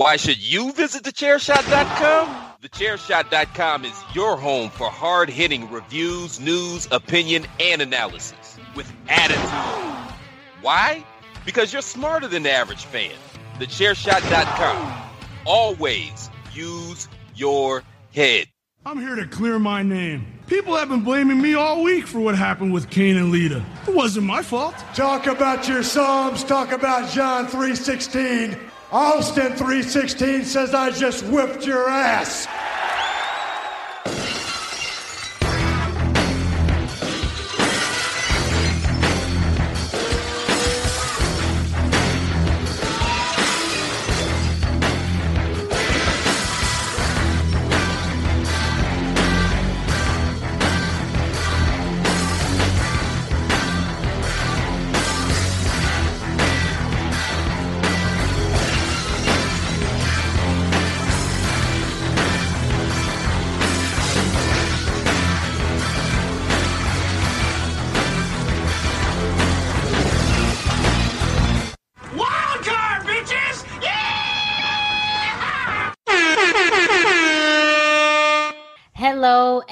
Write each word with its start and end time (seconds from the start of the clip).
Why 0.00 0.16
should 0.16 0.38
you 0.38 0.72
visit 0.72 1.02
thechairshot.com? 1.02 2.54
Thechairshot.com 2.62 3.84
is 3.84 4.02
your 4.14 4.38
home 4.38 4.70
for 4.70 4.88
hard 4.88 5.28
hitting 5.28 5.70
reviews, 5.70 6.40
news, 6.40 6.88
opinion, 6.90 7.44
and 7.60 7.82
analysis 7.82 8.56
with 8.74 8.90
attitude. 9.10 10.16
Why? 10.62 11.04
Because 11.44 11.70
you're 11.74 11.82
smarter 11.82 12.28
than 12.28 12.44
the 12.44 12.50
average 12.50 12.86
fan. 12.86 13.12
Thechairshot.com. 13.58 15.10
Always 15.44 16.30
use 16.54 17.06
your 17.34 17.82
head. 18.14 18.46
I'm 18.86 18.98
here 18.98 19.16
to 19.16 19.26
clear 19.26 19.58
my 19.58 19.82
name. 19.82 20.38
People 20.46 20.76
have 20.76 20.88
been 20.88 21.04
blaming 21.04 21.42
me 21.42 21.52
all 21.52 21.82
week 21.82 22.06
for 22.06 22.20
what 22.20 22.36
happened 22.36 22.72
with 22.72 22.88
Kane 22.88 23.18
and 23.18 23.30
Lita. 23.30 23.62
It 23.86 23.94
wasn't 23.94 24.24
my 24.24 24.42
fault. 24.42 24.76
Talk 24.94 25.26
about 25.26 25.68
your 25.68 25.82
Psalms, 25.82 26.42
talk 26.42 26.72
about 26.72 27.10
John 27.10 27.48
3.16. 27.48 28.69
Austin 28.92 29.52
3.16 29.52 30.44
says 30.44 30.74
I 30.74 30.90
just 30.90 31.24
whipped 31.26 31.64
your 31.64 31.88
ass. 31.88 32.48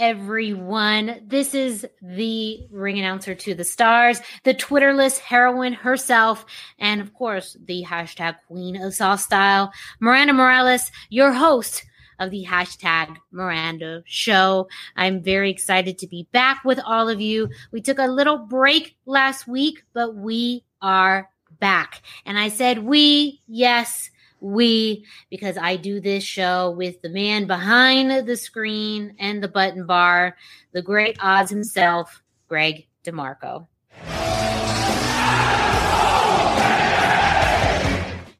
Everyone. 0.09 1.20
This 1.27 1.53
is 1.53 1.87
the 2.01 2.67
ring 2.70 2.98
announcer 2.98 3.34
to 3.34 3.55
the 3.55 3.62
stars, 3.62 4.23
the 4.42 4.55
Twitterless 4.55 5.19
heroine 5.19 5.75
herself, 5.75 6.47
and 6.78 7.03
of 7.03 7.12
course, 7.12 7.59
the 7.67 7.84
hashtag 7.87 8.36
queen 8.47 8.83
of 8.83 8.95
soft 8.95 9.23
style, 9.23 9.70
Miranda 10.01 10.33
Morales, 10.33 10.91
your 11.11 11.34
host 11.34 11.84
of 12.20 12.31
the 12.31 12.47
hashtag 12.47 13.19
Miranda 13.33 14.03
show. 14.06 14.67
I'm 14.97 15.23
very 15.23 15.51
excited 15.51 15.98
to 15.98 16.06
be 16.06 16.27
back 16.33 16.64
with 16.64 16.81
all 16.86 17.11
of 17.11 17.20
you. 17.20 17.51
We 17.70 17.83
took 17.83 17.98
a 17.98 18.06
little 18.06 18.39
break 18.39 18.97
last 19.05 19.47
week, 19.47 19.83
but 19.92 20.14
we 20.14 20.64
are 20.81 21.29
back. 21.61 22.01
And 22.25 22.39
I 22.39 22.48
said 22.48 22.79
we, 22.79 23.42
yes, 23.47 24.11
we, 24.41 25.05
because 25.31 25.56
I 25.58 25.77
do 25.77 26.00
this 26.00 26.25
show 26.25 26.70
with 26.70 27.00
the 27.03 27.08
man 27.08 27.47
behind 27.47 28.27
the 28.27 28.36
screen 28.36 29.14
and 29.19 29.42
the 29.42 29.48
button 29.48 29.86
bar, 29.86 30.36
the 30.72 30.83
great 30.83 31.17
Oz 31.22 31.50
himself, 31.50 32.22
Greg 32.48 32.86
DeMarco. 33.05 33.67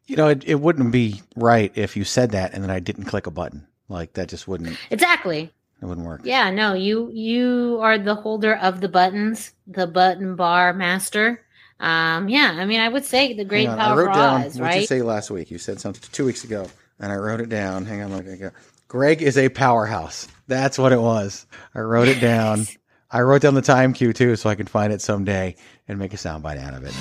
You 0.07 0.17
know, 0.17 0.29
it, 0.29 0.45
it 0.47 0.55
wouldn't 0.61 0.91
be 0.91 1.21
right 1.37 1.71
if 1.75 1.95
you 1.97 2.05
said 2.05 2.31
that 2.31 2.55
and 2.55 2.63
then 2.63 2.71
I 2.71 2.81
didn't 2.81 3.05
click 3.05 3.27
a 3.27 3.31
button. 3.31 3.67
Like 3.91 4.15
that 4.15 4.29
just 4.29 4.49
wouldn't 4.49 4.77
Exactly. 4.91 5.53
it 5.83 5.85
wouldn't 5.85 6.07
work. 6.07 6.23
Yeah, 6.25 6.51
no, 6.51 6.75
you 6.75 7.11
you 7.13 7.79
are 7.83 7.99
the 7.99 8.15
holder 8.15 8.57
of 8.57 8.81
the 8.81 8.89
buttons, 8.89 9.53
the 9.67 9.87
button 9.87 10.35
bar 10.37 10.73
master. 10.73 11.43
Um, 11.81 12.29
yeah, 12.29 12.57
I 12.59 12.65
mean, 12.65 12.81
I 12.81 12.89
would 12.89 13.05
say 13.05 13.35
the 13.35 13.45
great 13.45 13.69
on, 13.69 13.79
I 13.79 13.85
power 13.85 14.07
wrote 14.07 14.15
down 14.15 14.43
Oz, 14.43 14.61
what 14.61 14.75
you 14.75 14.87
say 14.87 15.03
last 15.03 15.31
week. 15.31 15.51
You 15.51 15.59
said 15.59 15.81
something 15.81 16.03
two 16.13 16.25
weeks 16.25 16.45
ago, 16.45 16.67
and 16.99 17.13
I 17.13 17.17
wrote 17.17 17.41
it 17.41 17.49
down. 17.49 17.85
Hang 17.85 18.03
on, 18.03 18.13
let 18.13 18.27
me 18.27 18.37
go. 18.37 18.51
Greg 18.89 19.23
is 19.23 19.37
a 19.37 19.49
powerhouse. 19.49 20.27
That's 20.47 20.79
what 20.79 20.93
it 20.93 21.01
was. 21.01 21.47
I 21.75 21.81
wrote 21.81 22.09
it 22.09 22.21
down. 22.21 22.67
I 23.11 23.21
wrote 23.21 23.43
down 23.43 23.55
the 23.55 23.63
time 23.63 23.93
cue 23.93 24.13
too, 24.13 24.37
so 24.37 24.51
I 24.51 24.55
can 24.55 24.67
find 24.67 24.93
it 24.93 25.01
someday 25.01 25.57
and 25.87 25.99
make 25.99 26.15
a 26.15 26.17
soundbite 26.17 26.59
out 26.59 26.75
of 26.75 26.85
it. 26.85 26.95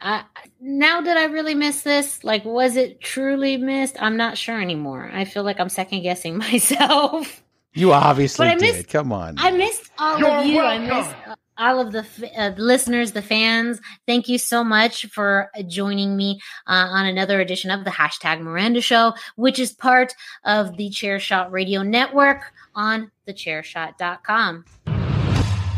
I, 0.00 0.24
now 0.60 1.00
did 1.00 1.16
I 1.16 1.24
really 1.24 1.54
miss 1.54 1.82
this? 1.82 2.24
Like, 2.24 2.44
was 2.44 2.76
it 2.76 3.00
truly 3.00 3.56
missed? 3.56 3.96
I'm 4.00 4.16
not 4.16 4.36
sure 4.36 4.60
anymore. 4.60 5.10
I 5.12 5.24
feel 5.24 5.44
like 5.44 5.60
I'm 5.60 5.68
second 5.68 6.02
guessing 6.02 6.36
myself. 6.38 7.43
You 7.74 7.92
obviously 7.92 8.46
But 8.46 8.52
I 8.52 8.56
did. 8.56 8.76
missed- 8.76 8.88
Come 8.88 9.12
on. 9.12 9.34
I 9.38 9.50
missed 9.50 9.90
all 9.98 10.18
You're 10.18 10.28
of 10.30 10.46
you. 10.46 10.60
I 10.60 10.78
missed 10.78 11.14
all 11.56 11.80
of 11.80 11.92
the 11.92 12.04
uh, 12.36 12.50
listeners, 12.56 13.12
the 13.12 13.22
fans. 13.22 13.80
Thank 14.06 14.28
you 14.28 14.38
so 14.38 14.64
much 14.64 15.06
for 15.06 15.50
uh, 15.56 15.62
joining 15.62 16.16
me 16.16 16.40
uh, 16.66 16.72
on 16.90 17.06
another 17.06 17.40
edition 17.40 17.70
of 17.70 17.84
the 17.84 17.90
hashtag 17.90 18.40
Miranda 18.40 18.80
Show, 18.80 19.12
which 19.36 19.58
is 19.58 19.72
part 19.72 20.14
of 20.44 20.76
the 20.76 20.88
Chairshot 20.90 21.50
Radio 21.52 21.82
Network 21.82 22.52
on 22.74 23.10
thechairshot.com. 23.28 24.64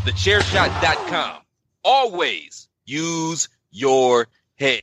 Thechairshot.com. 0.05 1.41
Always 1.83 2.69
use 2.85 3.49
your 3.71 4.27
head. 4.59 4.81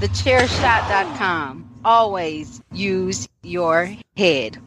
thechairshot.com. 0.00 1.68
Always 1.84 2.60
use 2.72 3.28
your 3.42 3.94
head. 4.16 4.58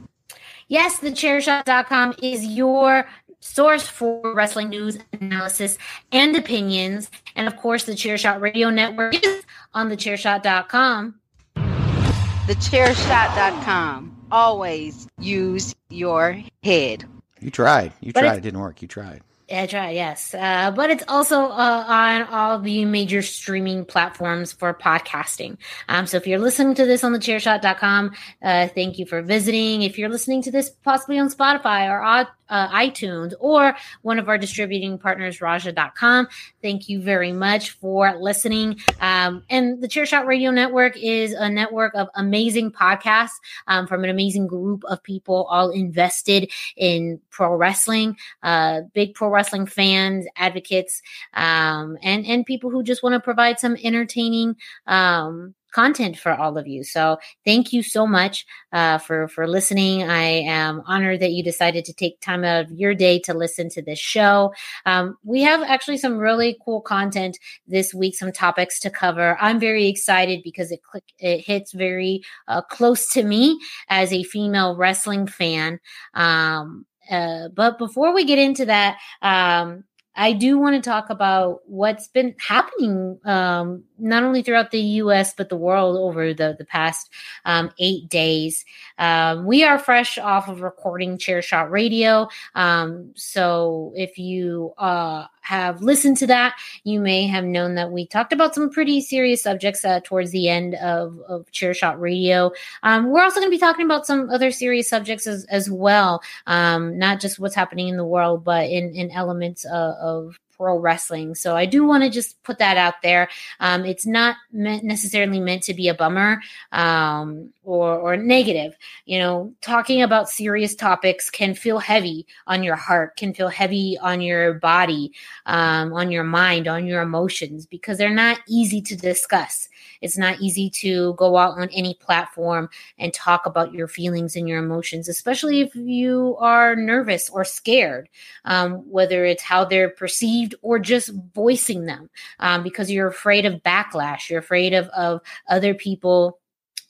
Yes, 0.68 1.00
thechairshot.com 1.00 2.16
is 2.24 2.44
your 2.46 3.08
source 3.40 3.88
for 3.88 4.34
wrestling 4.34 4.70
news, 4.70 4.98
analysis, 5.22 5.78
and 6.12 6.36
opinions. 6.36 7.12
And 7.36 7.48
of 7.48 7.56
course, 7.58 7.84
the 7.84 7.92
Chairshot 7.94 8.42
Radio 8.42 8.70
Network 8.72 9.24
is 9.24 9.44
on 9.74 9.90
thechairshot.com. 9.90 11.16
thechairshot.com. 11.56 14.12
Always 14.32 15.08
use 15.20 15.76
your 15.90 16.42
head. 16.64 17.06
you 17.40 17.52
tried. 17.52 17.94
You 18.02 18.12
But 18.12 18.22
tried. 18.22 18.38
It 18.38 18.42
didn't 18.42 18.60
work. 18.60 18.82
You 18.82 18.88
tried. 18.88 19.22
Yeah, 19.48 19.68
try 19.68 19.92
yes, 19.92 20.34
uh, 20.34 20.72
but 20.72 20.90
it's 20.90 21.04
also 21.08 21.46
uh, 21.46 21.86
on 21.88 22.24
all 22.24 22.58
the 22.58 22.84
major 22.84 23.22
streaming 23.22 23.86
platforms 23.86 24.52
for 24.52 24.74
podcasting. 24.74 25.58
Um, 25.88 26.08
so 26.08 26.18
if 26.18 26.26
you're 26.26 26.40
listening 26.40 26.74
to 26.76 26.86
this 26.86 27.04
on 27.04 27.14
the 27.14 27.20
chairshot.com, 27.20 28.12
uh, 28.42 28.68
thank 28.70 28.98
you 28.98 29.06
for 29.06 29.22
visiting. 29.22 29.84
If 29.84 30.00
you're 30.00 30.10
listening 30.10 30.42
to 30.44 30.52
this 30.52 30.72
possibly 30.72 31.20
on 31.20 31.30
Spotify 31.30 31.88
or 31.92 32.02
uh, 32.50 32.70
iTunes 32.70 33.34
or 33.40 33.76
one 34.02 34.20
of 34.20 34.30
our 34.30 34.38
distributing 34.38 34.98
partners, 34.98 35.42
Rajah.com, 35.42 36.28
thank 36.62 36.90
you 36.90 37.02
very 37.02 37.32
much 37.32 37.72
for 37.72 38.18
listening. 38.20 38.80
Um, 39.02 39.44
and 39.50 39.82
the 39.82 39.88
Chairshot 39.88 40.26
Radio 40.26 40.52
Network 40.52 40.98
is 40.98 41.34
a 41.34 41.50
network 41.50 41.94
of 41.96 42.08
amazing 42.16 42.72
podcasts 42.72 43.30
um, 43.68 43.88
from 43.88 44.04
an 44.04 44.10
amazing 44.10 44.48
group 44.48 44.84
of 44.86 45.02
people 45.04 45.48
all 45.50 45.70
invested 45.70 46.52
in 46.78 47.20
pro 47.30 47.56
wrestling 47.56 48.16
uh, 48.44 48.82
big 48.94 49.14
pro 49.14 49.30
wrestling 49.30 49.66
fans, 49.66 50.26
advocates, 50.36 51.02
um, 51.34 51.98
and 52.02 52.26
and 52.26 52.46
people 52.46 52.70
who 52.70 52.84
just 52.84 53.04
want 53.04 53.14
to 53.14 53.20
provide 53.20 53.60
some 53.60 53.78
entertaining 53.84 54.56
um, 54.88 55.54
content 55.76 56.18
for 56.18 56.34
all 56.34 56.58
of 56.58 56.68
you. 56.68 56.86
So 56.86 57.18
thank 57.44 57.74
you 57.74 57.84
so 57.84 58.08
much 58.08 58.46
uh, 58.72 58.98
for 58.98 59.28
for 59.28 59.46
listening. 59.46 60.04
I 60.04 60.24
am 60.60 60.82
honored 60.86 61.20
that 61.20 61.32
you 61.32 61.44
decided 61.44 61.84
to 61.86 61.94
take 61.94 62.22
time 62.22 62.46
out 62.46 62.64
of 62.64 62.72
your 62.72 62.96
day 62.96 63.20
to 63.26 63.34
listen 63.34 63.68
to 63.72 63.82
this 63.82 64.00
show. 64.00 64.54
Um, 64.86 65.18
we 65.24 65.42
have 65.42 65.62
actually 65.64 65.98
some 65.98 66.18
really 66.18 66.58
cool 66.64 66.80
content 66.80 67.38
this 67.68 67.94
week, 67.94 68.16
some 68.16 68.32
topics 68.32 68.80
to 68.80 68.90
cover. 68.90 69.38
I'm 69.42 69.60
very 69.60 69.88
excited 69.88 70.42
because 70.44 70.72
it 70.72 70.82
click 70.82 71.04
it 71.20 71.42
hits 71.46 71.74
very 71.74 72.22
uh, 72.48 72.62
close 72.62 73.10
to 73.10 73.24
me 73.24 73.60
as 73.90 74.14
a 74.14 74.24
female 74.24 74.78
wrestling 74.78 75.28
fan. 75.28 75.80
Um, 76.14 76.86
uh, 77.12 77.50
but 77.54 77.78
before 77.78 78.14
we 78.14 78.24
get 78.24 78.40
into 78.40 78.66
that, 78.66 78.98
um, 79.22 79.84
I 80.16 80.34
do 80.34 80.58
want 80.58 80.82
to 80.82 80.88
talk 80.90 81.10
about 81.10 81.62
what's 81.66 82.08
been 82.08 82.36
happening, 82.40 83.20
um, 83.26 83.84
not 83.98 84.24
only 84.24 84.42
throughout 84.42 84.72
the 84.72 84.80
U.S. 84.80 85.34
but 85.34 85.50
the 85.50 85.58
world 85.58 85.98
over 85.98 86.34
the 86.34 86.56
the 86.58 86.66
past 86.66 87.10
um, 87.44 87.72
eight 87.80 88.10
days. 88.10 88.66
Um, 88.98 89.46
we 89.46 89.64
are 89.64 89.78
fresh 89.78 90.18
off 90.18 90.48
of 90.48 90.62
recording 90.62 91.18
Chairshot 91.18 91.70
Radio, 91.70 92.28
um, 92.56 93.12
so 93.16 93.94
if 93.96 94.18
you 94.18 94.74
uh, 94.78 95.26
have 95.46 95.82
listened 95.82 96.18
to 96.18 96.28
that, 96.28 96.56
you 96.84 97.00
may 97.00 97.28
have 97.28 97.46
known 97.46 97.76
that 97.76 97.92
we 97.92 98.06
talked 98.08 98.34
about 98.34 98.56
some 98.56 98.70
pretty 98.70 99.00
serious 99.00 99.44
subjects 99.44 99.86
uh, 99.86 100.00
towards 100.04 100.32
the 100.32 100.50
end 100.50 100.76
of, 100.76 101.20
of 101.28 101.46
Shot 101.52 102.00
Radio. 102.00 102.52
Um, 102.84 103.12
we're 103.12 103.24
also 103.24 103.40
going 103.40 103.52
to 103.52 103.56
be 103.56 103.60
talking 103.60 103.86
about 103.86 104.06
some 104.06 104.30
other 104.30 104.52
serious 104.52 104.90
subjects 104.90 105.28
as, 105.28 105.46
as 105.46 105.70
well, 105.70 106.22
um, 106.48 106.98
not 106.98 107.20
just 107.20 107.40
what's 107.40 107.56
happening 107.56 107.88
in 107.88 107.98
the 107.98 108.06
world, 108.06 108.44
but 108.44 108.70
in, 108.70 108.94
in 108.96 109.12
elements 109.12 109.66
of, 109.66 109.96
of 109.96 110.40
pro 110.58 110.78
wrestling. 110.78 111.36
So 111.36 111.56
I 111.56 111.66
do 111.66 111.86
want 111.86 112.04
to 112.04 112.10
just 112.10 112.42
put 112.44 112.60
that 112.60 112.78
out 112.78 112.96
there. 113.04 113.30
Um, 113.60 113.86
it's 113.86 114.06
not 114.06 114.36
meant 114.52 114.84
necessarily 114.84 115.40
meant 115.40 115.64
to 115.64 115.74
be 115.74 115.88
a 115.88 115.94
bummer 115.94 116.42
um, 116.72 117.52
or, 117.64 117.98
or 117.98 118.18
negative. 118.18 118.76
You 119.06 119.20
know, 119.20 119.54
talking 119.62 120.02
about 120.02 120.30
serious 120.30 120.76
topics 120.76 121.30
can 121.30 121.56
feel 121.56 121.80
heavy 121.80 122.26
on 122.48 122.64
your 122.64 122.76
heart, 122.76 123.18
can 123.18 123.34
feel 123.34 123.50
heavy 123.50 123.98
on 124.02 124.22
your 124.22 124.54
body, 124.56 125.12
um, 125.46 125.94
on 125.94 126.12
your 126.12 126.24
mind, 126.24 126.68
on 126.68 126.86
your 126.86 127.02
emotions, 127.02 127.66
because 127.66 127.98
they're 127.98 128.10
not 128.10 128.40
easy 128.48 128.82
to 128.82 128.96
discuss. 128.96 129.70
It's 130.02 130.18
not 130.18 130.40
easy 130.40 130.70
to 130.82 131.14
go 131.16 131.38
out 131.38 131.58
on 131.58 131.70
any 131.70 131.96
platform 131.96 132.70
and 133.00 133.14
talk 133.14 133.46
about 133.46 133.74
your 133.74 133.88
feelings 133.88 134.36
and 134.36 134.48
your 134.48 134.60
emotions, 134.60 135.10
especially 135.10 135.62
if 135.62 135.74
you 135.76 136.36
are 136.40 136.76
nervous 136.76 137.30
or 137.30 137.44
scared, 137.44 138.10
um, 138.46 138.90
whether 138.90 139.26
it's 139.26 139.42
how 139.42 139.66
they're 139.66 139.90
perceived 139.90 140.45
or 140.62 140.78
just 140.80 141.12
voicing 141.34 141.86
them 141.86 142.10
um, 142.40 142.64
because 142.64 142.92
you're 142.92 143.08
afraid 143.08 143.46
of 143.46 143.64
backlash, 143.64 144.30
you're 144.30 144.40
afraid 144.40 144.74
of, 144.74 144.88
of 144.90 145.22
other 145.48 145.74
people 145.74 146.40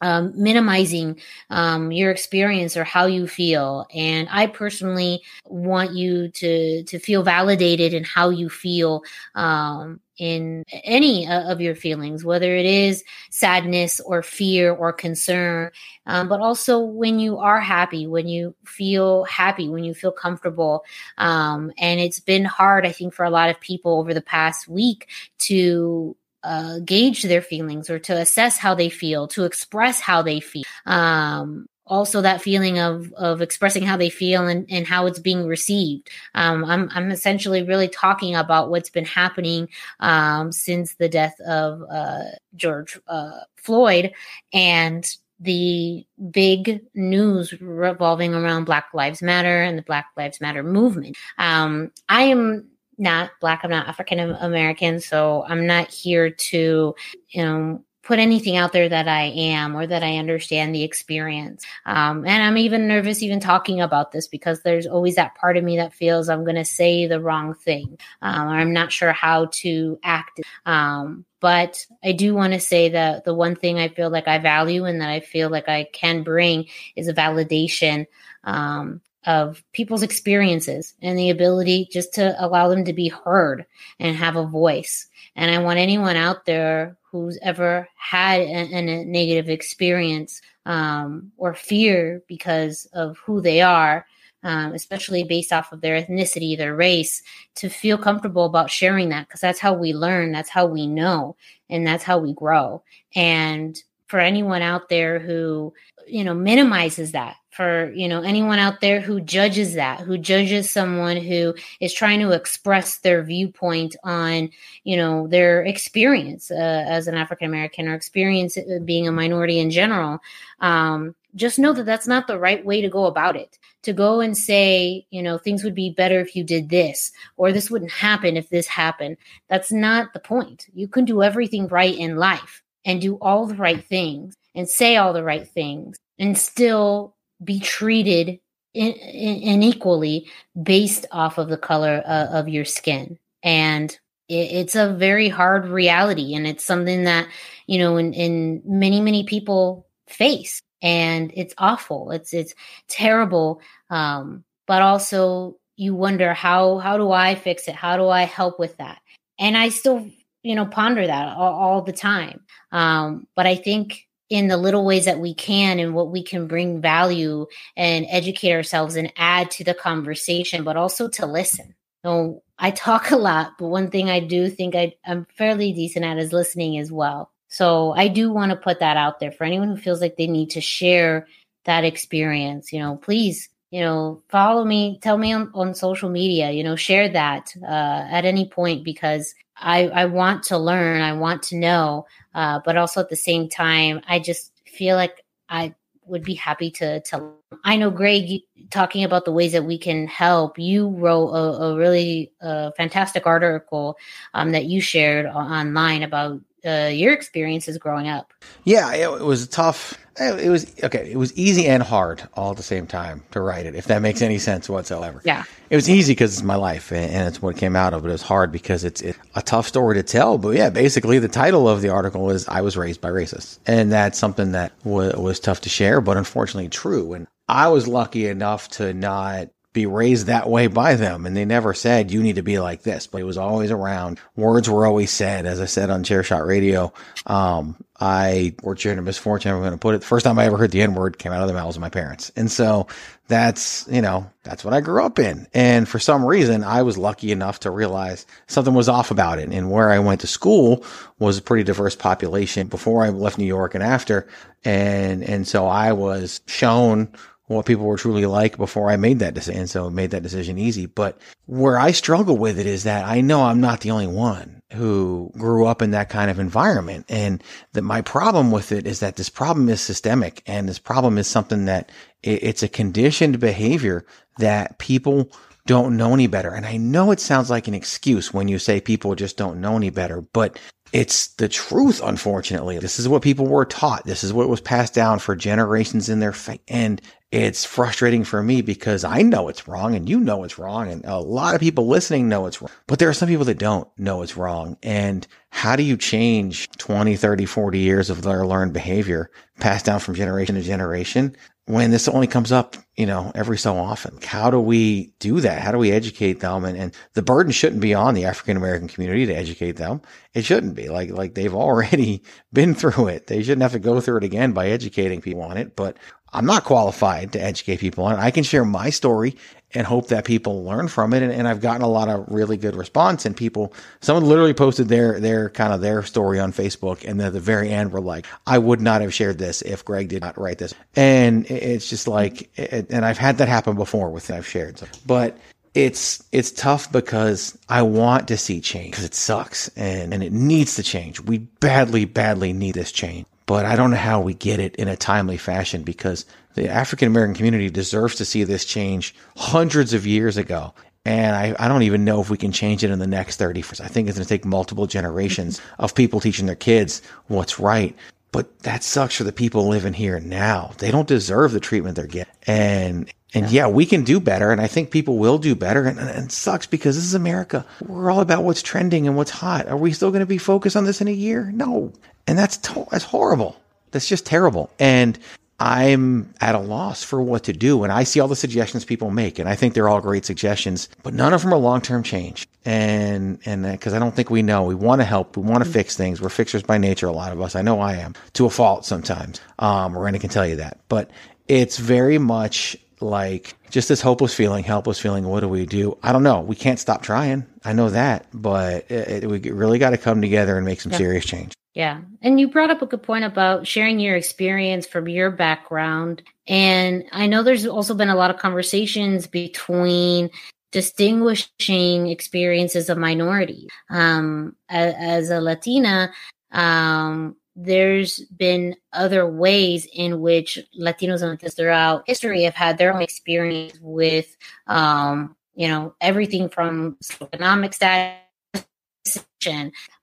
um, 0.06 0.32
minimizing 0.36 1.20
um, 1.50 1.92
your 1.92 2.12
experience 2.12 2.78
or 2.78 2.84
how 2.84 3.08
you 3.08 3.26
feel. 3.28 3.88
And 3.92 4.28
I 4.30 4.46
personally 4.46 5.24
want 5.46 5.94
you 5.94 6.30
to 6.30 6.84
to 6.84 7.00
feel 7.00 7.24
validated 7.24 7.92
in 7.96 8.04
how 8.04 8.30
you 8.30 8.48
feel 8.48 9.02
um, 9.34 10.00
in 10.18 10.64
any 10.84 11.28
of 11.28 11.60
your 11.60 11.76
feelings, 11.76 12.24
whether 12.24 12.56
it 12.56 12.68
is 12.68 13.04
sadness 13.32 14.00
or 14.00 14.22
fear 14.22 14.72
or 14.72 14.94
concern, 14.94 15.72
um, 16.06 16.30
but 16.30 16.40
also 16.40 16.80
when 16.80 17.20
you 17.20 17.40
are 17.40 17.60
happy, 17.60 18.06
when 18.06 18.28
you 18.28 18.56
feel 18.64 19.24
happy, 19.24 19.68
when 19.68 19.84
you 19.84 19.94
feel 19.96 20.12
comfortable. 20.12 20.86
Um, 21.18 21.72
and 21.80 22.00
it's 22.00 22.20
been 22.20 22.46
hard, 22.46 22.86
I 22.86 22.92
think, 22.92 23.14
for 23.14 23.26
a 23.26 23.32
lot 23.32 23.50
of 23.50 23.60
people 23.60 24.00
over 24.00 24.14
the 24.14 24.22
past 24.22 24.68
week 24.68 25.10
to 25.40 26.16
uh, 26.46 26.80
gauge 26.80 27.24
their 27.24 27.42
feelings 27.42 27.90
or 27.90 28.00
to 28.00 28.14
assess 28.16 28.58
how 28.58 28.76
they 28.76 28.90
feel, 28.90 29.28
to 29.30 29.44
express 29.44 30.00
how 30.00 30.22
they 30.22 30.40
feel. 30.40 30.64
Um, 30.86 31.68
also 31.88 32.22
that 32.22 32.42
feeling 32.42 32.80
of 32.80 33.14
of 33.14 33.42
expressing 33.42 33.84
how 33.84 33.98
they 33.98 34.10
feel 34.10 34.48
and, 34.48 34.66
and 34.70 34.88
how 34.88 35.06
it's 35.06 35.20
being 35.20 35.46
received. 35.46 36.10
Um, 36.34 36.66
I'm 36.66 36.90
I'm 36.94 37.12
essentially 37.12 37.64
really 37.64 37.88
talking 37.88 38.36
about 38.36 38.70
what's 38.70 38.90
been 38.90 39.06
happening 39.06 39.70
um, 40.00 40.52
since 40.52 40.96
the 40.96 41.10
death 41.10 41.40
of 41.42 41.84
uh, 41.90 42.24
George 42.56 43.00
uh, 43.08 43.42
Floyd 43.56 44.14
and 44.54 45.06
the 45.40 46.06
big 46.32 46.82
news 46.94 47.60
revolving 47.62 48.34
around 48.34 48.64
Black 48.64 48.88
Lives 48.94 49.22
Matter 49.22 49.62
and 49.62 49.78
the 49.78 49.84
Black 49.84 50.08
Lives 50.16 50.40
Matter 50.40 50.64
movement. 50.64 51.18
Um, 51.38 51.92
I 52.08 52.24
am 52.24 52.70
not 52.98 53.32
black 53.42 53.62
i'm 53.64 53.70
not 53.70 53.88
african 53.88 54.20
american 54.20 55.00
so 55.00 55.44
i'm 55.48 55.66
not 55.66 55.90
here 55.90 56.30
to 56.30 56.96
you 57.30 57.44
know 57.44 57.84
put 58.04 58.20
anything 58.20 58.56
out 58.56 58.72
there 58.72 58.88
that 58.88 59.08
i 59.08 59.24
am 59.24 59.76
or 59.76 59.88
that 59.88 60.04
i 60.04 60.18
understand 60.18 60.74
the 60.74 60.84
experience. 60.84 61.66
Um, 61.86 62.26
and 62.26 62.44
i'm 62.44 62.58
even 62.58 62.88
nervous 62.88 63.24
even 63.24 63.40
talking 63.40 63.82
about 63.82 64.12
this 64.12 64.28
because 64.28 64.62
there's 64.62 64.86
always 64.86 65.16
that 65.16 65.36
part 65.36 65.58
of 65.58 65.64
me 65.64 65.78
that 65.78 65.94
feels 65.94 66.30
i'm 66.30 66.44
going 66.44 66.56
to 66.56 66.66
say 66.66 67.08
the 67.08 67.20
wrong 67.20 67.54
thing 67.56 67.98
um, 68.22 68.48
or 68.48 68.56
i'm 68.56 68.74
not 68.74 68.92
sure 68.92 69.12
how 69.12 69.48
to 69.54 70.00
act. 70.04 70.40
Um, 70.66 71.26
but 71.46 71.86
I 72.04 72.12
do 72.12 72.34
want 72.34 72.54
to 72.54 72.60
say 72.60 72.90
that 72.90 73.24
the 73.24 73.36
one 73.36 73.56
thing 73.56 73.78
I 73.78 73.90
feel 73.90 74.10
like 74.10 74.28
I 74.28 74.40
value 74.40 74.86
and 74.86 75.00
that 75.00 75.10
I 75.10 75.20
feel 75.20 75.48
like 75.48 75.70
I 75.70 75.84
can 75.94 76.24
bring 76.24 76.66
is 76.96 77.08
a 77.08 77.14
validation 77.14 78.08
um, 78.46 79.00
of 79.26 79.64
people's 79.74 80.04
experiences 80.04 80.94
and 81.02 81.18
the 81.18 81.30
ability 81.30 81.88
just 81.92 82.14
to 82.14 82.36
allow 82.44 82.68
them 82.68 82.86
to 82.86 82.94
be 82.94 83.08
heard 83.08 83.66
and 84.00 84.16
have 84.16 84.36
a 84.36 84.46
voice. 84.46 85.08
And 85.36 85.52
I 85.52 85.58
want 85.60 85.80
anyone 85.80 86.16
out 86.16 86.46
there 86.46 86.98
who's 87.12 87.38
ever 87.42 87.88
had 87.96 88.42
a, 88.42 88.76
a 88.76 88.82
negative 89.06 89.50
experience 89.50 90.42
um, 90.66 91.32
or 91.38 91.54
fear 91.54 92.22
because 92.28 92.88
of 92.94 93.18
who 93.20 93.42
they 93.42 93.62
are, 93.62 94.06
um, 94.44 94.74
especially 94.74 95.24
based 95.24 95.52
off 95.52 95.72
of 95.72 95.82
their 95.82 96.02
ethnicity, 96.02 96.58
their 96.58 96.76
race, 96.76 97.24
to 97.56 97.70
feel 97.70 97.98
comfortable 97.98 98.46
about 98.46 98.70
sharing 98.70 99.10
that 99.10 99.28
because 99.28 99.42
that's 99.42 99.60
how 99.60 99.74
we 99.74 99.94
learn, 99.94 100.32
that's 100.32 100.50
how 100.50 100.66
we 100.66 100.88
know, 100.88 101.36
and 101.70 101.86
that's 101.86 102.04
how 102.04 102.18
we 102.18 102.34
grow. 102.34 102.84
And 103.16 103.82
for 104.08 104.20
anyone 104.20 104.62
out 104.62 104.90
there 104.90 105.20
who, 105.20 105.74
you 106.08 106.24
know, 106.24 106.34
minimizes 106.34 107.12
that, 107.14 107.38
for 107.56 107.90
you 107.94 108.10
know 108.10 108.22
anyone 108.22 108.60
out 108.60 108.82
there 108.82 109.00
who 109.00 109.22
judges 109.22 109.76
that 109.76 110.02
who 110.02 110.18
judges 110.18 110.70
someone 110.70 111.16
who 111.16 111.56
is 111.80 111.94
trying 111.94 112.20
to 112.20 112.32
express 112.32 112.98
their 112.98 113.24
viewpoint 113.24 113.96
on 114.04 114.50
you 114.84 114.98
know 114.98 115.26
their 115.28 115.64
experience 115.64 116.52
uh, 116.52 116.84
as 116.86 117.08
an 117.08 117.16
african 117.16 117.48
american 117.48 117.88
or 117.88 117.94
experience 117.94 118.58
uh, 118.58 118.80
being 118.84 119.08
a 119.08 119.12
minority 119.12 119.60
in 119.60 119.72
general. 119.72 120.20
Um, 120.60 121.16
just 121.36 121.60
know 121.60 121.74
that 121.74 121.86
that's 121.86 122.08
not 122.08 122.28
the 122.28 122.40
right 122.40 122.66
way 122.66 122.82
to 122.82 122.90
go 122.90 123.06
about 123.06 123.36
it. 123.36 123.58
To 123.84 123.94
go 123.94 124.20
and 124.20 124.38
say 124.38 125.06
you 125.10 125.24
know 125.24 125.38
things 125.38 125.64
would 125.64 125.76
be 125.76 125.92
better 125.92 126.20
if 126.20 126.36
you 126.36 126.44
did 126.44 126.70
this 126.70 127.14
or 127.38 127.54
this 127.54 127.72
wouldn't 127.72 127.92
happen 127.92 128.36
if 128.36 128.50
this 128.50 128.68
happened. 128.68 129.16
That's 129.48 129.72
not 129.72 130.12
the 130.12 130.20
point. 130.20 130.68
You 130.74 130.90
can 130.90 131.06
do 131.06 131.24
everything 131.24 131.68
right 131.70 131.96
in 131.96 132.18
life 132.18 132.64
and 132.84 133.00
do 133.00 133.16
all 133.16 133.48
the 133.48 133.56
right 133.56 133.84
things 133.84 134.36
and 134.56 134.70
say 134.70 134.98
all 134.98 135.14
the 135.14 135.24
right 135.24 135.48
things 135.48 135.98
and 136.18 136.38
still 136.38 137.16
be 137.44 137.60
treated 137.60 138.40
in, 138.74 138.92
in, 138.94 139.64
equally 139.64 140.28
based 140.62 141.06
off 141.12 141.38
of 141.38 141.50
the 141.50 141.58
color 141.58 142.04
uh, 142.06 142.28
of 142.32 142.50
your 142.50 142.66
skin. 142.66 143.18
And 143.44 143.92
it, 144.28 144.34
it's 144.52 144.76
a 144.76 144.94
very 144.94 145.30
hard 145.30 145.68
reality 145.68 146.34
and 146.34 146.46
it's 146.46 146.64
something 146.64 147.04
that 147.06 147.28
you 147.68 147.80
know 147.80 147.98
in, 147.98 148.14
in 148.14 148.62
many 148.66 149.02
many 149.02 149.24
people 149.24 149.88
face 150.08 150.62
and 150.82 151.32
it's 151.36 151.54
awful. 151.58 152.12
It's 152.12 152.34
it's 152.34 152.54
terrible. 152.88 153.62
Um, 153.90 154.44
but 154.68 154.82
also 154.82 155.58
you 155.78 155.94
wonder 155.96 156.34
how 156.34 156.78
how 156.80 156.98
do 156.98 157.12
i 157.12 157.36
fix 157.36 157.68
it? 157.68 157.76
How 157.76 157.98
do 157.98 158.08
i 158.10 158.24
help 158.24 158.60
with 158.60 158.78
that? 158.78 159.00
And 159.40 159.58
i 159.58 159.70
still 159.70 160.10
you 160.44 160.56
know 160.56 160.66
ponder 160.66 161.06
that 161.08 161.36
all, 161.38 161.54
all 161.54 161.82
the 161.82 161.94
time. 161.94 162.42
Um, 162.72 163.28
but 163.36 163.46
i 163.46 163.56
think 163.56 164.05
in 164.30 164.48
the 164.48 164.58
little 164.58 164.86
ways 164.86 165.06
that 165.06 165.20
we 165.20 165.34
can 165.34 165.80
and 165.80 165.94
what 165.94 166.12
we 166.12 166.24
can 166.24 166.48
bring 166.48 166.82
value 166.82 167.46
and 167.78 168.06
educate 168.10 168.54
ourselves 168.54 168.96
and 168.96 169.14
add 169.18 169.52
to 169.52 169.64
the 169.64 169.74
conversation, 169.74 170.64
but 170.64 170.78
also 170.78 171.08
to 171.08 171.26
listen. 171.26 171.76
So 172.04 172.44
I 172.60 172.72
talk 172.72 173.12
a 173.12 173.18
lot, 173.18 173.54
but 173.60 173.68
one 173.68 173.90
thing 173.90 174.10
I 174.10 174.20
do 174.20 174.50
think 174.50 174.76
I, 174.76 174.94
I'm 175.06 175.26
fairly 175.38 175.74
decent 175.74 176.06
at 176.06 176.18
is 176.18 176.34
listening 176.34 176.78
as 176.78 176.92
well. 176.92 177.32
So 177.48 177.94
I 177.94 178.08
do 178.08 178.32
want 178.32 178.52
to 178.52 178.58
put 178.58 178.80
that 178.80 178.98
out 178.98 179.20
there 179.20 179.32
for 179.32 179.44
anyone 179.44 179.70
who 179.70 179.78
feels 179.78 180.02
like 180.02 180.18
they 180.18 180.28
need 180.28 180.50
to 180.52 180.62
share 180.62 181.28
that 181.66 181.84
experience. 181.84 182.74
You 182.74 182.80
know, 182.80 182.96
please, 182.98 183.50
you 183.72 183.82
know, 183.82 184.24
follow 184.30 184.66
me, 184.66 185.00
tell 185.02 185.18
me 185.18 185.34
on, 185.34 185.52
on 185.54 185.74
social 185.74 186.10
media, 186.10 186.52
you 186.52 186.64
know, 186.64 186.76
share 186.76 187.10
that 187.10 187.54
uh, 187.64 188.08
at 188.10 188.26
any 188.26 188.48
point 188.48 188.84
because 188.84 189.34
I, 189.58 189.88
I 189.88 190.06
want 190.06 190.44
to 190.44 190.58
learn, 190.58 191.02
I 191.02 191.14
want 191.14 191.44
to 191.44 191.56
know, 191.58 192.08
uh, 192.34 192.60
but 192.66 192.78
also 192.78 193.02
at 193.02 193.10
the 193.10 193.16
same 193.16 193.50
time, 193.50 194.02
I 194.08 194.20
just 194.20 194.52
feel 194.66 194.96
like 194.96 195.24
I 195.50 195.74
would 196.06 196.24
be 196.24 196.36
happy 196.36 196.70
to 196.72 197.02
to. 197.02 197.32
I 197.64 197.78
know, 197.78 197.90
Greg, 197.90 198.42
talking 198.70 199.04
about 199.04 199.26
the 199.26 199.32
ways 199.32 199.54
that 199.54 199.64
we 199.64 199.78
can 199.78 200.08
help. 200.08 200.60
You 200.60 200.90
wrote 200.90 201.30
a, 201.30 201.64
a 201.64 201.76
really 201.76 202.32
uh, 202.42 202.72
fantastic 202.78 203.26
article 203.26 203.98
um, 204.34 204.52
that 204.52 204.66
you 204.66 204.82
shared 204.82 205.26
online 205.26 206.04
about 206.04 206.40
uh, 206.66 206.90
your 206.92 207.14
experiences 207.14 207.78
growing 207.78 208.08
up. 208.08 208.34
Yeah, 208.64 208.94
it, 208.94 209.22
it 209.22 209.24
was 209.24 209.48
tough. 209.48 209.98
It 210.18 210.50
was 210.50 210.74
okay. 210.82 211.12
It 211.12 211.18
was 211.18 211.34
easy 211.38 211.68
and 211.68 211.84
hard 211.84 212.28
all 212.36 212.52
at 212.52 212.58
the 212.58 212.64
same 212.64 212.88
time 212.88 213.24
to 213.32 213.42
write 213.42 213.66
it. 213.66 213.76
If 213.76 213.86
that 213.88 214.02
makes 214.02 214.22
any 214.22 214.38
sense 214.38 214.70
whatsoever. 214.70 215.22
Yeah. 215.26 215.44
It 215.70 215.76
was 215.76 215.90
easy 215.90 216.14
because 216.14 216.34
it's 216.34 216.44
my 216.44 216.56
life 216.56 216.92
and, 216.92 217.12
and, 217.12 217.28
it's 217.28 217.42
what 217.42 217.58
came 217.58 217.76
out 217.76 217.94
of. 217.94 218.02
But 218.02 218.10
it 218.10 218.14
was 218.14 218.22
hard 218.22 218.52
because 218.52 218.86
it's, 218.86 219.02
it's 219.02 219.20
a 219.36 219.42
tough 219.42 219.68
story 219.68 219.96
to 219.96 220.04
tell. 220.04 220.38
But 220.38 220.56
yeah, 220.56 220.70
basically 220.70 221.20
the 221.20 221.28
title 221.28 221.68
of 221.68 221.82
the 221.82 221.90
article 221.90 222.30
is 222.30 222.48
"I 222.48 222.62
was 222.62 222.78
raised 222.78 223.02
by 223.02 223.10
racists," 223.10 223.60
and 223.68 223.92
that's 223.92 224.18
something 224.18 224.54
that 224.54 224.72
w- 224.84 225.20
was 225.20 225.40
tough 225.40 225.62
to 225.62 225.70
share, 225.70 226.00
but 226.00 226.16
unfortunately 226.16 226.70
true. 226.70 227.14
And 227.14 227.28
I 227.50 227.68
was 227.68 227.88
lucky 227.88 228.28
enough 228.28 228.70
to 228.70 228.94
not 228.94 229.50
be 229.76 229.86
raised 229.86 230.26
that 230.26 230.50
way 230.50 230.66
by 230.66 230.96
them. 230.96 231.28
And 231.28 231.38
they 231.38 231.46
never 231.46 231.76
said, 231.76 232.10
you 232.10 232.24
need 232.24 232.38
to 232.38 232.42
be 232.42 232.58
like 232.58 232.82
this, 232.82 233.06
but 233.06 233.22
it 233.22 233.26
was 233.26 233.38
always 233.38 233.70
around. 233.70 234.20
Words 234.36 234.68
were 234.68 234.88
always 234.88 235.12
said, 235.12 235.46
as 235.46 235.62
I 235.62 235.66
said 235.66 235.92
on 235.92 236.04
Chairshot 236.04 236.48
Radio. 236.48 236.94
Um, 237.28 237.76
I, 238.00 238.56
fortune 238.62 238.98
or 238.98 239.04
misfortune, 239.04 239.52
I'm 239.52 239.60
going 239.60 239.72
to 239.72 239.78
put 239.78 239.96
it. 239.96 240.02
The 240.02 240.08
first 240.08 240.24
time 240.24 240.40
I 240.40 240.46
ever 240.46 240.58
heard 240.58 240.72
the 240.72 240.82
N 240.82 240.96
word 240.96 241.20
came 241.20 241.32
out 241.32 241.42
of 241.42 241.48
the 241.48 241.54
mouths 241.54 241.78
of 241.78 241.82
my 241.82 241.90
parents. 241.90 242.32
And 242.36 242.52
so 242.52 242.88
that's, 243.28 243.88
you 243.90 244.02
know, 244.02 244.30
that's 244.44 244.66
what 244.66 244.74
I 244.74 244.82
grew 244.82 245.04
up 245.04 245.20
in. 245.20 245.48
And 245.54 245.88
for 245.88 246.00
some 246.00 246.26
reason, 246.26 246.64
I 246.64 246.82
was 246.82 246.98
lucky 246.98 247.32
enough 247.32 247.60
to 247.62 247.72
realize 247.72 248.26
something 248.48 248.74
was 248.74 248.90
off 248.90 249.12
about 249.12 249.40
it. 249.40 249.50
And 249.50 249.70
where 249.70 249.92
I 249.92 250.00
went 250.00 250.22
to 250.22 250.28
school 250.28 250.84
was 251.20 251.38
a 251.38 251.42
pretty 251.42 251.64
diverse 251.64 251.96
population 251.96 252.68
before 252.68 253.04
I 253.04 253.10
left 253.10 253.38
New 253.38 253.46
York 253.46 253.76
and 253.76 253.84
after. 253.84 254.28
And, 254.64 255.24
and 255.24 255.48
so 255.48 255.68
I 255.68 255.94
was 255.94 256.42
shown 256.48 257.14
what 257.48 257.66
people 257.66 257.86
were 257.86 257.98
truly 257.98 258.26
like 258.26 258.58
before 258.58 258.90
I 258.90 258.98
made 258.98 259.20
that 259.20 259.34
decision. 259.34 259.68
So 259.68 259.88
it 259.88 259.92
made 259.92 260.12
that 260.12 260.24
decision 260.24 260.58
easy. 260.58 260.86
But 260.86 261.18
where 261.46 261.78
I 261.78 261.92
struggle 261.92 262.38
with 262.38 262.58
it 262.60 262.66
is 262.66 262.84
that 262.84 263.06
I 263.06 263.22
know 263.22 263.44
I'm 263.44 263.62
not 263.62 263.82
the 263.82 263.92
only 263.92 264.08
one 264.08 264.62
who 264.74 265.32
grew 265.38 265.66
up 265.66 265.82
in 265.82 265.92
that 265.92 266.10
kind 266.10 266.32
of 266.32 266.40
environment. 266.40 267.06
And 267.08 267.44
that 267.74 267.84
my 267.84 268.02
problem 268.02 268.52
with 268.52 268.72
it 268.72 268.88
is 268.88 269.00
that 269.00 269.16
this 269.16 269.30
problem 269.30 269.70
is 269.70 269.82
systemic 269.82 270.42
and 270.48 270.68
this 270.68 270.80
problem 270.80 271.18
is 271.18 271.28
something 271.28 271.66
that 271.66 271.92
it's 272.24 272.64
a 272.64 272.68
conditioned 272.68 273.40
behavior 273.40 274.06
that 274.40 274.80
people 274.80 275.32
don't 275.68 275.98
know 275.98 276.14
any 276.14 276.28
better. 276.28 276.52
And 276.52 276.66
I 276.66 276.78
know 276.78 277.12
it 277.12 277.20
sounds 277.20 277.50
like 277.50 277.68
an 277.68 277.74
excuse 277.74 278.34
when 278.34 278.48
you 278.48 278.60
say 278.60 278.80
people 278.80 279.16
just 279.16 279.38
don't 279.38 279.62
know 279.62 279.76
any 279.76 279.90
better, 279.90 280.22
but 280.22 280.60
it's 280.94 281.28
the 281.36 281.50
truth, 281.50 282.02
unfortunately. 282.04 282.78
This 282.78 283.00
is 283.00 283.10
what 283.10 283.24
people 283.24 283.48
were 283.48 283.66
taught. 283.66 284.06
This 284.06 284.24
is 284.24 284.32
what 284.32 284.48
was 284.48 284.62
passed 284.62 284.94
down 284.94 285.20
for 285.20 285.36
generations 285.36 286.08
in 286.08 286.20
their 286.20 286.32
faith. 286.32 286.62
And 286.68 287.02
it's 287.32 287.66
frustrating 287.66 288.24
for 288.24 288.42
me 288.42 288.62
because 288.62 289.04
I 289.04 289.22
know 289.22 289.50
it's 289.50 289.68
wrong 289.68 289.96
and 289.96 290.08
you 290.10 290.20
know 290.20 290.44
it's 290.44 290.58
wrong. 290.58 290.90
And 290.90 291.04
a 291.06 291.20
lot 291.20 291.56
of 291.56 291.62
people 291.62 291.88
listening 291.88 292.30
know 292.30 292.46
it's 292.46 292.62
wrong, 292.62 292.72
but 292.88 293.00
there 293.00 293.10
are 293.10 293.14
some 293.14 293.28
people 293.28 293.46
that 293.46 293.58
don't 293.58 293.88
know 293.98 294.22
it's 294.22 294.38
wrong. 294.38 294.78
And 294.84 295.28
how 295.50 295.76
do 295.76 295.84
you 295.84 295.98
change 295.98 296.70
20, 296.78 297.16
30, 297.16 297.46
40 297.46 297.80
years 297.80 298.10
of 298.10 298.22
their 298.22 298.46
learned 298.46 298.74
behavior 298.74 299.32
passed 299.60 299.86
down 299.86 300.00
from 300.00 300.16
generation 300.16 300.56
to 300.56 300.62
generation? 300.62 301.36
When 301.68 301.90
this 301.90 302.08
only 302.08 302.28
comes 302.28 302.52
up, 302.52 302.78
you 302.96 303.08
know, 303.08 303.32
every 303.34 303.58
so 303.58 303.76
often. 303.76 304.20
How 304.24 304.52
do 304.52 304.60
we 304.60 305.14
do 305.20 305.42
that? 305.42 305.62
How 305.62 305.72
do 305.72 305.80
we 305.80 305.92
educate 305.92 306.40
them? 306.40 306.64
And, 306.64 306.78
and 306.78 306.94
the 307.14 307.24
burden 307.24 307.52
shouldn't 307.52 307.82
be 307.82 307.94
on 307.94 308.14
the 308.14 308.26
African 308.26 308.56
American 308.56 308.88
community 308.88 309.26
to 309.26 309.34
educate 309.34 309.74
them. 309.74 310.02
It 310.34 310.46
shouldn't 310.46 310.76
be 310.76 310.90
like, 310.90 311.10
like 311.10 311.34
they've 311.34 311.56
already 311.56 312.24
been 312.54 312.76
through 312.76 313.08
it. 313.08 313.28
They 313.28 313.42
shouldn't 313.42 313.64
have 313.64 313.72
to 313.72 313.80
go 313.80 314.00
through 314.00 314.18
it 314.18 314.24
again 314.24 314.52
by 314.52 314.70
educating 314.70 315.22
people 315.22 315.42
on 315.42 315.58
it. 315.58 315.76
But 315.76 315.98
I'm 316.34 316.46
not 316.46 316.66
qualified 316.66 317.34
to 317.34 317.42
educate 317.42 317.80
people 317.80 318.06
on 318.06 318.16
it. 318.16 318.22
I 318.22 318.30
can 318.30 318.44
share 318.44 318.66
my 318.66 318.92
story 318.92 319.36
and 319.76 319.86
hope 319.86 320.08
that 320.08 320.26
people 320.26 320.64
learn 320.64 320.88
from 320.88 321.14
it. 321.14 321.22
And, 321.22 321.32
and, 321.32 321.48
I've 321.48 321.62
gotten 321.62 321.82
a 321.82 321.88
lot 321.88 322.10
of 322.10 322.26
really 322.28 322.58
good 322.58 322.76
response 322.76 323.26
and 323.26 323.36
people, 323.36 323.74
someone 324.02 324.26
literally 324.26 324.54
posted 324.54 324.88
their, 324.88 325.20
their 325.20 325.50
kind 325.50 325.74
of 325.74 325.82
their 325.82 326.02
story 326.04 326.40
on 326.40 326.54
Facebook. 326.54 327.08
And 327.08 327.22
at 327.22 327.34
the 327.34 327.40
very 327.40 327.70
end 327.70 327.92
were 327.92 328.02
like, 328.02 328.26
I 328.48 328.58
would 328.58 328.82
not 328.82 329.02
have 329.02 329.14
shared 329.14 329.38
this 329.38 329.62
if 329.62 329.86
Greg 329.86 330.08
did 330.08 330.22
not 330.22 330.38
write 330.40 330.58
this. 330.58 330.74
And 330.96 331.50
it's 331.52 331.90
just 331.90 332.08
like, 332.08 332.50
it, 332.58 332.88
and 332.90 333.06
I've 333.06 333.18
had 333.18 333.38
that 333.38 333.48
happen 333.48 333.76
before 333.76 334.10
with 334.10 334.32
I've 334.32 334.48
shared, 334.48 334.82
but 335.06 335.38
it's 335.76 336.24
it's 336.32 336.52
tough 336.52 336.92
because 336.92 337.58
I 337.70 337.82
want 337.82 338.30
to 338.30 338.38
see 338.38 338.62
change 338.62 338.92
because 338.92 339.04
it 339.04 339.14
sucks 339.14 339.68
and, 339.76 340.14
and 340.14 340.24
it 340.24 340.32
needs 340.32 340.76
to 340.78 340.84
change. 340.84 341.20
We 341.20 341.40
badly, 341.40 342.06
badly 342.06 342.54
need 342.54 342.76
this 342.76 342.92
change 342.92 343.26
but 343.46 343.66
I 343.66 343.76
don't 343.76 343.92
know 343.92 343.98
how 343.98 344.22
we 344.22 344.34
get 344.34 344.60
it 344.60 344.76
in 344.76 344.88
a 344.88 344.96
timely 344.96 345.38
fashion 345.38 345.84
because 345.84 346.26
the 346.56 346.70
African 346.70 347.08
American 347.08 347.36
community 347.36 347.70
deserves 347.70 348.16
to 348.16 348.26
see 348.26 348.44
this 348.44 348.66
change 348.66 349.14
hundreds 349.38 349.94
of 349.94 350.08
years 350.08 350.38
ago. 350.38 350.74
And 351.06 351.36
I, 351.36 351.56
I 351.60 351.68
don't 351.68 351.84
even 351.84 352.04
know 352.04 352.20
if 352.20 352.32
we 352.32 352.38
can 352.38 352.52
change 352.52 352.84
it 352.84 352.90
in 352.90 352.98
the 352.98 353.06
next 353.06 353.36
30 353.36 353.60
years. 353.60 353.80
I 353.80 353.88
think 353.88 354.08
it's 354.08 354.18
going 354.18 354.26
to 354.26 354.30
take 354.30 354.44
multiple 354.44 354.88
generations 354.88 355.62
of 355.80 355.94
people 355.94 356.20
teaching 356.20 356.48
their 356.48 356.56
kids 356.56 357.02
what's 357.28 357.60
right. 357.60 357.96
But 358.32 358.60
that 358.64 358.84
sucks 358.84 359.16
for 359.16 359.24
the 359.24 359.32
people 359.32 359.68
living 359.68 359.94
here 359.94 360.20
now. 360.20 360.72
They 360.80 360.92
don't 360.92 361.08
deserve 361.08 361.54
the 361.54 361.60
treatment 361.60 361.96
they're 361.96 362.08
getting. 362.08 362.34
And 362.48 363.14
and 363.34 363.52
yeah, 363.52 363.68
we 363.68 363.86
can 363.86 364.04
do 364.04 364.20
better. 364.20 364.52
And 364.52 364.62
I 364.62 364.68
think 364.68 364.92
people 364.92 365.18
will 365.18 365.38
do 365.38 365.56
better. 365.56 365.84
And, 365.84 366.00
and, 366.00 366.26
it 366.26 366.32
sucks 366.32 366.66
because 366.66 366.96
this 366.96 367.04
is 367.04 367.14
America. 367.14 367.66
We're 367.86 368.10
all 368.10 368.22
about 368.22 368.44
what's 368.44 368.62
trending 368.62 369.08
and 369.08 369.18
what's 369.18 369.32
hot. 369.32 369.68
Are 369.68 369.78
we 369.78 369.92
still 369.92 370.10
going 370.10 370.22
to 370.22 370.26
be 370.26 370.38
focused 370.38 370.78
on 370.78 370.86
this 370.86 371.02
in 371.02 371.10
a 371.10 371.12
year? 371.12 371.52
No. 371.54 371.92
And 372.28 372.38
that's, 372.38 372.58
to- 372.58 372.88
that's 372.92 373.04
horrible. 373.04 373.58
That's 373.92 374.08
just 374.08 374.26
terrible. 374.26 374.70
And 374.80 375.20
I'm 375.60 376.34
at 376.42 376.56
a 376.56 376.60
loss 376.60 377.04
for 377.04 377.22
what 377.22 377.46
to 377.46 377.54
do. 377.54 377.84
And 377.84 377.94
I 377.94 378.04
see 378.04 378.20
all 378.20 378.28
the 378.28 378.36
suggestions 378.36 378.84
people 378.84 379.10
make, 379.10 379.40
and 379.40 379.48
I 379.48 379.56
think 379.56 379.74
they're 379.74 379.88
all 379.88 380.02
great 380.02 380.26
suggestions, 380.26 380.90
but 381.04 381.14
none 381.14 381.34
of 381.34 381.44
them 381.44 381.54
are 381.54 381.58
long 381.58 381.82
term 381.82 382.04
change. 382.04 382.48
And, 382.66 383.40
and 383.46 383.64
because 383.64 383.94
I 383.94 384.00
don't 384.00 384.16
think 384.16 384.30
we 384.30 384.42
know, 384.42 384.64
we 384.64 384.76
want 384.76 385.02
to 385.02 385.06
help, 385.06 385.38
we 385.38 385.44
want 385.44 385.64
to 385.64 385.70
fix 385.70 385.96
things. 385.96 386.20
We're 386.20 386.30
fixers 386.30 386.64
by 386.64 386.78
nature, 386.78 387.08
a 387.08 387.12
lot 387.12 387.32
of 387.32 387.42
us. 387.42 387.56
I 387.56 387.62
know 387.62 387.80
I 387.80 387.94
am 387.94 388.16
to 388.34 388.46
a 388.46 388.50
fault 388.50 388.86
sometimes. 388.86 389.40
Um, 389.60 389.98
Randy 389.98 390.20
can 390.20 390.30
tell 390.30 390.48
you 390.48 390.58
that, 390.58 390.80
but 390.90 391.12
it's 391.48 391.78
very 391.78 392.18
much 392.18 392.76
like 393.02 393.56
just 393.70 393.88
this 393.88 394.02
hopeless 394.02 394.34
feeling, 394.34 394.64
helpless 394.64 395.00
feeling. 395.00 395.28
What 395.28 395.42
do 395.42 395.48
we 395.48 395.66
do? 395.66 395.98
I 396.02 396.12
don't 396.12 396.24
know. 396.24 396.42
We 396.42 396.56
can't 396.56 396.80
stop 396.80 397.02
trying. 397.04 397.46
I 397.64 397.74
know 397.74 397.90
that, 397.90 398.26
but 398.34 398.90
it, 398.90 399.24
it, 399.24 399.30
we 399.30 399.40
really 399.52 399.80
got 399.80 399.92
to 399.92 399.98
come 399.98 400.22
together 400.22 400.58
and 400.58 400.66
make 400.66 400.82
some 400.82 400.92
yeah. 400.92 400.98
serious 400.98 401.26
change. 401.26 401.54
Yeah. 401.76 402.02
And 402.22 402.40
you 402.40 402.48
brought 402.48 402.72
up 402.72 402.82
a 402.82 402.86
good 402.86 403.04
point 403.04 403.26
about 403.26 403.68
sharing 403.68 404.00
your 404.00 404.16
experience 404.16 404.88
from 404.88 405.10
your 405.10 405.30
background. 405.30 406.24
And 406.48 407.04
I 407.12 407.28
know 407.28 407.44
there's 407.44 407.68
also 407.68 407.94
been 407.94 408.10
a 408.10 408.16
lot 408.16 408.32
of 408.32 408.38
conversations 408.40 409.28
between 409.28 410.30
distinguishing 410.72 412.08
experiences 412.08 412.90
of 412.90 412.98
minorities. 412.98 413.68
Um, 413.90 414.56
as, 414.70 414.96
as 414.98 415.30
a 415.30 415.42
Latina, 415.42 416.14
um, 416.54 417.36
there's 417.58 418.20
been 418.38 418.78
other 418.94 419.28
ways 419.28 419.86
in 419.94 420.22
which 420.22 420.58
Latinos 420.80 421.22
and 421.22 421.38
Latinas 421.38 421.58
throughout 421.58 422.04
history 422.08 422.44
have 422.44 422.56
had 422.56 422.78
their 422.78 422.94
own 422.94 423.02
experience 423.02 423.78
with, 423.82 424.36
um, 424.68 425.36
you 425.56 425.68
know, 425.68 425.94
everything 426.00 426.48
from 426.48 426.98
economic 427.22 427.74
status 427.74 428.22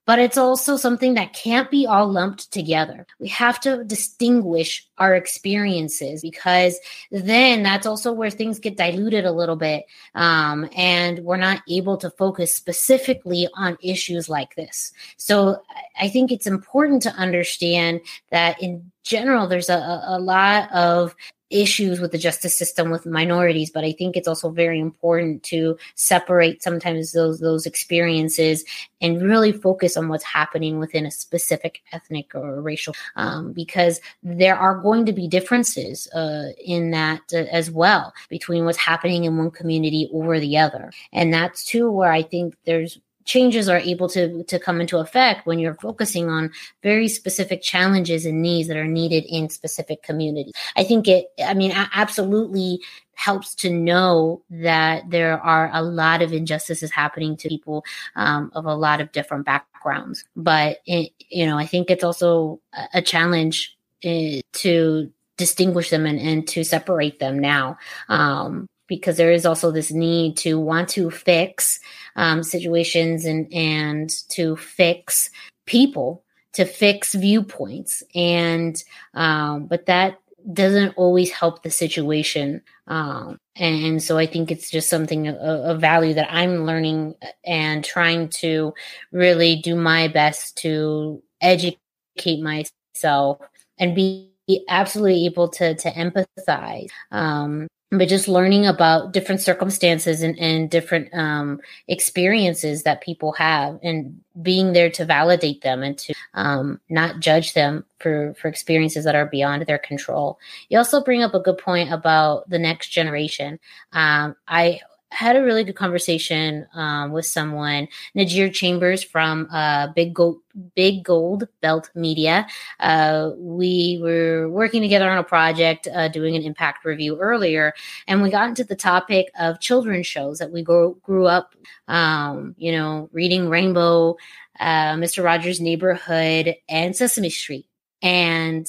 but 0.05 0.19
it's 0.19 0.37
also 0.37 0.77
something 0.77 1.15
that 1.15 1.33
can't 1.33 1.71
be 1.71 1.87
all 1.87 2.11
lumped 2.11 2.53
together. 2.53 3.07
We 3.19 3.29
have 3.29 3.61
to 3.61 3.85
distinguish 3.85 4.87
our 4.99 5.15
experiences 5.15 6.23
because 6.23 6.79
then 7.11 7.63
that's 7.63 7.87
also 7.87 8.13
where 8.13 8.31
things 8.31 8.59
get 8.59 8.77
diluted 8.77 9.25
a 9.25 9.33
little 9.33 9.57
bit. 9.57 9.85
Um, 10.15 10.69
and 10.77 11.21
we're 11.21 11.37
not 11.37 11.63
able 11.69 11.97
to 11.99 12.11
focus 12.11 12.55
specifically 12.55 13.49
on 13.55 13.79
issues 13.83 14.29
like 14.29 14.57
this. 14.57 14.93
So 15.17 15.63
I 16.01 16.09
think 16.09 16.33
it's 16.33 16.47
important 16.47 17.03
to 17.03 17.15
understand 17.15 18.01
that 18.31 18.61
in 18.63 18.91
general, 19.05 19.47
there's 19.47 19.69
a, 19.69 20.03
a 20.07 20.19
lot 20.19 20.71
of 20.73 21.15
issues 21.53 22.01
with 22.01 22.13
the 22.13 22.19
justice 22.19 22.57
system 22.57 22.91
with 22.91 23.07
minorities 23.07 23.71
but 23.71 23.85
i 23.85 23.93
think 23.93 24.17
it's 24.17 24.29
also 24.29 24.51
very 24.51 24.81
important 24.81 25.43
to 25.43 25.77
separate 25.95 26.63
sometimes 26.63 27.13
those 27.13 27.41
those 27.41 27.67
experiences 27.67 28.65
and 29.01 29.21
really 29.23 29.53
focus 29.53 29.97
on 29.97 30.09
what's 30.09 30.25
happening 30.25 30.79
within 30.79 31.05
a 31.05 31.11
specific 31.11 31.83
ethnic 31.93 32.35
or 32.35 32.61
racial 32.63 32.95
um, 33.17 33.53
because 33.53 34.01
there 34.23 34.57
are 34.57 34.79
going 34.79 35.05
to 35.05 35.13
be 35.13 35.29
differences 35.29 36.09
uh, 36.15 36.49
in 36.65 36.91
that 36.93 37.21
uh, 37.33 37.45
as 37.51 37.71
well 37.71 38.15
between 38.29 38.65
what's 38.65 38.79
happening 38.79 39.25
in 39.25 39.37
one 39.37 39.51
community 39.51 40.09
over 40.13 40.39
the 40.39 40.57
other. 40.57 40.93
And 41.13 41.33
that's 41.33 41.65
too 41.65 41.91
where 41.91 42.13
i 42.13 42.23
think 42.23 42.57
there's 42.65 42.99
changes 43.25 43.69
are 43.69 43.79
able 43.79 44.09
to 44.09 44.45
to 44.45 44.59
come 44.59 44.81
into 44.81 44.99
effect 44.99 45.47
when 45.47 45.59
you're 45.59 45.75
focusing 45.75 46.29
on 46.29 46.51
very 46.83 47.09
specific 47.09 47.63
challenges 47.63 48.27
and 48.27 48.43
needs 48.43 48.69
that 48.69 48.77
are 48.77 48.87
needed 48.87 49.25
in 49.29 49.49
specific 49.49 50.03
communities. 50.03 50.53
I 50.77 50.85
think 50.85 51.09
it 51.09 51.27
i 51.45 51.55
mean 51.55 51.73
absolutely 51.95 52.81
helps 53.15 53.55
to 53.55 53.71
know 53.71 54.43
that 54.51 55.09
there 55.11 55.41
are 55.41 55.71
a 55.73 55.83
lot 55.83 56.23
of 56.23 56.33
injustices 56.33 56.91
happening 56.91 57.37
to 57.37 57.49
people 57.49 57.85
um, 58.17 58.51
of 58.55 58.65
a 58.65 58.75
lot 58.75 59.01
of 59.01 59.13
different 59.13 59.45
backgrounds. 59.45 60.25
But 60.35 60.79
it, 60.87 61.13
you 61.33 61.47
know 61.47 61.59
i 61.59 61.67
think 61.67 61.91
it's 61.91 62.05
also 62.05 62.61
a 62.95 63.03
challenge 63.03 63.77
uh, 64.05 64.41
to 64.53 65.11
distinguish 65.37 65.91
them 65.91 66.07
and, 66.07 66.19
and 66.19 66.47
to 66.47 66.63
separate 66.63 67.19
them 67.19 67.39
now 67.39 67.79
um, 68.09 68.69
because 68.87 69.17
there 69.17 69.33
is 69.33 69.47
also 69.47 69.71
this 69.71 69.91
need 69.91 70.37
to 70.37 70.59
want 70.59 70.89
to 70.91 71.11
fix 71.11 71.81
um, 72.17 72.43
situations 72.43 73.25
and 73.25 73.53
and 73.53 74.11
to 74.31 74.57
fix 74.57 75.31
people 75.67 76.25
to 76.53 76.65
fix 76.65 77.15
viewpoints. 77.15 78.03
And 78.15 78.83
um, 79.15 79.67
but 79.67 79.87
that 79.87 80.19
doesn't 80.53 80.93
always 80.97 81.31
help 81.31 81.63
the 81.63 81.71
situation 81.71 82.61
um, 82.89 83.39
and 83.55 84.03
so 84.03 84.19
i 84.19 84.27
think 84.27 84.51
it's 84.51 84.71
just 84.71 84.91
something 84.91 85.29
of, 85.29 85.81
value 85.81 86.15
that 86.15 86.27
i'm 86.33 86.67
learning 86.67 87.15
and 87.45 87.85
trying 87.85 88.29
to 88.29 88.75
really 89.13 89.55
do 89.55 89.77
my 89.77 90.09
best 90.09 90.57
to 90.57 91.23
educate 91.41 92.41
myself 92.41 93.39
and 93.79 93.95
be 93.95 94.33
absolutely 94.69 95.27
able 95.27 95.49
to 95.49 95.77
to 95.77 95.93
empathize 95.93 96.89
um, 97.13 97.69
but 97.93 98.09
just 98.09 98.27
learning 98.27 98.67
about 98.67 99.13
different 99.13 99.43
circumstances 99.43 100.23
and, 100.23 100.39
and 100.39 100.71
different 100.71 101.13
um, 101.13 101.61
experiences 101.89 102.85
that 102.85 103.03
people 103.03 103.33
have 103.33 103.79
and 103.83 104.19
being 104.41 104.73
there 104.73 104.91
to 104.91 105.05
validate 105.05 105.61
them 105.61 105.83
and 105.83 105.99
to 105.99 106.15
um, 106.33 106.81
not 106.89 107.21
judge 107.21 107.53
them 107.53 107.85
for, 107.99 108.35
for 108.41 108.49
experiences 108.49 109.05
that 109.05 109.15
are 109.15 109.27
beyond 109.27 109.67
their 109.67 109.79
control. 109.79 110.39
You 110.71 110.79
also 110.79 111.05
bring 111.05 111.23
up 111.23 111.35
a 111.35 111.41
good 111.41 111.59
point 111.59 111.93
about 111.93 112.49
the 112.49 112.59
next 112.59 112.89
generation. 112.89 113.59
Um, 113.93 114.37
I 114.49 114.81
had 115.13 115.37
a 115.37 115.43
really 115.43 115.63
good 115.63 115.77
conversation 115.77 116.67
um, 116.75 117.13
with 117.13 117.27
someone, 117.27 117.89
Najir 118.17 118.53
Chambers 118.53 119.03
from 119.03 119.49
uh, 119.53 119.89
Big 119.95 120.15
Gold 120.15 120.39
Big 120.75 121.05
Gold 121.05 121.49
Belt 121.61 121.91
Media. 121.95 122.47
Uh, 122.81 123.31
we 123.37 124.01
were 124.03 124.49
working 124.49 124.83
together 124.83 125.11
on 125.11 125.19
a 125.19 125.25
project, 125.25 125.89
uh, 125.95 126.09
doing 126.09 126.37
an 126.37 126.43
impact 126.43 126.85
review 126.85 127.19
earlier, 127.19 127.73
and 128.07 128.23
we 128.23 128.31
got 128.31 128.49
into 128.49 128.65
the 128.65 128.77
topic 128.77 129.31
of 129.39 129.61
children's 129.61 130.07
shows 130.07 130.39
that 130.39 130.51
we 130.51 130.63
grew, 130.63 130.99
grew 131.03 131.27
up, 131.27 131.55
um, 131.89 132.55
you 132.59 132.73
know, 132.73 133.09
reading 133.13 133.49
Rainbow, 133.49 134.17
uh, 134.61 134.95
Mr. 134.95 135.25
Rogers' 135.25 135.61
Neighborhood, 135.61 136.57
and 136.69 136.97
Sesame 136.97 137.31
Street. 137.31 137.67
And, 138.03 138.67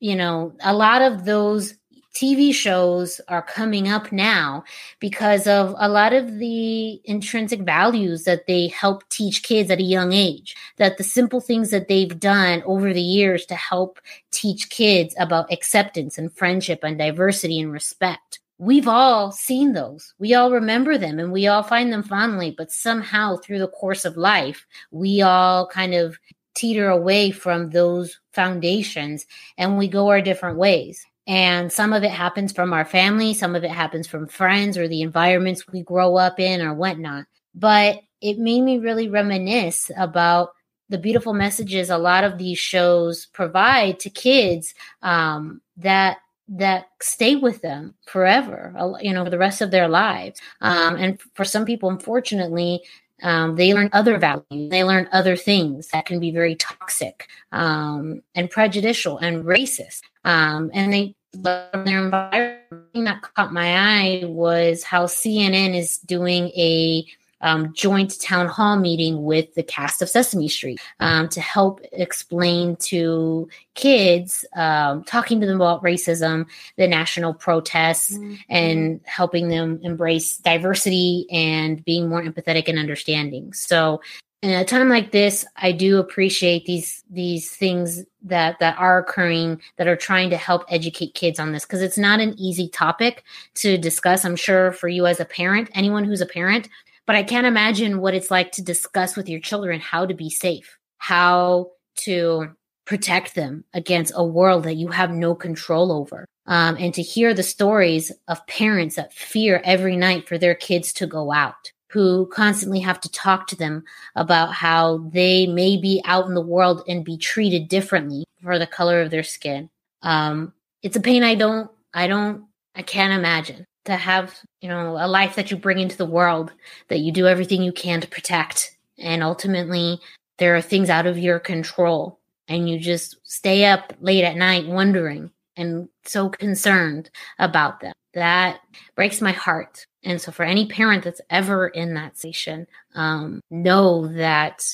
you 0.00 0.16
know, 0.16 0.54
a 0.62 0.74
lot 0.74 1.02
of 1.02 1.24
those 1.24 1.74
TV 2.14 2.54
shows 2.54 3.20
are 3.26 3.42
coming 3.42 3.88
up 3.88 4.12
now 4.12 4.62
because 5.00 5.48
of 5.48 5.74
a 5.78 5.88
lot 5.88 6.12
of 6.12 6.38
the 6.38 7.00
intrinsic 7.04 7.60
values 7.62 8.22
that 8.22 8.46
they 8.46 8.68
help 8.68 9.08
teach 9.08 9.42
kids 9.42 9.68
at 9.68 9.80
a 9.80 9.82
young 9.82 10.12
age. 10.12 10.54
That 10.76 10.96
the 10.96 11.02
simple 11.04 11.40
things 11.40 11.70
that 11.70 11.88
they've 11.88 12.18
done 12.20 12.62
over 12.66 12.92
the 12.92 13.02
years 13.02 13.44
to 13.46 13.56
help 13.56 13.98
teach 14.30 14.70
kids 14.70 15.14
about 15.18 15.52
acceptance 15.52 16.16
and 16.16 16.32
friendship 16.32 16.84
and 16.84 16.96
diversity 16.96 17.60
and 17.60 17.72
respect. 17.72 18.38
We've 18.58 18.86
all 18.86 19.32
seen 19.32 19.72
those. 19.72 20.14
We 20.20 20.34
all 20.34 20.52
remember 20.52 20.96
them 20.96 21.18
and 21.18 21.32
we 21.32 21.48
all 21.48 21.64
find 21.64 21.92
them 21.92 22.04
fondly, 22.04 22.54
but 22.56 22.70
somehow 22.70 23.38
through 23.38 23.58
the 23.58 23.68
course 23.68 24.04
of 24.04 24.16
life, 24.16 24.64
we 24.92 25.22
all 25.22 25.66
kind 25.66 25.94
of 25.94 26.16
teeter 26.54 26.88
away 26.88 27.32
from 27.32 27.70
those 27.70 28.20
foundations 28.32 29.26
and 29.58 29.76
we 29.76 29.88
go 29.88 30.08
our 30.08 30.20
different 30.20 30.58
ways. 30.58 31.04
And 31.26 31.72
some 31.72 31.92
of 31.92 32.02
it 32.02 32.10
happens 32.10 32.52
from 32.52 32.72
our 32.72 32.84
family, 32.84 33.32
some 33.32 33.54
of 33.54 33.64
it 33.64 33.70
happens 33.70 34.06
from 34.06 34.26
friends 34.26 34.76
or 34.76 34.88
the 34.88 35.02
environments 35.02 35.66
we 35.66 35.82
grow 35.82 36.16
up 36.16 36.38
in 36.38 36.60
or 36.60 36.74
whatnot. 36.74 37.24
But 37.54 38.00
it 38.20 38.38
made 38.38 38.62
me 38.62 38.78
really 38.78 39.08
reminisce 39.08 39.90
about 39.96 40.50
the 40.88 40.98
beautiful 40.98 41.32
messages 41.32 41.90
a 41.90 41.98
lot 41.98 42.24
of 42.24 42.38
these 42.38 42.58
shows 42.58 43.26
provide 43.26 43.98
to 44.00 44.10
kids 44.10 44.74
um, 45.02 45.60
that 45.76 46.18
that 46.46 46.86
stay 47.00 47.36
with 47.36 47.62
them 47.62 47.94
forever 48.06 48.74
you 49.00 49.12
know 49.12 49.24
for 49.24 49.30
the 49.30 49.38
rest 49.38 49.62
of 49.62 49.70
their 49.70 49.88
lives 49.88 50.40
um, 50.60 50.96
and 50.96 51.20
for 51.34 51.44
some 51.44 51.64
people 51.64 51.88
unfortunately 51.88 52.82
um, 53.22 53.56
they 53.56 53.72
learn 53.72 53.88
other 53.92 54.18
values 54.18 54.70
they 54.70 54.84
learn 54.84 55.08
other 55.10 55.36
things 55.36 55.88
that 55.88 56.04
can 56.04 56.20
be 56.20 56.30
very 56.30 56.54
toxic 56.54 57.28
um, 57.52 58.20
and 58.34 58.50
prejudicial 58.50 59.16
and 59.18 59.44
racist 59.44 60.02
um, 60.24 60.70
and 60.72 60.92
they 60.92 61.14
their 61.32 62.04
environment 62.04 62.60
that 62.94 63.22
caught 63.34 63.52
my 63.52 63.76
eye 63.76 64.22
was 64.24 64.84
how 64.84 65.06
CNN 65.06 65.76
is 65.76 65.98
doing 65.98 66.48
a 66.50 67.04
um, 67.40 67.74
joint 67.74 68.18
town 68.20 68.46
hall 68.46 68.76
meeting 68.76 69.22
with 69.22 69.54
the 69.54 69.62
cast 69.62 70.00
of 70.00 70.08
Sesame 70.08 70.48
Street 70.48 70.80
um, 71.00 71.28
to 71.28 71.42
help 71.42 71.80
explain 71.92 72.76
to 72.76 73.48
kids, 73.74 74.46
um, 74.56 75.04
talking 75.04 75.40
to 75.40 75.46
them 75.46 75.56
about 75.56 75.82
racism, 75.82 76.46
the 76.78 76.88
national 76.88 77.34
protests, 77.34 78.16
mm-hmm. 78.16 78.34
and 78.48 79.00
helping 79.04 79.48
them 79.48 79.78
embrace 79.82 80.38
diversity 80.38 81.26
and 81.30 81.84
being 81.84 82.08
more 82.08 82.22
empathetic 82.22 82.66
and 82.68 82.78
understanding. 82.78 83.52
So 83.52 84.00
in 84.44 84.50
a 84.50 84.64
time 84.64 84.90
like 84.90 85.10
this 85.10 85.44
i 85.56 85.72
do 85.72 85.98
appreciate 85.98 86.66
these 86.66 87.02
these 87.10 87.50
things 87.50 88.04
that 88.22 88.58
that 88.60 88.76
are 88.78 88.98
occurring 88.98 89.58
that 89.78 89.88
are 89.88 89.96
trying 89.96 90.28
to 90.28 90.36
help 90.36 90.64
educate 90.68 91.14
kids 91.14 91.40
on 91.40 91.52
this 91.52 91.64
because 91.64 91.80
it's 91.80 91.96
not 91.96 92.20
an 92.20 92.34
easy 92.38 92.68
topic 92.68 93.24
to 93.54 93.78
discuss 93.78 94.24
i'm 94.24 94.36
sure 94.36 94.70
for 94.70 94.86
you 94.88 95.06
as 95.06 95.18
a 95.18 95.24
parent 95.24 95.70
anyone 95.74 96.04
who's 96.04 96.20
a 96.20 96.26
parent. 96.26 96.68
But 97.06 97.16
i 97.16 97.22
can't 97.22 97.46
imagine 97.46 98.00
what 98.00 98.14
it's 98.14 98.30
like 98.30 98.52
to 98.52 98.62
discuss 98.62 99.16
with 99.16 99.28
your 99.28 99.40
children 99.40 99.80
how 99.80 100.06
to 100.06 100.14
be 100.14 100.30
safe 100.30 100.78
how 100.98 101.70
to 101.96 102.48
protect 102.84 103.34
them 103.34 103.64
against 103.72 104.12
a 104.14 104.24
world 104.24 104.64
that 104.64 104.76
you 104.76 104.88
have 104.88 105.10
no 105.10 105.34
control 105.34 105.90
over. 105.90 106.26
Um, 106.46 106.76
and 106.78 106.92
to 106.92 107.00
hear 107.00 107.32
the 107.32 107.42
stories 107.42 108.12
of 108.28 108.46
parents 108.46 108.96
that 108.96 109.14
fear 109.14 109.62
every 109.64 109.96
night 109.96 110.28
for 110.28 110.36
their 110.36 110.54
kids 110.54 110.92
to 110.94 111.06
go 111.06 111.32
out 111.32 111.72
who 111.94 112.26
constantly 112.26 112.80
have 112.80 113.00
to 113.00 113.08
talk 113.12 113.46
to 113.46 113.54
them 113.54 113.84
about 114.16 114.52
how 114.52 114.98
they 115.12 115.46
may 115.46 115.76
be 115.76 116.02
out 116.04 116.26
in 116.26 116.34
the 116.34 116.40
world 116.40 116.82
and 116.88 117.04
be 117.04 117.16
treated 117.16 117.68
differently 117.68 118.24
for 118.42 118.58
the 118.58 118.66
color 118.66 119.00
of 119.00 119.12
their 119.12 119.22
skin. 119.22 119.70
Um, 120.02 120.52
it's 120.82 120.96
a 120.96 121.00
pain 121.00 121.22
I 121.22 121.36
don't, 121.36 121.70
I 121.94 122.08
don't, 122.08 122.46
I 122.74 122.82
can't 122.82 123.12
imagine 123.12 123.64
to 123.84 123.94
have, 123.94 124.36
you 124.60 124.68
know, 124.68 124.96
a 124.98 125.06
life 125.06 125.36
that 125.36 125.52
you 125.52 125.56
bring 125.56 125.78
into 125.78 125.96
the 125.96 126.04
world 126.04 126.52
that 126.88 126.98
you 126.98 127.12
do 127.12 127.28
everything 127.28 127.62
you 127.62 127.72
can 127.72 128.00
to 128.00 128.08
protect. 128.08 128.76
And 128.98 129.22
ultimately, 129.22 130.00
there 130.38 130.56
are 130.56 130.60
things 130.60 130.90
out 130.90 131.06
of 131.06 131.16
your 131.16 131.38
control 131.38 132.18
and 132.48 132.68
you 132.68 132.76
just 132.80 133.18
stay 133.22 133.66
up 133.66 133.92
late 134.00 134.24
at 134.24 134.36
night 134.36 134.66
wondering 134.66 135.30
and 135.56 135.88
so 136.04 136.28
concerned 136.28 137.08
about 137.38 137.78
them. 137.78 137.92
That 138.14 138.60
breaks 138.94 139.20
my 139.20 139.32
heart. 139.32 139.86
And 140.02 140.20
so, 140.20 140.32
for 140.32 140.44
any 140.44 140.66
parent 140.66 141.04
that's 141.04 141.20
ever 141.30 141.68
in 141.68 141.94
that 141.94 142.18
station, 142.18 142.66
um, 142.94 143.40
know 143.50 144.06
that 144.14 144.64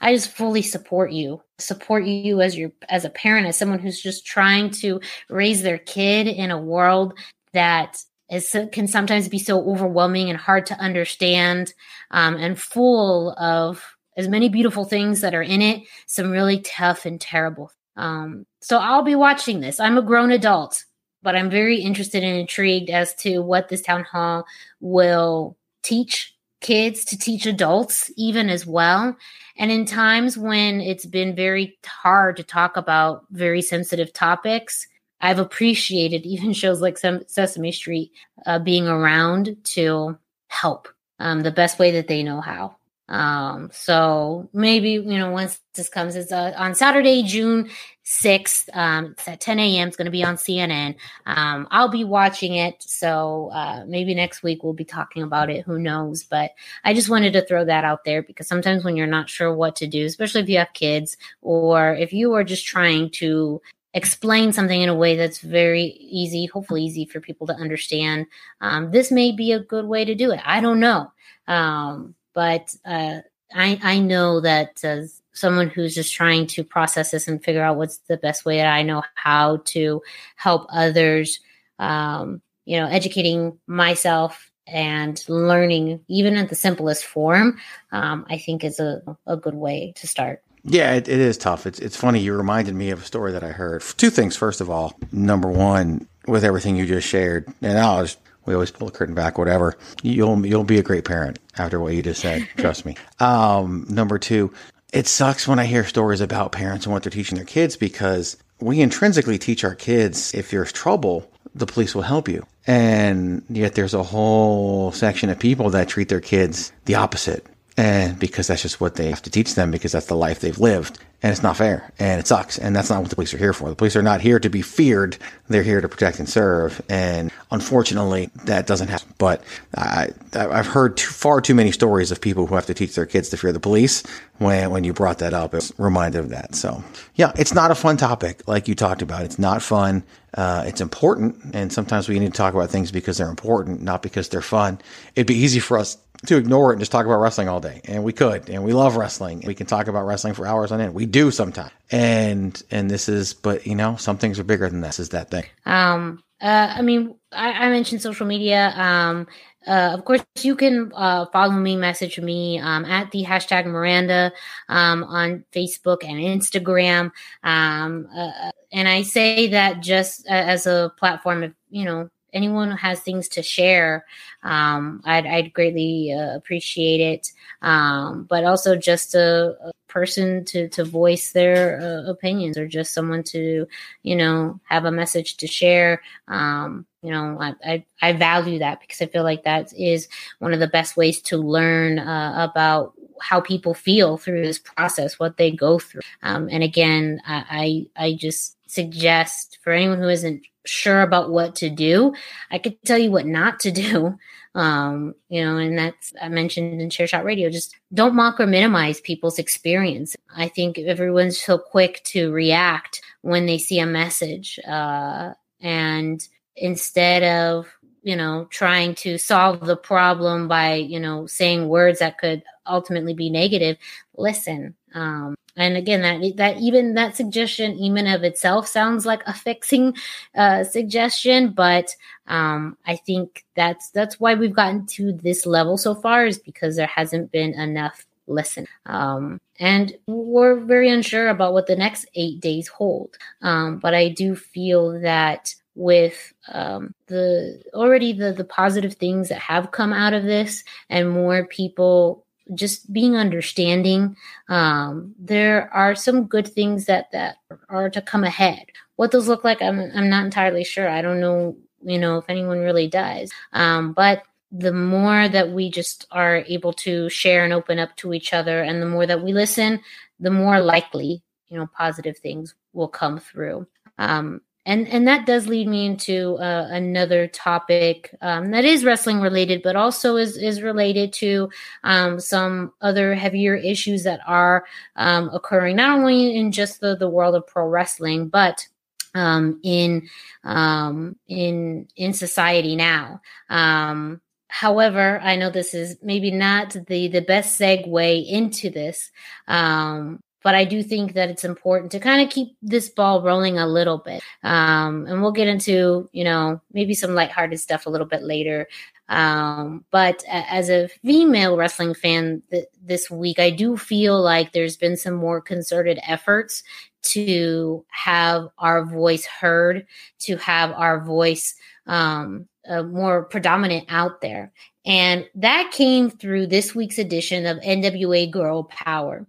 I 0.00 0.14
just 0.14 0.30
fully 0.30 0.62
support 0.62 1.12
you. 1.12 1.42
Support 1.58 2.04
you 2.04 2.40
as 2.40 2.56
your 2.56 2.72
as 2.88 3.04
a 3.04 3.10
parent, 3.10 3.46
as 3.46 3.56
someone 3.56 3.78
who's 3.78 4.00
just 4.00 4.26
trying 4.26 4.70
to 4.70 5.00
raise 5.28 5.62
their 5.62 5.78
kid 5.78 6.26
in 6.26 6.50
a 6.50 6.60
world 6.60 7.18
that 7.52 8.02
is 8.30 8.54
can 8.72 8.86
sometimes 8.86 9.28
be 9.28 9.38
so 9.38 9.60
overwhelming 9.70 10.28
and 10.28 10.38
hard 10.38 10.66
to 10.66 10.78
understand, 10.78 11.72
um, 12.10 12.36
and 12.36 12.60
full 12.60 13.32
of 13.38 13.96
as 14.16 14.28
many 14.28 14.48
beautiful 14.48 14.84
things 14.84 15.20
that 15.20 15.34
are 15.34 15.42
in 15.42 15.62
it, 15.62 15.82
some 16.06 16.30
really 16.30 16.60
tough 16.60 17.06
and 17.06 17.20
terrible. 17.20 17.70
Um, 17.96 18.46
so 18.60 18.78
I'll 18.78 19.02
be 19.02 19.14
watching 19.14 19.60
this. 19.60 19.80
I'm 19.80 19.98
a 19.98 20.02
grown 20.02 20.32
adult 20.32 20.84
but 21.22 21.36
I'm 21.36 21.50
very 21.50 21.80
interested 21.80 22.22
and 22.24 22.36
intrigued 22.36 22.90
as 22.90 23.14
to 23.16 23.38
what 23.40 23.68
this 23.68 23.82
town 23.82 24.04
hall 24.04 24.44
will 24.80 25.56
teach 25.82 26.34
kids 26.60 27.04
to 27.06 27.18
teach 27.18 27.46
adults 27.46 28.10
even 28.16 28.48
as 28.48 28.66
well. 28.66 29.16
And 29.56 29.70
in 29.70 29.84
times 29.84 30.36
when 30.36 30.80
it's 30.80 31.06
been 31.06 31.34
very 31.34 31.78
hard 31.86 32.36
to 32.36 32.42
talk 32.42 32.76
about 32.76 33.24
very 33.30 33.62
sensitive 33.62 34.12
topics 34.12 34.86
i've 35.20 35.40
appreciated 35.40 36.24
even 36.24 36.52
shows 36.52 36.80
like 36.80 36.96
sesame 36.96 37.72
street 37.72 38.12
uh, 38.46 38.56
being 38.60 38.86
around 38.86 39.56
to 39.64 40.16
help 40.48 40.88
um, 41.18 41.42
the 41.42 41.50
best 41.50 41.78
way 41.78 41.92
that 41.92 42.08
they 42.08 42.22
know 42.22 42.40
how. 42.40 42.76
Um, 43.08 43.70
so 43.72 44.50
maybe 44.52 44.90
you 44.90 45.18
know 45.18 45.30
once 45.30 45.60
this 45.74 45.88
comes, 45.88 46.14
it's 46.14 46.32
uh, 46.32 46.52
on 46.56 46.74
Saturday, 46.74 47.22
June 47.22 47.70
sixth. 48.08 48.70
Um, 48.72 49.12
it's 49.12 49.28
at 49.28 49.40
ten 49.40 49.58
a.m. 49.58 49.88
It's 49.88 49.96
going 49.96 50.06
to 50.06 50.10
be 50.10 50.24
on 50.24 50.36
CNN. 50.36 50.96
Um, 51.26 51.68
I'll 51.70 51.90
be 51.90 52.04
watching 52.04 52.54
it, 52.54 52.82
so 52.82 53.50
uh, 53.52 53.84
maybe 53.86 54.14
next 54.14 54.42
week 54.42 54.64
we'll 54.64 54.72
be 54.72 54.84
talking 54.84 55.22
about 55.22 55.50
it. 55.50 55.64
Who 55.66 55.78
knows? 55.78 56.24
But 56.24 56.52
I 56.84 56.94
just 56.94 57.10
wanted 57.10 57.34
to 57.34 57.44
throw 57.44 57.64
that 57.66 57.84
out 57.84 58.04
there 58.04 58.22
because 58.22 58.48
sometimes 58.48 58.82
when 58.82 58.96
you're 58.96 59.06
not 59.06 59.28
sure 59.28 59.54
what 59.54 59.76
to 59.76 59.86
do, 59.86 60.06
especially 60.06 60.40
if 60.40 60.48
you 60.48 60.58
have 60.58 60.72
kids 60.72 61.18
or 61.42 61.94
if 61.94 62.12
you 62.12 62.32
are 62.32 62.44
just 62.44 62.66
trying 62.66 63.10
to 63.10 63.60
explain 63.92 64.52
something 64.52 64.80
in 64.80 64.88
a 64.88 64.94
way 64.94 65.16
that's 65.16 65.40
very 65.40 65.84
easy, 65.84 66.46
hopefully 66.46 66.84
easy 66.84 67.04
for 67.04 67.20
people 67.20 67.46
to 67.46 67.54
understand. 67.54 68.26
Um, 68.62 68.90
this 68.90 69.10
may 69.10 69.32
be 69.32 69.52
a 69.52 69.60
good 69.60 69.84
way 69.84 70.04
to 70.06 70.14
do 70.14 70.30
it. 70.30 70.40
I 70.44 70.60
don't 70.60 70.80
know. 70.80 71.12
Um, 71.46 72.14
but 72.34 72.74
uh, 72.84 73.20
I, 73.54 73.78
I 73.82 73.98
know 73.98 74.40
that 74.40 74.84
uh, 74.84 75.02
someone 75.32 75.68
who's 75.68 75.94
just 75.94 76.14
trying 76.14 76.46
to 76.48 76.64
process 76.64 77.10
this 77.12 77.28
and 77.28 77.42
figure 77.42 77.62
out 77.62 77.76
what's 77.76 77.98
the 78.08 78.16
best 78.16 78.44
way 78.44 78.58
that 78.58 78.66
I 78.66 78.82
know 78.82 79.02
how 79.14 79.58
to 79.66 80.02
help 80.36 80.66
others, 80.70 81.40
um, 81.78 82.42
you 82.64 82.78
know, 82.78 82.86
educating 82.86 83.58
myself 83.66 84.50
and 84.66 85.22
learning, 85.28 86.00
even 86.08 86.36
at 86.36 86.50
the 86.50 86.54
simplest 86.54 87.04
form, 87.04 87.58
um, 87.92 88.26
I 88.28 88.38
think 88.38 88.64
is 88.64 88.80
a, 88.80 89.02
a 89.26 89.36
good 89.36 89.54
way 89.54 89.92
to 89.96 90.06
start. 90.06 90.42
Yeah, 90.64 90.92
it, 90.92 91.08
it 91.08 91.20
is 91.20 91.38
tough. 91.38 91.66
It's 91.66 91.78
it's 91.78 91.96
funny. 91.96 92.20
You 92.20 92.34
reminded 92.34 92.74
me 92.74 92.90
of 92.90 93.00
a 93.00 93.04
story 93.04 93.32
that 93.32 93.44
I 93.44 93.52
heard. 93.52 93.82
Two 93.96 94.10
things. 94.10 94.36
First 94.36 94.60
of 94.60 94.68
all, 94.68 94.98
number 95.12 95.48
one, 95.48 96.06
with 96.26 96.44
everything 96.44 96.76
you 96.76 96.84
just 96.84 97.08
shared, 97.08 97.48
and 97.62 97.78
I'll 97.78 98.02
just 98.02 98.18
we 98.48 98.54
always 98.54 98.70
pull 98.70 98.86
the 98.88 98.92
curtain 98.92 99.14
back, 99.14 99.36
whatever. 99.38 99.76
You'll 100.02 100.44
you'll 100.44 100.64
be 100.64 100.78
a 100.78 100.82
great 100.82 101.04
parent 101.04 101.38
after 101.58 101.78
what 101.78 101.94
you 101.94 102.02
just 102.02 102.22
said. 102.22 102.48
trust 102.56 102.86
me. 102.86 102.96
Um, 103.20 103.86
number 103.88 104.18
two, 104.18 104.52
it 104.92 105.06
sucks 105.06 105.46
when 105.46 105.58
I 105.58 105.66
hear 105.66 105.84
stories 105.84 106.22
about 106.22 106.52
parents 106.52 106.86
and 106.86 106.92
what 106.92 107.02
they're 107.02 107.10
teaching 107.10 107.36
their 107.36 107.44
kids 107.44 107.76
because 107.76 108.38
we 108.58 108.80
intrinsically 108.80 109.38
teach 109.38 109.64
our 109.64 109.74
kids 109.74 110.34
if 110.34 110.50
there's 110.50 110.72
trouble, 110.72 111.30
the 111.54 111.66
police 111.66 111.94
will 111.94 112.02
help 112.02 112.28
you. 112.28 112.46
And 112.66 113.44
yet 113.50 113.74
there's 113.74 113.94
a 113.94 114.02
whole 114.02 114.92
section 114.92 115.28
of 115.28 115.38
people 115.38 115.70
that 115.70 115.88
treat 115.88 116.08
their 116.08 116.20
kids 116.20 116.72
the 116.86 116.94
opposite. 116.94 117.46
And 117.78 118.18
because 118.18 118.48
that's 118.48 118.62
just 118.62 118.80
what 118.80 118.96
they 118.96 119.08
have 119.08 119.22
to 119.22 119.30
teach 119.30 119.54
them 119.54 119.70
because 119.70 119.92
that's 119.92 120.06
the 120.06 120.16
life 120.16 120.40
they've 120.40 120.58
lived. 120.58 120.98
and 121.22 121.32
it's 121.32 121.42
not 121.42 121.56
fair 121.56 121.92
and 121.98 122.20
it 122.20 122.26
sucks 122.28 122.58
and 122.58 122.76
that's 122.76 122.90
not 122.90 123.00
what 123.00 123.10
the 123.10 123.16
police 123.16 123.32
are 123.34 123.38
here 123.38 123.52
for. 123.52 123.68
The 123.68 123.76
police 123.76 123.96
are 123.96 124.02
not 124.02 124.20
here 124.20 124.38
to 124.38 124.48
be 124.48 124.62
feared. 124.62 125.16
They're 125.48 125.62
here 125.62 125.80
to 125.80 125.88
protect 125.88 126.18
and 126.18 126.28
serve 126.28 126.80
and 126.88 127.32
unfortunately 127.50 128.30
that 128.44 128.66
doesn't 128.66 128.88
happen. 128.88 129.14
But 129.18 129.42
i 129.76 130.08
i've 130.34 130.66
heard 130.66 130.96
too, 130.96 131.08
far 131.10 131.40
too 131.40 131.54
many 131.54 131.72
stories 131.72 132.10
of 132.10 132.20
people 132.20 132.46
who 132.46 132.54
have 132.56 132.66
to 132.66 132.74
teach 132.74 132.94
their 132.94 133.06
kids 133.06 133.28
to 133.30 133.36
fear 133.36 133.52
the 133.52 133.60
police 133.60 134.02
when 134.38 134.70
when 134.70 134.84
you 134.84 134.92
brought 134.92 135.18
that 135.18 135.32
up. 135.32 135.54
It 135.54 135.70
reminded 135.78 136.18
of 136.18 136.28
that. 136.30 136.56
So 136.56 136.82
yeah 137.14 137.32
it's 137.36 137.54
not 137.54 137.70
a 137.70 137.76
fun 137.76 137.96
topic 137.96 138.46
like 138.48 138.66
you 138.68 138.74
talked 138.74 139.02
about. 139.02 139.22
It's 139.22 139.38
not 139.38 139.62
fun. 139.62 140.02
Uh, 140.34 140.64
it's 140.66 140.80
important 140.80 141.36
and 141.54 141.72
sometimes 141.72 142.08
we 142.08 142.18
need 142.18 142.32
to 142.32 142.36
talk 142.36 142.54
about 142.54 142.70
things 142.70 142.92
because 142.92 143.18
they're 143.18 143.30
important 143.30 143.82
not 143.82 144.02
because 144.02 144.28
they're 144.28 144.42
fun. 144.42 144.80
It'd 145.14 145.26
be 145.26 145.34
easy 145.34 145.60
for 145.60 145.78
us 145.78 145.96
to 146.26 146.36
ignore 146.36 146.70
it 146.70 146.74
and 146.74 146.80
just 146.80 146.92
talk 146.92 147.06
about 147.06 147.20
wrestling 147.20 147.48
all 147.48 147.60
day. 147.60 147.80
And 147.84 148.02
we 148.02 148.12
could, 148.12 148.48
and 148.48 148.64
we 148.64 148.72
love 148.72 148.96
wrestling. 148.96 149.42
We 149.46 149.54
can 149.54 149.66
talk 149.66 149.88
about 149.88 150.06
wrestling 150.06 150.34
for 150.34 150.46
hours 150.46 150.72
on 150.72 150.80
end. 150.80 150.94
We 150.94 151.06
do 151.06 151.30
sometimes. 151.30 151.72
And, 151.90 152.60
and 152.70 152.90
this 152.90 153.08
is, 153.08 153.34
but 153.34 153.66
you 153.66 153.74
know, 153.74 153.96
some 153.96 154.18
things 154.18 154.38
are 154.38 154.44
bigger 154.44 154.68
than 154.68 154.80
this 154.80 154.98
is 154.98 155.10
that 155.10 155.30
thing. 155.30 155.44
Um, 155.64 156.22
uh, 156.40 156.74
I 156.76 156.82
mean, 156.82 157.16
I, 157.32 157.52
I 157.52 157.70
mentioned 157.70 158.02
social 158.02 158.26
media. 158.26 158.72
Um, 158.76 159.26
uh, 159.66 159.90
of 159.92 160.04
course, 160.04 160.22
you 160.40 160.56
can 160.56 160.92
uh, 160.94 161.26
follow 161.26 161.52
me, 161.52 161.76
message 161.76 162.18
me 162.18 162.58
um, 162.58 162.84
at 162.84 163.10
the 163.10 163.24
hashtag 163.24 163.66
Miranda 163.66 164.32
um, 164.68 165.04
on 165.04 165.44
Facebook 165.52 166.04
and 166.04 166.18
Instagram. 166.18 167.10
Um, 167.42 168.08
uh, 168.14 168.50
and 168.72 168.88
I 168.88 169.02
say 169.02 169.48
that 169.48 169.80
just 169.80 170.26
as 170.26 170.66
a 170.66 170.92
platform 170.96 171.42
of, 171.42 171.54
you 171.70 171.84
know, 171.84 172.08
anyone 172.32 172.70
who 172.70 172.76
has 172.76 173.00
things 173.00 173.28
to 173.28 173.42
share, 173.42 174.04
um, 174.42 175.02
I'd, 175.04 175.26
I'd, 175.26 175.52
greatly 175.52 176.12
uh, 176.12 176.36
appreciate 176.36 177.00
it. 177.00 177.32
Um, 177.62 178.24
but 178.24 178.44
also 178.44 178.76
just 178.76 179.14
a, 179.14 179.56
a, 179.62 179.72
person 179.88 180.44
to, 180.44 180.68
to 180.68 180.84
voice 180.84 181.32
their 181.32 181.80
uh, 181.80 182.10
opinions 182.10 182.58
or 182.58 182.68
just 182.68 182.92
someone 182.92 183.22
to, 183.22 183.66
you 184.02 184.14
know, 184.14 184.60
have 184.64 184.84
a 184.84 184.92
message 184.92 185.38
to 185.38 185.46
share. 185.46 186.02
Um, 186.28 186.84
you 187.02 187.10
know, 187.10 187.38
I, 187.40 187.54
I, 187.64 187.84
I, 188.02 188.12
value 188.12 188.58
that 188.58 188.80
because 188.80 189.00
I 189.00 189.06
feel 189.06 189.22
like 189.22 189.44
that 189.44 189.72
is 189.72 190.08
one 190.40 190.52
of 190.52 190.60
the 190.60 190.66
best 190.66 190.96
ways 190.96 191.22
to 191.22 191.38
learn 191.38 191.98
uh, 191.98 192.48
about 192.50 192.92
how 193.20 193.40
people 193.40 193.74
feel 193.74 194.16
through 194.16 194.42
this 194.42 194.58
process, 194.58 195.18
what 195.18 195.36
they 195.36 195.50
go 195.50 195.78
through. 195.78 196.02
Um, 196.22 196.48
and 196.50 196.62
again, 196.62 197.20
I, 197.26 197.86
I, 197.96 198.04
I 198.04 198.14
just 198.14 198.56
suggest 198.70 199.58
for 199.62 199.72
anyone 199.72 199.98
who 199.98 200.08
isn't 200.08 200.42
sure 200.68 201.02
about 201.02 201.30
what 201.30 201.56
to 201.56 201.70
do, 201.70 202.14
I 202.50 202.58
could 202.58 202.82
tell 202.84 202.98
you 202.98 203.10
what 203.10 203.26
not 203.26 203.60
to 203.60 203.70
do. 203.70 204.18
Um, 204.54 205.14
you 205.28 205.44
know, 205.44 205.56
and 205.56 205.78
that's 205.78 206.12
I 206.20 206.28
mentioned 206.28 206.80
in 206.80 206.88
Chairshot 206.88 207.24
Radio, 207.24 207.50
just 207.50 207.76
don't 207.92 208.14
mock 208.14 208.40
or 208.40 208.46
minimize 208.46 209.00
people's 209.00 209.38
experience. 209.38 210.16
I 210.34 210.48
think 210.48 210.78
everyone's 210.78 211.40
so 211.40 211.58
quick 211.58 212.02
to 212.04 212.32
react 212.32 213.00
when 213.22 213.46
they 213.46 213.58
see 213.58 213.78
a 213.78 213.86
message. 213.86 214.58
Uh, 214.66 215.34
and 215.60 216.26
instead 216.56 217.22
of 217.22 217.68
you 218.02 218.16
know 218.16 218.46
trying 218.50 218.94
to 218.94 219.18
solve 219.18 219.60
the 219.60 219.76
problem 219.76 220.48
by 220.48 220.74
you 220.74 220.98
know 220.98 221.26
saying 221.26 221.68
words 221.68 221.98
that 221.98 222.18
could 222.18 222.42
ultimately 222.66 223.14
be 223.14 223.30
negative 223.30 223.76
listen 224.16 224.74
um, 224.94 225.34
and 225.58 225.76
again 225.76 226.00
that 226.00 226.36
that 226.36 226.56
even 226.58 226.94
that 226.94 227.16
suggestion 227.16 227.72
even 227.78 228.06
of 228.06 228.22
itself 228.22 228.66
sounds 228.66 229.04
like 229.04 229.22
a 229.26 229.34
fixing 229.34 229.94
uh, 230.36 230.64
suggestion 230.64 231.50
but 231.50 231.94
um, 232.28 232.78
i 232.86 232.96
think 232.96 233.44
that's 233.54 233.90
that's 233.90 234.18
why 234.18 234.34
we've 234.34 234.54
gotten 234.54 234.86
to 234.86 235.12
this 235.12 235.44
level 235.44 235.76
so 235.76 235.94
far 235.94 236.24
is 236.26 236.38
because 236.38 236.76
there 236.76 236.86
hasn't 236.86 237.30
been 237.30 237.52
enough 237.54 238.06
listen 238.26 238.66
um, 238.86 239.40
and 239.58 239.96
we're 240.06 240.60
very 240.60 240.88
unsure 240.88 241.28
about 241.28 241.52
what 241.52 241.66
the 241.66 241.74
next 241.74 242.06
eight 242.14 242.40
days 242.40 242.68
hold. 242.68 243.16
Um, 243.42 243.78
but 243.78 243.94
i 243.94 244.08
do 244.08 244.36
feel 244.36 245.00
that 245.00 245.54
with 245.74 246.34
um, 246.48 246.92
the 247.06 247.62
already 247.72 248.12
the 248.12 248.32
the 248.32 248.44
positive 248.44 248.94
things 248.94 249.28
that 249.28 249.38
have 249.38 249.70
come 249.70 249.92
out 249.92 250.12
of 250.12 250.24
this 250.24 250.64
and 250.90 251.08
more 251.08 251.46
people 251.46 252.24
just 252.54 252.92
being 252.92 253.16
understanding. 253.16 254.16
Um, 254.48 255.14
there 255.18 255.72
are 255.72 255.94
some 255.94 256.24
good 256.24 256.48
things 256.48 256.86
that 256.86 257.10
that 257.12 257.36
are 257.68 257.90
to 257.90 258.02
come 258.02 258.24
ahead. 258.24 258.66
What 258.96 259.10
those 259.10 259.28
look 259.28 259.44
like, 259.44 259.62
I'm 259.62 259.80
I'm 259.94 260.08
not 260.08 260.24
entirely 260.24 260.64
sure. 260.64 260.88
I 260.88 261.02
don't 261.02 261.20
know, 261.20 261.56
you 261.82 261.98
know, 261.98 262.18
if 262.18 262.24
anyone 262.28 262.60
really 262.60 262.88
does. 262.88 263.30
Um, 263.52 263.92
but 263.92 264.22
the 264.50 264.72
more 264.72 265.28
that 265.28 265.50
we 265.50 265.70
just 265.70 266.06
are 266.10 266.38
able 266.48 266.72
to 266.72 267.08
share 267.10 267.44
and 267.44 267.52
open 267.52 267.78
up 267.78 267.94
to 267.96 268.14
each 268.14 268.32
other, 268.32 268.62
and 268.62 268.80
the 268.80 268.86
more 268.86 269.06
that 269.06 269.22
we 269.22 269.32
listen, 269.32 269.80
the 270.20 270.30
more 270.30 270.60
likely, 270.60 271.22
you 271.48 271.58
know, 271.58 271.68
positive 271.76 272.18
things 272.18 272.54
will 272.72 272.88
come 272.88 273.18
through. 273.18 273.66
Um, 273.98 274.40
and 274.68 274.86
and 274.88 275.08
that 275.08 275.24
does 275.24 275.46
lead 275.46 275.66
me 275.66 275.86
into 275.86 276.34
uh, 276.36 276.68
another 276.70 277.26
topic 277.26 278.14
um, 278.20 278.50
that 278.50 278.66
is 278.66 278.84
wrestling 278.84 279.20
related, 279.20 279.62
but 279.62 279.76
also 279.76 280.16
is 280.16 280.36
is 280.36 280.60
related 280.60 281.10
to 281.14 281.48
um, 281.84 282.20
some 282.20 282.74
other 282.82 283.14
heavier 283.14 283.56
issues 283.56 284.04
that 284.04 284.20
are 284.26 284.66
um, 284.96 285.30
occurring 285.32 285.76
not 285.76 285.98
only 285.98 286.36
in 286.36 286.52
just 286.52 286.80
the 286.80 286.94
the 286.94 287.08
world 287.08 287.34
of 287.34 287.46
pro 287.46 287.66
wrestling, 287.66 288.28
but 288.28 288.68
um, 289.14 289.58
in 289.62 290.06
um, 290.44 291.16
in 291.28 291.88
in 291.96 292.12
society 292.12 292.76
now. 292.76 293.22
Um, 293.48 294.20
however, 294.48 295.18
I 295.22 295.36
know 295.36 295.48
this 295.48 295.72
is 295.72 295.96
maybe 296.02 296.30
not 296.30 296.76
the 296.88 297.08
the 297.08 297.22
best 297.22 297.58
segue 297.58 298.28
into 298.28 298.68
this, 298.68 299.10
um, 299.46 300.20
but 300.42 300.54
I 300.54 300.64
do 300.64 300.82
think 300.82 301.14
that 301.14 301.30
it's 301.30 301.44
important 301.44 301.92
to 301.92 302.00
kind 302.00 302.22
of 302.22 302.30
keep 302.30 302.56
this 302.62 302.88
ball 302.88 303.22
rolling 303.22 303.58
a 303.58 303.66
little 303.66 303.98
bit. 303.98 304.22
Um, 304.42 305.06
and 305.06 305.20
we'll 305.20 305.32
get 305.32 305.48
into, 305.48 306.08
you 306.12 306.24
know, 306.24 306.60
maybe 306.72 306.94
some 306.94 307.14
lighthearted 307.14 307.60
stuff 307.60 307.86
a 307.86 307.90
little 307.90 308.06
bit 308.06 308.22
later. 308.22 308.68
Um, 309.08 309.84
but 309.90 310.22
as 310.28 310.68
a 310.68 310.88
female 310.88 311.56
wrestling 311.56 311.94
fan 311.94 312.42
th- 312.50 312.66
this 312.82 313.10
week, 313.10 313.38
I 313.38 313.50
do 313.50 313.76
feel 313.76 314.20
like 314.20 314.52
there's 314.52 314.76
been 314.76 314.96
some 314.96 315.14
more 315.14 315.40
concerted 315.40 315.98
efforts 316.06 316.62
to 317.02 317.84
have 317.90 318.48
our 318.58 318.84
voice 318.84 319.24
heard, 319.24 319.86
to 320.20 320.36
have 320.36 320.72
our 320.72 321.02
voice 321.04 321.54
um, 321.86 322.46
uh, 322.68 322.82
more 322.82 323.24
predominant 323.24 323.86
out 323.88 324.20
there. 324.20 324.52
And 324.84 325.26
that 325.34 325.70
came 325.72 326.10
through 326.10 326.48
this 326.48 326.74
week's 326.74 326.98
edition 326.98 327.46
of 327.46 327.58
NWA 327.58 328.30
Girl 328.30 328.68
Powerrr. 328.68 329.26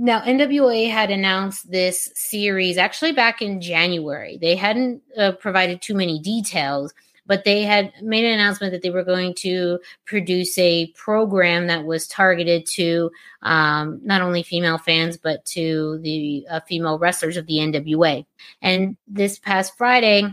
Now, 0.00 0.20
NWA 0.20 0.88
had 0.88 1.10
announced 1.10 1.72
this 1.72 2.08
series 2.14 2.78
actually 2.78 3.10
back 3.10 3.42
in 3.42 3.60
January. 3.60 4.38
They 4.40 4.54
hadn't 4.54 5.02
uh, 5.18 5.32
provided 5.32 5.82
too 5.82 5.94
many 5.94 6.20
details, 6.20 6.94
but 7.26 7.42
they 7.42 7.64
had 7.64 7.92
made 8.00 8.24
an 8.24 8.34
announcement 8.34 8.70
that 8.72 8.82
they 8.82 8.90
were 8.90 9.02
going 9.02 9.34
to 9.38 9.80
produce 10.06 10.56
a 10.56 10.86
program 10.92 11.66
that 11.66 11.84
was 11.84 12.06
targeted 12.06 12.64
to 12.74 13.10
um, 13.42 14.00
not 14.04 14.22
only 14.22 14.44
female 14.44 14.78
fans, 14.78 15.16
but 15.16 15.44
to 15.46 15.98
the 16.02 16.46
uh, 16.48 16.60
female 16.60 17.00
wrestlers 17.00 17.36
of 17.36 17.46
the 17.46 17.54
NWA. 17.54 18.24
And 18.62 18.96
this 19.08 19.40
past 19.40 19.76
Friday, 19.76 20.32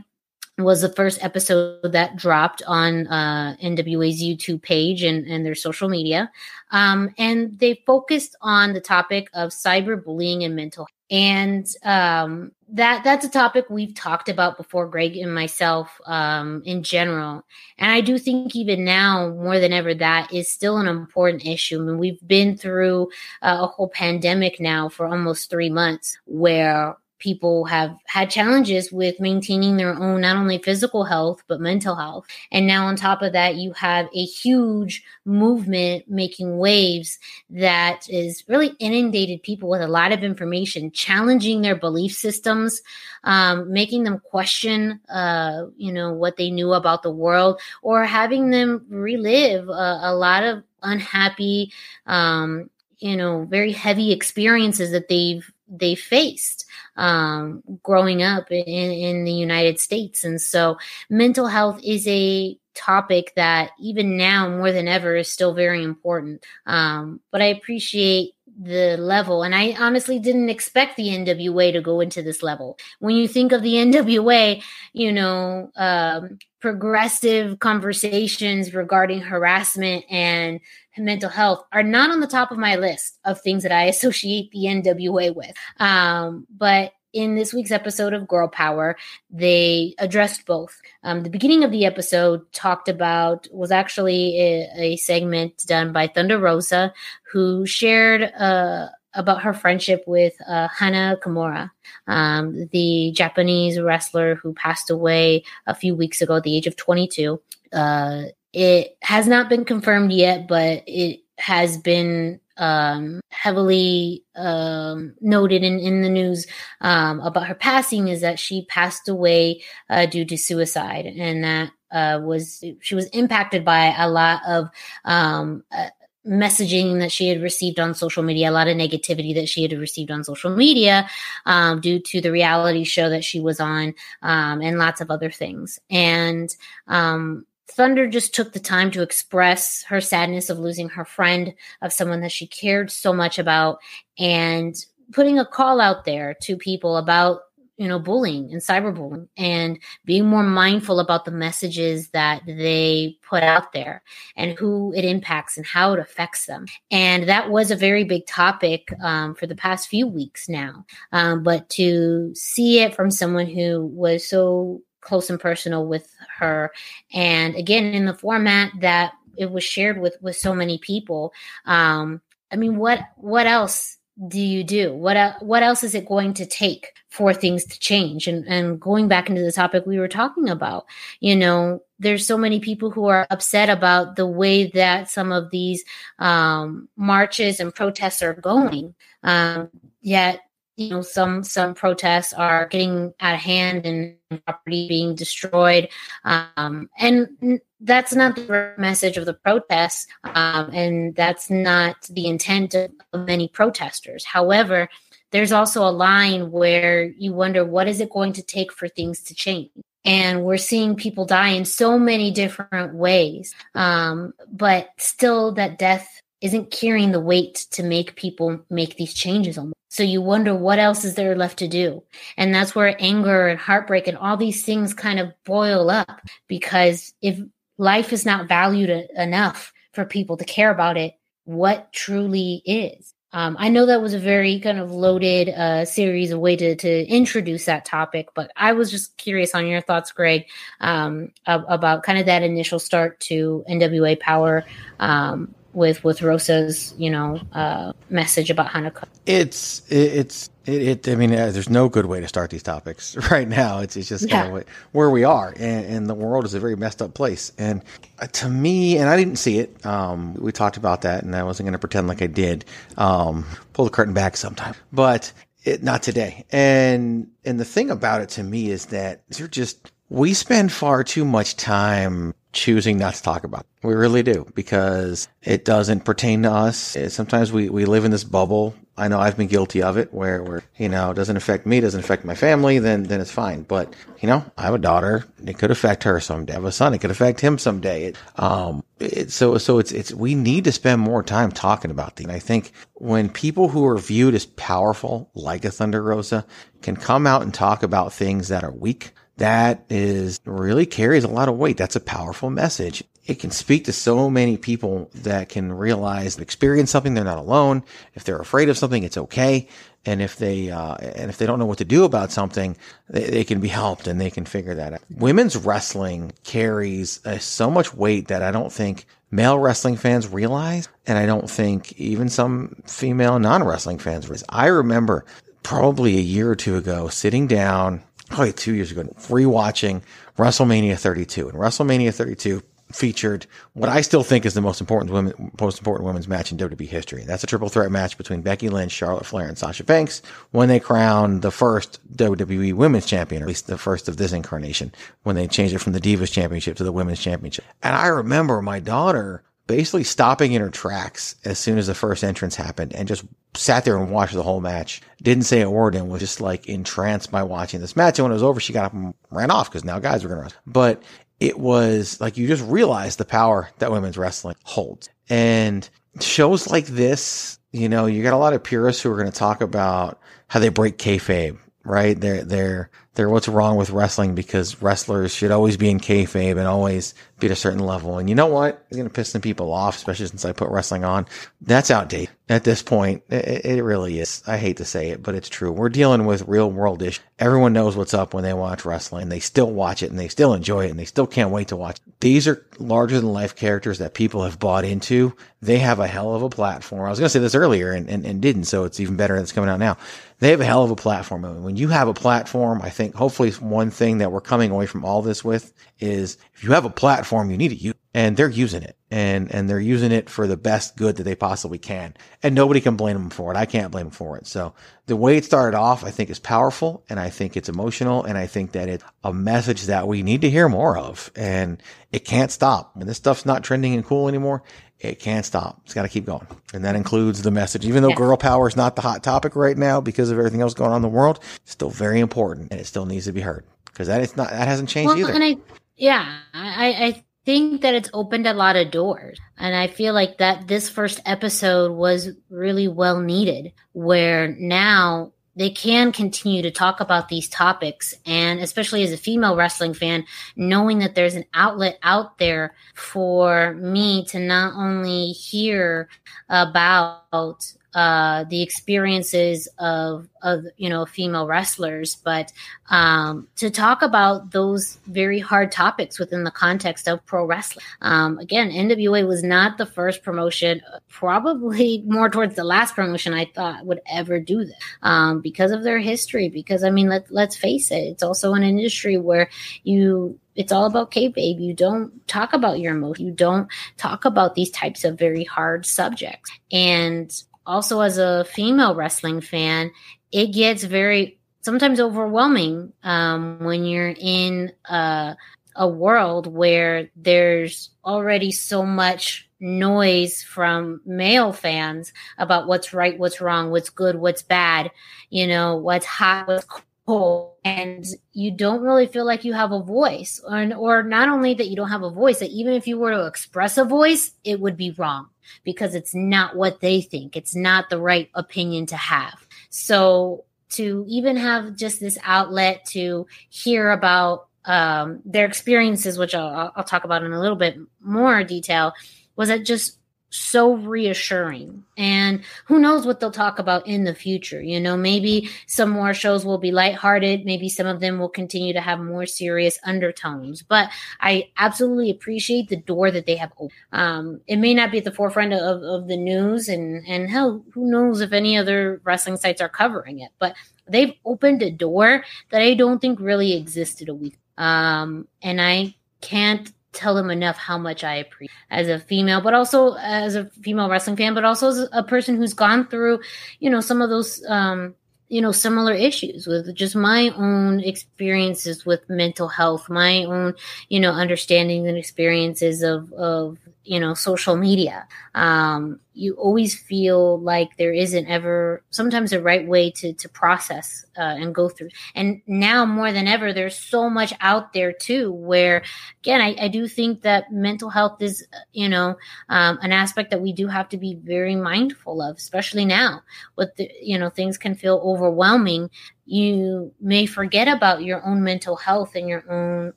was 0.58 0.82
the 0.82 0.94
first 0.94 1.24
episode 1.24 1.92
that 1.92 2.16
dropped 2.16 2.64
on 2.66 3.08
uh, 3.08 3.56
NWA's 3.62 4.24
YouTube 4.24 4.62
page 4.62 5.04
and, 5.04 5.26
and 5.28 5.46
their 5.46 5.56
social 5.56 5.90
media. 5.90 6.32
Um, 6.72 7.14
and 7.18 7.60
they 7.60 7.84
focused 7.86 8.36
on 8.42 8.74
the 8.74 8.82
topic 8.82 9.30
of 9.34 9.50
cyberbullying 9.50 10.46
and 10.46 10.56
mental 10.56 10.88
and 11.12 11.68
um, 11.84 12.52
that 12.68 13.04
that's 13.04 13.26
a 13.26 13.30
topic 13.30 13.66
we've 13.70 13.94
talked 13.94 14.28
about 14.28 14.58
before 14.58 14.88
greg 14.88 15.16
and 15.18 15.34
myself 15.34 16.00
um, 16.08 16.64
in 16.66 16.82
general 16.82 17.46
and 17.78 17.92
i 17.92 18.02
do 18.02 18.18
think 18.18 18.56
even 18.56 18.84
now 18.84 19.30
more 19.30 19.60
than 19.60 19.72
ever 19.72 19.94
that 19.94 20.34
is 20.34 20.50
still 20.50 20.78
an 20.78 20.88
important 20.88 21.46
issue 21.46 21.80
I 21.80 21.86
mean, 21.86 21.98
we've 22.00 22.28
been 22.28 22.58
through 22.58 23.10
uh, 23.44 23.58
a 23.62 23.68
whole 23.68 23.90
pandemic 23.90 24.60
now 24.60 24.90
for 24.90 25.06
almost 25.06 25.50
three 25.50 25.70
months 25.70 26.18
where 26.26 26.98
people 27.20 27.66
have 27.66 27.96
had 28.06 28.30
challenges 28.30 28.92
with 28.92 29.20
maintaining 29.20 29.78
their 29.78 29.96
own 29.96 30.22
not 30.22 30.36
only 30.36 30.58
physical 30.58 31.04
health 31.04 31.42
but 31.48 31.62
mental 31.62 31.96
health. 31.96 32.26
And 32.52 32.68
now 32.68 32.88
on 32.88 32.96
top 32.96 33.22
of 33.22 33.34
that 33.34 33.56
you 33.56 33.72
have 33.74 34.08
a 34.14 34.24
huge 34.24 35.04
movement 35.26 36.10
making 36.10 36.58
waves 36.58 37.18
that 37.50 38.08
is 38.10 38.44
really 38.48 38.74
inundated 38.80 39.44
people 39.44 39.70
with 39.70 39.82
a 39.82 39.88
lot 39.88 40.12
of 40.12 40.24
information 40.24 40.92
challenging 40.92 41.62
their 41.62 41.76
belief 41.76 42.14
systems 42.14 42.82
um, 43.24 43.72
making 43.72 44.04
them 44.04 44.20
question 44.20 45.00
uh, 45.10 45.66
you 45.78 45.92
know 45.92 46.14
what 46.14 46.38
they 46.38 46.50
knew 46.50 46.74
about 46.74 47.04
the 47.04 47.12
world 47.12 47.60
or 47.82 48.06
having 48.06 48.50
them 48.50 48.86
relive 48.90 49.68
a, 49.70 50.00
a 50.04 50.16
lot 50.16 50.44
of 50.44 50.64
unhappy 50.84 51.72
um, 52.06 52.70
you 53.00 53.16
know 53.16 53.46
very 53.46 53.72
heavy 53.72 54.12
experiences 54.12 54.92
that 54.92 55.10
they've 55.10 55.52
they 55.68 55.96
faced 55.96 56.66
um, 56.98 57.64
growing 57.84 58.24
up 58.24 58.52
in, 58.52 58.64
in 58.66 59.24
the 59.24 59.32
United 59.32 59.80
States. 59.80 60.24
And 60.24 60.42
so 60.42 60.78
mental 61.10 61.48
health 61.48 61.80
is 61.84 62.08
a 62.08 62.58
topic 62.76 63.34
that 63.36 63.72
even 63.80 64.18
now 64.18 64.50
more 64.50 64.72
than 64.72 64.88
ever 64.88 65.16
is 65.16 65.30
still 65.30 65.54
very 65.54 65.84
important. 65.84 66.44
Um, 66.66 67.22
but 67.32 67.42
I 67.42 67.46
appreciate 67.46 68.34
the 68.58 68.98
level. 68.98 69.44
And 69.44 69.54
I 69.54 69.76
honestly 69.80 70.20
didn't 70.20 70.50
expect 70.50 70.96
the 70.96 71.10
NWA 71.10 71.74
to 71.74 71.82
go 71.82 72.00
into 72.00 72.22
this 72.22 72.42
level. 72.42 72.78
When 73.00 73.16
you 73.16 73.28
think 73.28 73.52
of 73.52 73.62
the 73.62 73.74
NWA, 73.74 74.62
you 74.94 75.12
know, 75.12 75.72
um, 75.76 76.40
progressive 76.66 77.60
conversations 77.60 78.74
regarding 78.74 79.22
harassment 79.22 80.04
and 80.10 80.60
mental 80.98 81.30
health 81.30 81.64
are 81.72 81.84
not 81.84 82.10
on 82.10 82.22
the 82.22 82.26
top 82.28 82.50
of 82.50 82.58
my 82.58 82.76
list 82.76 83.20
of 83.24 83.40
things 83.40 83.62
that 83.62 83.72
I 83.72 83.84
associate 83.84 84.50
the 84.50 84.64
NWA 84.64 85.36
with. 85.36 85.54
Um, 85.80 86.48
but 86.50 86.94
in 87.14 87.36
this 87.36 87.54
week's 87.54 87.70
episode 87.70 88.16
of 88.16 88.28
Girl 88.28 88.50
Powerrr, 88.50 88.96
they 89.30 89.94
addressed 90.00 90.48
both. 90.48 90.76
Um, 91.04 91.22
the 91.22 91.30
beginning 91.30 91.64
of 91.64 91.70
the 91.70 91.86
episode 91.86 92.52
talked 92.52 92.90
about 92.90 93.48
was 93.52 93.70
actually 93.70 94.42
a, 94.42 94.70
a 94.76 94.98
segment 94.98 95.62
done 95.68 95.94
by 95.94 96.08
Thunder 96.08 96.40
Rosa, 96.40 96.92
who 97.32 97.68
shared 97.68 98.24
uh, 98.24 98.88
about 99.16 99.42
her 99.44 99.54
friendship 99.54 100.04
with 100.06 100.34
uh, 100.48 100.68
Hana 100.68 101.18
Kimura, 101.24 101.72
um, 102.08 102.68
the 102.72 103.12
Japanese 103.16 103.80
wrestler 103.80 104.36
who 104.36 104.54
passed 104.54 104.90
away 104.90 105.44
a 105.68 105.76
few 105.76 105.96
weeks 105.96 106.22
ago 106.22 106.36
at 106.36 106.44
the 106.44 106.56
age 106.56 106.68
of 106.68 106.76
22. 106.76 107.42
Uh, 107.74 108.24
it 108.54 108.98
has 109.02 109.28
not 109.28 109.50
been 109.50 109.66
confirmed 109.66 110.12
yet, 110.12 110.48
but 110.48 110.84
it 110.88 111.22
has 111.38 111.78
been 111.78 112.40
um, 112.58 113.20
heavily 113.30 114.24
um, 114.36 115.14
noted 115.20 115.64
in, 115.64 115.80
in 115.80 116.02
the 116.02 116.10
news 116.10 116.48
um, 116.82 117.20
about 117.20 117.48
her 117.48 117.56
passing 117.56 118.08
is 118.08 118.22
that 118.22 118.40
she 118.40 118.66
passed 118.66 119.10
away 119.10 119.62
uh, 119.90 120.06
due 120.06 120.26
to 120.26 120.38
suicide, 120.38 121.06
and 121.06 121.44
that 121.44 121.72
uh, 121.92 122.20
was 122.22 122.64
she 122.82 122.96
was 122.96 123.08
impacted 123.08 123.64
by 123.64 123.94
a 123.98 124.10
lot 124.10 124.42
of 124.48 124.70
um, 125.06 125.64
uh, 125.72 125.90
messaging 126.28 127.00
that 127.00 127.12
she 127.12 127.28
had 127.28 127.42
received 127.42 127.80
on 127.80 127.94
social 127.94 128.24
media, 128.24 128.50
a 128.50 128.52
lot 128.52 128.68
of 128.68 128.78
negativity 128.78 129.34
that 129.36 129.50
she 129.50 129.62
had 129.62 129.74
received 129.74 130.12
on 130.12 130.24
social 130.24 130.56
media 130.56 131.08
um, 131.46 131.82
due 131.82 132.00
to 132.00 132.22
the 132.22 132.32
reality 132.32 132.84
show 132.84 133.10
that 133.10 133.24
she 133.24 133.40
was 133.40 133.60
on, 133.60 133.94
um, 134.22 134.62
and 134.62 134.78
lots 134.78 135.02
of 135.02 135.12
other 135.12 135.32
things, 135.32 135.80
and 135.90 136.56
um, 136.88 137.46
Thunder 137.68 138.08
just 138.08 138.34
took 138.34 138.54
the 138.54 138.60
time 138.60 138.92
to 138.92 139.02
express 139.02 139.84
her 139.84 140.00
sadness 140.00 140.50
of 140.50 140.60
losing 140.60 140.90
her 140.90 141.06
friend, 141.06 141.54
of 141.82 141.92
someone 141.92 142.22
that 142.22 142.32
she 142.32 142.48
cared 142.48 142.92
so 142.92 143.12
much 143.12 143.40
about, 143.40 143.80
and 144.20 144.76
putting 145.12 145.40
a 145.40 145.46
call 145.46 145.82
out 145.82 146.06
there 146.06 146.36
to 146.42 146.58
people 146.58 146.98
about 146.98 147.42
you 147.78 147.88
know 147.88 148.00
bullying 148.00 148.52
and 148.52 148.62
cyberbullying 148.62 149.28
and 149.38 149.80
being 150.06 150.26
more 150.26 150.44
mindful 150.44 151.00
about 151.00 151.26
the 151.26 151.32
messages 151.32 152.10
that 152.10 152.42
they 152.46 153.18
put 153.22 153.44
out 153.44 153.74
there 153.74 154.02
and 154.36 154.58
who 154.58 154.94
it 154.94 155.06
impacts 155.06 155.58
and 155.58 155.66
how 155.66 155.94
it 155.94 156.00
affects 156.00 156.46
them 156.46 156.66
and 156.92 157.28
that 157.28 157.50
was 157.50 157.72
a 157.72 157.76
very 157.76 158.04
big 158.04 158.26
topic 158.26 158.94
um, 159.02 159.36
for 159.36 159.48
the 159.48 159.56
past 159.56 159.90
few 159.90 160.08
weeks 160.08 160.48
now 160.48 160.86
um, 161.12 161.44
but 161.44 161.68
to 161.70 162.34
see 162.34 162.80
it 162.80 162.96
from 162.96 163.12
someone 163.12 163.48
who 163.48 163.86
was 163.86 164.28
so 164.28 164.82
close 165.06 165.30
and 165.30 165.40
personal 165.40 165.86
with 165.86 166.12
her. 166.38 166.72
And 167.14 167.56
again, 167.56 167.86
in 167.94 168.06
the 168.06 168.14
format 168.14 168.72
that 168.82 169.14
it 169.38 169.52
was 169.52 169.64
shared 169.64 170.00
with 170.00 170.18
with 170.22 170.36
so 170.36 170.54
many 170.54 170.78
people. 170.80 171.34
Um, 171.66 172.22
I 172.52 172.58
mean, 172.58 172.78
what 172.78 173.00
what 173.16 173.48
else 173.48 173.98
do 174.28 174.40
you 174.40 174.64
do? 174.64 174.94
What 174.94 175.42
what 175.44 175.64
else 175.64 175.84
is 175.84 175.94
it 175.94 176.08
going 176.08 176.34
to 176.36 176.46
take 176.46 176.94
for 177.10 177.34
things 177.34 177.66
to 177.66 177.80
change? 177.80 178.28
And 178.28 178.48
and 178.48 178.80
going 178.80 179.08
back 179.08 179.30
into 179.30 179.42
the 179.42 179.52
topic 179.52 179.86
we 179.86 180.00
were 180.00 180.08
talking 180.08 180.50
about, 180.50 180.86
you 181.20 181.36
know, 181.36 181.82
there's 182.00 182.26
so 182.26 182.38
many 182.38 182.60
people 182.60 182.92
who 182.92 183.06
are 183.08 183.28
upset 183.30 183.70
about 183.70 184.16
the 184.16 184.28
way 184.28 184.68
that 184.72 185.10
some 185.10 185.32
of 185.32 185.52
these 185.52 185.84
um, 186.20 186.88
marches 186.96 187.60
and 187.60 187.76
protests 187.76 188.22
are 188.22 188.34
going. 188.34 188.96
Um, 189.24 189.70
yet 190.02 190.42
you 190.78 190.90
know 190.90 191.02
some 191.02 191.44
some 191.44 191.74
protests 191.74 192.34
are 192.34 192.68
getting 192.68 193.14
out 193.20 193.36
of 193.36 193.40
hand 193.42 193.86
and 193.86 194.16
property 194.46 194.88
being 194.88 195.16
destroyed 195.16 195.90
um, 196.26 196.90
and 197.00 197.62
that's 197.86 198.14
not 198.16 198.36
the 198.36 198.74
message 198.78 199.18
of 199.18 199.26
the 199.26 199.34
protests 199.34 200.08
um, 200.24 200.70
and 200.74 201.16
that's 201.16 201.50
not 201.50 201.96
the 202.10 202.28
intent 202.28 202.74
of 202.74 202.92
many 203.14 203.48
protesters. 203.48 204.26
However 204.26 204.90
there's 205.32 205.52
also 205.52 205.88
a 205.88 205.92
line 205.92 206.52
where 206.52 207.06
you 207.18 207.34
wonder 207.34 207.66
what 207.66 207.88
is 207.88 208.00
it 208.00 208.10
going 208.10 208.34
to 208.34 208.42
take 208.42 208.72
for 208.72 208.88
things 208.88 209.22
to 209.24 209.36
change? 209.36 209.70
And 210.04 210.44
we're 210.44 210.58
seeing 210.58 210.96
people 210.96 211.26
die 211.26 211.50
in 211.50 211.66
so 211.66 211.98
many 211.98 212.32
different 212.32 212.96
ways 212.96 213.54
um, 213.74 214.34
but 214.52 214.90
still 214.98 215.52
that 215.54 215.78
death 215.78 216.22
isn't 216.42 216.72
carrying 216.72 217.12
the 217.12 217.20
weight 217.20 217.66
to 217.72 217.84
make 217.84 218.16
people 218.16 218.60
make 218.70 218.98
these 218.98 219.14
changes 219.14 219.58
on 219.58 219.74
so 219.96 220.04
you 220.04 220.22
wonder 220.22 220.54
what 220.54 220.78
else 220.78 221.06
is 221.06 221.16
there 221.16 221.38
left 221.38 221.60
to 221.60 221.70
do. 221.70 222.04
And 222.36 222.54
that's 222.54 222.76
where 222.76 222.98
anger 223.00 223.48
and 223.48 223.58
heartbreak 223.58 224.08
and 224.08 224.18
all 224.18 224.36
these 224.36 224.66
things 224.66 224.94
kind 224.94 225.22
of 225.22 225.32
boil 225.46 225.90
up 225.90 226.20
because 226.50 227.14
if 227.22 227.40
life 227.78 228.14
is 228.14 228.26
not 228.26 228.48
valued 228.48 228.90
enough 229.16 229.74
for 229.94 230.06
people 230.06 230.38
to 230.38 230.46
care 230.46 230.72
about 230.72 230.98
it, 230.98 231.14
what 231.46 231.92
truly 231.94 232.62
is? 232.66 233.14
Um, 233.36 233.58
I 233.60 233.68
know 233.68 233.86
that 233.86 234.02
was 234.02 234.14
a 234.14 234.20
very 234.20 234.62
kind 234.62 234.80
of 234.80 234.92
loaded 234.92 235.50
uh, 235.50 235.84
series, 235.84 236.32
a 236.32 236.40
way 236.40 236.56
to, 236.56 236.74
to 236.74 237.06
introduce 237.08 237.66
that 237.66 237.84
topic, 237.84 238.30
but 238.34 238.50
I 238.56 238.72
was 238.72 238.90
just 238.90 239.18
curious 239.18 239.54
on 239.54 239.68
your 239.68 239.82
thoughts, 239.82 240.14
Greg, 240.14 240.46
um, 240.80 241.34
about 241.46 242.04
kind 242.04 242.18
of 242.18 242.28
that 242.28 242.44
initial 242.44 242.80
start 242.80 243.20
to 243.22 243.66
NWA 243.70 244.18
Power, 244.22 244.64
um, 245.02 245.54
with 245.76 246.04
with 246.04 246.22
Rosa's 246.22 246.94
you 246.98 247.10
know 247.10 247.40
uh, 247.54 247.94
message 248.10 248.50
about 248.50 248.68
Hanukkah. 248.68 249.06
It's 249.26 249.82
it's 249.92 250.50
it, 250.66 251.08
it, 251.08 251.12
I 251.12 251.16
mean, 251.16 251.32
uh, 251.34 251.52
there's 251.52 251.70
no 251.70 251.90
good 251.90 252.08
way 252.08 252.20
to 252.22 252.28
start 252.28 252.50
these 252.50 252.64
topics 252.64 253.16
right 253.32 253.48
now. 253.48 253.80
It's, 253.80 253.96
it's 253.96 254.10
just 254.10 254.30
kind 254.30 254.58
of 254.58 254.64
where 254.94 255.10
we 255.10 255.24
are, 255.24 255.50
and, 255.50 255.86
and, 255.86 256.10
the 256.10 256.16
world 256.16 256.46
is 256.46 256.56
a 256.56 256.60
very 256.60 256.76
messed 256.76 257.02
up 257.02 257.14
place. 257.14 257.52
And 257.58 257.84
uh, 258.20 258.28
to 258.28 258.50
me, 258.50 258.98
and 258.98 259.08
I 259.08 259.16
didn't 259.16 259.36
see 259.36 259.60
it. 259.60 259.86
Um, 259.86 260.34
we 260.36 260.52
talked 260.52 260.78
about 260.78 261.02
that, 261.02 261.24
and 261.24 261.36
I 261.36 261.44
wasn't 261.44 261.66
going 261.66 261.74
to 261.74 261.80
pretend 261.80 262.08
like 262.08 262.22
I 262.22 262.28
did. 262.28 262.66
Um, 262.98 263.46
pull 263.74 263.86
the 263.86 263.92
curtain 263.92 264.14
back 264.14 264.38
sometime, 264.38 264.74
but 264.92 265.32
it, 265.64 265.84
not 265.84 266.02
today. 266.02 266.46
And 266.52 267.30
and 267.44 267.60
the 267.60 267.66
thing 267.66 267.92
about 267.92 268.22
it 268.22 268.30
to 268.30 268.44
me 268.44 268.72
is 268.72 268.88
that 268.88 269.22
you're 269.36 269.48
just 269.48 269.92
we 270.10 270.34
spend 270.34 270.72
far 270.72 271.04
too 271.04 271.26
much 271.26 271.56
time 271.58 272.34
choosing 272.56 272.98
not 272.98 273.14
to 273.14 273.22
talk 273.22 273.44
about. 273.44 273.68
We 273.84 273.94
really 273.94 274.24
do 274.24 274.48
because 274.56 275.28
it 275.44 275.66
doesn't 275.66 276.06
pertain 276.06 276.42
to 276.44 276.52
us. 276.52 276.98
Sometimes 277.10 277.52
we, 277.52 277.70
we 277.70 277.86
live 277.86 278.06
in 278.06 278.12
this 278.12 278.24
bubble. 278.24 278.74
I 278.98 279.10
know 279.10 279.20
I've 279.20 279.36
been 279.36 279.48
guilty 279.48 279.84
of 279.84 279.98
it 279.98 280.14
where, 280.14 280.42
where, 280.42 280.64
you 280.78 280.88
know, 280.88 281.12
it 281.12 281.16
doesn't 281.16 281.36
affect 281.36 281.66
me, 281.66 281.82
doesn't 281.82 282.00
affect 282.00 282.24
my 282.24 282.34
family, 282.34 282.80
then, 282.80 283.04
then 283.04 283.20
it's 283.20 283.30
fine. 283.30 283.64
But, 283.64 283.94
you 284.22 284.30
know, 284.30 284.46
I 284.58 284.64
have 284.64 284.74
a 284.74 284.80
daughter. 284.80 285.26
It 285.46 285.58
could 285.58 285.70
affect 285.70 286.04
her 286.04 286.22
someday. 286.22 286.54
I 286.54 286.56
have 286.56 286.64
a 286.64 286.72
son. 286.72 286.94
It 286.94 287.00
could 287.00 287.12
affect 287.12 287.42
him 287.42 287.58
someday. 287.58 288.06
It, 288.06 288.18
um, 288.38 288.86
it, 289.02 289.34
so, 289.34 289.58
so 289.58 289.80
it's, 289.80 289.92
it's, 289.92 290.14
we 290.14 290.34
need 290.34 290.64
to 290.64 290.72
spend 290.72 291.02
more 291.02 291.24
time 291.24 291.52
talking 291.52 291.92
about 291.92 292.16
these. 292.16 292.28
And 292.28 292.36
I 292.36 292.40
think 292.40 292.72
when 292.94 293.28
people 293.28 293.68
who 293.68 293.86
are 293.86 293.98
viewed 293.98 294.34
as 294.34 294.46
powerful, 294.46 295.30
like 295.36 295.66
a 295.66 295.72
Thunder 295.72 296.02
Rosa, 296.02 296.46
can 296.82 296.96
come 296.96 297.28
out 297.28 297.42
and 297.42 297.54
talk 297.54 297.84
about 297.84 298.14
things 298.14 298.48
that 298.48 298.64
are 298.64 298.72
weak, 298.72 299.12
that 299.38 299.86
is 299.90 300.40
really 300.46 300.86
carries 300.86 301.24
a 301.24 301.30
lot 301.30 301.50
of 301.50 301.58
weight. 301.58 301.78
That's 301.78 301.96
a 301.96 302.02
powerful 302.02 302.50
message. 302.50 303.04
It 303.26 303.40
can 303.40 303.52
speak 303.52 303.86
to 303.86 303.94
so 303.94 304.30
many 304.30 304.56
people 304.56 305.10
that 305.16 305.50
can 305.50 305.74
realize, 305.74 306.38
experience 306.38 306.92
something. 306.92 307.16
They're 307.16 307.24
not 307.24 307.40
alone. 307.40 307.84
If 308.14 308.24
they're 308.24 308.40
afraid 308.40 308.70
of 308.70 308.78
something, 308.78 309.04
it's 309.04 309.18
okay. 309.18 309.68
And 310.06 310.22
if 310.22 310.38
they, 310.38 310.70
uh, 310.70 310.94
and 310.96 311.30
if 311.32 311.38
they 311.40 311.48
don't 311.48 311.58
know 311.58 311.66
what 311.66 311.80
to 311.80 311.86
do 311.86 312.04
about 312.04 312.32
something, 312.32 312.78
they, 313.10 313.24
they, 313.24 313.44
can 313.44 313.60
be 313.60 313.68
helped 313.68 314.08
and 314.08 314.22
they 314.22 314.30
can 314.30 314.46
figure 314.46 314.76
that 314.76 314.94
out. 314.94 315.02
Women's 315.10 315.58
wrestling 315.58 316.34
carries 316.44 317.26
uh, 317.26 317.40
so 317.40 317.72
much 317.72 317.96
weight 317.96 318.28
that 318.28 318.44
I 318.44 318.52
don't 318.52 318.72
think 318.72 319.08
male 319.32 319.58
wrestling 319.58 319.98
fans 319.98 320.28
realize. 320.28 320.88
And 321.08 321.18
I 321.18 321.26
don't 321.26 321.50
think 321.50 322.00
even 322.00 322.30
some 322.30 322.84
female 322.86 323.40
non-wrestling 323.40 323.98
fans 323.98 324.30
realize. 324.30 324.44
I 324.50 324.68
remember 324.68 325.26
probably 325.64 326.18
a 326.18 326.22
year 326.22 326.52
or 326.52 326.56
two 326.56 326.78
ago 326.78 327.08
sitting 327.08 327.48
down 327.48 328.04
probably 328.30 328.54
two 328.54 328.74
years 328.74 328.92
ago, 328.92 329.04
rewatching 329.04 330.02
WrestleMania 330.38 330.98
32. 330.98 331.50
And 331.50 331.58
WrestleMania 331.58 332.14
32 332.14 332.62
featured 332.92 333.48
what 333.74 333.90
I 333.90 334.02
still 334.02 334.24
think 334.24 334.46
is 334.46 334.54
the 334.54 334.62
most 334.62 334.80
important 334.80 335.12
women, 335.12 335.52
most 335.60 335.80
important 335.80 336.06
women's 336.06 336.28
match 336.28 336.52
in 336.52 336.58
WWE 336.58 336.88
history. 336.88 337.24
That's 337.24 337.44
a 337.44 337.48
triple 337.48 337.70
threat 337.70 337.92
match 337.92 338.18
between 338.18 338.42
Becky 338.42 338.70
Lynch, 338.70 338.92
Charlotte 338.92 339.26
Flair, 339.26 339.48
and 339.48 339.58
Sasha 339.58 339.84
Banks 339.84 340.22
when 340.52 340.70
they 340.70 340.80
crowned 340.80 341.42
the 341.42 341.52
first 341.52 342.00
WWE 342.16 342.74
Women's 342.74 343.06
Champion, 343.06 343.42
or 343.42 343.46
at 343.46 343.50
least 343.50 343.68
the 343.68 343.78
first 343.78 344.08
of 344.08 344.18
this 344.18 344.34
incarnation, 344.34 344.94
when 345.24 345.36
they 345.36 345.48
changed 345.48 345.74
it 345.74 345.80
from 345.80 345.94
the 345.94 346.00
Divas 346.00 346.32
Championship 346.32 346.78
to 346.78 346.84
the 346.84 346.92
Women's 346.92 347.20
Championship. 347.20 347.66
And 347.82 347.96
I 347.96 348.08
remember 348.08 348.62
my 348.62 348.80
daughter 348.80 349.44
basically 349.68 350.04
stopping 350.04 350.54
in 350.54 350.62
her 350.62 350.70
tracks 350.70 351.36
as 351.44 351.58
soon 351.60 351.78
as 351.78 351.88
the 351.88 351.96
first 351.96 352.24
entrance 352.24 352.56
happened 352.56 352.94
and 352.94 353.08
just 353.08 353.26
sat 353.56 353.86
there 353.86 353.98
and 353.98 354.12
watched 354.12 354.34
the 354.34 354.44
whole 354.44 354.62
match. 354.62 355.02
Didn't 355.22 355.44
say 355.44 355.62
a 355.62 355.70
word 355.70 355.96
and 355.96 356.10
was 356.10 356.22
just 356.22 356.42
like 356.42 356.68
entranced 356.68 357.32
by 357.32 357.44
watching 357.44 357.82
this 357.82 357.96
match. 357.96 358.20
And 358.20 358.26
when 358.26 358.32
it 358.32 358.36
was 358.36 358.44
over, 358.44 358.60
she 358.60 358.74
got 358.74 358.86
up 358.86 358.94
and 358.94 359.14
ran 359.32 359.52
off 359.52 359.70
because 359.70 359.84
now 359.84 360.00
guys 360.00 360.24
were 360.24 360.30
going 360.30 360.40
to 360.40 360.44
wrestle. 360.44 360.62
But 360.66 361.04
it 361.40 361.60
was 361.60 362.20
like 362.22 362.38
you 362.38 362.48
just 362.48 362.64
realized 362.64 363.18
the 363.18 363.26
power 363.26 363.70
that 363.80 363.92
women's 363.92 364.18
wrestling 364.18 364.56
holds. 364.64 365.10
And 365.30 365.90
shows 366.22 366.68
like 366.68 366.86
this, 366.86 367.60
you 367.72 367.90
know, 367.90 368.06
you 368.06 368.24
got 368.24 368.34
a 368.34 368.38
lot 368.38 368.54
of 368.54 368.64
purists 368.64 369.02
who 369.02 369.12
are 369.12 369.18
going 369.18 369.32
to 369.32 369.38
talk 369.38 369.62
about 369.62 370.20
how 370.48 370.60
they 370.60 370.70
break 370.70 370.98
kayfabe, 370.98 371.58
right? 371.86 372.20
They're, 372.20 372.44
they're, 372.44 372.90
they're 373.16 373.30
what's 373.30 373.48
wrong 373.48 373.78
with 373.78 373.92
wrestling 373.92 374.36
because 374.36 374.82
wrestlers 374.82 375.34
should 375.34 375.52
always 375.52 375.78
be 375.78 375.90
in 375.90 376.00
kayfabe 376.00 376.58
and 376.58 376.68
always 376.68 377.14
be 377.40 377.48
at 377.48 377.52
a 377.52 377.56
certain 377.56 377.80
level. 377.80 378.18
And 378.18 378.28
you 378.28 378.36
know 378.36 378.48
what? 378.48 378.86
It's 378.88 378.98
going 378.98 379.08
to 379.08 379.14
piss 379.14 379.30
some 379.30 379.42
people 379.42 379.72
off, 379.72 379.96
especially 379.96 380.28
since 380.28 380.44
I 380.44 380.52
put 380.52 380.70
wrestling 380.70 381.06
on. 381.06 381.26
That's 381.62 381.90
outdated 381.90 382.36
at 382.50 382.66
this 382.66 382.84
point. 382.84 383.24
It, 383.30 383.66
it, 383.66 383.84
really 383.84 384.20
is. 384.20 384.44
I 384.46 384.58
hate 384.58 384.78
to 384.78 384.86
say 384.86 385.10
it, 385.10 385.24
but 385.24 385.34
it's 385.34 385.48
true. 385.48 385.72
We're 385.72 385.90
dealing 385.90 386.26
with 386.26 386.48
real 386.48 386.70
world 386.70 387.02
issues. 387.02 387.24
Everyone 387.40 387.74
knows 387.74 387.96
what's 387.96 388.14
up 388.14 388.34
when 388.34 388.44
they 388.44 388.54
watch 388.54 388.86
wrestling. 388.86 389.30
They 389.30 389.40
still 389.40 389.72
watch 389.72 390.04
it 390.04 390.10
and 390.10 390.20
they 390.20 390.28
still 390.28 390.54
enjoy 390.54 390.86
it 390.86 390.92
and 390.92 391.00
they 391.00 391.06
still 391.06 391.28
can't 391.28 391.52
wait 391.52 391.70
to 391.70 391.78
watch. 391.78 392.00
These 392.20 392.48
are 392.48 392.66
larger 392.80 393.20
than 393.20 393.32
life 393.32 393.56
characters 393.56 394.00
that 394.00 394.14
people 394.14 394.44
have 394.44 394.60
bought 394.60 394.84
into. 394.84 395.36
They 395.62 395.80
have 395.80 396.00
a 396.00 396.08
hell 396.08 396.36
of 396.36 396.44
a 396.44 396.50
platform. 396.50 397.06
I 397.06 397.10
was 397.10 397.20
going 397.20 397.28
to 397.28 397.30
say 397.30 397.40
this 397.40 397.56
earlier 397.56 397.92
and, 397.92 398.10
and, 398.10 398.26
and 398.26 398.42
didn't, 398.42 398.66
so 398.66 398.84
it's 398.84 399.00
even 399.00 399.16
better 399.16 399.36
that 399.36 399.42
it's 399.42 399.52
coming 399.52 399.70
out 399.70 399.80
now. 399.80 399.98
They 400.40 400.52
have 400.52 400.62
a 400.62 400.66
hell 400.66 400.84
of 400.84 400.92
a 400.92 400.96
platform. 400.96 401.44
Mean, 401.44 401.64
when 401.64 401.78
you 401.78 401.88
have 401.90 402.08
a 402.08 402.14
platform, 402.14 402.82
I 402.82 402.90
think 402.90 403.16
hopefully 403.16 403.52
one 403.52 403.90
thing 403.90 404.18
that 404.18 404.32
we're 404.32 404.42
coming 404.42 404.72
away 404.72 404.86
from 404.86 405.06
all 405.06 405.22
this 405.22 405.44
with 405.44 405.74
is 406.00 406.38
if 406.54 406.64
you 406.64 406.72
have 406.72 406.86
a 406.86 406.90
platform, 406.90 407.50
you 407.50 407.58
need 407.58 407.70
to 407.70 407.76
use 407.76 407.96
and 408.16 408.38
they're 408.38 408.50
using 408.50 408.82
it 408.82 408.96
and, 409.12 409.54
and 409.54 409.70
they're 409.70 409.78
using 409.78 410.14
it 410.14 410.30
for 410.30 410.48
the 410.48 410.56
best 410.56 410.96
good 410.96 411.18
that 411.18 411.24
they 411.24 411.36
possibly 411.36 411.78
can. 411.78 412.14
And 412.42 412.56
nobody 412.56 412.80
can 412.80 412.96
blame 412.96 413.18
them 413.18 413.30
for 413.30 413.52
it. 413.52 413.58
I 413.58 413.66
can't 413.66 413.92
blame 413.92 414.06
them 414.06 414.12
for 414.12 414.38
it. 414.38 414.48
So 414.48 414.74
the 415.06 415.18
way 415.18 415.36
it 415.36 415.44
started 415.44 415.78
off, 415.78 416.06
I 416.06 416.12
think 416.12 416.30
is 416.30 416.40
powerful 416.40 417.04
and 417.10 417.20
I 417.20 417.30
think 417.30 417.58
it's 417.58 417.68
emotional 417.68 418.24
and 418.24 418.38
I 418.38 418.48
think 418.48 418.72
that 418.72 418.88
it's 418.88 419.04
a 419.26 419.34
message 419.34 419.88
that 419.88 420.08
we 420.08 420.24
need 420.24 420.42
to 420.42 420.50
hear 420.50 420.70
more 420.70 420.98
of 420.98 421.30
and 421.36 421.84
it 422.14 422.24
can't 422.24 422.52
stop. 422.52 422.96
When 422.96 423.06
this 423.06 423.18
stuff's 423.18 423.46
not 423.46 423.66
trending 423.66 423.94
and 423.96 424.06
cool 424.06 424.30
anymore, 424.30 424.64
it 425.10 425.20
can't 425.20 425.46
stop. 425.46 425.82
It's 425.86 425.94
got 425.94 426.04
to 426.04 426.10
keep 426.10 426.26
going. 426.26 426.48
And 426.74 426.84
that 426.84 426.96
includes 426.96 427.42
the 427.42 427.52
message. 427.52 427.86
Even 427.86 428.04
though 428.04 428.14
girl 428.14 428.38
power 428.38 428.68
is 428.68 428.76
not 428.76 428.96
the 428.96 429.02
hot 429.02 429.24
topic 429.24 429.56
right 429.56 429.78
now 429.78 430.02
because 430.02 430.32
of 430.32 430.38
everything 430.38 430.62
else 430.62 430.74
going 430.74 430.92
on 430.92 430.98
in 430.98 431.02
the 431.02 431.08
world, 431.08 431.40
it's 431.64 431.72
still 431.72 431.90
very 431.90 432.20
important 432.20 432.72
and 432.72 432.80
it 432.80 432.86
still 432.86 433.06
needs 433.06 433.26
to 433.26 433.32
be 433.32 433.42
heard 433.42 433.66
because 433.86 434.08
that 434.08 434.22
is 434.22 434.36
not, 434.36 434.50
that 434.50 434.68
hasn't 434.68 434.90
changed 434.90 435.10
well, 435.10 435.20
either. 435.20 435.34
And 435.34 435.44
I, 435.44 435.58
yeah, 435.96 436.40
I, 436.54 436.88
I 437.06 437.24
think 437.46 437.82
that 437.82 437.94
it's 437.94 438.10
opened 438.14 438.48
a 438.48 438.54
lot 438.54 438.76
of 438.76 438.92
doors. 438.92 439.40
And 439.58 439.76
I 439.76 439.88
feel 439.88 440.14
like 440.14 440.40
that 440.40 440.68
this 440.68 440.90
first 440.90 441.22
episode 441.26 441.92
was 441.94 442.30
really 442.50 442.88
well 442.88 443.22
needed, 443.22 443.72
where 443.94 444.50
now 444.60 445.32
they 445.56 445.70
can 445.70 446.12
continue 446.12 446.62
to 446.62 446.72
talk 446.72 447.00
about 447.00 447.30
these 447.30 447.48
topics. 447.50 448.14
And 448.26 448.60
especially 448.60 449.04
as 449.04 449.12
a 449.12 449.18
female 449.18 449.56
wrestling 449.56 449.94
fan, 449.94 450.26
knowing 450.56 451.00
that 451.00 451.16
there's 451.16 451.36
an 451.36 451.46
outlet 451.54 451.98
out 452.04 452.38
there 452.38 452.76
for 452.94 453.74
me 453.76 454.26
to 454.26 454.40
not 454.40 454.74
only 454.76 455.28
hear 455.28 456.10
about 456.50 457.74
uh, 457.96 458.44
the 458.50 458.62
experiences 458.62 459.70
of 459.80 460.28
of 460.42 460.66
you 460.76 460.90
know 460.90 461.06
female 461.06 461.48
wrestlers, 461.48 462.16
but 462.16 462.52
um, 462.90 463.48
to 463.56 463.70
talk 463.70 464.02
about 464.02 464.52
those 464.52 465.00
very 465.08 465.40
hard 465.40 465.72
topics 465.72 466.20
within 466.20 466.44
the 466.44 466.52
context 466.52 467.08
of 467.08 467.26
pro 467.26 467.46
wrestling. 467.46 467.86
Um, 468.02 468.38
again, 468.38 468.70
NWA 468.70 469.26
was 469.26 469.44
not 469.44 469.78
the 469.78 469.86
first 469.86 470.24
promotion, 470.24 470.82
probably 471.08 472.04
more 472.06 472.30
towards 472.30 472.56
the 472.56 472.66
last 472.66 472.96
promotion 472.96 473.34
I 473.34 473.46
thought 473.56 473.86
would 473.86 474.02
ever 474.12 474.42
do 474.42 474.66
this 474.66 474.76
um, 475.02 475.40
because 475.40 475.72
of 475.72 475.84
their 475.84 476.00
history. 476.00 476.50
Because 476.50 476.84
I 476.84 476.90
mean, 476.90 477.08
let 477.08 477.32
let's 477.32 477.56
face 477.56 477.92
it, 477.92 478.04
it's 478.04 478.24
also 478.24 478.54
an 478.56 478.64
industry 478.64 479.18
where 479.18 479.50
you 479.84 480.38
it's 480.58 480.74
all 480.74 480.86
about 480.86 481.12
kayfabe. 481.12 481.62
You 481.62 481.74
don't 481.74 482.28
talk 482.28 482.52
about 482.52 482.80
your 482.80 482.94
emotion. 482.94 483.26
You 483.26 483.32
don't 483.32 483.70
talk 483.96 484.26
about 484.26 484.56
these 484.56 484.72
types 484.72 485.06
of 485.06 485.18
very 485.18 485.46
hard 485.46 485.86
subjects. 485.86 486.52
And 486.74 487.32
also 487.66 488.02
as 488.02 488.18
a 488.18 488.46
female 488.46 488.96
wrestling 488.96 489.42
fan, 489.42 489.92
it 490.32 490.48
gets 490.48 490.84
very 490.84 491.40
sometimes 491.62 492.00
overwhelming 492.00 492.94
um, 493.04 493.60
when 493.60 493.86
you're 493.86 494.14
in 494.18 494.72
a, 494.86 495.36
a 495.76 495.88
world 495.88 496.46
where 496.46 497.10
there's 497.16 497.90
already 498.04 498.52
so 498.52 498.86
much 498.86 499.50
noise 499.60 500.44
from 500.44 501.02
male 501.06 501.52
fans 501.52 502.14
about 502.38 502.68
what's 502.68 502.94
right, 502.94 503.18
what's 503.18 503.42
wrong, 503.42 503.72
what's 503.72 503.90
good, 503.90 504.16
what's 504.16 504.44
bad, 504.44 504.92
you 505.30 505.48
know, 505.48 505.78
what's 505.78 506.06
hot, 506.06 506.48
what's 506.48 506.66
cold, 507.06 507.54
and 507.64 508.06
you 508.34 508.52
don't 508.52 508.82
really 508.82 509.08
feel 509.08 509.26
like 509.26 509.44
you 509.44 509.54
have 509.54 509.72
a 509.72 509.82
voice, 509.82 510.42
or, 510.48 510.74
or 510.76 511.04
not 511.04 511.30
only 511.30 511.54
that 511.54 511.68
you 511.68 511.76
don't 511.76 511.90
have 511.90 512.04
a 512.04 512.10
voice, 512.10 512.40
that 512.40 512.52
even 512.52 512.74
if 512.74 512.88
you 512.88 512.98
were 512.98 513.12
to 513.12 513.26
express 513.26 513.78
a 513.78 513.86
voice, 513.86 514.32
it 514.44 514.60
would 514.60 514.78
be 514.78 514.92
wrong 514.92 515.30
because 515.64 515.96
it's 515.96 516.16
not 516.16 516.56
what 516.56 516.80
they 516.80 517.02
think. 517.02 517.36
It's 517.36 517.56
not 517.56 517.90
the 517.90 518.00
right 518.00 518.30
opinion 518.34 518.86
to 518.88 518.98
have. 518.98 519.46
So 519.70 520.46
to 520.70 521.06
even 521.08 521.38
have 521.38 521.76
just 521.76 522.00
this 522.00 522.18
outlet 522.24 522.86
to 522.86 523.28
hear 523.50 523.92
about 523.92 524.48
um, 524.66 525.22
their 525.26 525.46
experiences, 525.46 526.18
which 526.18 526.34
I'll, 526.34 526.72
I'll 526.76 526.84
talk 526.84 527.04
about 527.04 527.24
in 527.24 527.34
a 527.34 527.40
little 527.40 527.56
bit 527.56 527.78
more 528.02 528.44
detail, 528.44 528.94
was 529.36 529.50
that 529.50 529.66
just 529.66 530.00
so 530.36 530.76
reassuring. 530.76 531.84
And 531.98 532.44
who 532.66 532.80
knows 532.80 533.06
what 533.06 533.20
they'll 533.20 533.32
talk 533.32 533.60
about 533.60 533.88
in 533.88 534.04
the 534.04 534.14
future? 534.14 534.62
You 534.62 534.80
know, 534.80 534.98
maybe 534.98 535.50
some 535.68 535.90
more 535.90 536.14
shows 536.14 536.46
will 536.46 536.58
be 536.58 536.72
lighthearted. 536.72 537.46
Maybe 537.46 537.70
some 537.70 537.88
of 537.88 538.00
them 538.00 538.20
will 538.20 538.30
continue 538.30 538.74
to 538.74 538.82
have 538.82 539.00
more 539.00 539.26
serious 539.26 539.80
undertones. 539.84 540.62
But 540.62 540.90
I 541.22 541.50
absolutely 541.58 542.10
appreciate 542.10 542.70
the 542.70 542.76
door 542.76 543.12
that 543.12 543.26
they 543.26 543.36
have 543.38 543.52
opened. 543.58 543.72
Um, 543.92 544.42
it 544.48 544.58
may 544.58 544.74
not 544.74 544.92
be 544.92 545.00
at 545.00 545.04
the 545.04 545.12
forefront 545.12 545.54
of, 545.54 545.82
of 545.82 546.08
the 546.08 546.18
news, 546.18 546.68
and 546.68 547.06
and 547.08 547.30
hell, 547.30 547.64
who 547.74 547.90
knows 547.90 548.22
if 548.22 548.34
any 548.34 548.58
other 548.58 549.02
wrestling 549.04 549.38
sites 549.38 549.62
are 549.62 549.70
covering 549.70 550.20
it? 550.20 550.32
But 550.40 550.56
they've 550.88 551.14
opened 551.26 551.62
a 551.62 551.72
door 551.72 552.24
that 552.52 552.62
I 552.62 552.74
don't 552.74 553.00
think 553.00 553.20
really 553.20 553.54
existed 553.54 554.10
a 554.10 554.16
week. 554.16 554.38
Um, 554.58 555.28
and 555.42 555.62
I 555.62 555.96
can't 556.22 556.72
tell 556.96 557.14
them 557.14 557.30
enough 557.30 557.58
how 557.58 557.78
much 557.78 558.04
I 558.04 558.16
appreciate 558.16 558.56
as 558.72 558.88
a 558.88 559.00
female, 559.00 559.42
but 559.42 559.54
also 559.54 559.96
as 559.96 560.36
a 560.36 560.46
female 560.62 560.90
wrestling 560.90 561.18
fan, 561.18 561.34
but 561.34 561.46
also 561.46 561.70
as 561.70 561.88
a 561.92 562.04
person 562.04 562.36
who's 562.36 562.54
gone 562.54 562.88
through, 562.88 563.20
you 563.60 563.70
know, 563.70 563.82
some 563.82 564.02
of 564.02 564.10
those, 564.10 564.44
um, 564.48 564.96
you 565.30 565.42
know, 565.42 565.52
similar 565.52 565.94
issues 565.94 566.48
with 566.48 566.74
just 566.76 566.96
my 566.96 567.30
own 567.36 567.80
experiences 567.82 568.86
with 568.86 569.08
mental 569.10 569.48
health, 569.48 569.90
my 569.90 570.24
own, 570.24 570.54
you 570.90 571.00
know, 571.00 571.12
understanding 571.12 571.88
and 571.88 571.98
experiences 571.98 572.84
of, 572.84 573.12
of, 573.14 573.58
you 573.84 574.00
know, 574.00 574.14
social 574.14 574.56
media. 574.56 575.08
Um, 575.36 576.00
you 576.14 576.34
always 576.36 576.80
feel 576.80 577.38
like 577.42 577.76
there 577.76 577.92
isn't 577.92 578.26
ever 578.28 578.82
sometimes 578.90 579.34
a 579.34 579.42
right 579.42 579.68
way 579.68 579.92
to 579.92 580.14
to 580.14 580.30
process 580.30 581.06
uh, 581.18 581.22
and 581.22 581.54
go 581.54 581.68
through. 581.68 581.90
And 582.16 582.42
now 582.48 582.86
more 582.86 583.12
than 583.12 583.28
ever 583.28 583.52
there's 583.52 583.78
so 583.78 584.10
much 584.10 584.34
out 584.40 584.72
there 584.72 584.94
too 584.94 585.34
where 585.34 585.84
again 586.24 586.40
i, 586.40 586.56
I 586.58 586.68
do 586.70 586.88
think 586.88 587.22
that 587.24 587.52
mental 587.52 587.90
health 587.90 588.22
is 588.22 588.48
you 588.72 588.88
know 588.88 589.18
um, 589.50 589.78
an 589.82 589.92
aspect 589.92 590.32
that 590.32 590.42
we 590.42 590.54
do 590.54 590.68
have 590.68 590.88
to 590.90 590.98
be 590.98 591.16
very 591.16 591.56
mindful 591.56 592.22
of 592.22 592.38
especially 592.38 592.86
now 592.86 593.22
with 593.58 593.76
the 593.76 593.92
you 594.02 594.18
know 594.18 594.30
things 594.30 594.58
can 594.58 594.74
feel 594.76 595.02
overwhelming. 595.04 595.90
You 596.28 596.92
may 597.00 597.28
forget 597.28 597.68
about 597.68 598.04
your 598.04 598.26
own 598.26 598.42
mental 598.42 598.76
health 598.78 599.16
and 599.16 599.28
your 599.30 599.44
own 599.52 599.94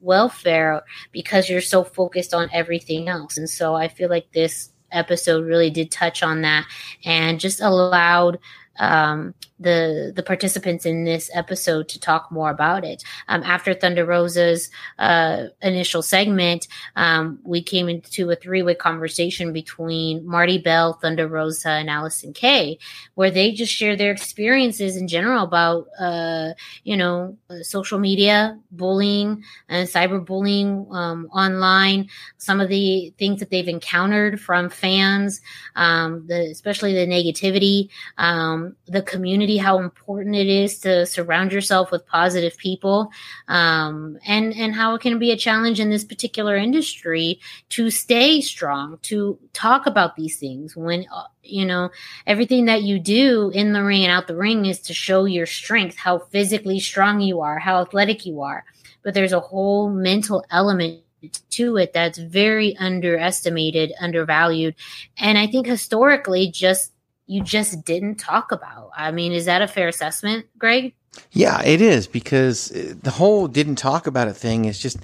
welfare 0.00 0.82
because 1.10 1.48
you're 1.48 1.60
so 1.60 1.82
focused 1.82 2.32
on 2.32 2.48
everything 2.52 3.08
else. 3.08 3.36
And 3.38 3.48
so 3.50 3.74
i 3.74 3.88
feel 3.88 4.08
like 4.10 4.30
this 4.32 4.72
episode 4.92 5.44
really 5.44 5.70
did 5.70 5.90
touch 5.90 6.22
on 6.22 6.42
that 6.42 6.66
and 7.04 7.40
just 7.40 7.60
allowed 7.60 8.38
um, 8.78 9.34
the 9.62 10.12
the 10.14 10.22
participants 10.22 10.84
in 10.84 11.04
this 11.04 11.30
episode 11.34 11.88
to 11.88 12.00
talk 12.00 12.30
more 12.30 12.50
about 12.50 12.84
it. 12.84 13.02
Um, 13.28 13.42
after 13.42 13.74
Thunder 13.74 14.04
Rosa's 14.04 14.70
uh, 14.98 15.44
initial 15.62 16.02
segment, 16.02 16.68
um, 16.96 17.38
we 17.44 17.62
came 17.62 17.88
into 17.88 18.30
a 18.30 18.36
three 18.36 18.62
way 18.62 18.74
conversation 18.74 19.52
between 19.52 20.26
Marti 20.26 20.58
Belle, 20.58 20.94
Thunder 20.94 21.28
Rosa, 21.28 21.70
and 21.70 21.88
Allysin 21.88 22.34
Kay, 22.34 22.78
where 23.14 23.30
they 23.30 23.52
just 23.52 23.72
share 23.72 23.96
their 23.96 24.12
experiences 24.12 24.96
in 24.96 25.08
general 25.08 25.44
about 25.44 25.86
uh, 25.98 26.50
you 26.84 26.96
know 26.96 27.36
social 27.62 27.98
media, 27.98 28.58
bullying, 28.70 29.42
and 29.68 29.88
cyberbullying 29.88 30.92
um, 30.94 31.28
online. 31.32 32.08
Some 32.38 32.60
of 32.60 32.68
the 32.68 33.12
things 33.18 33.40
that 33.40 33.50
they've 33.50 33.68
encountered 33.68 34.40
from 34.40 34.68
fans, 34.68 35.40
um, 35.76 36.26
the, 36.26 36.50
especially 36.50 36.94
the 36.94 37.06
negativity, 37.06 37.88
um, 38.18 38.76
the 38.86 39.02
community 39.02 39.51
community, 39.52 39.58
how 39.58 39.78
important 39.78 40.34
it 40.34 40.46
is 40.46 40.78
to 40.80 41.06
surround 41.06 41.52
yourself 41.52 41.90
with 41.90 42.06
positive 42.06 42.56
people, 42.56 43.10
um, 43.48 44.18
and 44.26 44.54
and 44.54 44.74
how 44.74 44.94
it 44.94 45.00
can 45.00 45.18
be 45.18 45.32
a 45.32 45.36
challenge 45.36 45.80
in 45.80 45.90
this 45.90 46.04
particular 46.04 46.56
industry 46.56 47.40
to 47.70 47.90
stay 47.90 48.40
strong, 48.40 48.98
to 49.02 49.38
talk 49.52 49.86
about 49.86 50.16
these 50.16 50.38
things 50.38 50.76
when 50.76 51.06
uh, 51.12 51.24
you 51.42 51.64
know 51.64 51.90
everything 52.26 52.66
that 52.66 52.82
you 52.82 52.98
do 52.98 53.50
in 53.54 53.72
the 53.72 53.82
ring 53.82 54.04
and 54.04 54.12
out 54.12 54.26
the 54.26 54.36
ring 54.36 54.66
is 54.66 54.80
to 54.80 54.94
show 54.94 55.26
your 55.26 55.46
strength, 55.46 55.96
how 55.96 56.18
physically 56.30 56.80
strong 56.80 57.20
you 57.20 57.40
are, 57.40 57.58
how 57.58 57.80
athletic 57.80 58.26
you 58.26 58.42
are, 58.42 58.64
but 59.02 59.14
there's 59.14 59.32
a 59.32 59.40
whole 59.40 59.90
mental 59.90 60.44
element 60.50 61.02
to 61.50 61.76
it 61.76 61.92
that's 61.92 62.18
very 62.18 62.76
underestimated, 62.78 63.92
undervalued. 64.00 64.74
And 65.16 65.38
I 65.38 65.46
think 65.46 65.66
historically, 65.66 66.50
just 66.50 66.91
you 67.32 67.42
just 67.42 67.84
didn't 67.84 68.16
talk 68.16 68.52
about. 68.52 68.90
I 68.96 69.10
mean, 69.10 69.32
is 69.32 69.46
that 69.46 69.62
a 69.62 69.68
fair 69.68 69.88
assessment, 69.88 70.46
Greg? 70.58 70.94
Yeah, 71.32 71.62
it 71.62 71.80
is 71.80 72.06
because 72.06 72.72
uh, 72.72 72.94
the 73.02 73.10
whole 73.10 73.46
didn't 73.46 73.76
talk 73.76 74.06
about 74.06 74.28
it 74.28 74.34
thing 74.34 74.64
is 74.64 74.78
just, 74.78 74.98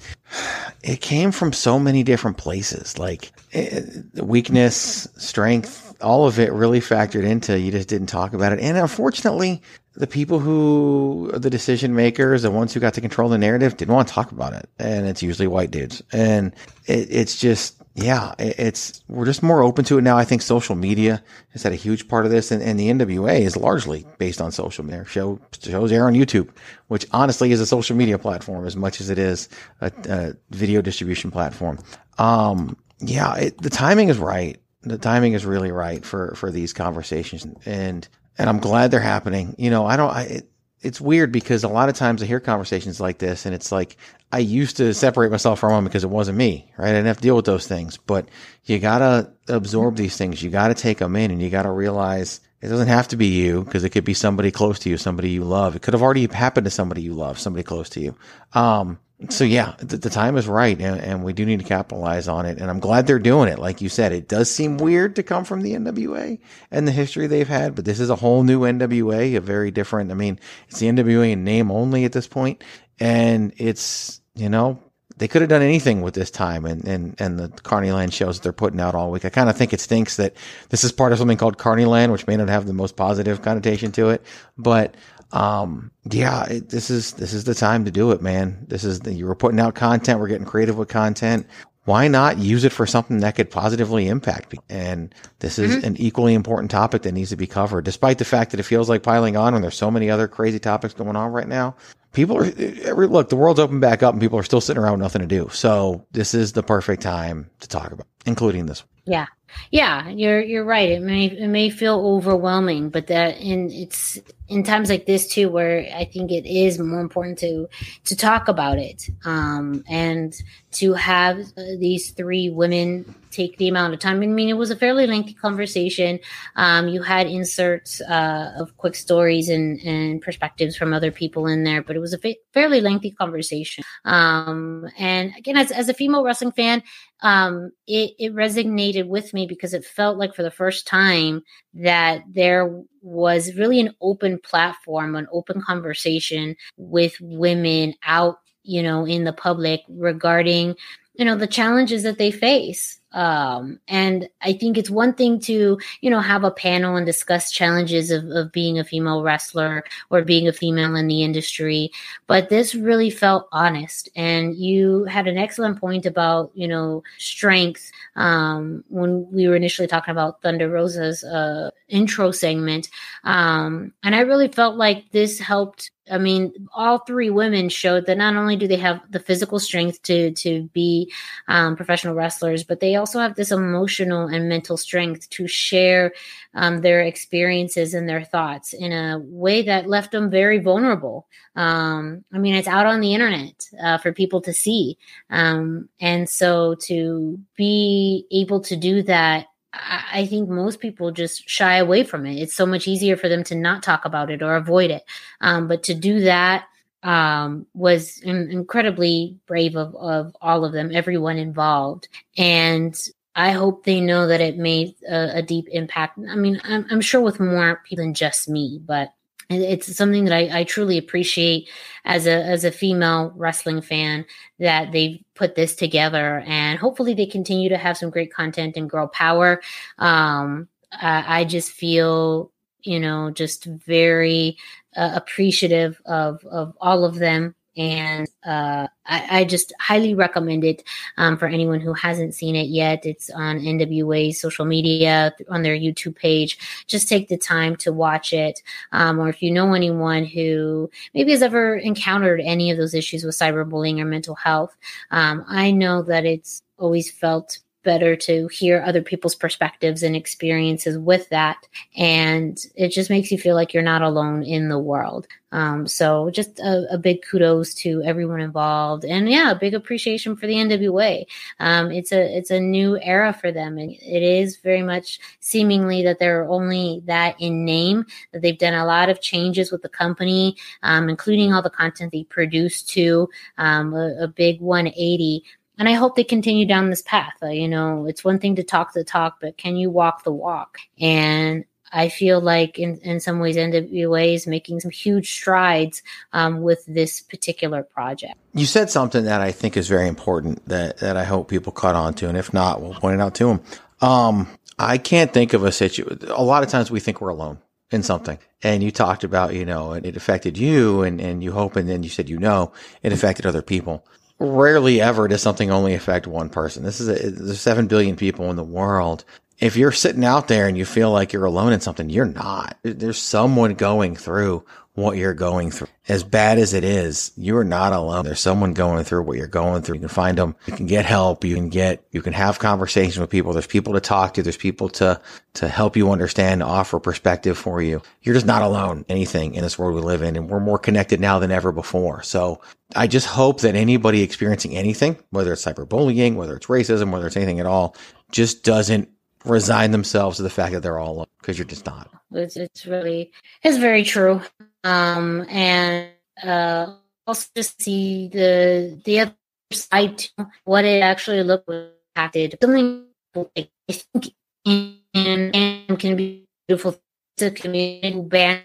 it 0.83 1.01
came 1.01 1.31
from 1.31 1.53
so 1.53 1.79
many 1.79 2.03
different 2.03 2.37
places. 2.37 2.97
Like 2.97 3.31
eh, 3.53 3.81
weakness, 4.15 5.07
strength, 5.17 5.95
all 6.01 6.25
of 6.25 6.39
it 6.39 6.51
really 6.53 6.79
factored 6.79 7.25
into 7.25 7.59
you 7.59 7.71
just 7.71 7.89
didn't 7.89 8.07
talk 8.07 8.33
about 8.33 8.53
it. 8.53 8.59
And 8.59 8.77
unfortunately, 8.77 9.61
the 9.95 10.07
people 10.07 10.39
who 10.39 11.31
the 11.33 11.49
decision 11.49 11.93
makers, 11.93 12.41
the 12.43 12.51
ones 12.51 12.73
who 12.73 12.79
got 12.79 12.93
to 12.93 13.01
control 13.01 13.29
the 13.29 13.37
narrative, 13.37 13.77
didn't 13.77 13.93
want 13.93 14.07
to 14.07 14.13
talk 14.13 14.31
about 14.31 14.53
it. 14.53 14.69
And 14.79 15.07
it's 15.07 15.21
usually 15.21 15.47
white 15.47 15.71
dudes. 15.71 16.01
And 16.11 16.53
it, 16.85 17.07
it's 17.11 17.37
just, 17.39 17.78
yeah, 18.03 18.33
it's 18.39 19.03
we're 19.07 19.25
just 19.25 19.43
more 19.43 19.63
open 19.63 19.83
to 19.85 19.97
it 19.97 20.01
now. 20.01 20.17
I 20.17 20.25
think 20.25 20.41
social 20.41 20.75
media 20.75 21.23
has 21.49 21.63
had 21.63 21.71
a 21.71 21.75
huge 21.75 22.07
part 22.07 22.25
of 22.25 22.31
this, 22.31 22.51
and, 22.51 22.61
and 22.61 22.79
the 22.79 22.89
NWA 22.89 23.39
is 23.39 23.57
largely 23.57 24.05
based 24.17 24.41
on 24.41 24.51
social 24.51 24.85
media. 24.85 25.05
Show 25.05 25.39
shows 25.61 25.91
air 25.91 26.05
on 26.05 26.13
YouTube, 26.13 26.49
which 26.87 27.05
honestly 27.11 27.51
is 27.51 27.59
a 27.59 27.65
social 27.65 27.95
media 27.95 28.17
platform 28.17 28.65
as 28.65 28.75
much 28.75 29.01
as 29.01 29.09
it 29.09 29.17
is 29.17 29.49
a, 29.81 29.91
a 30.09 30.33
video 30.51 30.81
distribution 30.81 31.31
platform. 31.31 31.79
Um, 32.17 32.77
yeah, 32.99 33.35
it, 33.35 33.61
the 33.61 33.69
timing 33.69 34.09
is 34.09 34.17
right. 34.17 34.59
The 34.81 34.97
timing 34.97 35.33
is 35.33 35.45
really 35.45 35.71
right 35.71 36.05
for 36.05 36.35
for 36.35 36.51
these 36.51 36.73
conversations, 36.73 37.45
and 37.65 38.07
and 38.37 38.49
I'm 38.49 38.59
glad 38.59 38.91
they're 38.91 38.99
happening. 38.99 39.55
You 39.57 39.69
know, 39.69 39.85
I 39.85 39.97
don't. 39.97 40.11
I, 40.11 40.23
it, 40.23 40.49
it's 40.81 41.01
weird 41.01 41.31
because 41.31 41.63
a 41.63 41.69
lot 41.69 41.89
of 41.89 41.95
times 41.95 42.23
I 42.23 42.25
hear 42.25 42.39
conversations 42.39 42.99
like 42.99 43.17
this 43.17 43.45
and 43.45 43.53
it's 43.53 43.71
like 43.71 43.97
I 44.31 44.39
used 44.39 44.77
to 44.77 44.93
separate 44.93 45.31
myself 45.31 45.59
from 45.59 45.71
them 45.73 45.83
because 45.83 46.03
it 46.03 46.09
wasn't 46.09 46.37
me, 46.37 46.71
right? 46.77 46.89
I 46.89 46.91
didn't 46.91 47.07
have 47.07 47.17
to 47.17 47.23
deal 47.23 47.35
with 47.35 47.45
those 47.45 47.67
things, 47.67 47.97
but 47.97 48.27
you 48.65 48.79
gotta 48.79 49.31
absorb 49.47 49.95
these 49.95 50.15
things. 50.15 50.41
You 50.41 50.49
gotta 50.49 50.73
take 50.75 50.99
them 50.99 51.15
in 51.15 51.31
and 51.31 51.41
you 51.41 51.49
gotta 51.49 51.71
realize 51.71 52.39
it 52.61 52.69
doesn't 52.69 52.87
have 52.87 53.07
to 53.09 53.17
be 53.17 53.27
you 53.27 53.63
because 53.63 53.83
it 53.83 53.89
could 53.89 54.05
be 54.05 54.13
somebody 54.13 54.51
close 54.51 54.79
to 54.79 54.89
you, 54.89 54.97
somebody 54.97 55.29
you 55.31 55.43
love. 55.43 55.75
It 55.75 55.81
could 55.81 55.93
have 55.93 56.03
already 56.03 56.27
happened 56.27 56.65
to 56.65 56.71
somebody 56.71 57.01
you 57.01 57.13
love, 57.13 57.39
somebody 57.39 57.63
close 57.63 57.89
to 57.89 58.01
you. 58.01 58.15
Um, 58.53 58.99
so 59.27 59.43
yeah, 59.43 59.75
the, 59.79 59.97
the 59.97 60.09
time 60.09 60.37
is 60.37 60.47
right, 60.47 60.79
and, 60.79 61.01
and, 61.01 61.23
we 61.23 61.33
do 61.33 61.45
need 61.45 61.59
to 61.59 61.65
capitalize 61.65 62.29
on 62.29 62.45
it. 62.45 62.57
And 62.57 62.69
I'm 62.69 62.79
glad 62.79 63.05
they're 63.05 63.19
doing 63.19 63.49
it. 63.49 63.59
Like 63.59 63.81
you 63.81 63.89
said, 63.89 64.13
it 64.13 64.29
does 64.29 64.49
seem 64.49 64.77
weird 64.77 65.17
to 65.17 65.23
come 65.23 65.43
from 65.43 65.61
the 65.61 65.73
NWA 65.73 66.39
and 66.71 66.87
the 66.87 66.93
history 66.93 67.27
they've 67.27 67.47
had, 67.47 67.75
but 67.75 67.83
this 67.83 67.99
is 67.99 68.09
a 68.09 68.15
whole 68.15 68.43
new 68.43 68.61
NWA, 68.61 69.35
a 69.35 69.41
very 69.41 69.71
different. 69.71 70.11
I 70.11 70.13
mean, 70.13 70.39
it's 70.69 70.79
the 70.79 70.87
NWA 70.87 71.31
in 71.31 71.43
name 71.43 71.69
only 71.69 72.05
at 72.05 72.13
this 72.13 72.27
point, 72.27 72.63
and 72.97 73.53
it's 73.57 74.21
you 74.35 74.47
know 74.47 74.79
they 75.17 75.27
could 75.27 75.41
have 75.41 75.49
done 75.49 75.61
anything 75.61 76.01
with 76.01 76.13
this 76.13 76.31
time 76.31 76.65
and, 76.65 76.87
and, 76.87 77.15
and 77.19 77.37
the 77.37 77.49
Carnyland 77.49 78.13
shows 78.13 78.37
that 78.37 78.43
they're 78.43 78.53
putting 78.53 78.79
out 78.79 78.95
all 78.95 79.11
week. 79.11 79.25
I 79.25 79.29
kind 79.29 79.49
of 79.49 79.57
think 79.57 79.73
it 79.73 79.81
stinks 79.81 80.15
that 80.15 80.33
this 80.69 80.85
is 80.85 80.93
part 80.93 81.11
of 81.11 81.17
something 81.17 81.37
called 81.37 81.57
Carnyland, 81.57 82.13
which 82.13 82.25
may 82.25 82.37
not 82.37 82.47
have 82.47 82.65
the 82.65 82.73
most 82.73 82.95
positive 82.95 83.41
connotation 83.41 83.91
to 83.93 84.09
it, 84.11 84.23
but 84.57 84.95
um, 85.31 85.91
yeah, 86.09 86.45
it, 86.45 86.69
this 86.69 86.89
is 86.89 87.13
this 87.13 87.33
is 87.33 87.43
the 87.43 87.55
time 87.55 87.85
to 87.85 87.91
do 87.91 88.11
it, 88.11 88.21
man. 88.21 88.65
This 88.67 88.83
is 88.83 89.01
the, 89.01 89.13
you 89.13 89.25
were 89.25 89.35
putting 89.35 89.59
out 89.59 89.75
content. 89.75 90.19
We're 90.19 90.27
getting 90.27 90.45
creative 90.45 90.77
with 90.77 90.89
content. 90.89 91.47
Why 91.85 92.07
not 92.07 92.37
use 92.37 92.65
it 92.65 92.71
for 92.71 92.85
something 92.85 93.19
that 93.21 93.35
could 93.35 93.49
positively 93.49 94.07
impact 94.07 94.49
people? 94.49 94.65
And 94.69 95.13
this 95.39 95.57
is 95.57 95.75
mm-hmm. 95.75 95.87
an 95.87 95.97
equally 95.97 96.35
important 96.35 96.69
topic 96.69 97.01
that 97.03 97.13
needs 97.13 97.31
to 97.31 97.35
be 97.35 97.47
covered, 97.47 97.85
despite 97.85 98.19
the 98.19 98.25
fact 98.25 98.51
that 98.51 98.59
it 98.59 98.63
feels 98.63 98.89
like 98.89 99.01
piling 99.01 99.35
on 99.35 99.53
when 99.53 99.61
there's 99.61 99.77
so 99.77 99.89
many 99.89 100.09
other 100.09 100.27
crazy 100.27 100.59
topics 100.59 100.93
going 100.93 101.15
on 101.15 101.31
right 101.31 101.47
now. 101.47 101.75
People 102.11 102.37
are 102.37 103.05
look, 103.07 103.29
the 103.29 103.35
world's 103.35 103.59
open 103.59 103.79
back 103.79 104.03
up 104.03 104.13
and 104.13 104.21
people 104.21 104.37
are 104.37 104.43
still 104.43 104.61
sitting 104.61 104.81
around 104.81 104.93
with 104.93 105.01
nothing 105.01 105.21
to 105.21 105.27
do. 105.27 105.49
So 105.51 106.05
this 106.11 106.33
is 106.33 106.53
the 106.53 106.63
perfect 106.63 107.01
time 107.01 107.49
to 107.59 107.67
talk 107.67 107.91
about, 107.91 108.07
including 108.25 108.65
this. 108.65 108.83
Yeah. 109.05 109.27
Yeah, 109.71 110.09
you're 110.09 110.41
you're 110.41 110.63
right. 110.63 110.89
It 110.89 111.01
may 111.01 111.25
it 111.25 111.47
may 111.47 111.69
feel 111.71 111.99
overwhelming, 111.99 112.89
but 112.89 113.07
that 113.07 113.37
in 113.39 113.71
it's 113.71 114.19
in 114.49 114.63
times 114.63 114.89
like 114.89 115.05
this 115.05 115.27
too, 115.27 115.49
where 115.49 115.87
I 115.95 116.05
think 116.05 116.31
it 116.31 116.45
is 116.45 116.79
more 116.79 116.99
important 117.01 117.37
to 117.39 117.67
to 118.05 118.15
talk 118.15 118.47
about 118.47 118.77
it, 118.79 119.09
um, 119.25 119.83
and 119.87 120.33
to 120.71 120.93
have 120.93 121.39
uh, 121.39 121.63
these 121.79 122.11
three 122.11 122.49
women 122.49 123.15
take 123.31 123.57
the 123.57 123.67
amount 123.67 123.93
of 123.93 123.99
time. 123.99 124.21
I 124.21 124.25
mean, 124.25 124.49
it 124.49 124.57
was 124.57 124.71
a 124.71 124.75
fairly 124.75 125.05
lengthy 125.05 125.33
conversation. 125.33 126.19
Um, 126.55 126.87
you 126.87 127.01
had 127.01 127.27
inserts 127.27 128.01
uh, 128.01 128.53
of 128.57 128.75
quick 128.77 128.95
stories 128.95 129.49
and, 129.49 129.79
and 129.81 130.21
perspectives 130.21 130.75
from 130.75 130.93
other 130.93 131.11
people 131.11 131.47
in 131.47 131.63
there, 131.63 131.81
but 131.81 131.95
it 131.95 131.99
was 131.99 132.13
a 132.13 132.17
fa- 132.17 132.35
fairly 132.53 132.81
lengthy 132.81 133.11
conversation. 133.11 133.83
Um, 134.05 134.87
and 134.97 135.33
again, 135.37 135.57
as, 135.57 135.71
as 135.71 135.89
a 135.89 135.93
female 135.93 136.23
wrestling 136.23 136.51
fan, 136.51 136.83
um, 137.21 137.71
it, 137.87 138.13
it 138.17 138.33
resonated 138.33 139.07
with 139.07 139.33
me 139.33 139.45
because 139.45 139.73
it 139.73 139.85
felt 139.85 140.17
like 140.17 140.33
for 140.33 140.43
the 140.43 140.51
first 140.51 140.87
time 140.87 141.43
that 141.73 142.23
there 142.27 142.83
was 143.01 143.55
really 143.55 143.79
an 143.79 143.95
open 144.01 144.39
platform, 144.39 145.15
an 145.15 145.27
open 145.31 145.61
conversation 145.61 146.55
with 146.77 147.15
women 147.21 147.93
out, 148.03 148.39
you 148.63 148.83
know, 148.83 149.05
in 149.05 149.23
the 149.23 149.33
public 149.33 149.81
regarding, 149.89 150.75
you 151.15 151.25
know, 151.25 151.35
the 151.35 151.47
challenges 151.47 152.03
that 152.03 152.17
they 152.17 152.31
face 152.31 152.99
um, 153.11 153.79
and 153.87 154.29
I 154.41 154.53
think 154.53 154.77
it's 154.77 154.89
one 154.89 155.13
thing 155.13 155.39
to, 155.41 155.79
you 156.01 156.09
know, 156.09 156.19
have 156.19 156.43
a 156.43 156.51
panel 156.51 156.95
and 156.95 157.05
discuss 157.05 157.51
challenges 157.51 158.11
of, 158.11 158.25
of 158.29 158.51
being 158.51 158.77
a 158.77 158.83
female 158.83 159.23
wrestler 159.23 159.83
or 160.09 160.21
being 160.23 160.47
a 160.47 160.53
female 160.53 160.95
in 160.95 161.07
the 161.07 161.23
industry. 161.23 161.91
But 162.27 162.49
this 162.49 162.75
really 162.75 163.09
felt 163.09 163.47
honest. 163.51 164.09
And 164.15 164.55
you 164.55 165.05
had 165.05 165.27
an 165.27 165.37
excellent 165.37 165.79
point 165.79 166.05
about, 166.05 166.51
you 166.53 166.67
know, 166.67 167.03
strength. 167.17 167.91
Um, 168.15 168.83
when 168.89 169.29
we 169.31 169.47
were 169.47 169.55
initially 169.55 169.87
talking 169.87 170.11
about 170.11 170.41
Thunder 170.41 170.69
Rosa's, 170.69 171.23
uh, 171.23 171.71
intro 171.89 172.31
segment. 172.31 172.89
Um, 173.23 173.93
and 174.03 174.15
I 174.15 174.21
really 174.21 174.47
felt 174.47 174.75
like 174.75 175.11
this 175.11 175.39
helped 175.39 175.91
I 176.11 176.17
mean, 176.17 176.67
all 176.73 176.99
three 176.99 177.29
women 177.29 177.69
showed 177.69 178.05
that 178.07 178.17
not 178.17 178.35
only 178.35 178.55
do 178.55 178.67
they 178.67 178.77
have 178.77 178.99
the 179.11 179.19
physical 179.19 179.59
strength 179.59 180.01
to 180.03 180.31
to 180.31 180.63
be 180.73 181.11
um, 181.47 181.75
professional 181.75 182.15
wrestlers, 182.15 182.63
but 182.63 182.79
they 182.79 182.95
also 182.99 183.19
have 183.19 183.35
this 183.35 183.51
emotional 183.51 184.27
and 184.27 184.47
mental 184.47 184.77
strength 184.77 185.29
to 185.31 185.47
share 185.47 186.13
um, 186.53 186.81
their 186.81 187.01
experiences 187.01 187.93
and 187.93 188.07
their 188.07 188.23
thoughts 188.23 188.73
in 188.73 188.91
a 188.91 189.19
way 189.19 189.63
that 189.63 189.89
left 189.89 190.11
them 190.11 190.29
very 190.29 190.59
vulnerable. 190.59 191.27
Um, 191.55 192.23
I 192.31 192.37
mean, 192.37 192.53
it's 192.53 192.67
out 192.67 192.85
on 192.85 193.01
the 193.01 193.13
internet 193.13 193.67
uh, 193.81 193.97
for 193.97 194.13
people 194.13 194.41
to 194.41 194.53
see, 194.53 194.97
um, 195.31 195.89
and 195.99 196.29
so 196.29 196.75
to 196.81 197.39
be 197.55 198.27
able 198.31 198.61
to 198.61 198.75
do 198.75 199.01
that 199.03 199.47
I 199.71 200.25
think 200.25 200.49
most 200.49 200.79
people 200.79 201.11
just 201.11 201.47
shy 201.47 201.75
away 201.77 202.03
from 202.03 202.25
it. 202.25 202.41
It's 202.41 202.55
so 202.55 202.65
much 202.65 202.87
easier 202.87 203.15
for 203.15 203.29
them 203.29 203.43
to 203.45 203.55
not 203.55 203.83
talk 203.83 204.03
about 204.03 204.31
it 204.31 204.41
or 204.41 204.55
avoid 204.55 204.89
it. 204.89 205.03
Um, 205.41 205.67
but 205.67 205.83
to 205.83 205.93
do 205.93 206.21
that 206.21 206.65
um, 207.03 207.65
was 207.73 208.19
in- 208.19 208.51
incredibly 208.51 209.37
brave 209.45 209.75
of, 209.75 209.95
of 209.95 210.35
all 210.41 210.65
of 210.65 210.73
them, 210.73 210.91
everyone 210.93 211.37
involved. 211.37 212.07
And 212.37 212.99
I 213.35 213.51
hope 213.51 213.85
they 213.85 214.01
know 214.01 214.27
that 214.27 214.41
it 214.41 214.57
made 214.57 214.95
a, 215.07 215.37
a 215.37 215.41
deep 215.41 215.67
impact. 215.71 216.19
I 216.29 216.35
mean, 216.35 216.59
I'm, 216.63 216.85
I'm 216.91 217.01
sure 217.01 217.21
with 217.21 217.39
more 217.39 217.81
people 217.85 218.03
than 218.03 218.13
just 218.13 218.49
me, 218.49 218.81
but 218.83 219.13
it's 219.49 219.95
something 219.95 220.25
that 220.25 220.33
I, 220.33 220.59
I, 220.59 220.63
truly 220.63 220.97
appreciate 220.97 221.69
as 222.05 222.27
a 222.27 222.43
as 222.43 222.63
a 222.63 222.71
female 222.71 223.33
wrestling 223.35 223.81
fan 223.81 224.25
that 224.59 224.91
they've 224.91 225.19
put 225.33 225.55
this 225.55 225.75
together 225.75 226.43
and 226.45 226.77
hopefully 226.77 227.15
they 227.15 227.25
continue 227.25 227.69
to 227.69 227.77
have 227.77 227.97
some 227.97 228.11
great 228.11 228.31
content 228.31 228.77
and 228.77 228.89
Girl 228.89 229.09
Powerrr 229.09 229.57
um, 229.97 230.67
I, 230.91 231.39
I, 231.39 231.45
just 231.45 231.71
feel 231.71 232.51
you 232.81 232.99
know 232.99 233.31
just 233.31 233.65
very 233.65 234.57
uh, 234.95 235.11
appreciative 235.13 236.01
of 236.05 236.43
of 236.45 236.75
all 236.81 237.05
of 237.05 237.15
them 237.15 237.55
and 237.79 238.27
uh, 238.45 238.87
I, 239.05 239.39
I, 239.39 239.45
just 239.45 239.71
highly 239.79 240.13
recommend 240.13 240.65
it 240.65 240.83
um, 241.17 241.37
for 241.37 241.47
anyone 241.47 241.79
who 241.79 241.93
hasn't 241.93 242.35
seen 242.35 242.55
it 242.57 242.67
yet. 242.67 243.05
It's 243.05 243.29
on 243.29 243.59
NWA 243.59 244.35
social 244.35 244.65
media 244.65 245.33
on 245.49 245.63
their 245.63 245.77
YouTube 245.77 246.17
page. 246.17 246.57
Just 246.87 247.07
take 247.07 247.29
the 247.29 247.37
time 247.37 247.77
to 247.77 247.93
watch 247.93 248.33
it, 248.33 248.61
um, 248.91 249.17
or 249.17 249.29
if 249.29 249.41
you 249.41 249.49
know 249.49 249.73
anyone 249.73 250.25
who 250.25 250.89
maybe 251.13 251.31
has 251.31 251.41
ever 251.41 251.77
encountered 251.77 252.41
any 252.41 252.69
of 252.69 252.77
those 252.77 252.93
issues 252.93 253.23
with 253.23 253.37
cyberbullying 253.37 253.99
or 253.99 254.05
mental 254.05 254.35
health, 254.35 254.75
um, 255.11 255.45
I 255.47 255.71
know 255.71 256.01
that 256.01 256.25
it's 256.25 256.61
always 256.77 257.09
felt 257.09 257.59
better 257.83 258.15
to 258.15 258.47
hear 258.47 258.83
other 258.85 259.01
people's 259.01 259.35
perspectives 259.35 260.03
and 260.03 260.15
experiences 260.15 260.97
with 260.97 261.29
that. 261.29 261.67
And 261.95 262.59
it 262.75 262.89
just 262.89 263.09
makes 263.09 263.31
you 263.31 263.37
feel 263.37 263.55
like 263.55 263.73
you're 263.73 263.83
not 263.83 264.01
alone 264.01 264.43
in 264.43 264.69
the 264.69 264.79
world. 264.79 265.27
Um, 265.51 265.87
so 265.87 266.29
just 266.29 266.59
a, 266.59 266.85
a, 266.93 266.97
big 266.97 267.23
kudos 267.23 267.73
to 267.75 268.03
everyone 268.03 268.39
involved, 268.39 269.03
and 269.03 269.27
yeah, 269.27 269.49
a 269.49 269.55
big 269.55 269.73
appreciation 269.73 270.35
for 270.35 270.45
the 270.45 270.53
NWA. 270.53 271.25
Um, 271.59 271.91
it's 271.91 272.11
a 272.11 272.37
it's 272.37 272.51
a 272.51 272.59
new 272.59 272.99
era 273.01 273.33
for 273.33 273.51
them, 273.51 273.79
and 273.79 273.91
it 273.91 274.21
is 274.21 274.57
very 274.57 274.83
much 274.83 275.19
seemingly 275.39 276.03
that 276.03 276.19
they're 276.19 276.47
only 276.47 277.01
that 277.05 277.35
in 277.39 277.65
name. 277.65 278.05
That 278.31 278.43
they've 278.43 278.57
done 278.57 278.75
a 278.75 278.85
lot 278.85 279.09
of 279.09 279.21
changes 279.21 279.71
with 279.71 279.81
the 279.81 279.89
company, 279.89 280.55
um, 280.83 281.09
including 281.09 281.51
all 281.51 281.63
the 281.63 281.71
content 281.71 282.11
they 282.11 282.25
produce 282.25 282.83
to 282.83 283.27
um, 283.57 283.95
a, 283.95 284.25
a 284.25 284.27
big 284.27 284.61
180 284.61 285.43
and 285.79 285.87
I 285.87 285.93
hope 285.93 286.15
they 286.15 286.25
continue 286.25 286.65
down 286.65 286.89
this 286.89 287.01
path. 287.01 287.33
Uh, 287.41 287.47
you 287.47 287.69
know, 287.69 288.05
it's 288.05 288.23
one 288.23 288.37
thing 288.37 288.57
to 288.57 288.63
talk 288.63 288.93
the 288.93 289.05
talk, 289.05 289.37
but 289.41 289.57
can 289.57 289.77
you 289.77 289.89
walk 289.89 290.23
the 290.23 290.31
walk? 290.31 290.77
And 290.99 291.63
I 291.91 292.09
feel 292.09 292.41
like 292.41 292.77
in, 292.77 292.97
in 292.97 293.19
some 293.21 293.39
ways 293.39 293.55
NWA 293.55 294.35
is 294.35 294.45
making 294.45 294.81
some 294.81 294.91
huge 294.91 295.31
strides 295.31 296.03
um, 296.33 296.61
with 296.61 296.85
this 296.85 297.21
particular 297.21 297.81
project. 297.81 298.35
You 298.53 298.65
said 298.65 298.89
something 298.89 299.23
that 299.23 299.41
I 299.41 299.53
think 299.53 299.77
is 299.77 299.87
very 299.87 300.07
important 300.07 300.67
that, 300.67 300.97
that 300.97 301.17
I 301.17 301.23
hope 301.23 301.47
people 301.47 301.71
caught 301.71 301.95
on 301.95 302.13
to. 302.15 302.27
And 302.27 302.37
if 302.37 302.53
not, 302.53 302.81
we'll 302.81 302.93
point 302.93 303.15
it 303.15 303.21
out 303.21 303.35
to 303.35 303.47
them. 303.47 303.61
Um, 304.01 304.47
I 304.77 304.97
can't 304.97 305.33
think 305.33 305.53
of 305.53 305.63
a 305.63 305.71
situation. 305.71 306.29
A 306.29 306.43
lot 306.43 306.61
of 306.61 306.69
times 306.69 306.91
we 306.91 306.99
think 306.99 307.21
we're 307.21 307.29
alone 307.29 307.59
in 307.91 308.03
something. 308.03 308.37
And 308.61 308.83
you 308.83 308.91
talked 308.91 309.23
about, 309.23 309.53
you 309.53 309.65
know, 309.65 309.93
it 309.93 310.17
affected 310.17 310.57
you 310.57 311.03
and, 311.03 311.19
and 311.19 311.43
you 311.43 311.53
hope, 311.53 311.75
and 311.75 311.89
then 311.89 312.03
you 312.03 312.09
said, 312.09 312.29
you 312.29 312.37
know, 312.37 312.73
it 313.01 313.13
affected 313.13 313.45
other 313.45 313.61
people. 313.61 314.05
Rarely 314.39 315.01
ever 315.01 315.27
does 315.27 315.41
something 315.41 315.69
only 315.69 315.93
affect 315.93 316.25
one 316.25 316.49
person. 316.49 316.83
This 316.83 317.01
is 317.01 317.09
a, 317.09 317.29
there's 317.29 317.59
7 317.59 317.87
billion 317.87 318.15
people 318.15 318.49
in 318.49 318.55
the 318.55 318.63
world 318.63 319.25
if 319.59 319.75
you're 319.75 319.91
sitting 319.91 320.23
out 320.23 320.47
there 320.47 320.67
and 320.67 320.77
you 320.77 320.85
feel 320.85 321.11
like 321.11 321.33
you're 321.33 321.45
alone 321.45 321.73
in 321.73 321.81
something, 321.81 322.09
you're 322.09 322.25
not. 322.25 322.77
There's 322.83 323.21
someone 323.21 323.73
going 323.73 324.15
through 324.15 324.63
what 324.99 325.17
you're 325.17 325.33
going 325.33 325.71
through. 325.71 325.87
As 326.07 326.23
bad 326.23 326.57
as 326.57 326.73
it 326.73 326.83
is, 326.83 327.31
you're 327.35 327.63
not 327.63 327.93
alone. 327.93 328.25
There's 328.25 328.39
someone 328.39 328.73
going 328.73 329.03
through 329.03 329.23
what 329.23 329.37
you're 329.37 329.47
going 329.47 329.81
through. 329.81 329.95
You 329.95 330.01
can 330.01 330.09
find 330.09 330.37
them. 330.37 330.55
You 330.65 330.73
can 330.73 330.85
get 330.85 331.05
help. 331.05 331.43
You 331.43 331.55
can 331.55 331.69
get, 331.69 332.03
you 332.11 332.21
can 332.21 332.33
have 332.33 332.59
conversations 332.59 333.19
with 333.19 333.29
people. 333.29 333.53
There's 333.53 333.67
people 333.67 333.93
to 333.93 333.99
talk 333.99 334.33
to. 334.35 334.43
There's 334.43 334.57
people 334.57 334.89
to, 334.89 335.21
to 335.53 335.67
help 335.67 335.95
you 335.95 336.11
understand, 336.11 336.61
offer 336.63 336.99
perspective 336.99 337.57
for 337.57 337.81
you. 337.81 338.01
You're 338.21 338.35
just 338.35 338.45
not 338.45 338.61
alone 338.61 339.05
anything 339.09 339.55
in 339.55 339.61
this 339.61 339.79
world 339.79 339.95
we 339.95 340.01
live 340.01 340.21
in. 340.21 340.35
And 340.35 340.49
we're 340.49 340.59
more 340.59 340.79
connected 340.79 341.19
now 341.19 341.39
than 341.39 341.51
ever 341.51 341.71
before. 341.71 342.23
So 342.23 342.61
I 342.95 343.07
just 343.07 343.27
hope 343.27 343.61
that 343.61 343.75
anybody 343.75 344.21
experiencing 344.21 344.75
anything, 344.75 345.17
whether 345.29 345.53
it's 345.53 345.65
cyberbullying, 345.65 346.35
whether 346.35 346.55
it's 346.55 346.67
racism, 346.67 347.11
whether 347.11 347.27
it's 347.27 347.37
anything 347.37 347.59
at 347.59 347.65
all, 347.65 347.95
just 348.31 348.63
doesn't 348.63 349.09
resign 349.45 349.91
themselves 349.91 350.37
to 350.37 350.43
the 350.43 350.49
fact 350.49 350.73
that 350.73 350.81
they're 350.81 350.99
all 350.99 351.27
because 351.39 351.57
you're 351.57 351.65
just 351.65 351.85
not. 351.85 352.09
It's, 352.31 352.57
it's 352.57 352.85
really, 352.85 353.31
it's 353.63 353.77
very 353.77 354.03
true. 354.03 354.41
Um, 354.83 355.45
and, 355.49 356.09
uh, 356.43 356.95
also 357.25 357.47
just 357.55 357.81
see 357.81 358.27
the, 358.27 358.99
the 359.05 359.19
other 359.19 359.35
side 359.71 360.17
to 360.17 360.47
what 360.63 360.85
it 360.85 361.01
actually 361.01 361.43
looked 361.43 361.69
like. 361.69 362.55
Something 362.61 363.05
like, 363.35 363.69
I 363.89 363.93
think 363.93 364.33
and, 364.65 365.55
and 365.55 365.99
can 365.99 366.15
be 366.15 366.45
beautiful 366.67 366.99
to 367.37 367.51
community 367.51 368.19
band 368.21 368.63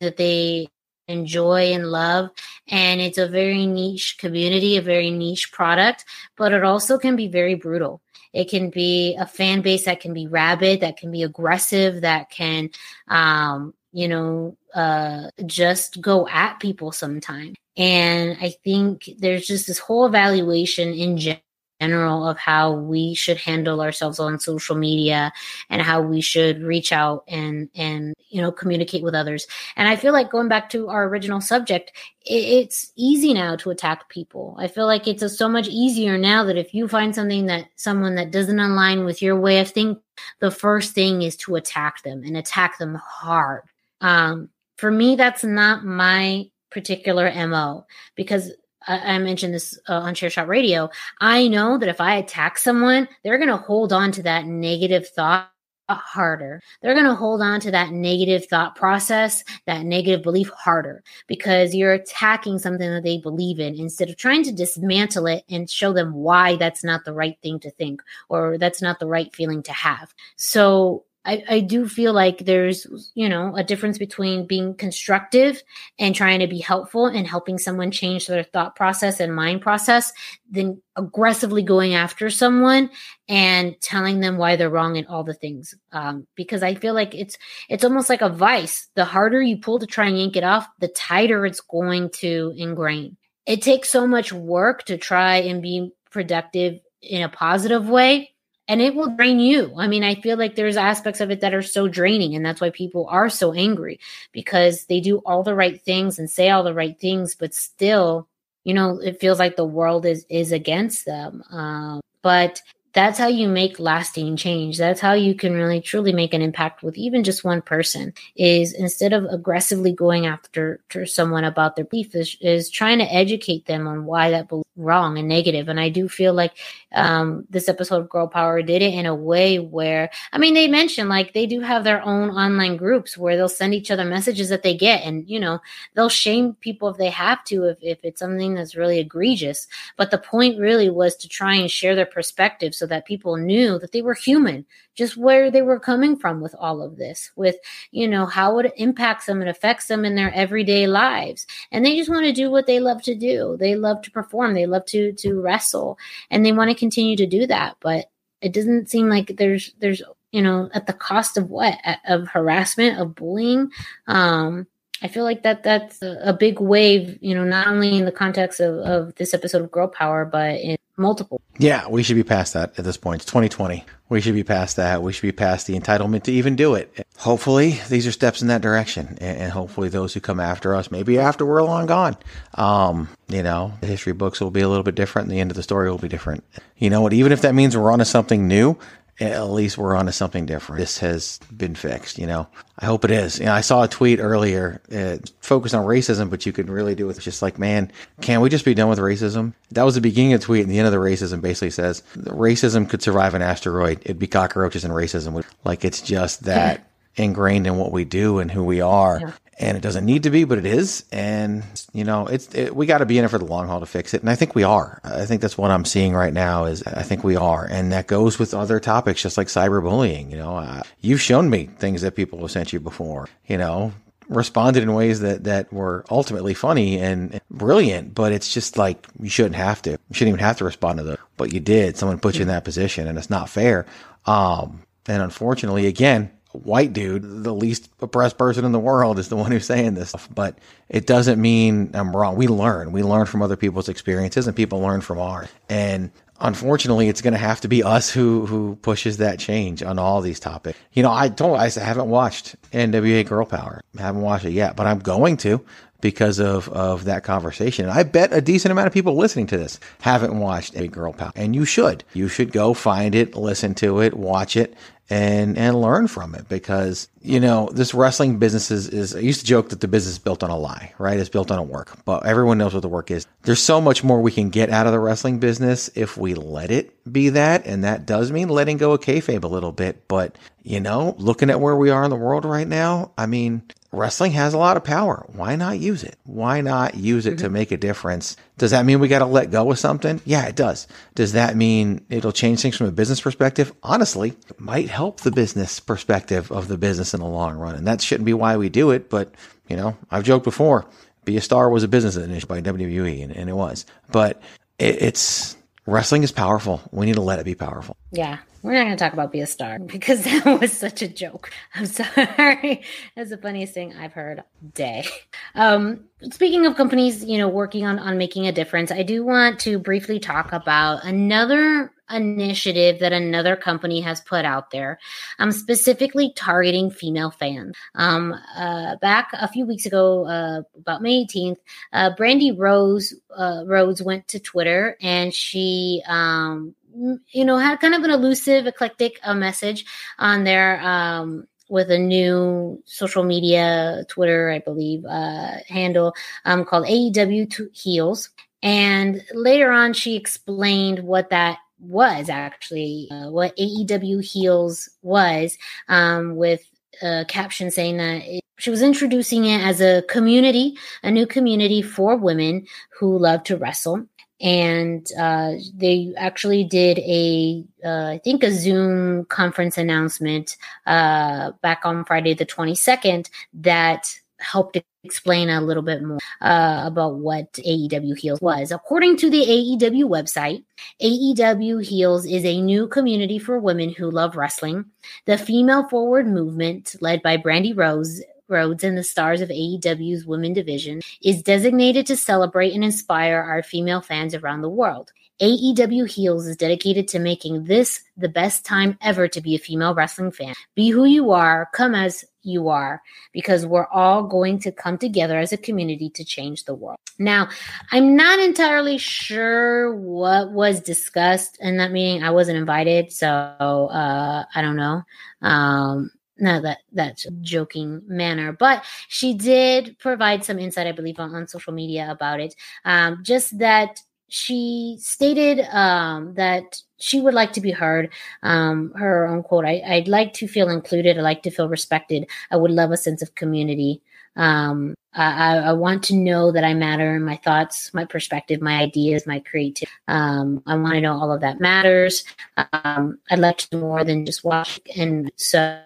that 0.00 0.16
they 0.16 0.68
enjoy 1.08 1.72
and 1.72 1.90
love. 1.90 2.30
And 2.68 3.00
it's 3.00 3.18
a 3.18 3.28
very 3.28 3.66
niche 3.66 4.18
community, 4.18 4.76
a 4.76 4.82
very 4.82 5.10
niche 5.10 5.52
product, 5.52 6.04
but 6.36 6.52
it 6.52 6.64
also 6.64 6.98
can 6.98 7.16
be 7.16 7.28
very 7.28 7.54
brutal. 7.54 8.00
It 8.32 8.48
can 8.48 8.70
be 8.70 9.16
a 9.16 9.26
fan 9.26 9.60
base 9.60 9.84
that 9.84 10.00
can 10.00 10.14
be 10.14 10.26
rabid, 10.26 10.80
that 10.80 10.96
can 10.96 11.10
be 11.10 11.22
aggressive, 11.22 12.00
that 12.00 12.30
can, 12.30 12.70
um, 13.08 13.74
you 13.92 14.08
know, 14.08 14.56
uh, 14.74 15.30
just 15.46 16.00
go 16.00 16.26
at 16.28 16.58
people 16.60 16.92
sometimes. 16.92 17.56
And 17.76 18.36
I 18.40 18.54
think 18.64 19.10
there's 19.18 19.46
just 19.46 19.66
this 19.66 19.78
whole 19.78 20.06
evaluation 20.06 20.92
in 20.92 21.16
general 21.18 21.42
general 21.82 22.28
of 22.28 22.38
how 22.38 22.72
we 22.72 23.12
should 23.14 23.36
handle 23.36 23.80
ourselves 23.80 24.20
on 24.20 24.38
social 24.38 24.76
media 24.76 25.32
and 25.68 25.82
how 25.82 26.00
we 26.00 26.20
should 26.20 26.62
reach 26.62 26.92
out 26.92 27.24
and 27.26 27.68
and 27.74 28.14
you 28.28 28.40
know 28.40 28.52
communicate 28.52 29.02
with 29.02 29.14
others. 29.14 29.46
And 29.76 29.88
i 29.88 29.96
feel 29.96 30.12
like 30.12 30.30
going 30.30 30.48
back 30.48 30.70
to 30.70 30.88
our 30.88 31.08
original 31.08 31.40
subject 31.40 31.92
it's 32.24 32.92
easy 32.94 33.34
now 33.34 33.56
to 33.56 33.70
attack 33.70 34.08
people. 34.08 34.56
I 34.56 34.68
feel 34.68 34.86
like 34.86 35.08
it's 35.08 35.36
so 35.36 35.48
much 35.48 35.66
easier 35.66 36.16
now 36.16 36.44
that 36.44 36.56
if 36.56 36.72
you 36.72 36.86
find 36.86 37.12
something 37.12 37.46
that 37.46 37.66
someone 37.74 38.14
that 38.14 38.30
doesn't 38.30 38.60
align 38.60 39.04
with 39.04 39.20
your 39.20 39.34
way 39.40 39.58
of 39.58 39.68
thinking 39.68 40.00
the 40.38 40.52
first 40.52 40.94
thing 40.94 41.22
is 41.22 41.36
to 41.38 41.56
attack 41.56 42.04
them 42.04 42.22
and 42.24 42.36
attack 42.36 42.78
them 42.78 42.94
hard. 42.94 43.62
Um, 44.00 44.50
for 44.76 44.90
me 44.90 45.16
that's 45.16 45.42
not 45.42 45.84
my 45.84 46.44
particular 46.70 47.30
mo 47.48 47.86
because 48.14 48.52
I, 48.86 49.18
mentioned 49.18 49.54
this 49.54 49.78
uh, 49.88 49.94
on 49.94 50.14
Chairshot 50.14 50.48
Radio. 50.48 50.90
I 51.20 51.48
know 51.48 51.78
that 51.78 51.88
if 51.88 52.00
I 52.00 52.16
attack 52.16 52.58
someone, 52.58 53.08
they're 53.22 53.38
going 53.38 53.48
to 53.48 53.56
hold 53.56 53.92
on 53.92 54.12
to 54.12 54.22
that 54.24 54.46
negative 54.46 55.08
thought 55.08 55.52
harder. 55.88 56.62
They're 56.80 56.94
going 56.94 57.06
to 57.06 57.14
hold 57.14 57.42
on 57.42 57.60
to 57.60 57.70
that 57.70 57.90
negative 57.90 58.46
thought 58.46 58.76
process, 58.76 59.44
that 59.66 59.84
negative 59.84 60.22
belief 60.22 60.48
harder 60.50 61.02
because 61.26 61.74
you're 61.74 61.92
attacking 61.92 62.58
something 62.58 62.88
that 62.90 63.02
they 63.02 63.18
believe 63.18 63.58
in 63.58 63.78
instead 63.78 64.08
of 64.08 64.16
trying 64.16 64.42
to 64.44 64.52
dismantle 64.52 65.26
it 65.26 65.44
and 65.48 65.68
show 65.68 65.92
them 65.92 66.14
why 66.14 66.56
that's 66.56 66.84
not 66.84 67.04
the 67.04 67.12
right 67.12 67.36
thing 67.42 67.58
to 67.60 67.70
think 67.70 68.02
or 68.28 68.58
that's 68.58 68.82
not 68.82 68.98
the 68.98 69.06
right 69.06 69.34
feeling 69.34 69.62
to 69.64 69.72
have. 69.72 70.14
So 70.36 71.04
I, 71.24 71.44
I 71.48 71.60
do 71.60 71.88
feel 71.88 72.12
like 72.12 72.38
there's, 72.38 73.10
you 73.14 73.28
know, 73.28 73.54
a 73.54 73.62
difference 73.62 73.96
between 73.96 74.46
being 74.46 74.74
constructive 74.74 75.62
and 75.98 76.14
trying 76.14 76.40
to 76.40 76.48
be 76.48 76.58
helpful 76.58 77.06
and 77.06 77.26
helping 77.26 77.58
someone 77.58 77.92
change 77.92 78.26
their 78.26 78.42
thought 78.42 78.74
process 78.74 79.20
and 79.20 79.34
mind 79.34 79.60
process 79.60 80.12
than 80.50 80.82
aggressively 80.96 81.62
going 81.62 81.94
after 81.94 82.28
someone 82.28 82.90
and 83.28 83.80
telling 83.80 84.18
them 84.18 84.36
why 84.36 84.56
they're 84.56 84.68
wrong 84.68 84.96
and 84.96 85.06
all 85.06 85.22
the 85.22 85.34
things. 85.34 85.74
Um, 85.92 86.26
because 86.34 86.62
I 86.64 86.74
feel 86.74 86.94
like 86.94 87.14
it's 87.14 87.38
it's 87.68 87.84
almost 87.84 88.08
like 88.08 88.22
a 88.22 88.28
vice. 88.28 88.88
The 88.96 89.04
harder 89.04 89.40
you 89.40 89.58
pull 89.58 89.78
to 89.78 89.86
try 89.86 90.06
and 90.06 90.18
yank 90.18 90.36
it 90.36 90.44
off, 90.44 90.66
the 90.80 90.88
tighter 90.88 91.46
it's 91.46 91.60
going 91.60 92.10
to 92.16 92.52
ingrain. 92.56 93.16
It 93.46 93.62
takes 93.62 93.90
so 93.90 94.08
much 94.08 94.32
work 94.32 94.84
to 94.84 94.98
try 94.98 95.36
and 95.36 95.62
be 95.62 95.92
productive 96.10 96.80
in 97.00 97.22
a 97.22 97.28
positive 97.28 97.88
way 97.88 98.31
and 98.72 98.80
it 98.80 98.94
will 98.94 99.14
drain 99.14 99.38
you. 99.38 99.74
I 99.76 99.86
mean, 99.86 100.02
I 100.02 100.14
feel 100.14 100.38
like 100.38 100.54
there's 100.54 100.78
aspects 100.78 101.20
of 101.20 101.30
it 101.30 101.42
that 101.42 101.52
are 101.52 101.60
so 101.60 101.88
draining, 101.88 102.34
and 102.34 102.42
that's 102.42 102.58
why 102.58 102.70
people 102.70 103.06
are 103.10 103.28
so 103.28 103.52
angry 103.52 104.00
because 104.32 104.86
they 104.86 104.98
do 104.98 105.18
all 105.26 105.42
the 105.42 105.54
right 105.54 105.78
things 105.82 106.18
and 106.18 106.30
say 106.30 106.48
all 106.48 106.64
the 106.64 106.72
right 106.72 106.98
things, 106.98 107.34
but 107.34 107.52
still, 107.52 108.26
you 108.64 108.72
know, 108.72 108.98
it 108.98 109.20
feels 109.20 109.38
like 109.38 109.56
the 109.56 109.64
world 109.66 110.06
is 110.06 110.24
is 110.30 110.52
against 110.52 111.04
them. 111.04 111.42
Um, 111.50 112.00
but 112.22 112.62
that's 112.94 113.18
how 113.18 113.26
you 113.26 113.48
make 113.48 113.78
lasting 113.78 114.36
change 114.36 114.76
that's 114.76 115.00
how 115.00 115.14
you 115.14 115.34
can 115.34 115.54
really 115.54 115.80
truly 115.80 116.12
make 116.12 116.34
an 116.34 116.42
impact 116.42 116.82
with 116.82 116.96
even 116.98 117.24
just 117.24 117.42
one 117.42 117.62
person 117.62 118.12
is 118.36 118.74
instead 118.74 119.14
of 119.14 119.24
aggressively 119.24 119.92
going 119.92 120.26
after, 120.26 120.80
someone 121.06 121.44
about 121.44 121.74
their 121.74 121.86
belief 121.86 122.14
is, 122.14 122.36
is 122.40 122.70
trying 122.70 122.98
to 122.98 123.14
educate 123.14 123.66
them 123.66 123.86
on 123.86 124.04
why 124.04 124.30
that 124.30 124.48
belief 124.48 124.66
wrong 124.76 125.18
and 125.18 125.28
negative 125.28 125.68
and 125.68 125.78
i 125.78 125.88
do 125.88 126.08
feel 126.08 126.32
like 126.32 126.52
um, 126.94 127.46
this 127.48 127.68
episode 127.68 128.02
of 128.02 128.08
Girl 128.10 128.28
Powerrr 128.28 128.66
did 128.66 128.82
it 128.82 128.92
in 128.92 129.06
a 129.06 129.14
way 129.14 129.58
where 129.58 130.10
i 130.32 130.38
mean 130.38 130.54
they 130.54 130.68
mentioned 130.68 131.08
like 131.08 131.32
they 131.32 131.46
do 131.46 131.60
have 131.60 131.84
their 131.84 132.02
own 132.02 132.30
online 132.30 132.76
groups 132.76 133.16
where 133.16 133.36
they'll 133.36 133.48
send 133.48 133.74
each 133.74 133.90
other 133.90 134.04
messages 134.04 134.48
that 134.48 134.62
they 134.62 134.76
get 134.76 135.02
and 135.02 135.28
you 135.28 135.40
know 135.40 135.58
they'll 135.94 136.08
shame 136.08 136.54
people 136.54 136.88
if 136.88 136.96
they 136.96 137.10
have 137.10 137.42
to 137.44 137.64
if, 137.64 137.78
if 137.80 137.98
it's 138.02 138.20
something 138.20 138.54
that's 138.54 138.76
really 138.76 138.98
egregious 138.98 139.66
but 139.96 140.10
the 140.10 140.18
point 140.18 140.58
really 140.58 140.90
was 140.90 141.16
to 141.16 141.28
try 141.28 141.54
and 141.54 141.70
share 141.70 141.94
their 141.94 142.06
perspective 142.06 142.74
so 142.74 142.86
that 142.86 143.06
people 143.06 143.36
knew 143.36 143.78
that 143.78 143.92
they 143.92 144.02
were 144.02 144.14
human, 144.14 144.64
just 144.94 145.16
where 145.16 145.50
they 145.50 145.62
were 145.62 145.80
coming 145.80 146.16
from 146.16 146.40
with 146.40 146.54
all 146.58 146.82
of 146.82 146.96
this, 146.96 147.30
with, 147.36 147.56
you 147.90 148.06
know, 148.06 148.26
how 148.26 148.58
it 148.58 148.72
impacts 148.76 149.26
them 149.26 149.40
and 149.40 149.50
affects 149.50 149.86
them 149.86 150.04
in 150.04 150.14
their 150.14 150.32
everyday 150.34 150.86
lives. 150.86 151.46
And 151.70 151.84
they 151.84 151.96
just 151.96 152.10
want 152.10 152.24
to 152.26 152.32
do 152.32 152.50
what 152.50 152.66
they 152.66 152.80
love 152.80 153.02
to 153.02 153.14
do. 153.14 153.56
They 153.58 153.74
love 153.74 154.02
to 154.02 154.10
perform, 154.10 154.54
they 154.54 154.61
love 154.66 154.86
to 154.86 155.12
to 155.12 155.40
wrestle, 155.40 155.98
and 156.30 156.44
they 156.44 156.52
want 156.52 156.70
to 156.70 156.76
continue 156.76 157.16
to 157.16 157.26
do 157.26 157.46
that. 157.46 157.76
But 157.80 158.06
it 158.40 158.52
doesn't 158.52 158.90
seem 158.90 159.08
like 159.08 159.36
there's 159.36 159.74
there's 159.78 160.02
you 160.32 160.42
know 160.42 160.70
at 160.74 160.86
the 160.86 160.92
cost 160.92 161.36
of 161.36 161.50
what 161.50 161.78
of 162.08 162.28
harassment 162.28 162.98
of 162.98 163.14
bullying 163.14 163.70
um 164.06 164.66
I 165.02 165.08
feel 165.08 165.24
like 165.24 165.42
that 165.42 165.64
that's 165.64 166.00
a, 166.00 166.32
big 166.32 166.60
wave, 166.60 167.18
you 167.20 167.34
know, 167.34 167.42
not 167.42 167.66
only 167.66 167.98
in 167.98 168.04
the 168.04 168.12
context 168.12 168.60
of, 168.60 168.76
of 168.76 169.14
this 169.16 169.34
episode 169.34 169.62
of 169.62 169.70
Girl 169.72 169.90
Powerrr, 169.90 170.30
but 170.30 170.60
in 170.60 170.76
multiple. 170.96 171.40
Yeah, 171.58 171.88
we 171.88 172.02
should 172.02 172.16
be 172.16 172.22
past 172.22 172.54
that 172.54 172.78
at 172.78 172.84
this 172.84 172.96
point. 172.96 173.22
It's 173.22 173.30
2020. 173.30 173.84
We 174.08 174.20
should 174.20 174.34
be 174.34 174.44
past 174.44 174.76
that. 174.76 175.02
We 175.02 175.12
should 175.12 175.22
be 175.22 175.32
past 175.32 175.66
the 175.66 175.78
entitlement 175.78 176.24
to 176.24 176.32
even 176.32 176.56
do 176.56 176.74
it. 176.74 177.06
Hopefully, 177.18 177.80
these 177.88 178.06
are 178.06 178.12
steps 178.12 178.42
in 178.42 178.48
that 178.48 178.60
direction, 178.60 179.16
and, 179.20 179.52
hopefully, 179.52 179.88
those 179.88 180.12
who 180.12 180.20
come 180.20 180.40
after 180.40 180.74
us, 180.74 180.90
maybe 180.90 181.18
after 181.18 181.46
we're 181.46 181.62
long 181.62 181.86
gone, 181.86 182.16
um, 182.54 183.08
you 183.28 183.42
know, 183.42 183.72
the 183.80 183.86
history 183.86 184.12
books 184.12 184.40
will 184.40 184.50
be 184.50 184.60
a 184.60 184.68
little 184.68 184.82
bit 184.82 184.94
different, 184.94 185.28
and 185.28 185.36
the 185.36 185.40
end 185.40 185.50
of 185.50 185.56
the 185.56 185.62
story 185.62 185.90
will 185.90 185.98
be 185.98 186.08
different. 186.08 186.44
You 186.76 186.90
know 186.90 187.00
what? 187.00 187.12
Even 187.12 187.32
if 187.32 187.42
that 187.42 187.54
means 187.54 187.76
we're 187.76 187.92
onto 187.92 188.04
something 188.04 188.46
new, 188.46 188.76
at 189.22 189.50
least 189.50 189.78
we're 189.78 189.96
onto 189.96 190.12
something 190.12 190.46
different. 190.46 190.80
This 190.80 190.98
has 190.98 191.38
been 191.56 191.74
fixed, 191.74 192.18
you 192.18 192.26
know. 192.26 192.46
I 192.78 192.86
hope 192.86 193.04
it 193.04 193.10
is. 193.10 193.38
You 193.38 193.46
know, 193.46 193.52
I 193.52 193.60
saw 193.60 193.82
a 193.84 193.88
tweet 193.88 194.18
earlier 194.18 194.80
uh, 194.92 195.18
focused 195.40 195.74
on 195.74 195.84
racism, 195.84 196.30
but 196.30 196.44
you 196.46 196.52
could 196.52 196.68
really 196.68 196.94
do 196.94 197.08
it. 197.08 197.16
It's 197.16 197.24
just 197.24 197.42
like, 197.42 197.58
man, 197.58 197.92
can 198.20 198.40
we 198.40 198.48
just 198.48 198.64
be 198.64 198.74
done 198.74 198.88
with 198.88 198.98
racism? 198.98 199.54
That 199.70 199.84
was 199.84 199.94
the 199.94 200.00
beginning 200.00 200.32
of 200.32 200.40
the 200.40 200.46
tweet, 200.46 200.62
and 200.62 200.70
the 200.70 200.78
end 200.78 200.86
of 200.86 200.92
the 200.92 200.98
racism 200.98 201.40
basically 201.40 201.70
says 201.70 202.02
racism 202.16 202.88
could 202.88 203.02
survive 203.02 203.34
an 203.34 203.42
asteroid. 203.42 204.00
It'd 204.02 204.18
be 204.18 204.26
cockroaches 204.26 204.84
and 204.84 204.92
racism. 204.92 205.44
Like 205.64 205.84
it's 205.84 206.00
just 206.00 206.44
that 206.44 206.86
ingrained 207.16 207.66
in 207.66 207.76
what 207.76 207.92
we 207.92 208.04
do 208.04 208.38
and 208.38 208.50
who 208.50 208.64
we 208.64 208.80
are. 208.80 209.20
Yeah. 209.20 209.32
And 209.58 209.76
it 209.76 209.82
doesn't 209.82 210.04
need 210.04 210.22
to 210.24 210.30
be, 210.30 210.44
but 210.44 210.58
it 210.58 210.66
is. 210.66 211.04
And 211.12 211.64
you 211.92 212.04
know, 212.04 212.26
it's 212.26 212.54
it, 212.54 212.74
we 212.74 212.86
got 212.86 212.98
to 212.98 213.06
be 213.06 213.18
in 213.18 213.24
it 213.24 213.28
for 213.28 213.38
the 213.38 213.44
long 213.44 213.66
haul 213.66 213.80
to 213.80 213.86
fix 213.86 214.14
it, 214.14 214.20
and 214.20 214.30
I 214.30 214.34
think 214.34 214.54
we 214.54 214.64
are. 214.64 215.00
I 215.04 215.24
think 215.26 215.40
that's 215.40 215.58
what 215.58 215.70
I'm 215.70 215.84
seeing 215.84 216.14
right 216.14 216.32
now. 216.32 216.64
Is 216.64 216.82
I 216.84 217.02
think 217.02 217.24
we 217.24 217.36
are, 217.36 217.64
and 217.64 217.92
that 217.92 218.06
goes 218.06 218.38
with 218.38 218.54
other 218.54 218.80
topics, 218.80 219.22
just 219.22 219.36
like 219.36 219.48
cyberbullying. 219.48 220.30
You 220.30 220.38
know, 220.38 220.56
uh, 220.56 220.82
you've 221.00 221.20
shown 221.20 221.50
me 221.50 221.66
things 221.78 222.02
that 222.02 222.16
people 222.16 222.40
have 222.40 222.50
sent 222.50 222.72
you 222.72 222.80
before. 222.80 223.28
You 223.46 223.58
know, 223.58 223.92
responded 224.28 224.82
in 224.82 224.94
ways 224.94 225.20
that 225.20 225.44
that 225.44 225.72
were 225.72 226.04
ultimately 226.10 226.54
funny 226.54 226.98
and 226.98 227.40
brilliant, 227.50 228.14
but 228.14 228.32
it's 228.32 228.52
just 228.52 228.76
like 228.76 229.06
you 229.20 229.28
shouldn't 229.28 229.56
have 229.56 229.82
to. 229.82 229.90
You 229.90 229.98
shouldn't 230.12 230.34
even 230.34 230.44
have 230.44 230.58
to 230.58 230.64
respond 230.64 230.98
to 230.98 231.04
those, 231.04 231.18
but 231.36 231.52
you 231.52 231.60
did. 231.60 231.96
Someone 231.96 232.18
put 232.18 232.36
you 232.36 232.42
in 232.42 232.48
that 232.48 232.64
position, 232.64 233.06
and 233.06 233.18
it's 233.18 233.30
not 233.30 233.48
fair. 233.48 233.86
Um, 234.26 234.82
and 235.06 235.22
unfortunately, 235.22 235.86
again, 235.86 236.30
white 236.52 236.92
dude, 236.92 237.22
the 237.44 237.54
least 237.54 237.90
oppressed 238.00 238.38
person 238.38 238.64
in 238.64 238.72
the 238.72 238.78
world, 238.78 239.18
is 239.18 239.28
the 239.28 239.36
one 239.36 239.50
who's 239.50 239.66
saying 239.66 239.94
this 239.94 240.10
stuff. 240.10 240.28
But 240.32 240.58
it 240.88 241.06
doesn't 241.06 241.40
mean 241.40 241.90
I'm 241.94 242.14
wrong. 242.14 242.36
We 242.36 242.48
learn. 242.48 242.92
We 242.92 243.02
learn 243.02 243.26
from 243.26 243.42
other 243.42 243.56
people's 243.56 243.88
experiences, 243.88 244.46
and 244.46 244.56
people 244.56 244.80
learn 244.80 245.00
from 245.00 245.18
ours. 245.18 245.48
And 245.68 246.10
unfortunately, 246.40 247.08
it's 247.08 247.22
going 247.22 247.32
to 247.32 247.38
have 247.38 247.60
to 247.62 247.68
be 247.68 247.82
us 247.82 248.10
who 248.10 248.46
who 248.46 248.76
pushes 248.82 249.18
that 249.18 249.38
change 249.38 249.82
on 249.82 249.98
all 249.98 250.20
these 250.20 250.40
topics. 250.40 250.78
You 250.92 251.02
know, 251.02 251.12
I 251.12 251.28
told 251.28 251.58
I 251.58 251.68
haven't 251.70 252.08
watched 252.08 252.56
NWA 252.72 253.26
Girl 253.26 253.46
Powerrr. 253.46 253.80
I 253.98 254.02
haven't 254.02 254.22
watched 254.22 254.44
it 254.44 254.52
yet, 254.52 254.76
but 254.76 254.86
I'm 254.86 254.98
going 254.98 255.36
to 255.38 255.64
because 256.00 256.40
of 256.40 256.68
of 256.68 257.04
that 257.04 257.24
conversation. 257.24 257.88
I 257.88 258.02
bet 258.02 258.32
a 258.32 258.42
decent 258.42 258.72
amount 258.72 258.88
of 258.88 258.92
people 258.92 259.16
listening 259.16 259.46
to 259.48 259.56
this 259.56 259.80
haven't 260.00 260.38
watched 260.38 260.76
a 260.76 260.88
Girl 260.88 261.14
Powerrr, 261.14 261.32
and 261.36 261.54
you 261.54 261.64
should. 261.64 262.04
You 262.12 262.28
should 262.28 262.52
go 262.52 262.74
find 262.74 263.14
it, 263.14 263.34
listen 263.34 263.74
to 263.76 264.00
it, 264.00 264.14
watch 264.14 264.56
it, 264.56 264.74
and 265.12 265.58
and 265.58 265.78
learn 265.78 266.06
from 266.06 266.34
it 266.34 266.48
because 266.48 267.06
you 267.20 267.38
know 267.38 267.68
this 267.74 267.92
wrestling 267.92 268.38
business 268.38 268.70
is, 268.70 268.88
is 268.88 269.14
I 269.14 269.18
used 269.18 269.40
to 269.40 269.46
joke 269.46 269.68
that 269.68 269.82
the 269.82 269.88
business 269.88 270.14
is 270.14 270.18
built 270.18 270.42
on 270.42 270.48
a 270.48 270.56
lie, 270.56 270.94
right? 270.98 271.18
It's 271.18 271.28
built 271.28 271.50
on 271.50 271.58
a 271.58 271.62
work, 271.62 271.92
but 272.06 272.24
everyone 272.24 272.56
knows 272.56 272.72
what 272.72 272.80
the 272.80 272.88
work 272.88 273.10
is. 273.10 273.26
There's 273.42 273.60
so 273.60 273.78
much 273.78 274.02
more 274.02 274.22
we 274.22 274.32
can 274.32 274.48
get 274.48 274.70
out 274.70 274.86
of 274.86 274.92
the 274.92 274.98
wrestling 274.98 275.38
business 275.38 275.90
if 275.94 276.16
we 276.16 276.32
let 276.32 276.70
it 276.70 276.96
be 277.12 277.28
that, 277.28 277.66
and 277.66 277.84
that 277.84 278.06
does 278.06 278.32
mean 278.32 278.48
letting 278.48 278.78
go 278.78 278.92
of 278.92 279.00
kayfabe 279.00 279.44
a 279.44 279.48
little 279.48 279.72
bit. 279.72 280.08
But 280.08 280.38
you 280.62 280.80
know, 280.80 281.14
looking 281.18 281.50
at 281.50 281.60
where 281.60 281.76
we 281.76 281.90
are 281.90 282.04
in 282.04 282.10
the 282.10 282.16
world 282.16 282.46
right 282.46 282.66
now, 282.66 283.12
I 283.18 283.26
mean, 283.26 283.64
wrestling 283.92 284.32
has 284.32 284.54
a 284.54 284.58
lot 284.58 284.76
of 284.76 284.84
power. 284.84 285.24
Why 285.34 285.54
not 285.54 285.78
use 285.78 286.02
it? 286.02 286.16
Why 286.24 286.62
not 286.62 286.94
use 286.94 287.26
it 287.26 287.38
to 287.38 287.44
mm-hmm. 287.44 287.52
make 287.52 287.72
a 287.72 287.76
difference? 287.76 288.36
Does 288.58 288.70
that 288.70 288.86
mean 288.86 288.98
we 288.98 289.08
got 289.08 289.20
to 289.20 289.26
let 289.26 289.50
go 289.50 289.70
of 289.70 289.78
something? 289.78 290.20
Yeah, 290.24 290.46
it 290.46 290.56
does. 290.56 290.88
Does 291.14 291.32
that 291.32 291.56
mean 291.56 292.04
it'll 292.08 292.32
change 292.32 292.60
things 292.62 292.76
from 292.76 292.86
a 292.86 292.92
business 292.92 293.20
perspective? 293.20 293.72
Honestly, 293.82 294.30
it 294.48 294.60
might 294.60 294.88
help 294.88 295.20
the 295.20 295.30
business 295.30 295.78
perspective 295.78 296.50
of 296.50 296.68
the 296.68 296.78
business 296.78 297.14
in 297.14 297.20
the 297.20 297.26
long 297.26 297.56
run. 297.56 297.74
And 297.74 297.86
that 297.86 298.00
shouldn't 298.00 298.26
be 298.26 298.34
why 298.34 298.56
we 298.56 298.70
do 298.70 298.90
it. 298.90 299.10
But, 299.10 299.34
you 299.68 299.76
know, 299.76 299.96
I've 300.10 300.24
joked 300.24 300.44
before, 300.44 300.86
be 301.24 301.36
a 301.36 301.40
star 301.40 301.68
was 301.68 301.82
a 301.82 301.88
business 301.88 302.16
initiative 302.16 302.48
by 302.48 302.62
WWE 302.62 303.22
and, 303.22 303.36
and 303.36 303.50
it 303.50 303.54
was, 303.54 303.86
but 304.10 304.42
it, 304.78 305.02
it's, 305.02 305.56
wrestling 305.86 306.22
is 306.22 306.32
powerful. 306.32 306.80
We 306.90 307.06
need 307.06 307.14
to 307.16 307.20
let 307.20 307.38
it 307.38 307.44
be 307.44 307.54
powerful. 307.54 307.96
Yeah. 308.10 308.38
We're 308.62 308.74
not 308.74 308.84
going 308.84 308.96
to 308.96 309.04
talk 309.04 309.12
about 309.12 309.32
Be 309.32 309.40
a 309.40 309.46
Star 309.46 309.78
because 309.86 310.24
that 310.24 310.60
was 310.60 310.72
such 310.72 311.02
a 311.02 311.08
joke. 311.08 311.50
I'm 311.74 311.86
sorry. 311.86 312.84
That's 313.16 313.30
the 313.30 313.38
funniest 313.38 313.74
thing 313.74 313.94
I've 313.94 314.12
heard 314.12 314.42
day. 314.74 315.06
Um, 315.54 316.04
speaking 316.30 316.66
of 316.66 316.76
companies, 316.76 317.24
you 317.24 317.38
know, 317.38 317.48
working 317.48 317.84
on, 317.84 317.98
on 317.98 318.18
making 318.18 318.46
a 318.46 318.52
difference, 318.52 318.92
I 318.92 319.02
do 319.02 319.24
want 319.24 319.58
to 319.60 319.78
briefly 319.78 320.20
talk 320.20 320.52
about 320.52 321.04
another 321.04 321.92
initiative 322.10 323.00
that 323.00 323.12
another 323.12 323.56
company 323.56 324.00
has 324.00 324.20
put 324.20 324.44
out 324.44 324.70
there, 324.70 324.98
um, 325.38 325.50
specifically 325.50 326.32
targeting 326.36 326.90
female 326.90 327.30
fans. 327.30 327.74
Um, 327.94 328.34
uh, 328.56 328.96
back 328.96 329.30
a 329.32 329.48
few 329.48 329.66
weeks 329.66 329.86
ago, 329.86 330.26
uh, 330.26 330.62
about 330.78 331.02
May 331.02 331.24
18th, 331.24 331.56
uh, 331.92 332.10
Brandi 332.14 332.54
Rose 332.56 333.14
uh, 333.36 333.64
Rhodes 333.66 334.02
went 334.02 334.28
to 334.28 334.38
Twitter 334.38 334.96
and 335.00 335.32
she 335.32 336.02
um, 336.06 336.74
you 336.94 337.44
know, 337.44 337.58
had 337.58 337.80
kind 337.80 337.94
of 337.94 338.02
an 338.04 338.10
elusive, 338.10 338.66
eclectic 338.66 339.18
uh, 339.22 339.34
message 339.34 339.84
on 340.18 340.44
there 340.44 340.80
um, 340.82 341.46
with 341.68 341.90
a 341.90 341.98
new 341.98 342.82
social 342.84 343.24
media, 343.24 344.04
Twitter, 344.08 344.50
I 344.50 344.58
believe, 344.58 345.04
uh, 345.06 345.56
handle 345.68 346.14
um, 346.44 346.64
called 346.64 346.86
AEW 346.86 347.74
Heels. 347.74 348.30
And 348.62 349.24
later 349.34 349.72
on, 349.72 349.92
she 349.92 350.16
explained 350.16 351.00
what 351.00 351.30
that 351.30 351.58
was 351.80 352.28
actually, 352.28 353.08
uh, 353.10 353.30
what 353.30 353.56
AEW 353.56 354.22
Heels 354.24 354.88
was, 355.02 355.58
um, 355.88 356.36
with 356.36 356.62
a 357.02 357.24
caption 357.26 357.70
saying 357.70 357.96
that 357.96 358.22
it, 358.24 358.42
she 358.58 358.70
was 358.70 358.82
introducing 358.82 359.46
it 359.46 359.60
as 359.60 359.80
a 359.80 360.02
community, 360.02 360.76
a 361.02 361.10
new 361.10 361.26
community 361.26 361.82
for 361.82 362.16
women 362.16 362.64
who 362.96 363.18
love 363.18 363.42
to 363.44 363.56
wrestle 363.56 364.06
and 364.42 365.08
uh, 365.18 365.52
they 365.72 366.12
actually 366.16 366.64
did 366.64 366.98
a, 366.98 367.64
uh, 367.84 368.10
I 368.10 368.20
think 368.22 368.42
a 368.42 368.50
Zoom 368.50 369.24
conference 369.26 369.78
announcement 369.78 370.56
uh, 370.86 371.52
back 371.62 371.82
on 371.84 372.04
Friday 372.04 372.34
the 372.34 372.44
22nd 372.44 373.30
that 373.54 374.12
helped 374.38 374.76
explain 375.04 375.48
a 375.48 375.60
little 375.60 375.82
bit 375.82 376.02
more 376.02 376.18
uh, 376.40 376.82
about 376.84 377.16
what 377.16 377.52
AEW 377.54 378.18
Heels 378.18 378.40
was. 378.40 378.70
According 378.70 379.16
to 379.18 379.30
the 379.30 379.42
AEW 379.42 380.04
website, 380.04 380.64
AEW 381.00 381.84
Heels 381.84 382.26
is 382.26 382.44
a 382.44 382.60
new 382.60 382.86
community 382.88 383.38
for 383.38 383.58
women 383.58 383.90
who 383.90 384.10
love 384.10 384.36
wrestling. 384.36 384.84
The 385.26 385.38
female 385.38 385.88
forward 385.88 386.26
movement, 386.26 386.96
led 387.00 387.22
by 387.22 387.36
Brandi 387.36 387.76
Rose, 387.76 388.22
Rhodes 388.52 388.84
and 388.84 388.96
the 388.96 389.02
stars 389.02 389.40
of 389.40 389.48
AEW's 389.48 390.26
women 390.26 390.52
division, 390.52 391.00
is 391.24 391.42
designated 391.42 392.06
to 392.06 392.16
celebrate 392.16 392.74
and 392.74 392.84
inspire 392.84 393.38
our 393.38 393.62
female 393.62 394.00
fans 394.00 394.34
around 394.34 394.62
the 394.62 394.68
world. 394.68 395.10
AEW 395.40 396.08
Heels 396.08 396.46
is 396.46 396.56
dedicated 396.56 397.08
to 397.08 397.18
making 397.18 397.64
this 397.64 398.00
the 398.16 398.28
best 398.28 398.64
time 398.64 398.96
ever 399.00 399.26
to 399.26 399.40
be 399.40 399.56
a 399.56 399.58
female 399.58 399.94
wrestling 399.94 400.30
fan. 400.30 400.54
Be 400.76 400.90
who 400.90 401.04
you 401.04 401.32
are, 401.32 401.68
come 401.72 401.96
as 401.96 402.24
you 402.44 402.68
are, 402.68 403.02
because 403.32 403.66
we're 403.66 403.88
all 403.88 404.22
going 404.24 404.60
to 404.60 404.70
come 404.70 404.98
together 404.98 405.38
as 405.38 405.52
a 405.52 405.56
community 405.56 406.10
to 406.10 406.24
change 406.24 406.64
the 406.64 406.74
world. 406.74 406.98
Now, 407.18 407.48
I'm 407.90 408.14
not 408.14 408.38
entirely 408.38 408.98
sure 408.98 409.94
what 409.96 410.52
was 410.52 410.80
discussed 410.80 411.58
in 411.60 411.76
that 411.78 411.90
meeting. 411.90 412.22
I 412.22 412.30
wasn't 412.30 412.58
invited, 412.58 413.12
so 413.12 413.26
uh, 413.26 414.44
I 414.54 414.62
don't 414.62 414.76
know. 414.76 415.02
Um, 415.40 416.10
no 416.42 416.60
that 416.60 416.78
that's 416.92 417.26
joking 417.40 418.02
manner 418.06 418.52
but 418.52 418.84
she 419.08 419.32
did 419.32 419.96
provide 419.98 420.44
some 420.44 420.58
insight 420.58 420.86
i 420.86 420.92
believe 420.92 421.18
on, 421.18 421.34
on 421.34 421.48
social 421.48 421.72
media 421.72 422.10
about 422.10 422.40
it 422.40 422.54
um, 422.84 423.20
just 423.22 423.58
that 423.58 424.00
she 424.28 424.96
stated 424.98 425.60
um, 425.72 426.32
that 426.34 426.82
she 426.98 427.20
would 427.20 427.34
like 427.34 427.52
to 427.52 427.60
be 427.60 427.70
heard 427.70 428.10
um, 428.42 428.92
her 428.96 429.26
own 429.26 429.42
quote 429.42 429.64
I, 429.64 429.82
i'd 429.86 430.08
like 430.08 430.34
to 430.34 430.48
feel 430.48 430.68
included 430.68 431.16
i 431.16 431.22
like 431.22 431.42
to 431.44 431.50
feel 431.50 431.68
respected 431.68 432.28
i 432.50 432.56
would 432.56 432.70
love 432.70 432.90
a 432.90 432.96
sense 432.96 433.22
of 433.22 433.34
community 433.34 434.02
um, 434.36 434.94
I, 435.14 435.58
I, 435.58 435.72
want 435.74 436.04
to 436.04 436.16
know 436.16 436.52
that 436.52 436.64
I 436.64 436.72
matter 436.72 437.16
in 437.16 437.22
my 437.22 437.36
thoughts, 437.36 437.92
my 437.92 438.06
perspective, 438.06 438.62
my 438.62 438.80
ideas, 438.80 439.26
my 439.26 439.40
creativity. 439.40 439.92
Um, 440.08 440.62
I 440.66 440.74
want 440.76 440.94
to 440.94 441.02
know 441.02 441.12
all 441.12 441.30
of 441.30 441.42
that 441.42 441.60
matters. 441.60 442.24
Um, 442.72 443.18
I'd 443.30 443.38
like 443.38 443.58
to 443.58 443.68
do 443.70 443.80
more 443.80 444.04
than 444.04 444.24
just 444.24 444.42
watch. 444.42 444.80
And 444.96 445.30
so 445.36 445.82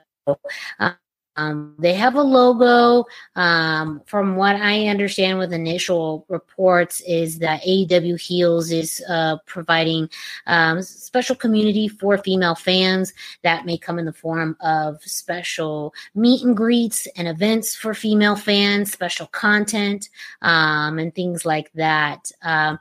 um, 1.37 1.75
they 1.79 1.95
have 1.95 2.15
a 2.15 2.23
logo. 2.23 3.07
Um, 3.35 4.03
from 4.07 4.37
what 4.37 4.57
I 4.57 4.89
understand 4.89 5.39
with 5.39 5.53
initial 5.53 6.25
reports, 6.29 7.01
is 7.07 7.39
that 7.41 7.63
AEW 7.63 8.21
Heels 8.21 8.73
is 8.73 9.03
uh, 9.09 9.37
providing 9.47 10.09
um, 10.47 10.83
special 10.83 11.37
community 11.37 11.89
for 11.89 12.19
female 12.19 12.55
fans 12.55 13.13
that 13.43 13.67
may 13.67 13.77
come 13.77 13.99
in 13.99 14.07
the 14.07 14.13
form 14.13 14.57
of 14.61 15.03
special 15.03 15.95
meet 16.15 16.43
and 16.43 16.57
greets 16.57 17.07
and 17.17 17.29
events 17.29 17.75
for 17.75 17.95
female 17.95 18.37
fans, 18.37 18.93
special 18.93 19.27
content, 19.27 20.09
um, 20.43 20.99
and 20.99 21.15
things 21.15 21.45
like 21.45 21.71
that. 21.75 22.31
Uh, 22.43 22.77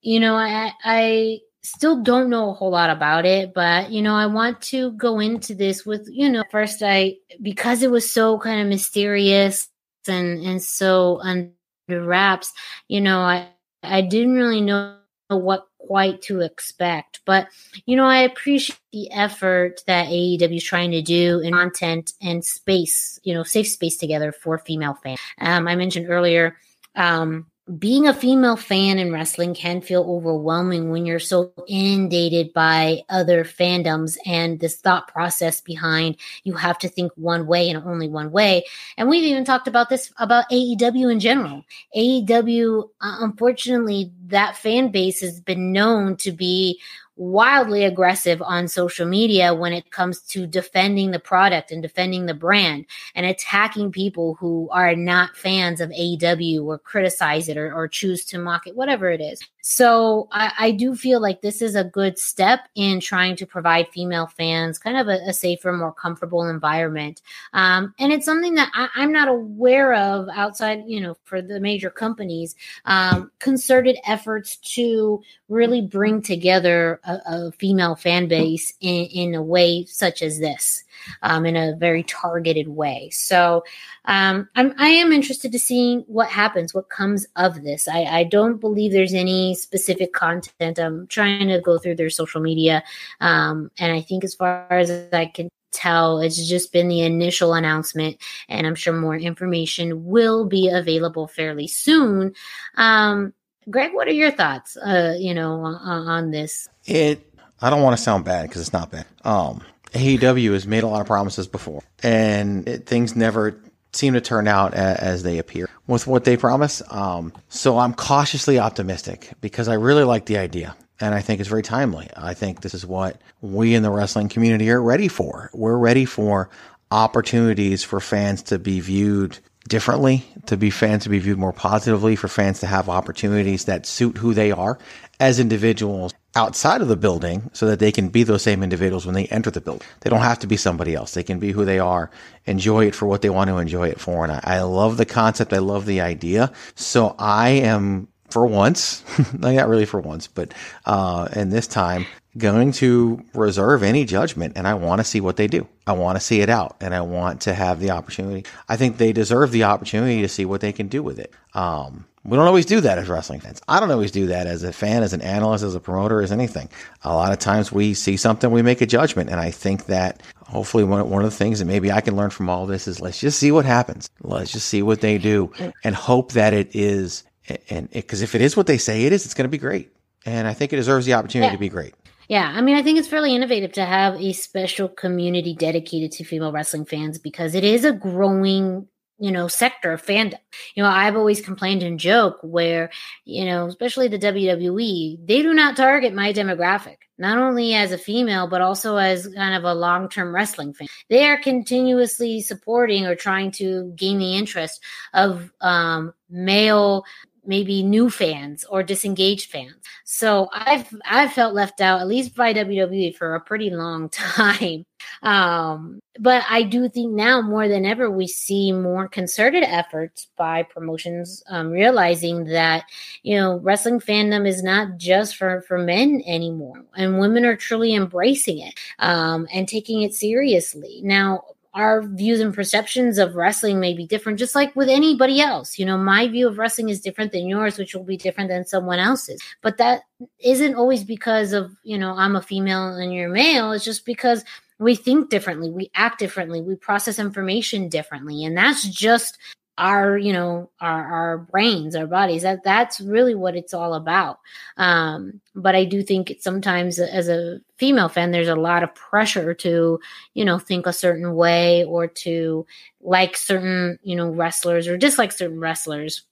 you 0.00 0.18
know, 0.18 0.34
I, 0.34 0.72
I 0.82 1.40
still 1.62 2.02
don't 2.02 2.30
know 2.30 2.50
a 2.50 2.54
whole 2.54 2.70
lot 2.70 2.90
about 2.90 3.24
it, 3.24 3.54
but 3.54 3.90
you 3.90 4.02
know, 4.02 4.14
I 4.14 4.26
want 4.26 4.60
to 4.62 4.92
go 4.92 5.20
into 5.20 5.54
this 5.54 5.86
with, 5.86 6.08
you 6.10 6.28
know, 6.28 6.44
first 6.50 6.82
I 6.84 7.16
because 7.40 7.82
it 7.82 7.90
was 7.90 8.10
so 8.10 8.38
kind 8.38 8.60
of 8.60 8.66
mysterious 8.66 9.68
and 10.08 10.44
and 10.44 10.62
so 10.62 11.20
under 11.22 11.52
wraps, 11.88 12.52
you 12.88 13.00
know, 13.00 13.20
I 13.20 13.48
I 13.82 14.02
didn't 14.02 14.34
really 14.34 14.60
know 14.60 14.98
what 15.28 15.66
quite 15.78 16.22
to 16.22 16.40
expect. 16.40 17.20
But 17.24 17.48
you 17.86 17.96
know, 17.96 18.04
I 18.04 18.18
appreciate 18.18 18.78
the 18.92 19.10
effort 19.12 19.82
that 19.86 20.08
AEW 20.08 20.56
is 20.56 20.64
trying 20.64 20.90
to 20.92 21.02
do 21.02 21.40
in 21.40 21.52
content 21.52 22.12
and 22.20 22.44
space, 22.44 23.18
you 23.22 23.34
know, 23.34 23.42
safe 23.42 23.68
space 23.68 23.96
together 23.96 24.32
for 24.32 24.58
female 24.58 24.94
fans. 25.02 25.20
Um, 25.40 25.68
I 25.68 25.76
mentioned 25.76 26.06
earlier 26.08 26.56
um, 26.94 27.46
being 27.78 28.08
a 28.08 28.14
female 28.14 28.56
fan 28.56 28.98
in 28.98 29.12
wrestling 29.12 29.54
can 29.54 29.80
feel 29.80 30.02
overwhelming 30.02 30.90
when 30.90 31.06
you're 31.06 31.20
so 31.20 31.52
inundated 31.68 32.52
by 32.52 33.02
other 33.08 33.44
fandoms 33.44 34.16
and 34.26 34.58
this 34.58 34.76
thought 34.76 35.06
process 35.06 35.60
behind 35.60 36.16
you 36.42 36.54
have 36.54 36.76
to 36.76 36.88
think 36.88 37.12
one 37.14 37.46
way 37.46 37.70
and 37.70 37.84
only 37.86 38.08
one 38.08 38.32
way. 38.32 38.64
And 38.96 39.08
we've 39.08 39.22
even 39.22 39.44
talked 39.44 39.68
about 39.68 39.88
this 39.90 40.12
about 40.18 40.50
AEW 40.50 41.12
in 41.12 41.20
general. 41.20 41.62
AEW, 41.96 42.88
uh, 43.00 43.16
unfortunately, 43.20 44.10
that 44.26 44.56
fan 44.56 44.90
base 44.90 45.20
has 45.20 45.40
been 45.40 45.72
known 45.72 46.16
to 46.16 46.32
be 46.32 46.80
wildly 47.22 47.84
aggressive 47.84 48.42
on 48.42 48.66
social 48.66 49.06
media 49.06 49.54
when 49.54 49.72
it 49.72 49.90
comes 49.90 50.20
to 50.20 50.46
defending 50.46 51.12
the 51.12 51.20
product 51.20 51.70
and 51.70 51.80
defending 51.80 52.26
the 52.26 52.34
brand 52.34 52.84
and 53.14 53.24
attacking 53.24 53.92
people 53.92 54.34
who 54.34 54.68
are 54.72 54.96
not 54.96 55.36
fans 55.36 55.80
of 55.80 55.90
AEW 55.90 56.64
or 56.64 56.78
criticize 56.78 57.48
it 57.48 57.56
or, 57.56 57.72
or 57.72 57.86
choose 57.86 58.24
to 58.24 58.38
mock 58.38 58.66
it, 58.66 58.76
whatever 58.76 59.08
it 59.08 59.20
is. 59.20 59.40
So 59.64 60.28
I, 60.32 60.52
I, 60.58 60.70
do 60.72 60.96
feel 60.96 61.20
like 61.20 61.40
this 61.40 61.62
is 61.62 61.76
a 61.76 61.84
good 61.84 62.18
step 62.18 62.60
in 62.74 62.98
trying 62.98 63.36
to 63.36 63.46
provide 63.46 63.86
female 63.88 64.26
fans 64.26 64.76
kind 64.76 64.96
of 64.96 65.06
a, 65.06 65.20
a 65.28 65.32
safer, 65.32 65.72
more 65.72 65.92
comfortable 65.92 66.48
environment. 66.48 67.22
Um, 67.52 67.94
and 68.00 68.12
it's 68.12 68.24
something 68.24 68.56
that 68.56 68.72
I, 68.74 69.02
am 69.02 69.12
not 69.12 69.28
aware 69.28 69.94
of 69.94 70.28
outside, 70.34 70.82
you 70.86 71.00
know, 71.00 71.16
for 71.22 71.40
the 71.40 71.60
major 71.60 71.90
companies, 71.90 72.56
um, 72.86 73.30
concerted 73.38 73.96
efforts 74.04 74.56
to 74.74 75.22
really 75.48 75.80
bring 75.80 76.22
together 76.22 77.00
a, 77.04 77.11
a 77.26 77.52
female 77.52 77.94
fan 77.94 78.28
base 78.28 78.72
in, 78.80 79.06
in 79.06 79.34
a 79.34 79.42
way 79.42 79.84
such 79.84 80.22
as 80.22 80.38
this 80.38 80.84
um, 81.22 81.46
in 81.46 81.56
a 81.56 81.76
very 81.76 82.02
targeted 82.02 82.68
way. 82.68 83.10
So 83.10 83.64
um, 84.04 84.48
I'm, 84.56 84.74
I 84.78 84.88
am 84.88 85.12
interested 85.12 85.52
to 85.52 85.58
see 85.58 86.04
what 86.06 86.28
happens, 86.28 86.74
what 86.74 86.88
comes 86.88 87.26
of 87.36 87.62
this. 87.62 87.88
I, 87.88 88.04
I, 88.04 88.24
don't 88.24 88.60
believe 88.60 88.92
there's 88.92 89.14
any 89.14 89.54
specific 89.54 90.12
content. 90.12 90.78
I'm 90.78 91.06
trying 91.06 91.48
to 91.48 91.60
go 91.60 91.78
through 91.78 91.96
their 91.96 92.10
social 92.10 92.40
media. 92.40 92.82
Um, 93.20 93.70
and 93.78 93.92
I 93.92 94.00
think 94.00 94.24
as 94.24 94.34
far 94.34 94.66
as 94.70 94.90
I 95.12 95.26
can 95.26 95.48
tell, 95.72 96.20
it's 96.20 96.48
just 96.48 96.72
been 96.72 96.88
the 96.88 97.00
initial 97.00 97.54
announcement, 97.54 98.18
and 98.48 98.66
I'm 98.66 98.74
sure 98.74 98.92
more 98.92 99.16
information 99.16 100.04
will 100.04 100.44
be 100.46 100.68
available 100.68 101.26
fairly 101.26 101.66
soon. 101.66 102.34
Um, 102.76 103.32
Greg, 103.70 103.94
what 103.94 104.08
are 104.08 104.12
your 104.12 104.30
thoughts, 104.30 104.76
uh, 104.76 105.16
you 105.18 105.34
know, 105.34 105.60
on, 105.64 105.74
on 106.08 106.30
this? 106.30 106.68
It, 106.84 107.32
I 107.60 107.70
don't 107.70 107.82
want 107.82 107.96
to 107.96 108.02
sound 108.02 108.24
bad 108.24 108.48
because 108.48 108.60
it's 108.60 108.72
not 108.72 108.90
bad. 108.90 109.06
Um, 109.24 109.62
AEW 109.92 110.52
has 110.52 110.66
made 110.66 110.82
a 110.82 110.88
lot 110.88 111.00
of 111.00 111.06
promises 111.06 111.46
before, 111.46 111.82
and 112.02 112.68
it, 112.68 112.86
things 112.86 113.14
never 113.14 113.60
seem 113.92 114.14
to 114.14 114.20
turn 114.20 114.48
out 114.48 114.74
a, 114.74 115.02
as 115.02 115.22
they 115.22 115.38
appear 115.38 115.68
with 115.86 116.06
what 116.06 116.24
they 116.24 116.36
promise. 116.36 116.82
Um, 116.90 117.32
so 117.48 117.78
I'm 117.78 117.94
cautiously 117.94 118.58
optimistic 118.58 119.30
because 119.40 119.68
I 119.68 119.74
really 119.74 120.04
like 120.04 120.26
the 120.26 120.38
idea. 120.38 120.74
And 121.00 121.14
I 121.14 121.20
think 121.20 121.40
it's 121.40 121.48
very 121.48 121.62
timely. 121.62 122.08
I 122.16 122.32
think 122.32 122.60
this 122.60 122.74
is 122.74 122.86
what 122.86 123.20
we 123.40 123.74
in 123.74 123.82
the 123.82 123.90
wrestling 123.90 124.28
community 124.28 124.70
are 124.70 124.80
ready 124.80 125.08
for. 125.08 125.50
We're 125.52 125.76
ready 125.76 126.04
for 126.04 126.48
opportunities 126.92 127.82
for 127.82 127.98
fans 128.00 128.42
to 128.44 128.58
be 128.58 128.78
viewed 128.78 129.38
differently, 129.68 130.24
to 130.46 130.56
be 130.56 130.70
fans 130.70 131.04
to 131.04 131.08
be 131.08 131.18
viewed 131.18 131.38
more 131.38 131.52
positively, 131.52 132.16
for 132.16 132.28
fans 132.28 132.60
to 132.60 132.66
have 132.66 132.88
opportunities 132.88 133.64
that 133.66 133.86
suit 133.86 134.18
who 134.18 134.34
they 134.34 134.50
are 134.50 134.78
as 135.20 135.38
individuals 135.38 136.12
outside 136.34 136.80
of 136.80 136.88
the 136.88 136.96
building 136.96 137.50
so 137.52 137.66
that 137.66 137.78
they 137.78 137.92
can 137.92 138.08
be 138.08 138.22
those 138.22 138.42
same 138.42 138.62
individuals 138.62 139.04
when 139.04 139.14
they 139.14 139.26
enter 139.26 139.50
the 139.50 139.60
building. 139.60 139.86
They 140.00 140.10
don't 140.10 140.20
have 140.20 140.38
to 140.40 140.46
be 140.46 140.56
somebody 140.56 140.94
else. 140.94 141.14
They 141.14 141.22
can 141.22 141.38
be 141.38 141.52
who 141.52 141.64
they 141.64 141.78
are, 141.78 142.10
enjoy 142.46 142.86
it 142.86 142.94
for 142.94 143.06
what 143.06 143.22
they 143.22 143.30
want 143.30 143.48
to 143.48 143.58
enjoy 143.58 143.88
it 143.88 144.00
for. 144.00 144.24
And 144.24 144.32
I, 144.32 144.40
I 144.42 144.60
love 144.62 144.96
the 144.96 145.04
concept. 145.04 145.52
I 145.52 145.58
love 145.58 145.86
the 145.86 146.00
idea. 146.00 146.52
So 146.74 147.14
I 147.18 147.50
am 147.50 148.08
for 148.32 148.46
once, 148.46 149.04
not 149.38 149.68
really 149.68 149.86
for 149.86 150.00
once, 150.00 150.26
but 150.26 150.54
uh, 150.86 151.28
and 151.32 151.52
this 151.52 151.66
time 151.66 152.06
going 152.38 152.72
to 152.72 153.22
reserve 153.34 153.82
any 153.82 154.04
judgment 154.04 154.54
and 154.56 154.66
I 154.66 154.74
want 154.74 155.00
to 155.00 155.04
see 155.04 155.20
what 155.20 155.36
they 155.36 155.46
do. 155.46 155.68
I 155.86 155.92
want 155.92 156.16
to 156.16 156.20
see 156.20 156.40
it 156.40 156.48
out 156.48 156.76
and 156.80 156.94
I 156.94 157.02
want 157.02 157.42
to 157.42 157.52
have 157.52 157.78
the 157.78 157.90
opportunity. 157.90 158.48
I 158.68 158.76
think 158.76 158.96
they 158.96 159.12
deserve 159.12 159.50
the 159.50 159.64
opportunity 159.64 160.22
to 160.22 160.28
see 160.28 160.46
what 160.46 160.62
they 160.62 160.72
can 160.72 160.88
do 160.88 161.02
with 161.02 161.18
it. 161.18 161.34
Um, 161.54 162.06
we 162.24 162.36
don't 162.36 162.46
always 162.46 162.66
do 162.66 162.80
that 162.80 162.98
as 162.98 163.08
wrestling 163.08 163.40
fans. 163.40 163.60
I 163.66 163.80
don't 163.80 163.90
always 163.90 164.12
do 164.12 164.28
that 164.28 164.46
as 164.46 164.62
a 164.62 164.72
fan, 164.72 165.02
as 165.02 165.12
an 165.12 165.22
analyst, 165.22 165.64
as 165.64 165.74
a 165.74 165.80
promoter, 165.80 166.22
as 166.22 166.30
anything. 166.30 166.68
A 167.02 167.12
lot 167.12 167.32
of 167.32 167.40
times 167.40 167.72
we 167.72 167.94
see 167.94 168.16
something, 168.16 168.50
we 168.50 168.62
make 168.62 168.80
a 168.80 168.86
judgment. 168.86 169.28
And 169.28 169.40
I 169.40 169.50
think 169.50 169.86
that 169.86 170.22
hopefully 170.46 170.84
one, 170.84 171.10
one 171.10 171.24
of 171.24 171.30
the 171.30 171.36
things 171.36 171.58
that 171.58 171.64
maybe 171.64 171.90
I 171.90 172.00
can 172.00 172.14
learn 172.14 172.30
from 172.30 172.48
all 172.48 172.64
this 172.64 172.86
is 172.86 173.00
let's 173.00 173.20
just 173.20 173.40
see 173.40 173.50
what 173.50 173.64
happens. 173.64 174.08
Let's 174.22 174.52
just 174.52 174.68
see 174.68 174.82
what 174.82 175.00
they 175.00 175.18
do 175.18 175.52
and 175.82 175.94
hope 175.96 176.32
that 176.32 176.54
it 176.54 176.74
is. 176.74 177.24
And 177.70 177.90
because 177.90 178.22
if 178.22 178.34
it 178.34 178.40
is 178.40 178.56
what 178.56 178.66
they 178.66 178.78
say 178.78 179.04
it 179.04 179.12
is, 179.12 179.24
it's 179.24 179.34
going 179.34 179.44
to 179.44 179.50
be 179.50 179.58
great. 179.58 179.92
And 180.24 180.46
I 180.46 180.54
think 180.54 180.72
it 180.72 180.76
deserves 180.76 181.06
the 181.06 181.14
opportunity 181.14 181.48
yeah. 181.48 181.52
to 181.52 181.58
be 181.58 181.68
great. 181.68 181.94
Yeah, 182.28 182.50
I 182.54 182.60
mean, 182.62 182.76
I 182.76 182.82
think 182.82 182.98
it's 182.98 183.08
fairly 183.08 183.34
innovative 183.34 183.72
to 183.72 183.84
have 183.84 184.14
a 184.14 184.32
special 184.32 184.88
community 184.88 185.54
dedicated 185.54 186.12
to 186.12 186.24
female 186.24 186.52
wrestling 186.52 186.84
fans 186.84 187.18
because 187.18 187.54
it 187.54 187.64
is 187.64 187.84
a 187.84 187.92
growing 187.92 188.88
you 189.22 189.30
know 189.30 189.46
sector 189.46 189.92
of 189.92 190.04
fandom 190.04 190.38
you 190.74 190.82
know 190.82 190.88
i've 190.88 191.16
always 191.16 191.40
complained 191.40 191.82
and 191.82 192.00
joke 192.00 192.38
where 192.42 192.90
you 193.24 193.44
know 193.44 193.66
especially 193.66 194.08
the 194.08 194.18
wwe 194.18 195.26
they 195.26 195.42
do 195.42 195.54
not 195.54 195.76
target 195.76 196.12
my 196.12 196.32
demographic 196.32 196.96
not 197.18 197.38
only 197.38 197.72
as 197.74 197.92
a 197.92 197.98
female 197.98 198.48
but 198.48 198.60
also 198.60 198.96
as 198.96 199.28
kind 199.28 199.54
of 199.54 199.62
a 199.62 199.74
long-term 199.74 200.34
wrestling 200.34 200.74
fan 200.74 200.88
they 201.08 201.24
are 201.26 201.40
continuously 201.40 202.40
supporting 202.40 203.06
or 203.06 203.14
trying 203.14 203.52
to 203.52 203.92
gain 203.94 204.18
the 204.18 204.34
interest 204.34 204.82
of 205.14 205.52
um, 205.60 206.12
male 206.28 207.04
maybe 207.44 207.82
new 207.82 208.08
fans 208.10 208.64
or 208.64 208.82
disengaged 208.82 209.50
fans. 209.50 209.74
So 210.04 210.48
I've 210.52 210.88
I've 211.04 211.32
felt 211.32 211.54
left 211.54 211.80
out 211.80 212.00
at 212.00 212.06
least 212.06 212.34
by 212.36 212.54
WWE 212.54 213.16
for 213.16 213.34
a 213.34 213.40
pretty 213.40 213.70
long 213.70 214.08
time. 214.10 214.84
Um, 215.22 216.00
but 216.18 216.44
I 216.48 216.62
do 216.62 216.88
think 216.88 217.12
now 217.12 217.40
more 217.40 217.68
than 217.68 217.84
ever 217.84 218.10
we 218.10 218.28
see 218.28 218.70
more 218.72 219.08
concerted 219.08 219.64
efforts 219.64 220.28
by 220.36 220.62
promotions 220.62 221.42
um, 221.48 221.70
realizing 221.70 222.44
that 222.44 222.84
you 223.22 223.36
know 223.36 223.58
wrestling 223.58 224.00
fandom 224.00 224.46
is 224.46 224.62
not 224.62 224.96
just 224.96 225.36
for 225.36 225.62
for 225.62 225.78
men 225.78 226.22
anymore, 226.26 226.84
and 226.96 227.18
women 227.18 227.44
are 227.44 227.56
truly 227.56 227.94
embracing 227.94 228.60
it 228.60 228.74
um, 228.98 229.46
and 229.52 229.68
taking 229.68 230.02
it 230.02 230.14
seriously. 230.14 231.00
Now 231.02 231.44
our 231.74 232.02
views 232.02 232.40
and 232.40 232.54
perceptions 232.54 233.16
of 233.18 233.34
wrestling 233.34 233.80
may 233.80 233.94
be 233.94 234.06
different, 234.06 234.38
just 234.38 234.54
like 234.54 234.74
with 234.76 234.88
anybody 234.88 235.40
else. 235.40 235.78
You 235.78 235.86
know, 235.86 235.96
my 235.96 236.28
view 236.28 236.46
of 236.46 236.58
wrestling 236.58 236.90
is 236.90 237.00
different 237.00 237.32
than 237.32 237.48
yours, 237.48 237.78
which 237.78 237.94
will 237.94 238.04
be 238.04 238.16
different 238.16 238.50
than 238.50 238.66
someone 238.66 238.98
else's. 238.98 239.40
But 239.62 239.78
that 239.78 240.02
isn't 240.38 240.74
always 240.74 241.02
because 241.02 241.52
of, 241.52 241.74
you 241.82 241.96
know, 241.96 242.14
I'm 242.14 242.36
a 242.36 242.42
female 242.42 242.88
and 242.88 243.12
you're 243.12 243.30
male. 243.30 243.72
It's 243.72 243.84
just 243.84 244.04
because 244.04 244.44
we 244.78 244.94
think 244.94 245.30
differently, 245.30 245.70
we 245.70 245.90
act 245.94 246.18
differently, 246.18 246.60
we 246.60 246.74
process 246.74 247.18
information 247.18 247.88
differently. 247.88 248.44
And 248.44 248.56
that's 248.56 248.86
just 248.88 249.38
our 249.78 250.18
you 250.18 250.32
know 250.32 250.70
our 250.80 251.04
our 251.12 251.38
brains 251.38 251.96
our 251.96 252.06
bodies 252.06 252.42
that 252.42 252.62
that's 252.62 253.00
really 253.00 253.34
what 253.34 253.56
it's 253.56 253.72
all 253.74 253.94
about. 253.94 254.38
Um 254.76 255.40
but 255.54 255.74
i 255.74 255.84
do 255.84 256.02
think 256.02 256.36
sometimes 256.40 256.98
as 256.98 257.28
a 257.28 257.60
female 257.76 258.08
fan 258.08 258.30
there's 258.30 258.48
a 258.48 258.54
lot 258.56 258.82
of 258.82 258.94
pressure 258.94 259.54
to 259.54 259.98
you 260.34 260.44
know 260.44 260.58
think 260.58 260.86
a 260.86 260.92
certain 260.92 261.34
way 261.34 261.84
or 261.84 262.06
to 262.06 262.66
like 263.00 263.36
certain 263.36 263.98
you 264.02 264.16
know 264.16 264.30
wrestlers 264.30 264.86
or 264.88 264.96
dislike 264.96 265.32
certain 265.32 265.60
wrestlers 265.60 266.22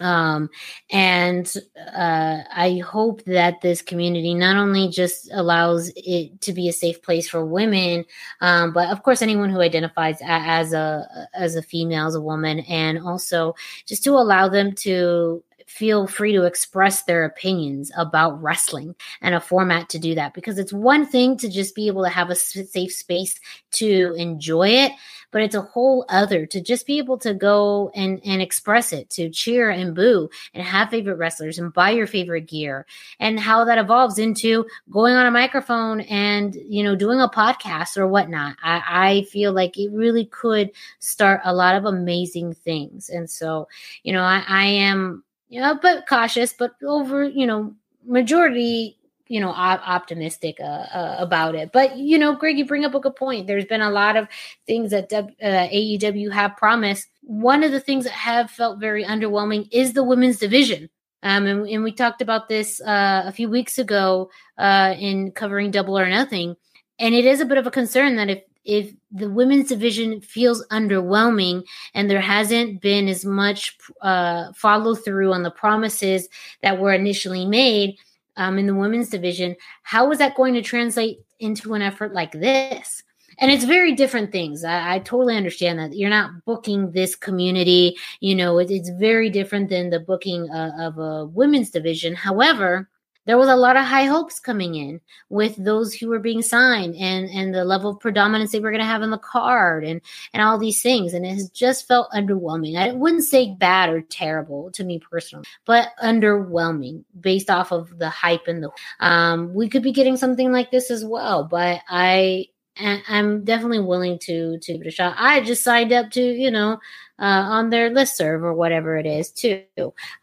um, 0.00 0.48
and 0.90 1.52
uh, 1.94 2.42
I 2.54 2.82
hope 2.84 3.24
that 3.24 3.60
this 3.60 3.82
community 3.82 4.34
not 4.34 4.56
only 4.56 4.88
just 4.88 5.30
allows 5.32 5.90
it 5.96 6.40
to 6.42 6.52
be 6.52 6.68
a 6.68 6.72
safe 6.72 7.02
place 7.02 7.28
for 7.28 7.44
women, 7.44 8.04
um, 8.40 8.72
but 8.72 8.90
of 8.90 9.02
course 9.02 9.22
anyone 9.22 9.50
who 9.50 9.60
identifies 9.60 10.18
as 10.22 10.72
a 10.72 11.28
as 11.34 11.56
a 11.56 11.62
female, 11.62 12.06
as 12.06 12.14
a 12.14 12.20
woman, 12.20 12.60
and 12.60 12.98
also 12.98 13.54
just 13.86 14.04
to 14.04 14.12
allow 14.12 14.48
them 14.48 14.72
to 14.72 15.42
feel 15.68 16.06
free 16.06 16.32
to 16.32 16.44
express 16.44 17.02
their 17.02 17.24
opinions 17.24 17.92
about 17.96 18.42
wrestling 18.42 18.94
and 19.20 19.34
a 19.34 19.40
format 19.40 19.88
to 19.88 19.98
do 19.98 20.14
that 20.14 20.34
because 20.34 20.58
it's 20.58 20.72
one 20.72 21.06
thing 21.06 21.36
to 21.36 21.48
just 21.48 21.74
be 21.74 21.86
able 21.86 22.02
to 22.02 22.08
have 22.08 22.30
a 22.30 22.34
safe 22.34 22.92
space 22.92 23.38
to 23.70 24.14
enjoy 24.16 24.68
it 24.68 24.92
but 25.30 25.42
it's 25.42 25.54
a 25.54 25.60
whole 25.60 26.04
other 26.08 26.46
to 26.46 26.60
just 26.60 26.86
be 26.86 26.98
able 26.98 27.18
to 27.18 27.34
go 27.34 27.90
and 27.94 28.20
and 28.24 28.40
express 28.40 28.92
it 28.92 29.10
to 29.10 29.28
cheer 29.30 29.70
and 29.70 29.94
boo 29.94 30.28
and 30.54 30.62
have 30.62 30.90
favorite 30.90 31.16
wrestlers 31.16 31.58
and 31.58 31.72
buy 31.72 31.90
your 31.90 32.06
favorite 32.06 32.46
gear 32.46 32.86
and 33.20 33.38
how 33.38 33.64
that 33.64 33.78
evolves 33.78 34.18
into 34.18 34.64
going 34.90 35.14
on 35.14 35.26
a 35.26 35.30
microphone 35.30 36.00
and 36.02 36.54
you 36.54 36.82
know 36.82 36.96
doing 36.96 37.20
a 37.20 37.28
podcast 37.28 37.96
or 37.96 38.06
whatnot. 38.06 38.56
I, 38.62 38.82
I 38.88 39.22
feel 39.24 39.52
like 39.52 39.78
it 39.78 39.90
really 39.92 40.26
could 40.26 40.70
start 40.98 41.40
a 41.44 41.54
lot 41.54 41.76
of 41.76 41.84
amazing 41.84 42.54
things. 42.54 43.08
And 43.10 43.28
so 43.28 43.68
you 44.02 44.12
know 44.12 44.22
i, 44.22 44.42
I 44.46 44.64
am 44.64 45.24
know 45.50 45.78
but 45.80 46.06
cautious 46.06 46.52
but 46.52 46.74
over 46.82 47.24
you 47.24 47.46
know 47.46 47.74
majority 48.04 48.98
you 49.28 49.40
know 49.40 49.50
op- 49.50 49.86
optimistic 49.86 50.58
uh, 50.60 50.64
uh, 50.64 51.16
about 51.18 51.54
it. 51.54 51.70
But 51.72 51.96
you 51.96 52.18
know, 52.18 52.34
Greg, 52.34 52.58
you 52.58 52.66
bring 52.66 52.84
up 52.84 52.94
a 52.94 53.00
good 53.00 53.16
point. 53.16 53.46
There's 53.46 53.64
been 53.64 53.82
a 53.82 53.90
lot 53.90 54.16
of 54.16 54.28
things 54.66 54.90
that 54.90 55.10
w- 55.10 55.34
uh, 55.42 55.68
AEW 55.68 56.32
have 56.32 56.56
promised. 56.56 57.08
One 57.22 57.62
of 57.62 57.72
the 57.72 57.80
things 57.80 58.04
that 58.04 58.12
have 58.12 58.50
felt 58.50 58.80
very 58.80 59.04
underwhelming 59.04 59.68
is 59.70 59.92
the 59.92 60.04
women's 60.04 60.38
division. 60.38 60.88
Um, 61.22 61.46
and, 61.46 61.68
and 61.68 61.84
we 61.84 61.92
talked 61.92 62.22
about 62.22 62.48
this 62.48 62.80
uh, 62.80 63.24
a 63.26 63.32
few 63.32 63.48
weeks 63.48 63.78
ago 63.78 64.30
uh, 64.56 64.94
in 64.98 65.32
covering 65.32 65.70
Double 65.70 65.98
or 65.98 66.08
Nothing, 66.08 66.56
and 66.98 67.14
it 67.14 67.24
is 67.24 67.40
a 67.40 67.46
bit 67.46 67.58
of 67.58 67.66
a 67.66 67.72
concern 67.72 68.16
that 68.16 68.30
if 68.30 68.42
if 68.68 68.92
the 69.10 69.30
women's 69.30 69.70
division 69.70 70.20
feels 70.20 70.64
underwhelming 70.68 71.64
and 71.94 72.10
there 72.10 72.20
hasn't 72.20 72.82
been 72.82 73.08
as 73.08 73.24
much 73.24 73.76
uh, 74.02 74.52
follow 74.52 74.94
through 74.94 75.32
on 75.32 75.42
the 75.42 75.50
promises 75.50 76.28
that 76.62 76.78
were 76.78 76.92
initially 76.92 77.46
made 77.46 77.96
um, 78.36 78.58
in 78.58 78.66
the 78.66 78.74
women's 78.74 79.08
division, 79.08 79.56
how 79.82 80.12
is 80.12 80.18
that 80.18 80.36
going 80.36 80.52
to 80.52 80.62
translate 80.62 81.18
into 81.40 81.72
an 81.72 81.82
effort 81.82 82.12
like 82.12 82.32
this? 82.32 83.02
and 83.40 83.52
it's 83.52 83.64
very 83.64 83.94
different 83.94 84.32
things. 84.32 84.64
I, 84.64 84.96
I, 84.96 84.98
totally 84.98 85.36
understand 85.36 85.78
that 85.78 85.96
you're 85.96 86.10
not 86.10 86.44
booking 86.44 86.90
this 86.90 87.14
community. 87.14 87.96
You 88.18 88.34
know, 88.34 88.58
it, 88.58 88.68
it's 88.68 88.90
very 88.90 89.30
different 89.30 89.68
than 89.68 89.90
the 89.90 90.00
booking 90.00 90.50
uh, 90.50 90.72
of 90.76 90.98
a 90.98 91.26
women's 91.26 91.70
division. 91.70 92.16
However, 92.16 92.88
there 93.28 93.38
was 93.38 93.48
a 93.48 93.56
lot 93.56 93.76
of 93.76 93.84
high 93.84 94.06
hopes 94.06 94.40
coming 94.40 94.74
in 94.74 95.00
with 95.28 95.54
those 95.62 95.92
who 95.92 96.08
were 96.08 96.18
being 96.18 96.40
signed 96.40 96.96
and 96.96 97.28
and 97.28 97.54
the 97.54 97.64
level 97.64 97.90
of 97.90 98.00
predominance 98.00 98.52
they 98.52 98.58
were 98.58 98.70
going 98.70 98.80
to 98.80 98.86
have 98.86 99.02
in 99.02 99.10
the 99.10 99.18
card 99.18 99.84
and 99.84 100.00
and 100.32 100.42
all 100.42 100.58
these 100.58 100.82
things. 100.82 101.12
And 101.12 101.26
it 101.26 101.34
has 101.34 101.50
just 101.50 101.86
felt 101.86 102.10
underwhelming. 102.12 102.78
I 102.78 102.92
wouldn't 102.92 103.24
say 103.24 103.54
bad 103.54 103.90
or 103.90 104.00
terrible 104.00 104.70
to 104.72 104.82
me 104.82 104.98
personally 104.98 105.44
but 105.66 105.90
underwhelming 106.02 107.04
based 107.20 107.50
off 107.50 107.70
of 107.70 107.98
the 107.98 108.08
hype 108.08 108.48
and 108.48 108.64
the 108.64 108.70
um 109.00 109.52
we 109.52 109.68
could 109.68 109.82
be 109.82 109.92
getting 109.92 110.16
something 110.16 110.50
like 110.50 110.70
this 110.70 110.90
as 110.90 111.04
well. 111.04 111.44
But 111.44 111.82
i 111.88 112.46
I'm 112.78 113.44
definitely 113.44 113.80
willing 113.80 114.18
to 114.20 114.58
to 114.58 114.72
give 114.72 114.82
it 114.82 114.86
a 114.86 114.90
shot. 114.90 115.14
I 115.18 115.40
just 115.40 115.62
signed 115.62 115.92
up 115.92 116.10
to 116.12 116.22
you 116.22 116.50
know 116.50 116.78
uh, 117.18 117.44
on 117.48 117.70
their 117.70 117.90
list 117.90 118.16
serve 118.16 118.44
or 118.44 118.54
whatever 118.54 118.96
it 118.96 119.06
is 119.06 119.30
too, 119.30 119.62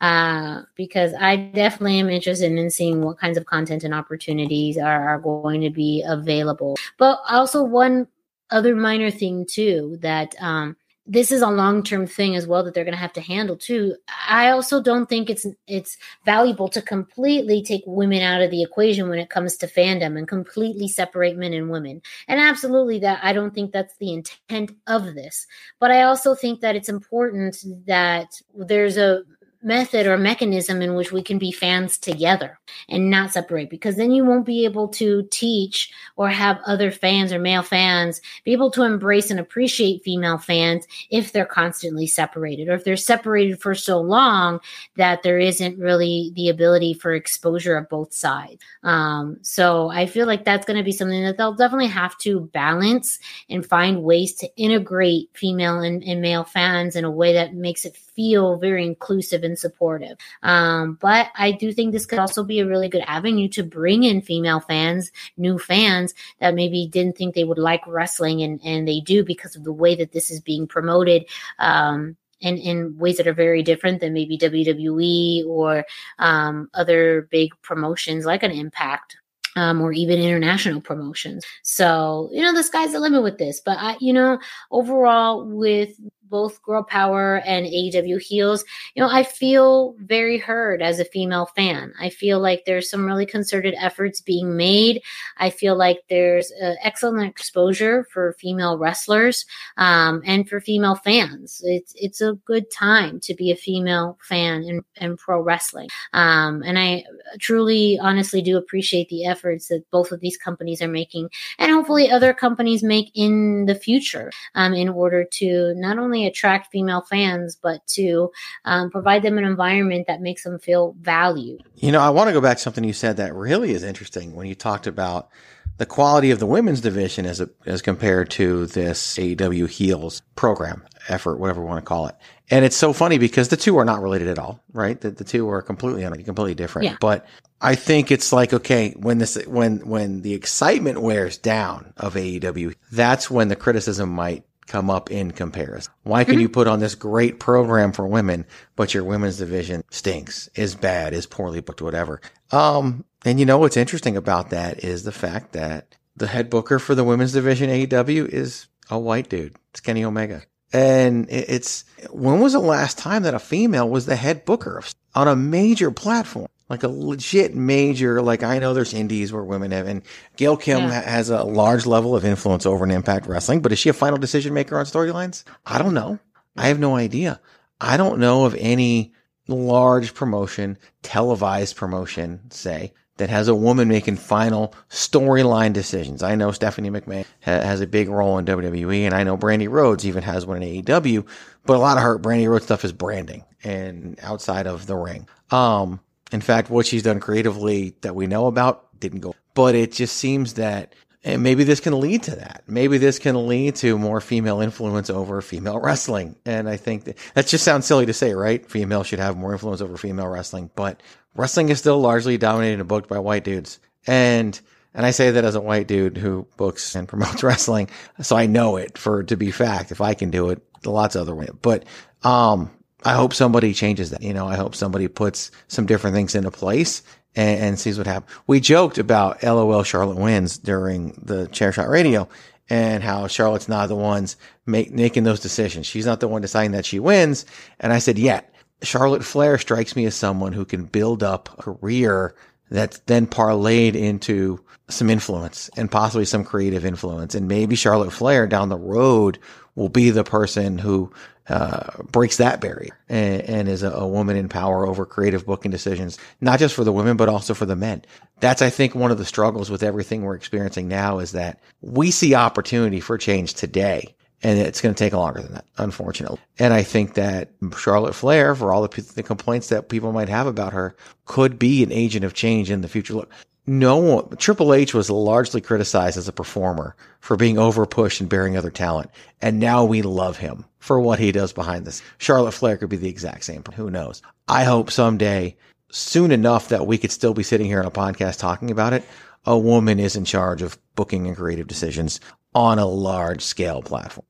uh, 0.01 0.61
because 0.75 1.13
I 1.19 1.35
definitely 1.35 1.99
am 1.99 2.09
interested 2.09 2.51
in 2.51 2.69
seeing 2.69 3.01
what 3.01 3.19
kinds 3.19 3.37
of 3.37 3.45
content 3.45 3.83
and 3.83 3.93
opportunities 3.93 4.77
are, 4.77 5.09
are 5.09 5.19
going 5.19 5.61
to 5.61 5.69
be 5.69 6.03
available. 6.07 6.77
But 6.97 7.19
also 7.29 7.63
one 7.63 8.07
other 8.51 8.75
minor 8.75 9.11
thing 9.11 9.45
too 9.45 9.97
that 10.01 10.35
um, 10.39 10.77
this 11.07 11.31
is 11.31 11.41
a 11.41 11.49
long-term 11.49 12.07
thing 12.07 12.35
as 12.35 12.47
well 12.47 12.63
that 12.63 12.73
they're 12.73 12.83
going 12.83 12.95
to 12.95 12.99
have 12.99 13.13
to 13.13 13.21
handle 13.21 13.55
too. 13.55 13.95
I 14.27 14.49
also 14.49 14.81
don't 14.81 15.07
think 15.07 15.29
it's 15.29 15.45
it's 15.67 15.97
valuable 16.25 16.67
to 16.69 16.81
completely 16.81 17.61
take 17.61 17.83
women 17.85 18.21
out 18.21 18.41
of 18.41 18.49
the 18.49 18.63
equation 18.63 19.07
when 19.09 19.19
it 19.19 19.29
comes 19.29 19.55
to 19.57 19.67
fandom 19.67 20.17
and 20.17 20.27
completely 20.27 20.87
separate 20.87 21.37
men 21.37 21.53
and 21.53 21.69
women. 21.69 22.01
And 22.27 22.39
absolutely 22.39 22.99
that 22.99 23.19
I 23.23 23.33
don't 23.33 23.53
think 23.53 23.71
that's 23.71 23.95
the 23.97 24.13
intent 24.13 24.71
of 24.87 25.13
this. 25.13 25.45
But 25.79 25.91
I 25.91 26.03
also 26.03 26.33
think 26.33 26.61
that 26.61 26.75
it's 26.75 26.89
important 26.89 27.57
that 27.85 28.41
there's 28.55 28.97
a 28.97 29.21
method 29.65 30.05
or 30.05 30.17
mechanism 30.17 30.81
in 30.81 30.93
which 30.93 31.11
we 31.11 31.23
can 31.23 31.39
be 31.39 31.51
fans 31.51 31.97
together 31.97 32.59
and 32.87 33.09
not 33.09 33.31
separate 33.31 33.69
because 33.69 33.95
then 33.95 34.11
you 34.11 34.23
won't 34.23 34.45
be 34.45 34.63
able 34.63 34.87
to 34.87 35.27
teach 35.31 35.91
or 36.15 36.29
have 36.29 36.59
other 36.67 36.91
fans 36.91 37.33
or 37.33 37.39
male 37.39 37.63
fans 37.63 38.21
be 38.43 38.53
able 38.53 38.69
to 38.69 38.83
embrace 38.83 39.31
and 39.31 39.39
appreciate 39.39 40.03
female 40.03 40.37
fans 40.37 40.85
if 41.09 41.31
they're 41.31 41.45
constantly 41.45 42.05
separated 42.05 42.69
or 42.69 42.73
if 42.73 42.83
they're 42.83 42.95
separated 42.95 43.59
for 43.59 43.73
so 43.73 43.99
long 43.99 44.59
that 44.97 45.23
there 45.23 45.39
isn't 45.39 45.79
really 45.79 46.31
the 46.35 46.47
ability 46.47 46.93
for 46.93 47.13
exposure 47.13 47.75
of 47.75 47.89
both 47.89 48.13
sides. 48.13 48.61
Um, 48.83 49.37
so 49.41 49.89
I 49.89 50.05
feel 50.05 50.27
like 50.27 50.45
that's 50.45 50.65
going 50.65 50.77
to 50.77 50.83
be 50.83 50.91
something 50.91 51.23
that 51.23 51.37
they'll 51.37 51.55
definitely 51.55 51.87
have 51.87 52.15
to 52.19 52.41
balance 52.53 53.17
and 53.49 53.65
find 53.65 54.03
ways 54.03 54.35
to 54.35 54.55
integrate 54.57 55.29
female 55.33 55.79
and, 55.79 56.03
and 56.03 56.21
male 56.21 56.43
fans 56.43 56.95
in 56.95 57.03
a 57.03 57.11
way 57.11 57.33
that 57.33 57.55
makes 57.55 57.83
it 57.83 57.97
feel 57.97 58.57
very 58.57 58.85
inclusive 58.85 59.43
and 59.43 59.54
supportive. 59.57 60.17
Um, 60.43 60.97
but 61.01 61.27
I 61.35 61.51
do 61.51 61.71
think 61.73 61.91
this 61.91 62.05
could 62.05 62.19
also 62.19 62.43
be 62.43 62.59
a 62.59 62.67
really 62.67 62.89
good 62.89 63.03
avenue 63.07 63.47
to 63.49 63.63
bring 63.63 64.03
in 64.03 64.21
female 64.21 64.59
fans, 64.59 65.11
new 65.37 65.57
fans 65.57 66.13
that 66.39 66.55
maybe 66.55 66.87
didn't 66.87 67.17
think 67.17 67.35
they 67.35 67.43
would 67.43 67.57
like 67.57 67.85
wrestling 67.87 68.41
and, 68.41 68.59
and 68.63 68.87
they 68.87 68.99
do 68.99 69.23
because 69.23 69.55
of 69.55 69.63
the 69.63 69.73
way 69.73 69.95
that 69.95 70.11
this 70.11 70.31
is 70.31 70.39
being 70.39 70.67
promoted. 70.67 71.25
Um, 71.59 72.17
in, 72.41 72.57
in 72.57 72.97
ways 72.97 73.15
that 73.17 73.27
are 73.27 73.33
very 73.33 73.63
different 73.63 74.01
than 74.01 74.13
maybe 74.13 74.37
WWE 74.37 75.45
or 75.47 75.85
um, 76.19 76.69
other 76.73 77.27
big 77.31 77.53
promotions 77.61 78.25
like 78.25 78.43
an 78.43 78.51
Impact 78.51 79.17
um, 79.55 79.81
or 79.81 79.91
even 79.93 80.19
international 80.19 80.81
promotions. 80.81 81.45
So, 81.63 82.29
you 82.31 82.41
know, 82.41 82.53
the 82.53 82.63
sky's 82.63 82.91
the 82.91 82.99
limit 82.99 83.23
with 83.23 83.37
this. 83.37 83.61
But 83.61 83.77
I, 83.79 83.95
you 83.99 84.13
know, 84.13 84.39
overall, 84.71 85.45
with 85.45 85.95
both 86.29 86.61
Girl 86.63 86.83
Powerrr 86.83 87.41
and 87.45 87.65
AEW 87.65 88.21
Heels, 88.21 88.63
you 88.95 89.03
know, 89.03 89.09
I 89.09 89.23
feel 89.23 89.95
very 89.99 90.37
heard 90.37 90.81
as 90.81 90.99
a 90.99 91.05
female 91.05 91.47
fan. 91.55 91.93
I 91.99 92.09
feel 92.09 92.39
like 92.39 92.63
there's 92.65 92.89
some 92.89 93.05
really 93.05 93.25
concerted 93.25 93.75
efforts 93.79 94.21
being 94.21 94.55
made. 94.55 95.01
I 95.37 95.49
feel 95.49 95.77
like 95.77 95.99
there's 96.09 96.51
uh, 96.63 96.75
excellent 96.81 97.29
exposure 97.29 98.05
for 98.11 98.33
female 98.39 98.77
wrestlers 98.77 99.45
um, 99.77 100.21
and 100.25 100.47
for 100.47 100.59
female 100.59 100.95
fans. 100.95 101.61
It's 101.63 101.93
it's 101.95 102.21
a 102.21 102.33
good 102.45 102.71
time 102.71 103.19
to 103.21 103.33
be 103.33 103.51
a 103.51 103.55
female 103.55 104.17
fan 104.21 104.63
in, 104.63 104.81
in 104.95 105.17
pro 105.17 105.41
wrestling. 105.41 105.89
Um, 106.13 106.63
and 106.63 106.77
I 106.79 107.03
truly, 107.39 107.99
honestly, 108.01 108.41
do 108.41 108.57
appreciate 108.57 109.09
the 109.09 109.25
efforts 109.25 109.67
that 109.67 109.83
both 109.91 110.11
of 110.11 110.19
these 110.19 110.37
companies 110.37 110.81
are 110.81 110.87
making, 110.87 111.29
and 111.59 111.71
hopefully 111.71 112.09
other 112.09 112.33
companies 112.33 112.83
make 112.83 113.11
in 113.13 113.65
the 113.65 113.75
future 113.75 114.31
um, 114.55 114.73
in 114.73 114.89
order 114.89 115.23
to 115.23 115.73
not 115.75 115.97
only 115.97 116.14
only 116.15 116.27
attract 116.27 116.71
female 116.71 117.01
fans, 117.01 117.57
but 117.61 117.85
to 117.87 118.31
um, 118.63 118.89
provide 118.89 119.23
them 119.23 119.37
an 119.37 119.43
environment 119.43 120.07
that 120.07 120.21
makes 120.21 120.43
them 120.43 120.59
feel 120.59 120.95
valued. 121.01 121.61
You 121.75 121.91
know, 121.91 121.99
I 121.99 122.09
want 122.09 122.29
to 122.29 122.33
go 122.33 122.41
back 122.41 122.57
to 122.57 122.63
something 122.63 122.83
you 122.83 122.93
said 122.93 123.17
that 123.17 123.33
really 123.33 123.71
is 123.71 123.83
interesting 123.83 124.35
when 124.35 124.47
you 124.47 124.55
talked 124.55 124.87
about 124.87 125.29
the 125.77 125.85
quality 125.85 126.31
of 126.31 126.39
the 126.39 126.45
women's 126.45 126.79
division 126.79 127.25
as 127.25 127.41
a, 127.41 127.49
as 127.65 127.81
compared 127.81 128.29
to 128.29 128.65
this 128.67 129.17
AEW 129.17 129.67
heels 129.67 130.21
program 130.35 130.85
effort, 131.09 131.37
whatever 131.37 131.61
we 131.61 131.67
want 131.67 131.83
to 131.83 131.87
call 131.87 132.07
it. 132.07 132.15
And 132.49 132.63
it's 132.63 132.77
so 132.77 132.93
funny 132.93 133.17
because 133.17 133.49
the 133.49 133.57
two 133.57 133.77
are 133.77 133.85
not 133.85 134.01
related 134.01 134.29
at 134.29 134.39
all, 134.39 134.61
right? 134.71 134.99
The, 134.99 135.11
the 135.11 135.25
two 135.25 135.49
are 135.49 135.61
completely 135.61 136.03
completely 136.23 136.55
different. 136.55 136.85
Yeah. 136.85 136.97
But 137.01 137.25
I 137.59 137.75
think 137.75 138.11
it's 138.11 138.31
like 138.31 138.53
okay, 138.53 138.93
when 138.97 139.17
this 139.17 139.35
when 139.47 139.79
when 139.87 140.21
the 140.21 140.33
excitement 140.33 141.01
wears 141.01 141.37
down 141.37 141.93
of 141.97 142.13
AEW, 142.13 142.75
that's 142.91 143.29
when 143.29 143.47
the 143.47 143.55
criticism 143.55 144.09
might 144.09 144.45
come 144.67 144.89
up 144.89 145.11
in 145.11 145.31
comparison. 145.31 145.93
Why 146.03 146.23
can 146.23 146.39
you 146.39 146.49
put 146.49 146.67
on 146.67 146.79
this 146.79 146.95
great 146.95 147.39
program 147.39 147.91
for 147.91 148.07
women, 148.07 148.45
but 148.75 148.93
your 148.93 149.03
women's 149.03 149.37
division 149.37 149.83
stinks, 149.89 150.49
is 150.55 150.75
bad, 150.75 151.13
is 151.13 151.25
poorly 151.25 151.61
booked, 151.61 151.81
whatever? 151.81 152.21
Um, 152.51 153.05
and 153.23 153.39
you 153.39 153.45
know 153.45 153.57
what's 153.57 153.77
interesting 153.77 154.17
about 154.17 154.49
that 154.49 154.83
is 154.83 155.03
the 155.03 155.11
fact 155.11 155.53
that 155.53 155.95
the 156.15 156.27
head 156.27 156.49
booker 156.49 156.79
for 156.79 156.95
the 156.95 157.03
women's 157.03 157.33
division 157.33 157.69
AEW 157.69 158.27
is 158.27 158.67
a 158.89 158.97
white 158.97 159.29
dude. 159.29 159.55
It's 159.71 159.81
Kenny 159.81 160.03
Omega. 160.03 160.43
And 160.73 161.27
it's 161.29 161.85
when 162.09 162.39
was 162.39 162.53
the 162.53 162.59
last 162.59 162.97
time 162.97 163.23
that 163.23 163.33
a 163.33 163.39
female 163.39 163.89
was 163.89 164.05
the 164.07 164.15
head 164.15 164.45
booker 164.45 164.83
on 165.13 165.27
a 165.27 165.35
major 165.35 165.91
platform? 165.91 166.47
Like 166.69 166.83
a 166.83 166.87
legit 166.87 167.55
major, 167.55 168.21
like 168.21 168.43
I 168.43 168.59
know 168.59 168.73
there's 168.73 168.93
indies 168.93 169.31
where 169.31 169.43
women 169.43 169.71
have, 169.71 169.87
and 169.87 170.01
Gail 170.35 170.57
Kim 170.57 170.79
yeah. 170.79 171.01
has 171.01 171.29
a 171.29 171.43
large 171.43 171.85
level 171.85 172.15
of 172.15 172.25
influence 172.25 172.65
over 172.65 172.83
an 172.83 172.91
Impact 172.91 173.27
Wrestling, 173.27 173.61
but 173.61 173.71
is 173.71 173.79
she 173.79 173.89
a 173.89 173.93
final 173.93 174.17
decision 174.17 174.53
maker 174.53 174.77
on 174.77 174.85
storylines? 174.85 175.43
I 175.65 175.77
don't 175.77 175.93
know. 175.93 176.19
I 176.57 176.67
have 176.67 176.79
no 176.79 176.95
idea. 176.95 177.39
I 177.79 177.97
don't 177.97 178.19
know 178.19 178.45
of 178.45 178.55
any 178.55 179.13
large 179.47 180.13
promotion, 180.13 180.77
televised 181.03 181.75
promotion, 181.75 182.49
say, 182.49 182.93
that 183.17 183.29
has 183.29 183.47
a 183.47 183.55
woman 183.55 183.87
making 183.87 184.17
final 184.17 184.73
storyline 184.89 185.71
decisions. 185.71 186.23
I 186.23 186.35
know 186.35 186.51
Stephanie 186.51 186.89
McMahon 186.89 187.25
ha- 187.41 187.61
has 187.61 187.81
a 187.81 187.87
big 187.87 188.09
role 188.09 188.37
in 188.37 188.45
WWE, 188.45 189.01
and 189.01 189.13
I 189.13 189.23
know 189.23 189.37
Brandi 189.37 189.69
Rhodes 189.69 190.05
even 190.05 190.23
has 190.23 190.45
one 190.45 190.61
in 190.61 190.83
AEW, 190.83 191.25
but 191.65 191.77
a 191.77 191.79
lot 191.79 191.97
of 191.97 192.03
her 192.03 192.19
Brandi 192.19 192.49
Rhodes 192.49 192.65
stuff 192.65 192.83
is 192.83 192.91
branding 192.91 193.43
and 193.63 194.19
outside 194.21 194.67
of 194.67 194.85
the 194.85 194.95
ring. 194.95 195.27
Um, 195.51 195.99
in 196.31 196.41
fact, 196.41 196.69
what 196.69 196.85
she's 196.85 197.03
done 197.03 197.19
creatively 197.19 197.95
that 198.01 198.15
we 198.15 198.27
know 198.27 198.47
about 198.47 198.99
didn't 198.99 199.21
go. 199.21 199.35
But 199.53 199.75
it 199.75 199.91
just 199.91 200.17
seems 200.17 200.55
that 200.55 200.93
and 201.25 201.41
maybe 201.41 201.63
this 201.63 201.79
can 201.79 201.99
lead 201.99 202.21
to 202.23 202.35
that. 202.35 202.61
Maybe 202.67 202.99
this 202.99 203.17
can 203.17 203.47
lead 203.47 203.75
to 203.77 203.97
more 203.97 204.21
female 204.21 204.61
influence 204.61 205.09
over 205.09 205.41
female 205.41 205.79
wrestling. 205.79 206.35
And 206.45 206.69
I 206.69 206.77
think 206.77 207.05
that, 207.05 207.17
that 207.33 207.47
just 207.47 207.63
sounds 207.63 207.87
silly 207.87 208.05
to 208.05 208.13
say, 208.13 208.35
right? 208.35 208.63
Female 208.69 209.01
should 209.03 209.17
have 209.17 209.35
more 209.35 209.51
influence 209.51 209.81
over 209.81 209.97
female 209.97 210.27
wrestling, 210.27 210.69
but 210.75 211.01
wrestling 211.35 211.69
is 211.69 211.79
still 211.79 211.99
largely 211.99 212.37
dominated 212.37 212.79
and 212.79 212.87
booked 212.87 213.09
by 213.09 213.17
white 213.17 213.43
dudes. 213.43 213.79
And, 214.05 214.59
and 214.93 215.03
I 215.03 215.09
say 215.09 215.31
that 215.31 215.43
as 215.43 215.55
a 215.55 215.61
white 215.61 215.87
dude 215.87 216.15
who 216.15 216.45
books 216.57 216.93
and 216.93 217.07
promotes 217.07 217.41
wrestling. 217.41 217.89
So 218.21 218.35
I 218.35 218.45
know 218.45 218.77
it 218.77 218.95
for 218.95 219.23
to 219.23 219.35
be 219.35 219.49
fact. 219.49 219.91
If 219.91 220.01
I 220.01 220.13
can 220.13 220.29
do 220.29 220.51
it, 220.51 220.61
lots 220.85 221.15
of 221.15 221.21
other 221.21 221.33
ways. 221.33 221.49
But, 221.59 221.85
um, 222.21 222.69
I 223.05 223.13
hope 223.13 223.33
somebody 223.33 223.73
changes 223.73 224.09
that. 224.09 224.23
You 224.23 224.33
know, 224.33 224.47
I 224.47 224.55
hope 224.55 224.75
somebody 224.75 225.07
puts 225.07 225.51
some 225.67 225.85
different 225.85 226.15
things 226.15 226.33
into 226.33 226.49
place 226.49 227.03
and, 227.35 227.59
and 227.61 227.79
sees 227.79 227.97
what 227.97 228.07
happens. 228.07 228.35
We 228.47 228.59
joked 228.59 228.97
about 228.97 229.43
LOL 229.43 229.83
Charlotte 229.83 230.17
wins 230.17 230.57
during 230.57 231.19
the 231.21 231.47
Chairshot 231.47 231.87
Radio 231.87 232.27
and 232.67 233.03
how 233.03 233.27
Charlotte's 233.27 233.69
not 233.69 233.89
the 233.89 233.95
ones 233.95 234.37
make, 234.65 234.91
making 234.91 235.23
those 235.23 235.39
decisions. 235.39 235.85
She's 235.85 236.07
not 236.07 236.19
the 236.19 236.27
one 236.27 236.41
deciding 236.41 236.71
that 236.71 236.85
she 236.85 236.99
wins. 236.99 237.45
And 237.79 237.93
I 237.93 237.99
said, 237.99 238.17
yeah, 238.17 238.41
Charlotte 238.81 239.23
Flair 239.23 239.59
strikes 239.59 239.95
me 239.95 240.05
as 240.05 240.15
someone 240.15 240.53
who 240.53 240.65
can 240.65 240.85
build 240.85 241.21
up 241.21 241.49
a 241.59 241.61
career 241.61 242.35
that's 242.71 242.97
then 243.05 243.27
parlayed 243.27 243.93
into 243.93 244.59
some 244.89 245.11
influence 245.11 245.69
and 245.77 245.91
possibly 245.91 246.25
some 246.25 246.43
creative 246.43 246.85
influence. 246.85 247.35
And 247.35 247.47
maybe 247.47 247.75
Charlotte 247.75 248.11
Flair 248.11 248.47
down 248.47 248.69
the 248.69 248.77
road 248.77 249.37
will 249.75 249.89
be 249.89 250.09
the 250.09 250.23
person 250.23 250.79
who 250.79 251.11
uh, 251.47 252.01
breaks 252.11 252.37
that 252.37 252.59
barrier 252.59 252.97
and, 253.07 253.41
and 253.41 253.67
is 253.67 253.83
a, 253.83 253.91
a, 253.91 254.07
woman 254.07 254.35
in 254.35 254.49
power 254.49 254.87
over 254.87 255.05
creative 255.05 255.45
booking 255.45 255.71
decisions, 255.71 256.17
not 256.41 256.59
just 256.59 256.73
for 256.73 256.83
the 256.83 256.91
women, 256.91 257.17
but 257.17 257.29
also 257.29 257.53
for 257.53 257.67
the 257.67 257.75
men. 257.75 258.03
That's, 258.39 258.61
I 258.61 258.69
think, 258.69 258.95
one 258.95 259.11
of 259.11 259.17
the 259.19 259.25
struggles 259.25 259.69
with 259.69 259.83
everything 259.83 260.23
we're 260.23 260.35
experiencing 260.35 260.87
now 260.87 261.19
is 261.19 261.33
that 261.33 261.59
we 261.81 262.09
see 262.09 262.33
opportunity 262.33 262.99
for 262.99 263.17
change 263.17 263.53
today. 263.53 264.15
And 264.43 264.59
it's 264.59 264.81
going 264.81 264.93
to 264.93 264.99
take 264.99 265.13
longer 265.13 265.41
than 265.41 265.53
that, 265.53 265.65
unfortunately. 265.77 266.39
And 266.59 266.73
I 266.73 266.83
think 266.83 267.13
that 267.13 267.49
Charlotte 267.77 268.13
Flair, 268.13 268.53
for 268.53 268.73
all 268.73 268.87
the, 268.87 269.01
the 269.15 269.23
complaints 269.23 269.69
that 269.69 269.89
people 269.89 270.11
might 270.11 270.29
have 270.29 270.45
about 270.45 270.73
her, 270.73 270.95
could 271.25 271.57
be 271.57 271.81
an 271.83 271.91
agent 271.91 272.25
of 272.25 272.33
change 272.33 272.69
in 272.69 272.81
the 272.81 272.87
future. 272.87 273.13
Look, 273.13 273.31
no 273.67 273.97
one, 273.97 274.37
Triple 274.37 274.73
H 274.73 274.93
was 274.93 275.09
largely 275.09 275.61
criticized 275.61 276.17
as 276.17 276.27
a 276.27 276.33
performer 276.33 276.95
for 277.19 277.35
being 277.35 277.57
over 277.57 277.85
pushed 277.85 278.21
and 278.21 278.29
bearing 278.29 278.55
other 278.55 278.69
talent. 278.69 279.09
And 279.41 279.59
now 279.59 279.83
we 279.83 280.01
love 280.01 280.37
him 280.37 280.65
for 280.79 280.99
what 280.99 281.19
he 281.19 281.31
does 281.31 281.51
behind 281.51 281.85
this. 281.85 282.03
Charlotte 282.19 282.51
Flair 282.51 282.77
could 282.77 282.89
be 282.89 282.97
the 282.97 283.09
exact 283.09 283.43
same. 283.43 283.63
Who 283.75 283.89
knows? 283.89 284.21
I 284.47 284.63
hope 284.65 284.91
someday, 284.91 285.55
soon 285.89 286.31
enough 286.31 286.69
that 286.69 286.85
we 286.85 286.97
could 286.97 287.11
still 287.11 287.33
be 287.33 287.43
sitting 287.43 287.65
here 287.65 287.79
on 287.79 287.85
a 287.85 287.91
podcast 287.91 288.37
talking 288.37 288.69
about 288.69 288.93
it, 288.93 289.03
a 289.45 289.57
woman 289.57 289.99
is 289.99 290.15
in 290.15 290.25
charge 290.25 290.61
of 290.61 290.77
booking 290.95 291.27
and 291.27 291.35
creative 291.35 291.67
decisions 291.67 292.19
on 292.53 292.77
a 292.77 292.85
large 292.85 293.41
scale 293.41 293.81
platform. 293.81 294.25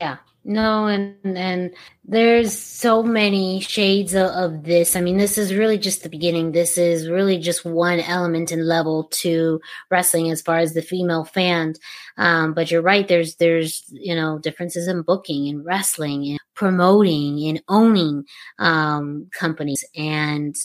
Yeah. 0.00 0.16
No, 0.48 0.86
and 0.86 1.36
and 1.36 1.74
there's 2.06 2.58
so 2.58 3.02
many 3.02 3.60
shades 3.60 4.14
of, 4.14 4.28
of, 4.28 4.64
this. 4.64 4.96
I 4.96 5.02
mean, 5.02 5.18
this 5.18 5.36
is 5.36 5.54
really 5.54 5.76
just 5.76 6.02
the 6.02 6.08
beginning. 6.08 6.52
This 6.52 6.78
is 6.78 7.06
really 7.06 7.38
just 7.38 7.66
one 7.66 8.00
element 8.00 8.50
and 8.50 8.66
level 8.66 9.08
to 9.20 9.60
wrestling 9.90 10.30
as 10.30 10.40
far 10.40 10.56
as 10.56 10.72
the 10.72 10.80
female 10.80 11.26
fan. 11.26 11.74
Um, 12.16 12.54
but 12.54 12.70
you're 12.70 12.80
right. 12.80 13.06
There's 13.06 13.34
there's 13.34 13.84
you 13.90 14.14
know 14.14 14.38
differences 14.38 14.88
in 14.88 15.02
booking 15.02 15.48
and 15.48 15.62
wrestling 15.66 16.26
and 16.26 16.40
promoting 16.54 17.46
and 17.46 17.62
owning 17.68 18.24
um, 18.58 19.28
companies 19.38 19.84
and 19.94 20.56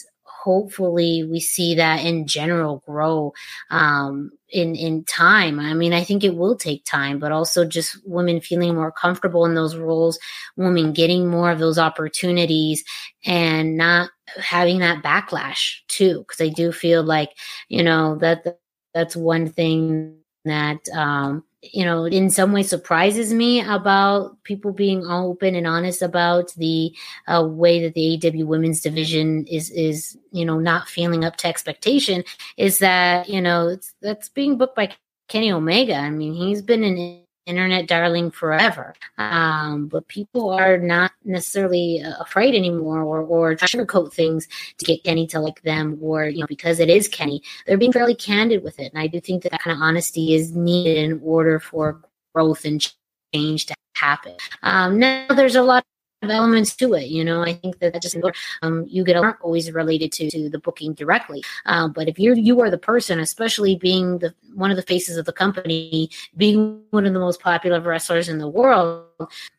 hopefully 0.44 1.24
we 1.24 1.40
see 1.40 1.74
that 1.74 2.04
in 2.04 2.26
general 2.26 2.82
grow 2.86 3.32
um, 3.70 4.30
in 4.54 4.76
in 4.76 5.04
time. 5.04 5.58
I 5.58 5.74
mean, 5.74 5.92
I 5.92 6.04
think 6.04 6.22
it 6.22 6.36
will 6.36 6.56
take 6.56 6.84
time, 6.84 7.18
but 7.18 7.32
also 7.32 7.64
just 7.64 7.98
women 8.06 8.40
feeling 8.40 8.74
more 8.74 8.92
comfortable 8.92 9.44
in 9.44 9.54
those 9.54 9.76
roles, 9.76 10.18
women 10.56 10.92
getting 10.92 11.26
more 11.28 11.50
of 11.50 11.58
those 11.58 11.78
opportunities, 11.78 12.84
and 13.26 13.76
not 13.76 14.10
having 14.40 14.78
that 14.78 15.02
backlash 15.02 15.78
too. 15.88 16.20
Because 16.20 16.40
I 16.40 16.48
do 16.48 16.70
feel 16.70 17.02
like 17.02 17.30
you 17.68 17.82
know 17.82 18.16
that 18.20 18.60
that's 18.94 19.16
one 19.16 19.48
thing 19.48 20.18
that 20.44 20.88
um, 20.94 21.42
you 21.72 21.84
know, 21.84 22.04
in 22.04 22.30
some 22.30 22.52
way 22.52 22.62
surprises 22.62 23.32
me 23.32 23.60
about 23.62 24.42
people 24.44 24.72
being 24.72 25.04
open 25.06 25.54
and 25.54 25.66
honest 25.66 26.02
about 26.02 26.52
the 26.54 26.94
uh, 27.26 27.46
way 27.46 27.82
that 27.82 27.94
the 27.94 28.18
AEW 28.18 28.44
women's 28.44 28.80
division 28.80 29.46
is 29.46 29.70
is 29.70 30.16
you 30.32 30.44
know 30.44 30.58
not 30.58 30.88
feeling 30.88 31.24
up 31.24 31.36
to 31.36 31.48
expectation. 31.48 32.24
Is 32.56 32.78
that 32.78 33.28
you 33.28 33.40
know 33.40 33.76
that's 34.02 34.28
being 34.28 34.58
booked 34.58 34.76
by 34.76 34.94
Kenny 35.28 35.50
Omega. 35.50 35.96
I 35.96 36.10
mean, 36.10 36.34
he's 36.34 36.62
been 36.62 36.84
an 36.84 37.23
internet 37.46 37.86
darling 37.86 38.30
forever. 38.30 38.94
Um, 39.18 39.86
but 39.86 40.08
people 40.08 40.50
are 40.50 40.78
not 40.78 41.12
necessarily 41.24 42.02
uh, 42.02 42.14
afraid 42.20 42.54
anymore 42.54 43.02
or, 43.02 43.20
or 43.20 43.56
sugarcoat 43.56 44.12
things 44.12 44.48
to 44.78 44.84
get 44.84 45.04
Kenny 45.04 45.26
to 45.28 45.40
like 45.40 45.62
them 45.62 45.98
or, 46.00 46.26
you 46.26 46.40
know, 46.40 46.46
because 46.46 46.80
it 46.80 46.88
is 46.88 47.08
Kenny, 47.08 47.42
they're 47.66 47.78
being 47.78 47.92
fairly 47.92 48.14
candid 48.14 48.62
with 48.62 48.78
it. 48.80 48.92
And 48.92 49.00
I 49.00 49.06
do 49.06 49.20
think 49.20 49.42
that 49.42 49.52
that 49.52 49.60
kind 49.60 49.76
of 49.76 49.82
honesty 49.82 50.34
is 50.34 50.54
needed 50.54 50.98
in 50.98 51.20
order 51.22 51.60
for 51.60 52.00
growth 52.34 52.64
and 52.64 52.84
change 53.34 53.66
to 53.66 53.74
happen. 53.94 54.34
Um, 54.62 54.98
now 54.98 55.26
there's 55.28 55.56
a 55.56 55.62
lot 55.62 55.84
elements 56.30 56.74
to 56.76 56.94
it. 56.94 57.08
You 57.08 57.24
know, 57.24 57.42
I 57.42 57.54
think 57.54 57.78
that, 57.78 57.92
that 57.92 58.02
just 58.02 58.16
um, 58.62 58.84
you 58.88 59.04
get 59.04 59.16
aren't 59.16 59.40
always 59.40 59.70
related 59.72 60.12
to, 60.12 60.30
to 60.30 60.48
the 60.48 60.58
booking 60.58 60.94
directly. 60.94 61.42
Um, 61.66 61.92
but 61.92 62.08
if 62.08 62.18
you're 62.18 62.36
you 62.36 62.60
are 62.60 62.70
the 62.70 62.78
person, 62.78 63.20
especially 63.20 63.76
being 63.76 64.18
the 64.18 64.34
one 64.54 64.70
of 64.70 64.76
the 64.76 64.82
faces 64.82 65.16
of 65.16 65.26
the 65.26 65.32
company, 65.32 66.10
being 66.36 66.82
one 66.90 67.06
of 67.06 67.12
the 67.12 67.20
most 67.20 67.40
popular 67.40 67.80
wrestlers 67.80 68.28
in 68.28 68.38
the 68.38 68.48
world, 68.48 69.06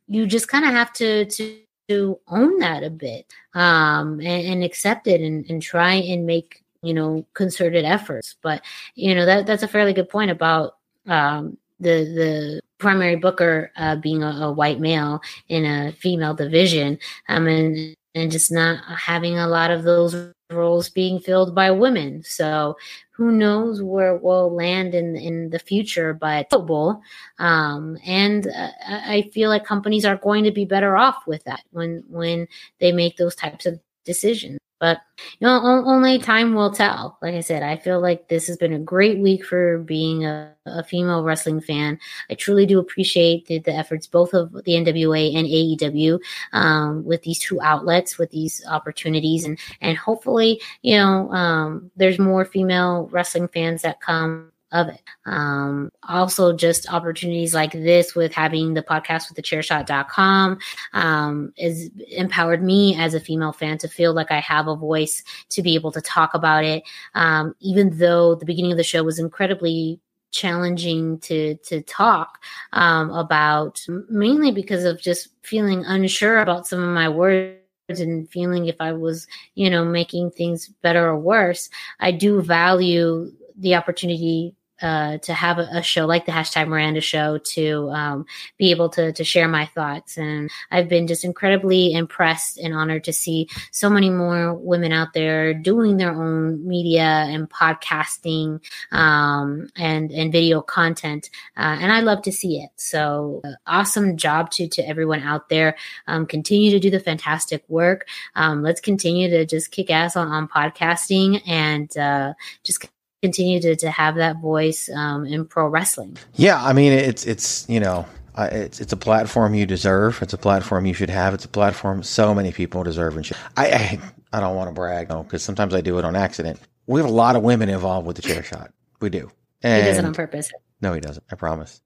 you 0.07 0.25
just 0.25 0.47
kind 0.47 0.65
of 0.65 0.71
have 0.71 0.93
to 0.93 1.25
to 1.25 1.59
to 1.87 2.19
own 2.27 2.57
that 2.59 2.83
a 2.83 2.89
bit 2.89 3.31
um, 3.53 4.19
and, 4.19 4.47
and 4.47 4.63
accept 4.63 5.07
it 5.07 5.21
and, 5.21 5.47
and 5.49 5.61
try 5.61 5.93
and 5.93 6.25
make 6.25 6.63
you 6.81 6.93
know 6.93 7.25
concerted 7.33 7.85
efforts. 7.85 8.35
But 8.41 8.61
you 8.95 9.15
know 9.15 9.25
that 9.25 9.45
that's 9.45 9.63
a 9.63 9.67
fairly 9.67 9.93
good 9.93 10.09
point 10.09 10.31
about 10.31 10.77
um, 11.07 11.57
the 11.79 12.05
the 12.05 12.61
primary 12.85 13.15
booker 13.15 13.71
uh, 13.77 13.95
being 13.95 14.21
a, 14.21 14.27
a, 14.27 14.51
white 14.51 14.79
male 14.79 15.19
in 15.49 15.65
a 15.65 15.91
female 15.93 16.35
division, 16.35 16.99
um, 17.29 17.47
and 17.47 17.95
and 18.13 18.31
just 18.31 18.51
not 18.51 18.77
having 18.85 19.39
a 19.39 19.47
lot 19.47 19.71
of 19.71 19.81
those 19.81 20.15
roles 20.51 20.87
being 20.91 21.19
filled 21.19 21.55
by 21.55 21.71
women. 21.71 22.21
So 22.23 22.77
who 23.09 23.31
knows 23.31 23.81
where 23.81 24.15
we'll 24.15 24.53
land 24.53 24.93
in 24.93 25.15
in 25.15 25.49
the 25.49 25.57
future? 25.57 26.13
But 26.13 26.51
football, 26.51 27.01
um, 27.39 27.97
and 28.05 28.45
uh, 28.45 28.69
I 28.87 29.31
feel 29.33 29.49
like 29.49 29.65
companies 29.65 30.05
are 30.05 30.17
going 30.17 30.43
to 30.43 30.51
be 30.51 30.65
better 30.65 30.95
off 30.95 31.25
with 31.25 31.43
that 31.45 31.63
when 31.71 32.03
when 32.07 32.47
they 32.79 32.91
make 32.91 33.17
those 33.17 33.33
types 33.33 33.65
of 33.65 33.79
decisions. 34.05 34.59
But 34.79 34.99
you 35.39 35.47
know, 35.47 35.61
only 35.85 36.19
time 36.19 36.53
will 36.53 36.71
tell. 36.71 37.17
Like 37.21 37.33
I 37.33 37.39
said, 37.39 37.63
I 37.63 37.77
feel 37.77 38.01
like 38.01 38.27
this 38.27 38.47
has 38.47 38.57
been 38.57 38.73
a 38.73 38.79
great 38.79 39.19
week 39.19 39.45
for 39.45 39.79
being 39.79 40.25
a, 40.25 40.53
a 40.65 40.83
female 40.83 41.23
wrestling 41.23 41.61
fan. 41.61 41.97
I 42.29 42.33
truly 42.33 42.65
do 42.65 42.79
appreciate 42.79 43.45
the, 43.45 43.59
the, 43.59 43.73
efforts 43.73 44.05
both 44.05 44.33
of 44.33 44.51
the 44.51 44.73
NWA 44.73 45.35
and 45.35 45.47
AEW 45.47 46.19
um, 46.51 47.05
with 47.05 47.21
these 47.23 47.39
two 47.39 47.61
outlets, 47.61 48.17
with 48.17 48.31
these 48.31 48.65
opportunities, 48.67 49.45
and 49.45 49.57
and 49.79 49.97
hopefully, 49.97 50.61
you 50.81 50.97
know, 50.97 51.31
um, 51.31 51.91
there's 51.95 52.19
more 52.19 52.43
female 52.43 53.07
wrestling 53.11 53.47
fans 53.47 53.81
that 53.83 54.01
come 54.01 54.51
of 54.75 54.89
it. 54.89 55.01
Um, 55.25 55.91
also, 56.07 56.53
just 56.53 56.91
opportunities 56.91 57.53
like 57.53 57.71
this 57.71 58.13
with 58.13 58.33
having 58.33 58.73
the 58.73 58.83
podcast 58.83 59.29
with 59.29 59.35
the 59.35 59.41
chairshot.com 59.41 60.59
um, 60.93 61.53
is 61.57 61.89
empowered 62.09 62.61
me 62.61 62.95
as 62.99 63.13
a 63.13 63.19
female 63.19 63.53
fan 63.53 63.77
to 63.79 63.87
feel 63.87 64.13
like 64.13 64.31
I 64.31 64.39
have 64.39 64.67
a 64.67 64.75
voice 64.75 65.23
to 65.49 65.61
be 65.61 65.75
able 65.75 65.91
to 65.93 66.01
talk 66.01 66.33
about 66.33 66.63
it. 66.63 66.83
Um, 67.13 67.55
even 67.59 67.97
though 67.97 68.35
the 68.35 68.45
beginning 68.45 68.71
of 68.71 68.77
the 68.77 68.83
show 68.83 69.03
was 69.03 69.19
incredibly 69.19 69.99
challenging 70.31 71.17
to 71.19 71.55
to 71.55 71.81
talk 71.83 72.43
um, 72.73 73.09
about 73.11 73.79
mainly 74.09 74.51
because 74.51 74.83
of 74.83 75.01
just 75.01 75.29
feeling 75.43 75.85
unsure 75.85 76.39
about 76.39 76.67
some 76.67 76.83
of 76.83 76.89
my 76.89 77.07
words 77.07 77.55
and 77.87 78.29
feeling 78.29 78.65
if 78.65 78.75
I 78.79 78.91
was, 78.91 79.27
you 79.53 79.69
know, 79.69 79.85
making 79.85 80.31
things 80.31 80.67
better 80.81 81.07
or 81.07 81.17
worse. 81.17 81.69
I 81.99 82.11
do 82.11 82.41
value 82.41 83.31
the 83.57 83.75
opportunity 83.75 84.55
uh, 84.85 85.17
to 85.17 85.33
have 85.33 85.57
a, 85.57 85.67
a, 85.73 85.81
show 85.81 86.05
like 86.05 86.27
the 86.27 86.31
hashtag 86.31 86.67
Miranda 86.67 87.01
show 87.01 87.39
to 87.39 87.89
um, 87.89 88.25
be 88.59 88.69
able 88.69 88.87
to 88.89 89.11
to 89.13 89.23
share 89.23 89.47
my 89.47 89.65
thoughts. 89.65 90.15
And 90.15 90.51
I've 90.69 90.87
been 90.87 91.07
just 91.07 91.25
incredibly 91.25 91.91
impressed 91.91 92.59
and 92.59 92.71
honored 92.71 93.03
to 93.05 93.13
see 93.13 93.49
so 93.71 93.89
many 93.89 94.11
more 94.11 94.53
women 94.53 94.91
out 94.91 95.13
there 95.13 95.55
doing 95.55 95.97
their 95.97 96.11
own 96.11 96.67
media 96.67 97.01
and 97.01 97.49
podcasting 97.49 98.61
um, 98.91 99.69
and 99.75 100.11
and 100.11 100.31
video 100.31 100.61
content. 100.61 101.31
Uh, 101.57 101.77
and 101.81 101.91
I 101.91 102.01
love 102.01 102.21
to 102.21 102.31
see 102.31 102.59
it. 102.59 102.69
So 102.75 103.41
uh, 103.43 103.53
awesome 103.65 104.17
job 104.17 104.51
to 104.51 104.67
to 104.67 104.87
everyone 104.87 105.21
out 105.21 105.49
there. 105.49 105.77
Um, 106.05 106.27
continue 106.27 106.69
to 106.69 106.79
do 106.79 106.91
the 106.91 106.99
fantastic 106.99 107.63
work. 107.67 108.07
Um, 108.35 108.61
let's 108.61 108.81
continue 108.81 109.31
to 109.31 109.47
just 109.47 109.71
kick 109.71 109.89
ass 109.89 110.15
on 110.15 110.27
on 110.27 110.47
podcasting 110.47 111.41
and 111.47 111.95
uh, 111.97 112.33
just 112.63 112.87
continue 113.25 113.59
to, 113.59 113.75
to 113.75 113.89
have 113.89 114.15
that 114.15 114.39
voice 114.39 114.89
um, 114.89 115.25
in 115.25 115.45
pro 115.45 115.67
wrestling. 115.67 116.17
Yeah, 116.35 116.63
I 116.63 116.73
mean 116.73 116.91
it's 116.91 117.25
it's 117.25 117.67
you 117.67 117.79
know 117.79 118.05
uh, 118.35 118.49
it's 118.51 118.79
it's 118.79 118.93
a 118.93 118.97
platform 118.97 119.55
you 119.55 119.65
deserve. 119.65 120.21
It's 120.21 120.33
a 120.33 120.37
platform 120.37 120.85
you 120.85 120.93
should 120.93 121.09
have. 121.09 121.33
It's 121.33 121.45
a 121.45 121.49
platform 121.49 122.03
so 122.03 122.35
many 122.35 122.51
people 122.51 122.83
deserve 122.83 123.15
and 123.15 123.25
should. 123.25 123.37
I 123.57 123.65
I, 123.71 123.99
I 124.33 124.39
don't 124.39 124.55
want 124.55 124.69
to 124.69 124.73
brag 124.73 125.07
though 125.07 125.23
because 125.23 125.43
sometimes 125.43 125.73
I 125.73 125.81
do 125.81 125.97
it 125.97 126.05
on 126.05 126.15
accident. 126.15 126.59
We 126.87 127.01
have 127.01 127.09
a 127.09 127.13
lot 127.13 127.35
of 127.35 127.41
women 127.41 127.69
involved 127.69 128.05
with 128.05 128.15
the 128.17 128.21
chair 128.21 128.43
shot. 128.43 128.71
We 129.01 129.09
do. 129.09 129.31
And 129.63 129.83
he 129.83 129.89
does 129.89 129.97
it 129.97 130.05
on 130.05 130.13
purpose. 130.13 130.51
No, 130.81 130.93
he 130.93 131.01
doesn't. 131.01 131.23
I 131.31 131.35
promise. 131.35 131.81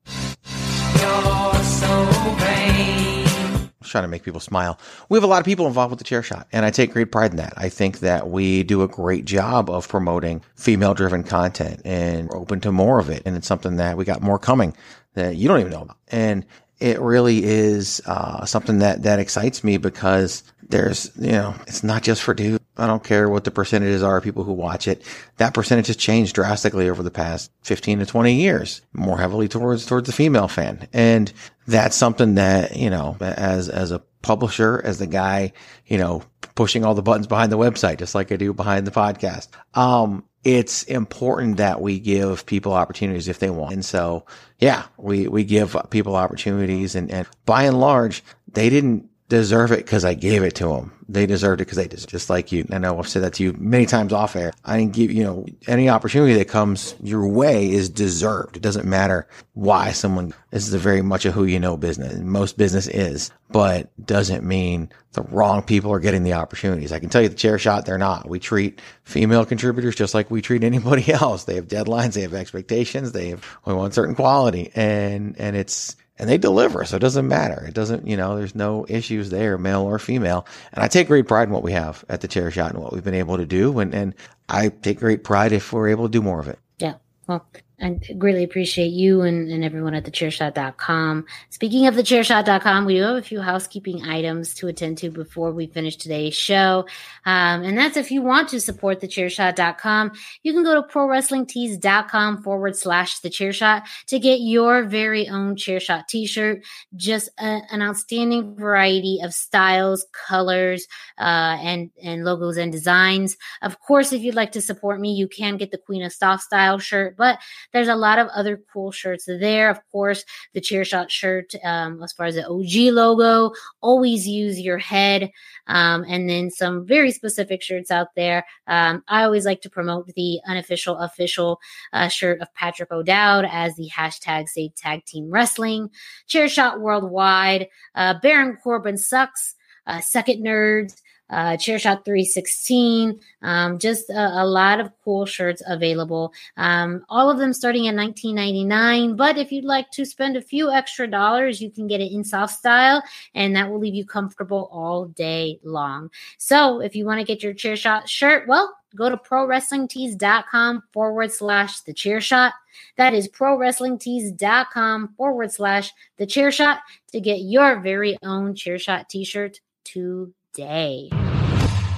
Trying 3.83 4.03
to 4.03 4.09
make 4.09 4.23
people 4.23 4.39
smile. 4.39 4.77
We 5.07 5.17
have 5.17 5.23
a 5.23 5.27
lot 5.27 5.39
of 5.39 5.45
people 5.45 5.67
involved 5.67 5.91
with 5.91 5.99
the 5.99 6.05
chair 6.05 6.21
shot 6.21 6.47
and 6.51 6.65
I 6.65 6.71
take 6.71 6.91
great 6.91 7.11
pride 7.11 7.31
in 7.31 7.37
that. 7.37 7.53
I 7.55 7.69
think 7.69 7.99
that 7.99 8.29
we 8.29 8.63
do 8.63 8.81
a 8.83 8.87
great 8.87 9.25
job 9.25 9.69
of 9.69 9.87
promoting 9.87 10.41
female 10.55 10.93
driven 10.93 11.23
content 11.23 11.81
and 11.85 12.29
we're 12.29 12.37
open 12.37 12.59
to 12.61 12.71
more 12.71 12.99
of 12.99 13.09
it. 13.09 13.23
And 13.25 13.37
it's 13.37 13.47
something 13.47 13.77
that 13.77 13.97
we 13.97 14.05
got 14.05 14.21
more 14.21 14.39
coming 14.39 14.75
that 15.13 15.35
you 15.35 15.47
don't 15.47 15.59
even 15.59 15.71
know 15.71 15.81
about. 15.83 15.97
And 16.09 16.45
it 16.79 16.99
really 16.99 17.43
is 17.43 18.01
uh, 18.05 18.45
something 18.45 18.79
that 18.79 19.03
that 19.03 19.19
excites 19.19 19.63
me 19.63 19.77
because 19.77 20.43
there's 20.69 21.11
you 21.17 21.31
know 21.31 21.55
it's 21.67 21.83
not 21.83 22.03
just 22.03 22.21
for 22.21 22.33
dudes. 22.33 22.58
I 22.79 22.87
don't 22.87 23.03
care 23.03 23.29
what 23.29 23.43
the 23.43 23.51
percentages 23.51 24.03
are 24.03 24.17
of 24.17 24.23
people 24.23 24.43
who 24.43 24.53
watch 24.53 24.87
it. 24.87 25.03
That 25.37 25.53
percentage 25.53 25.87
has 25.87 25.95
changed 25.95 26.35
drastically 26.35 26.89
over 26.89 27.03
the 27.03 27.11
past 27.11 27.51
15 27.63 27.99
to 27.99 28.05
20 28.05 28.33
years, 28.33 28.81
more 28.93 29.17
heavily 29.17 29.47
towards 29.47 29.85
towards 29.85 30.07
the 30.07 30.13
female 30.13 30.47
fan. 30.47 30.87
And 30.93 31.31
that's 31.67 31.95
something 31.95 32.35
that, 32.35 32.75
you 32.75 32.89
know, 32.89 33.17
as 33.19 33.69
as 33.69 33.91
a 33.91 33.99
publisher, 34.21 34.81
as 34.83 34.99
the 34.99 35.07
guy, 35.07 35.53
you 35.85 35.97
know, 35.97 36.23
pushing 36.55 36.83
all 36.83 36.95
the 36.95 37.01
buttons 37.01 37.27
behind 37.27 37.51
the 37.51 37.57
website 37.57 37.99
just 37.99 38.15
like 38.15 38.31
I 38.31 38.35
do 38.35 38.53
behind 38.53 38.87
the 38.87 38.91
podcast. 38.91 39.49
Um 39.73 40.23
it's 40.43 40.83
important 40.83 41.57
that 41.57 41.81
we 41.81 41.99
give 41.99 42.45
people 42.45 42.73
opportunities 42.73 43.27
if 43.27 43.39
they 43.39 43.49
want. 43.49 43.73
And 43.73 43.83
so, 43.83 44.25
yeah, 44.57 44.85
we, 44.97 45.27
we 45.27 45.43
give 45.43 45.75
people 45.89 46.15
opportunities 46.15 46.95
and, 46.95 47.11
and 47.11 47.27
by 47.45 47.63
and 47.63 47.79
large, 47.79 48.23
they 48.47 48.69
didn't 48.69 49.08
deserve 49.29 49.71
it 49.71 49.77
because 49.77 50.03
I 50.03 50.15
gave 50.15 50.43
it 50.43 50.55
to 50.55 50.67
them. 50.67 50.91
They 51.07 51.25
deserved 51.25 51.61
it 51.61 51.65
because 51.65 51.77
they 51.77 51.87
deserved 51.87 52.09
just 52.09 52.29
like 52.29 52.51
you. 52.51 52.65
I 52.71 52.79
know 52.79 52.97
I've 52.97 53.07
said 53.07 53.23
that 53.23 53.35
to 53.35 53.43
you 53.43 53.53
many 53.53 53.85
times 53.85 54.11
off 54.11 54.35
air. 54.35 54.51
I 54.65 54.77
didn't 54.77 54.93
give, 54.93 55.11
you 55.11 55.23
know, 55.23 55.45
any 55.67 55.87
opportunity 55.87 56.33
that 56.33 56.47
comes 56.47 56.95
your 57.01 57.27
way 57.27 57.69
is 57.69 57.89
deserved. 57.89 58.57
It 58.57 58.63
doesn't 58.63 58.87
matter 58.87 59.27
why 59.53 59.91
someone, 59.91 60.33
this 60.49 60.67
is 60.67 60.73
a 60.73 60.79
very 60.79 61.01
much 61.01 61.25
a 61.25 61.31
who 61.31 61.45
you 61.45 61.59
know 61.59 61.77
business. 61.77 62.17
Most 62.17 62.57
business 62.57 62.87
is, 62.87 63.31
but 63.51 63.89
doesn't 64.03 64.43
mean 64.43 64.89
the 65.13 65.23
wrong 65.23 65.61
people 65.61 65.91
are 65.91 65.99
getting 65.99 66.23
the 66.23 66.33
opportunities. 66.33 66.91
I 66.91 66.99
can 66.99 67.09
tell 67.09 67.21
you 67.21 67.29
the 67.29 67.35
chair 67.35 67.59
shot, 67.59 67.85
they're 67.85 67.97
not. 67.97 68.27
We 68.27 68.39
treat 68.39 68.81
female 69.03 69.45
contributors 69.45 69.95
just 69.95 70.13
like 70.15 70.31
we 70.31 70.41
treat 70.41 70.63
anybody 70.63 71.11
else. 71.13 71.43
They 71.43 71.55
have 71.55 71.67
deadlines. 71.67 72.13
They 72.13 72.21
have 72.21 72.33
expectations. 72.33 73.11
They 73.11 73.29
have, 73.29 73.45
we 73.65 73.73
want 73.73 73.93
certain 73.93 74.15
quality 74.15 74.71
and, 74.75 75.35
and 75.39 75.55
it's, 75.55 75.95
and 76.19 76.29
they 76.29 76.37
deliver. 76.37 76.83
So 76.85 76.97
it 76.97 76.99
doesn't 76.99 77.27
matter. 77.27 77.65
It 77.65 77.73
doesn't, 77.73 78.05
you 78.05 78.17
know, 78.17 78.35
there's 78.35 78.53
no 78.53 78.85
issues 78.89 79.29
there, 79.29 79.57
male 79.57 79.81
or 79.81 79.97
female. 79.97 80.45
And 80.73 80.83
I 80.83 80.87
take 80.87 81.07
great 81.07 81.27
pride 81.27 81.47
in 81.47 81.53
what 81.53 81.63
we 81.63 81.71
have 81.71 82.03
at 82.09 82.21
the 82.21 82.27
chair 82.27 82.51
shot 82.51 82.73
and 82.73 82.83
what 82.83 82.93
we've 82.93 83.03
been 83.03 83.13
able 83.13 83.37
to 83.37 83.45
do. 83.45 83.79
And, 83.79 83.95
and 83.95 84.13
I 84.49 84.69
take 84.69 84.99
great 84.99 85.23
pride 85.23 85.53
if 85.53 85.71
we're 85.71 85.87
able 85.87 86.05
to 86.05 86.11
do 86.11 86.21
more 86.21 86.39
of 86.39 86.49
it. 86.49 86.59
Yeah. 86.77 86.95
Well, 87.27 87.47
I 87.81 87.91
greatly 88.17 88.43
appreciate 88.43 88.91
you 88.91 89.21
and, 89.21 89.49
and 89.49 89.63
everyone 89.63 89.93
at 89.93 90.03
thechairshot.com. 90.03 91.25
Speaking 91.49 91.87
of 91.87 91.95
thechairshot.com, 91.95 92.85
we 92.85 92.95
do 92.95 93.03
have 93.03 93.15
a 93.15 93.21
few 93.21 93.41
housekeeping 93.41 94.03
items 94.03 94.53
to 94.55 94.67
attend 94.67 94.97
to 94.99 95.09
before 95.09 95.51
we 95.51 95.67
finish 95.67 95.95
today's 95.95 96.35
show. 96.35 96.85
Um, 97.25 97.63
and 97.63 97.77
that's 97.77 97.95
if 97.95 98.11
you 98.11 98.21
want 98.21 98.49
to 98.49 98.59
support 98.59 98.99
thechairshot.com, 98.99 100.11
you 100.43 100.53
can 100.53 100.63
go 100.63 100.75
to 100.75 100.87
prowrestlingtees.com 100.87 102.43
forward 102.43 102.75
slash 102.75 103.21
thechairshot 103.21 103.83
to 104.07 104.19
get 104.19 104.41
your 104.41 104.83
very 104.83 105.29
own 105.29 105.55
chairshot 105.55 106.07
t-shirt. 106.07 106.63
Just 106.95 107.29
a, 107.39 107.61
an 107.71 107.81
outstanding 107.81 108.55
variety 108.55 109.19
of 109.23 109.33
styles, 109.33 110.05
colors, 110.11 110.85
uh, 111.17 111.57
and, 111.61 111.91
and 112.03 112.25
logos 112.25 112.57
and 112.57 112.71
designs. 112.71 113.37
Of 113.61 113.79
course, 113.79 114.11
if 114.11 114.21
you'd 114.21 114.35
like 114.35 114.51
to 114.53 114.61
support 114.61 114.99
me, 114.99 115.13
you 115.13 115.27
can 115.27 115.55
get 115.57 115.71
the 115.71 115.77
Queen 115.77 116.03
of 116.03 116.11
Soft 116.11 116.43
style 116.43 116.79
shirt, 116.79 117.15
but 117.15 117.39
there's 117.73 117.87
a 117.87 117.95
lot 117.95 118.19
of 118.19 118.27
other 118.29 118.61
cool 118.71 118.91
shirts 118.91 119.25
there. 119.25 119.69
Of 119.69 119.79
course, 119.91 120.23
the 120.53 120.61
chair 120.61 120.83
shot 120.83 121.11
shirt, 121.11 121.53
um, 121.63 122.01
as 122.03 122.13
far 122.13 122.25
as 122.25 122.35
the 122.35 122.47
OG 122.47 122.93
logo, 122.93 123.53
always 123.81 124.27
use 124.27 124.59
your 124.59 124.77
head. 124.77 125.31
Um, 125.67 126.05
and 126.07 126.29
then 126.29 126.51
some 126.51 126.85
very 126.85 127.11
specific 127.11 127.61
shirts 127.61 127.91
out 127.91 128.09
there. 128.15 128.45
Um, 128.67 129.03
I 129.07 129.23
always 129.23 129.45
like 129.45 129.61
to 129.61 129.69
promote 129.69 130.07
the 130.07 130.39
unofficial 130.45 130.97
official 130.97 131.59
uh, 131.93 132.07
shirt 132.07 132.41
of 132.41 132.53
Patrick 132.53 132.91
O'Dowd 132.91 133.45
as 133.49 133.75
the 133.75 133.89
hashtag 133.95 134.47
Save 134.49 134.75
Tag 134.75 135.05
Team 135.05 135.29
Wrestling, 135.29 135.89
Chair 136.27 136.49
Shot 136.49 136.81
Worldwide, 136.81 137.67
uh, 137.95 138.15
Baron 138.21 138.57
Corbin 138.63 138.97
Sucks, 138.97 139.55
uh, 139.85 139.99
Second 140.01 140.43
Nerds, 140.43 141.01
uh, 141.29 141.51
Chairshot 141.51 142.03
316, 142.05 143.19
um, 143.41 143.77
just 143.77 144.09
a, 144.09 144.41
a, 144.41 144.45
lot 144.45 144.79
of 144.79 144.91
cool 145.03 145.25
shirts 145.25 145.61
available. 145.67 146.33
Um, 146.57 147.05
all 147.09 147.29
of 147.29 147.37
them 147.37 147.53
starting 147.53 147.87
at 147.87 147.95
19.99. 147.95 149.15
But 149.15 149.37
if 149.37 149.51
you'd 149.51 149.65
like 149.65 149.91
to 149.91 150.05
spend 150.05 150.37
a 150.37 150.41
few 150.41 150.71
extra 150.71 151.07
dollars, 151.07 151.61
you 151.61 151.69
can 151.69 151.87
get 151.87 152.01
it 152.01 152.11
in 152.11 152.23
soft 152.23 152.55
style, 152.55 153.03
and 153.35 153.55
that 153.55 153.69
will 153.69 153.79
leave 153.79 153.93
you 153.93 154.05
comfortable 154.05 154.69
all 154.71 155.05
day 155.05 155.59
long. 155.63 156.09
So 156.37 156.81
if 156.81 156.95
you 156.95 157.05
want 157.05 157.19
to 157.19 157.25
get 157.25 157.43
your 157.43 157.53
Chairshot 157.53 158.07
shirt, 158.07 158.47
well, 158.47 158.75
go 158.95 159.09
to 159.09 159.17
prowrestlingtees.com 159.17 160.83
forward 160.91 161.31
slash 161.31 161.81
the 161.81 161.93
chair 161.93 162.21
shot. 162.21 162.53
That 162.97 163.13
is 163.13 163.27
prowrestlingtees.com 163.29 165.13
forward 165.15 165.51
slash 165.51 165.91
the 166.17 166.25
chair 166.25 166.51
shot 166.51 166.79
to 167.11 167.19
get 167.19 167.41
your 167.41 167.79
very 167.81 168.17
own 168.23 168.55
chair 168.55 168.79
shot 168.79 169.09
t 169.09 169.23
shirt 169.23 169.59
to 169.85 170.33
day. 170.53 171.09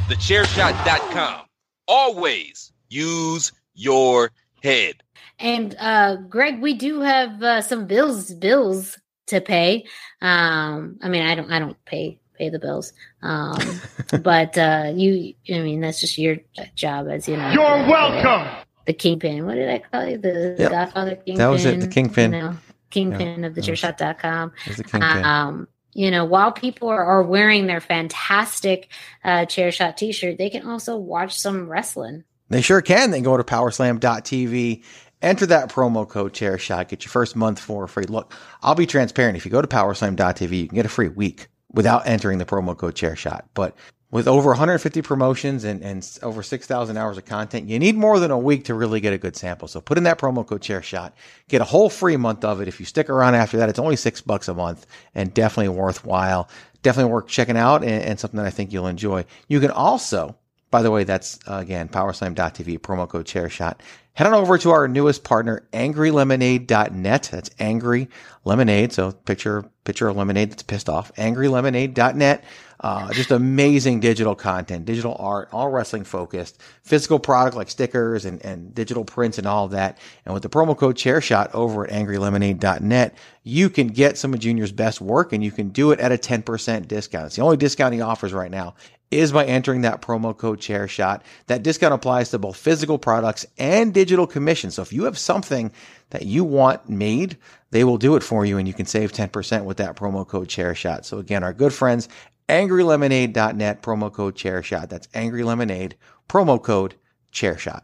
TheChairShot.com. 0.07 1.41
Always 1.87 2.71
use 2.89 3.51
your 3.73 4.31
head. 4.63 4.95
And 5.39 5.75
uh, 5.79 6.17
Greg, 6.29 6.61
we 6.61 6.73
do 6.73 7.01
have 7.01 7.41
uh, 7.41 7.61
some 7.61 7.87
bills 7.87 8.31
bills 8.33 8.97
to 9.27 9.41
pay. 9.41 9.85
Um, 10.21 10.99
I 11.01 11.09
mean, 11.09 11.23
I 11.23 11.35
don't 11.35 11.51
I 11.51 11.59
don't 11.59 11.83
pay 11.85 12.19
pay 12.37 12.49
the 12.49 12.59
bills. 12.59 12.93
Um, 13.23 13.57
but 14.21 14.57
uh, 14.57 14.91
you, 14.95 15.33
I 15.49 15.59
mean, 15.59 15.81
that's 15.81 15.99
just 16.01 16.17
your 16.17 16.37
job 16.75 17.07
as 17.09 17.27
you 17.27 17.37
know. 17.37 17.49
You're 17.51 17.63
welcome. 17.87 18.47
The 18.85 18.93
kingpin. 18.93 19.45
What 19.45 19.55
did 19.55 19.69
I 19.69 19.79
call 19.79 20.07
you? 20.07 20.17
The 20.17 20.55
Yep. 20.59 20.71
Godfather 20.71 21.15
kingpin. 21.15 21.35
That 21.37 21.47
was 21.47 21.65
it, 21.65 21.79
the 21.79 21.87
kingpin. 21.87 22.33
You 22.33 22.39
know, 22.41 22.57
kingpin 22.89 23.43
of 23.45 23.55
the 23.55 23.61
that 23.61 23.69
was- 23.69 23.81
chairshot.com. 23.81 24.51
The 24.75 24.83
kingpin. 24.83 25.23
Um, 25.25 25.67
you 25.93 26.11
know, 26.11 26.25
while 26.25 26.51
people 26.51 26.89
are, 26.89 27.21
wearing 27.21 27.67
their 27.67 27.81
fantastic 27.81 28.89
uh, 29.23 29.45
chair 29.45 29.71
shot 29.71 29.97
t 29.97 30.11
shirt, 30.11 30.37
they 30.37 30.49
can 30.49 30.65
also 30.67 30.97
watch 30.97 31.37
some 31.37 31.69
wrestling. 31.69 32.23
They 32.49 32.61
sure 32.61 32.81
can. 32.81 33.11
They 33.11 33.21
go 33.21 33.37
to 33.37 33.43
powerslam.tv, 33.43 34.83
enter 35.21 35.45
that 35.45 35.69
promo 35.69 36.07
code 36.07 36.33
chair 36.33 36.57
shot, 36.57 36.89
get 36.89 37.03
your 37.05 37.11
first 37.11 37.35
month 37.35 37.59
for 37.59 37.87
free. 37.87 38.05
Look, 38.05 38.33
I'll 38.61 38.75
be 38.75 38.85
transparent. 38.85 39.37
If 39.37 39.45
you 39.45 39.51
go 39.51 39.61
to 39.61 39.67
powerslam.tv, 39.67 40.51
you 40.51 40.67
can 40.67 40.75
get 40.75 40.85
a 40.85 40.89
free 40.89 41.09
week 41.09 41.47
without 41.71 42.07
entering 42.07 42.37
the 42.39 42.45
promo 42.45 42.75
code 42.75 42.95
chair 42.95 43.15
shot. 43.15 43.45
But 43.53 43.75
with 44.11 44.27
over 44.27 44.49
150 44.49 45.01
promotions 45.01 45.63
and, 45.63 45.81
and 45.81 46.19
over 46.21 46.43
6,000 46.43 46.97
hours 46.97 47.17
of 47.17 47.25
content, 47.25 47.67
you 47.67 47.79
need 47.79 47.95
more 47.95 48.19
than 48.19 48.29
a 48.29 48.37
week 48.37 48.65
to 48.65 48.75
really 48.75 48.99
get 48.99 49.13
a 49.13 49.17
good 49.17 49.37
sample. 49.37 49.67
So 49.69 49.79
put 49.79 49.97
in 49.97 50.03
that 50.03 50.19
promo 50.19 50.45
code 50.45 50.61
chair 50.61 50.81
shot, 50.81 51.15
get 51.47 51.61
a 51.61 51.65
whole 51.65 51.89
free 51.89 52.17
month 52.17 52.43
of 52.43 52.61
it. 52.61 52.67
If 52.67 52.79
you 52.79 52.85
stick 52.85 53.09
around 53.09 53.35
after 53.35 53.57
that, 53.57 53.69
it's 53.69 53.79
only 53.79 53.95
six 53.95 54.19
bucks 54.19 54.49
a 54.49 54.53
month 54.53 54.85
and 55.15 55.33
definitely 55.33 55.69
worthwhile. 55.69 56.49
Definitely 56.83 57.13
worth 57.13 57.27
checking 57.27 57.57
out 57.57 57.83
and, 57.83 58.03
and 58.03 58.19
something 58.19 58.37
that 58.37 58.45
I 58.45 58.49
think 58.49 58.73
you'll 58.73 58.87
enjoy. 58.87 59.25
You 59.47 59.59
can 59.59 59.71
also 59.71 60.35
by 60.71 60.81
the 60.81 60.89
way, 60.89 61.03
that's 61.03 61.37
uh, 61.47 61.55
again 61.55 61.89
powerslam.tv 61.89 62.79
promo 62.79 63.07
code 63.07 63.25
chair 63.25 63.49
shot. 63.49 63.83
Head 64.13 64.27
on 64.27 64.33
over 64.33 64.57
to 64.57 64.71
our 64.71 64.87
newest 64.89 65.23
partner, 65.23 65.67
angrylemonade.net. 65.71 67.29
That's 67.31 67.49
angry 67.59 68.09
lemonade. 68.43 68.91
So 68.91 69.11
picture, 69.13 69.63
picture 69.85 70.09
a 70.09 70.13
lemonade 70.13 70.51
that's 70.51 70.63
pissed 70.63 70.89
off. 70.89 71.13
Angrylemonade.net. 71.15 72.43
Uh, 72.81 73.13
just 73.13 73.29
amazing 73.31 73.99
digital 73.99 74.33
content, 74.33 74.85
digital 74.85 75.15
art, 75.19 75.47
all 75.53 75.69
wrestling 75.69 76.03
focused, 76.03 76.59
physical 76.81 77.19
product 77.19 77.55
like 77.55 77.69
stickers 77.69 78.25
and, 78.25 78.43
and 78.43 78.73
digital 78.73 79.05
prints 79.05 79.37
and 79.37 79.45
all 79.45 79.65
of 79.65 79.71
that. 79.71 79.99
And 80.25 80.33
with 80.33 80.41
the 80.41 80.49
promo 80.49 80.75
code 80.75 80.95
chairshot 80.97 81.51
over 81.53 81.85
at 81.85 81.93
angrylemonade.net, 81.93 83.15
you 83.43 83.69
can 83.69 83.87
get 83.87 84.17
some 84.17 84.33
of 84.33 84.39
Junior's 84.39 84.71
best 84.71 84.99
work 84.99 85.31
and 85.31 85.43
you 85.43 85.51
can 85.51 85.69
do 85.69 85.91
it 85.91 85.99
at 85.99 86.11
a 86.11 86.17
10% 86.17 86.87
discount. 86.87 87.27
It's 87.27 87.35
the 87.35 87.43
only 87.43 87.57
discount 87.57 87.93
he 87.93 88.01
offers 88.01 88.33
right 88.33 88.51
now 88.51 88.73
is 89.11 89.31
by 89.33 89.45
entering 89.45 89.81
that 89.81 90.01
promo 90.01 90.35
code 90.35 90.59
chairshot. 90.59 91.21
That 91.47 91.63
discount 91.63 91.93
applies 91.93 92.31
to 92.31 92.39
both 92.39 92.57
physical 92.57 92.97
products 92.97 93.45
and 93.57 93.93
digital 93.93 94.25
commissions. 94.25 94.75
So 94.75 94.81
if 94.81 94.93
you 94.93 95.03
have 95.03 95.17
something 95.17 95.71
that 96.09 96.25
you 96.25 96.43
want 96.43 96.89
made, 96.89 97.37
they 97.71 97.83
will 97.83 97.97
do 97.97 98.15
it 98.15 98.23
for 98.23 98.45
you 98.45 98.57
and 98.57 98.67
you 98.67 98.73
can 98.73 98.85
save 98.85 99.11
10% 99.11 99.65
with 99.65 99.77
that 99.77 99.95
promo 99.95 100.25
code 100.25 100.47
chairshot. 100.47 101.05
So 101.05 101.19
again, 101.19 101.43
our 101.43 101.53
good 101.53 101.73
friends, 101.73 102.07
angrylemonade.net, 102.49 103.81
promo 103.81 104.11
code 104.11 104.35
chairshot. 104.35 104.89
That's 104.89 105.07
angry 105.13 105.43
lemonade, 105.43 105.95
promo 106.29 106.61
code 106.61 106.95
chairshot. 107.33 107.83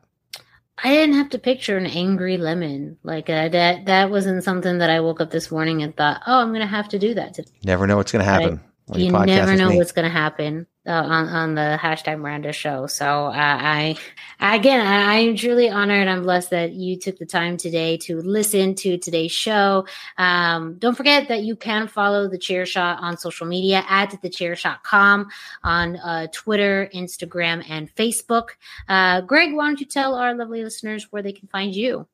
I 0.84 0.94
didn't 0.94 1.16
have 1.16 1.30
to 1.32 1.40
picture 1.40 1.78
an 1.78 1.88
angry 1.88 2.38
lemon 2.38 2.98
like 3.04 3.30
uh, 3.30 3.50
that. 3.50 3.86
That 3.86 4.12
wasn't 4.12 4.44
something 4.44 4.78
that 4.78 4.92
I 4.92 5.00
woke 5.00 5.20
up 5.20 5.32
this 5.32 5.50
morning 5.50 5.82
and 5.82 5.96
thought, 5.96 6.22
"Oh, 6.28 6.40
I'm 6.40 6.50
going 6.50 6.62
to 6.62 6.68
have 6.68 6.88
to 6.90 7.00
do 7.00 7.16
that." 7.16 7.34
Today. 7.34 7.50
Never 7.66 7.88
know 7.88 7.98
what's 7.98 8.12
going 8.12 8.24
to 8.24 8.30
happen. 8.30 8.62
You 8.94 9.12
never 9.12 9.56
know 9.56 9.70
me. 9.70 9.78
what's 9.78 9.92
going 9.92 10.06
to 10.06 10.12
happen. 10.12 10.68
Uh, 10.88 10.92
on 10.92 11.28
on 11.28 11.56
the 11.56 11.78
hashtag 11.80 12.20
Miranda 12.20 12.54
show. 12.54 12.88
So 12.88 13.26
uh, 13.26 13.32
I 13.36 13.98
again 14.40 14.86
I, 14.86 15.16
am 15.16 15.36
truly 15.36 15.70
honored. 15.70 16.08
I'm 16.08 16.24
blessed 16.24 16.52
that 16.52 16.72
you 16.72 16.98
took 16.98 17.18
the 17.18 17.26
time 17.26 17.58
today 17.58 17.98
to 17.98 18.22
listen 18.22 18.74
to 18.76 18.98
today's 18.98 19.32
show. 19.32 19.86
Um, 20.18 20.76
don't 20.80 20.96
forget 20.96 21.28
that 21.28 21.44
you 21.44 21.56
can 21.56 21.88
follow 21.88 22.28
the 22.28 22.38
Chair 22.38 22.66
Shot 22.66 23.00
on 23.02 23.18
social 23.18 23.48
media 23.48 23.84
at 23.90 24.12
thechairshot.com 24.12 25.28
on 25.64 25.98
uh, 25.98 26.28
Twitter, 26.32 26.90
Instagram, 26.94 27.64
and 27.70 27.94
Facebook. 27.96 28.50
Uh, 28.88 29.22
Greg, 29.22 29.54
why 29.54 29.68
don't 29.68 29.80
you 29.80 29.86
tell 29.86 30.16
our 30.16 30.34
lovely 30.34 30.64
listeners 30.64 31.12
where 31.12 31.22
they 31.22 31.34
can 31.34 31.48
find 31.50 31.76
you? 31.76 32.08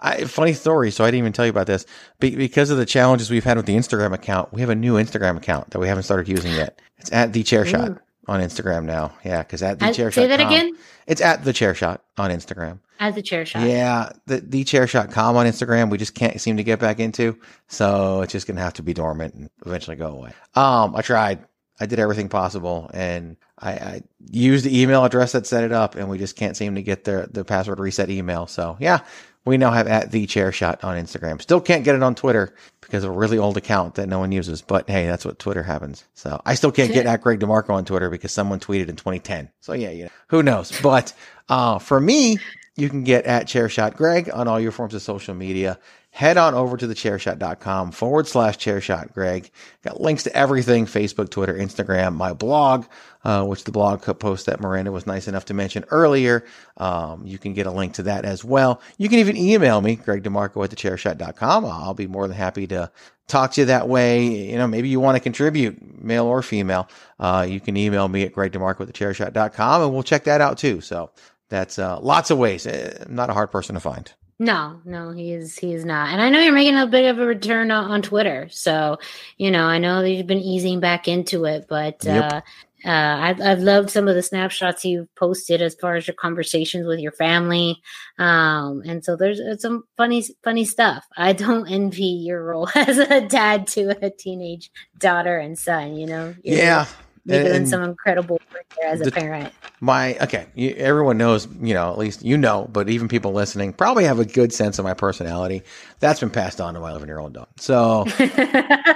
I, 0.00 0.24
funny 0.24 0.52
story. 0.52 0.90
So 0.90 1.04
I 1.04 1.08
didn't 1.08 1.20
even 1.20 1.32
tell 1.32 1.46
you 1.46 1.50
about 1.50 1.66
this. 1.66 1.86
Be, 2.18 2.34
because 2.34 2.70
of 2.70 2.78
the 2.78 2.86
challenges 2.86 3.30
we've 3.30 3.44
had 3.44 3.56
with 3.56 3.66
the 3.66 3.76
Instagram 3.76 4.12
account, 4.12 4.52
we 4.52 4.60
have 4.60 4.70
a 4.70 4.74
new 4.74 4.94
Instagram 4.94 5.36
account 5.36 5.70
that 5.70 5.78
we 5.78 5.88
haven't 5.88 6.04
started 6.04 6.28
using 6.28 6.52
yet. 6.52 6.80
It's 6.98 7.12
at 7.12 7.32
the 7.32 7.42
chair 7.42 7.64
shot 7.64 8.00
on 8.30 8.40
Instagram 8.40 8.84
now. 8.84 9.12
Yeah, 9.24 9.42
because 9.42 9.62
at 9.62 9.78
the 9.78 9.86
Uh, 9.86 9.92
chair 9.92 10.10
say 10.10 10.22
shot. 10.22 10.28
that 10.28 10.40
again. 10.40 10.72
It's 11.06 11.20
at 11.20 11.44
the 11.44 11.52
chair 11.52 11.74
shot 11.74 12.02
on 12.16 12.30
Instagram. 12.30 12.78
At 13.00 13.14
the 13.14 13.22
Chair 13.22 13.46
Shot. 13.46 13.62
Yeah, 13.62 14.10
the 14.26 14.40
the 14.40 14.62
chair 14.62 14.86
shot 14.86 15.10
com 15.10 15.34
on 15.36 15.46
Instagram. 15.46 15.88
We 15.90 15.96
just 15.96 16.14
can't 16.14 16.38
seem 16.38 16.58
to 16.58 16.62
get 16.62 16.78
back 16.78 17.00
into, 17.00 17.38
so 17.66 18.20
it's 18.20 18.32
just 18.32 18.46
gonna 18.46 18.60
have 18.60 18.74
to 18.74 18.82
be 18.82 18.92
dormant 18.92 19.34
and 19.34 19.48
eventually 19.64 19.96
go 19.96 20.08
away. 20.08 20.32
Um, 20.54 20.94
I 20.94 21.00
tried. 21.02 21.44
I 21.80 21.86
did 21.86 21.98
everything 21.98 22.28
possible, 22.28 22.90
and 22.92 23.38
I, 23.58 23.70
I 23.72 24.02
used 24.30 24.66
the 24.66 24.82
email 24.82 25.02
address 25.02 25.32
that 25.32 25.46
set 25.46 25.64
it 25.64 25.72
up, 25.72 25.94
and 25.94 26.10
we 26.10 26.18
just 26.18 26.36
can't 26.36 26.58
seem 26.58 26.74
to 26.74 26.82
get 26.82 27.04
the 27.04 27.26
the 27.32 27.42
password 27.42 27.80
reset 27.80 28.10
email. 28.10 28.46
So 28.46 28.76
yeah, 28.80 29.00
we 29.44 29.56
now 29.56 29.70
have 29.70 29.86
at 29.86 30.10
the 30.10 30.26
chair 30.26 30.52
shot 30.52 30.84
on 30.84 30.96
Instagram. 31.02 31.40
Still 31.40 31.60
can't 31.60 31.84
get 31.84 31.94
it 31.94 32.02
on 32.02 32.14
Twitter 32.14 32.54
because 32.80 33.04
of 33.04 33.10
a 33.10 33.16
really 33.16 33.38
old 33.38 33.56
account 33.56 33.94
that 33.94 34.08
no 34.08 34.18
one 34.18 34.32
uses. 34.32 34.62
But 34.62 34.88
hey, 34.88 35.06
that's 35.06 35.24
what 35.24 35.38
Twitter 35.38 35.62
happens. 35.62 36.04
So 36.14 36.40
I 36.44 36.54
still 36.54 36.72
can't 36.72 36.92
get 36.92 37.06
at 37.06 37.22
Greg 37.22 37.40
DeMarco 37.40 37.70
on 37.70 37.84
Twitter 37.84 38.10
because 38.10 38.32
someone 38.32 38.60
tweeted 38.60 38.88
in 38.88 38.96
2010. 38.96 39.50
So 39.60 39.72
yeah, 39.72 39.90
you 39.90 40.04
know, 40.04 40.10
who 40.28 40.42
knows? 40.42 40.72
But 40.82 41.12
uh, 41.48 41.78
for 41.78 42.00
me, 42.00 42.38
you 42.76 42.88
can 42.88 43.04
get 43.04 43.24
at 43.26 43.46
Chairshot 43.46 43.96
Greg 43.96 44.30
on 44.32 44.48
all 44.48 44.60
your 44.60 44.72
forms 44.72 44.94
of 44.94 45.02
social 45.02 45.34
media. 45.34 45.78
Head 46.12 46.36
on 46.36 46.54
over 46.54 46.76
to 46.76 46.88
thechairshot.com 46.88 47.92
forward 47.92 48.26
slash 48.26 48.58
chairshot 48.58 49.12
Greg. 49.12 49.48
Got 49.82 50.00
links 50.00 50.24
to 50.24 50.36
everything 50.36 50.86
Facebook, 50.86 51.30
Twitter, 51.30 51.54
Instagram, 51.54 52.14
my 52.14 52.32
blog, 52.32 52.86
uh, 53.24 53.44
which 53.44 53.62
the 53.62 53.70
blog 53.70 54.02
post 54.18 54.46
that 54.46 54.60
Miranda 54.60 54.90
was 54.90 55.06
nice 55.06 55.28
enough 55.28 55.44
to 55.46 55.54
mention 55.54 55.84
earlier. 55.90 56.44
Um, 56.76 57.24
you 57.24 57.38
can 57.38 57.54
get 57.54 57.66
a 57.66 57.70
link 57.70 57.94
to 57.94 58.02
that 58.04 58.24
as 58.24 58.44
well. 58.44 58.82
You 58.98 59.08
can 59.08 59.20
even 59.20 59.36
email 59.36 59.80
me, 59.80 59.94
Greg 59.94 60.24
DeMarco 60.24 60.64
at 60.64 60.70
thechairshot.com. 60.70 61.64
I'll 61.64 61.94
be 61.94 62.08
more 62.08 62.26
than 62.26 62.36
happy 62.36 62.66
to 62.66 62.90
talk 63.28 63.52
to 63.52 63.60
you 63.60 63.66
that 63.66 63.88
way. 63.88 64.50
You 64.50 64.58
know, 64.58 64.66
maybe 64.66 64.88
you 64.88 64.98
want 64.98 65.16
to 65.16 65.20
contribute, 65.20 66.02
male 66.02 66.26
or 66.26 66.42
female. 66.42 66.88
Uh, 67.20 67.46
you 67.48 67.60
can 67.60 67.76
email 67.76 68.08
me 68.08 68.24
at 68.24 68.34
gregdemarco 68.34 68.80
at 68.80 68.88
thechairshot.com 68.88 69.82
and 69.82 69.92
we'll 69.92 70.02
check 70.02 70.24
that 70.24 70.40
out 70.40 70.58
too. 70.58 70.80
So 70.80 71.12
that's 71.48 71.78
uh, 71.78 72.00
lots 72.00 72.32
of 72.32 72.38
ways. 72.38 72.66
Uh, 72.66 73.04
I'm 73.06 73.14
not 73.14 73.30
a 73.30 73.32
hard 73.32 73.52
person 73.52 73.74
to 73.74 73.80
find. 73.80 74.12
No, 74.40 74.80
no, 74.86 75.10
he 75.10 75.32
is 75.32 75.58
he 75.58 75.74
is 75.74 75.84
not. 75.84 76.08
And 76.08 76.20
I 76.22 76.30
know 76.30 76.40
you're 76.40 76.54
making 76.54 76.78
a 76.78 76.86
bit 76.86 77.04
of 77.10 77.18
a 77.18 77.26
return 77.26 77.70
on, 77.70 77.90
on 77.90 78.00
Twitter. 78.00 78.48
So, 78.50 78.98
you 79.36 79.50
know, 79.50 79.64
I 79.66 79.76
know 79.76 80.00
that 80.00 80.10
you've 80.10 80.26
been 80.26 80.38
easing 80.40 80.80
back 80.80 81.06
into 81.06 81.44
it, 81.44 81.66
but 81.68 82.02
Yep. 82.04 82.32
uh 82.32 82.40
uh, 82.82 82.88
I've, 83.20 83.40
I've 83.42 83.58
loved 83.58 83.90
some 83.90 84.08
of 84.08 84.14
the 84.14 84.22
snapshots 84.22 84.86
you've 84.86 85.14
posted 85.14 85.60
as 85.60 85.74
far 85.74 85.96
as 85.96 86.06
your 86.06 86.14
conversations 86.14 86.86
with 86.86 86.98
your 86.98 87.12
family, 87.12 87.78
um, 88.18 88.80
and 88.86 89.04
so 89.04 89.16
there's 89.16 89.38
uh, 89.38 89.58
some 89.58 89.84
funny, 89.98 90.24
funny 90.42 90.64
stuff. 90.64 91.04
I 91.14 91.34
don't 91.34 91.70
envy 91.70 92.04
your 92.06 92.42
role 92.42 92.70
as 92.74 92.96
a 92.96 93.20
dad 93.20 93.66
to 93.66 93.94
a 94.02 94.08
teenage 94.08 94.70
daughter 94.96 95.36
and 95.36 95.58
son. 95.58 95.94
You 95.96 96.06
know, 96.06 96.34
You're- 96.42 96.58
Yeah. 96.58 96.86
You're 97.30 97.44
doing 97.44 97.66
some 97.66 97.82
incredible 97.82 98.40
work 98.52 98.66
there 98.80 98.90
as 98.90 99.00
a 99.00 99.04
the- 99.04 99.12
parent. 99.12 99.52
my 99.80 100.16
okay 100.18 100.46
you, 100.54 100.70
everyone 100.76 101.16
knows 101.18 101.46
you 101.60 101.74
know 101.74 101.90
at 101.92 101.98
least 101.98 102.22
you 102.24 102.36
know 102.36 102.68
but 102.72 102.88
even 102.88 103.08
people 103.08 103.32
listening 103.32 103.72
probably 103.72 104.04
have 104.04 104.18
a 104.18 104.24
good 104.24 104.52
sense 104.52 104.78
of 104.78 104.84
my 104.84 104.94
personality 104.94 105.62
that's 106.00 106.20
been 106.20 106.30
passed 106.30 106.60
on 106.60 106.74
to 106.74 106.80
my 106.80 106.90
11 106.90 107.08
year 107.08 107.18
old 107.18 107.32
dog 107.32 107.48
so 107.56 108.04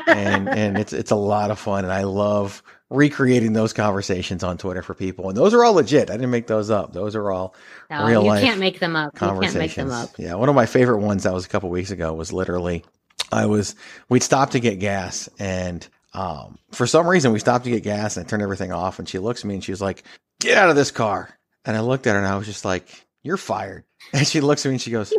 and 0.07 0.49
and 0.49 0.79
it's 0.79 0.93
it's 0.93 1.11
a 1.11 1.17
lot 1.17 1.51
of 1.51 1.59
fun 1.59 1.85
and 1.85 1.93
i 1.93 2.03
love 2.03 2.63
recreating 2.91 3.53
those 3.55 3.73
conversations 3.73 4.45
on 4.45 4.59
twitter 4.59 4.83
for 4.83 4.95
people 4.95 5.29
and 5.29 5.37
those 5.37 5.55
are 5.55 5.65
all 5.65 5.73
legit 5.75 6.11
i 6.11 6.15
didn't 6.15 6.31
make 6.31 6.47
those 6.47 6.71
up 6.71 6.93
those 6.93 7.17
are 7.17 7.31
all 7.31 7.55
No, 7.91 8.07
real 8.07 8.23
you 8.23 8.29
life 8.29 8.45
can't 8.45 8.61
make 8.61 8.79
them 8.79 8.95
up. 8.95 9.13
You 9.15 9.19
can't 9.21 9.33
make 9.39 9.51
conversations 9.51 9.91
them 9.91 10.01
up. 10.03 10.11
yeah 10.19 10.35
one 10.35 10.49
of 10.49 10.55
my 10.55 10.67
favorite 10.67 10.99
ones 10.99 11.23
that 11.25 11.33
was 11.33 11.45
a 11.47 11.49
couple 11.49 11.71
weeks 11.71 11.91
ago 11.91 12.13
was 12.13 12.33
literally 12.33 12.85
i 13.33 13.47
was 13.47 13.75
we'd 14.09 14.23
stopped 14.23 14.53
to 14.53 14.61
get 14.61 14.79
gas 14.79 15.29
and 15.39 15.89
um, 16.15 16.59
for 16.71 16.87
some 16.87 17.07
reason 17.07 17.33
we 17.33 17.39
stopped 17.39 17.65
to 17.65 17.71
get 17.71 17.83
gas 17.83 18.17
and 18.17 18.25
I 18.25 18.29
turned 18.29 18.43
everything 18.43 18.73
off 18.73 18.99
and 18.99 19.09
she 19.09 19.19
looks 19.19 19.41
at 19.41 19.47
me 19.47 19.55
and 19.55 19.65
she 19.65 19.73
was 19.73 19.83
like, 19.83 20.05
get 20.41 20.57
out 20.57 20.71
of 20.71 20.77
this 20.77 20.91
car. 20.91 21.29
And 21.65 21.77
I 21.77 21.81
looked 21.81 22.07
at 22.07 22.13
her 22.13 22.19
and 22.19 22.27
I 22.27 22.37
was 22.37 22.47
just 22.47 22.65
like, 22.65 22.89
you're 23.23 23.37
fired. 23.37 23.85
And 24.13 24.27
she 24.27 24.43
looks 24.43 24.67
at 24.67 24.69
me 24.69 24.75
and 24.75 24.83
she 24.83 24.91
goes, 24.91 25.15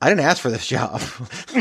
I 0.00 0.08
didn't 0.08 0.24
ask 0.24 0.40
for 0.40 0.48
this 0.48 0.66
job. 0.66 1.02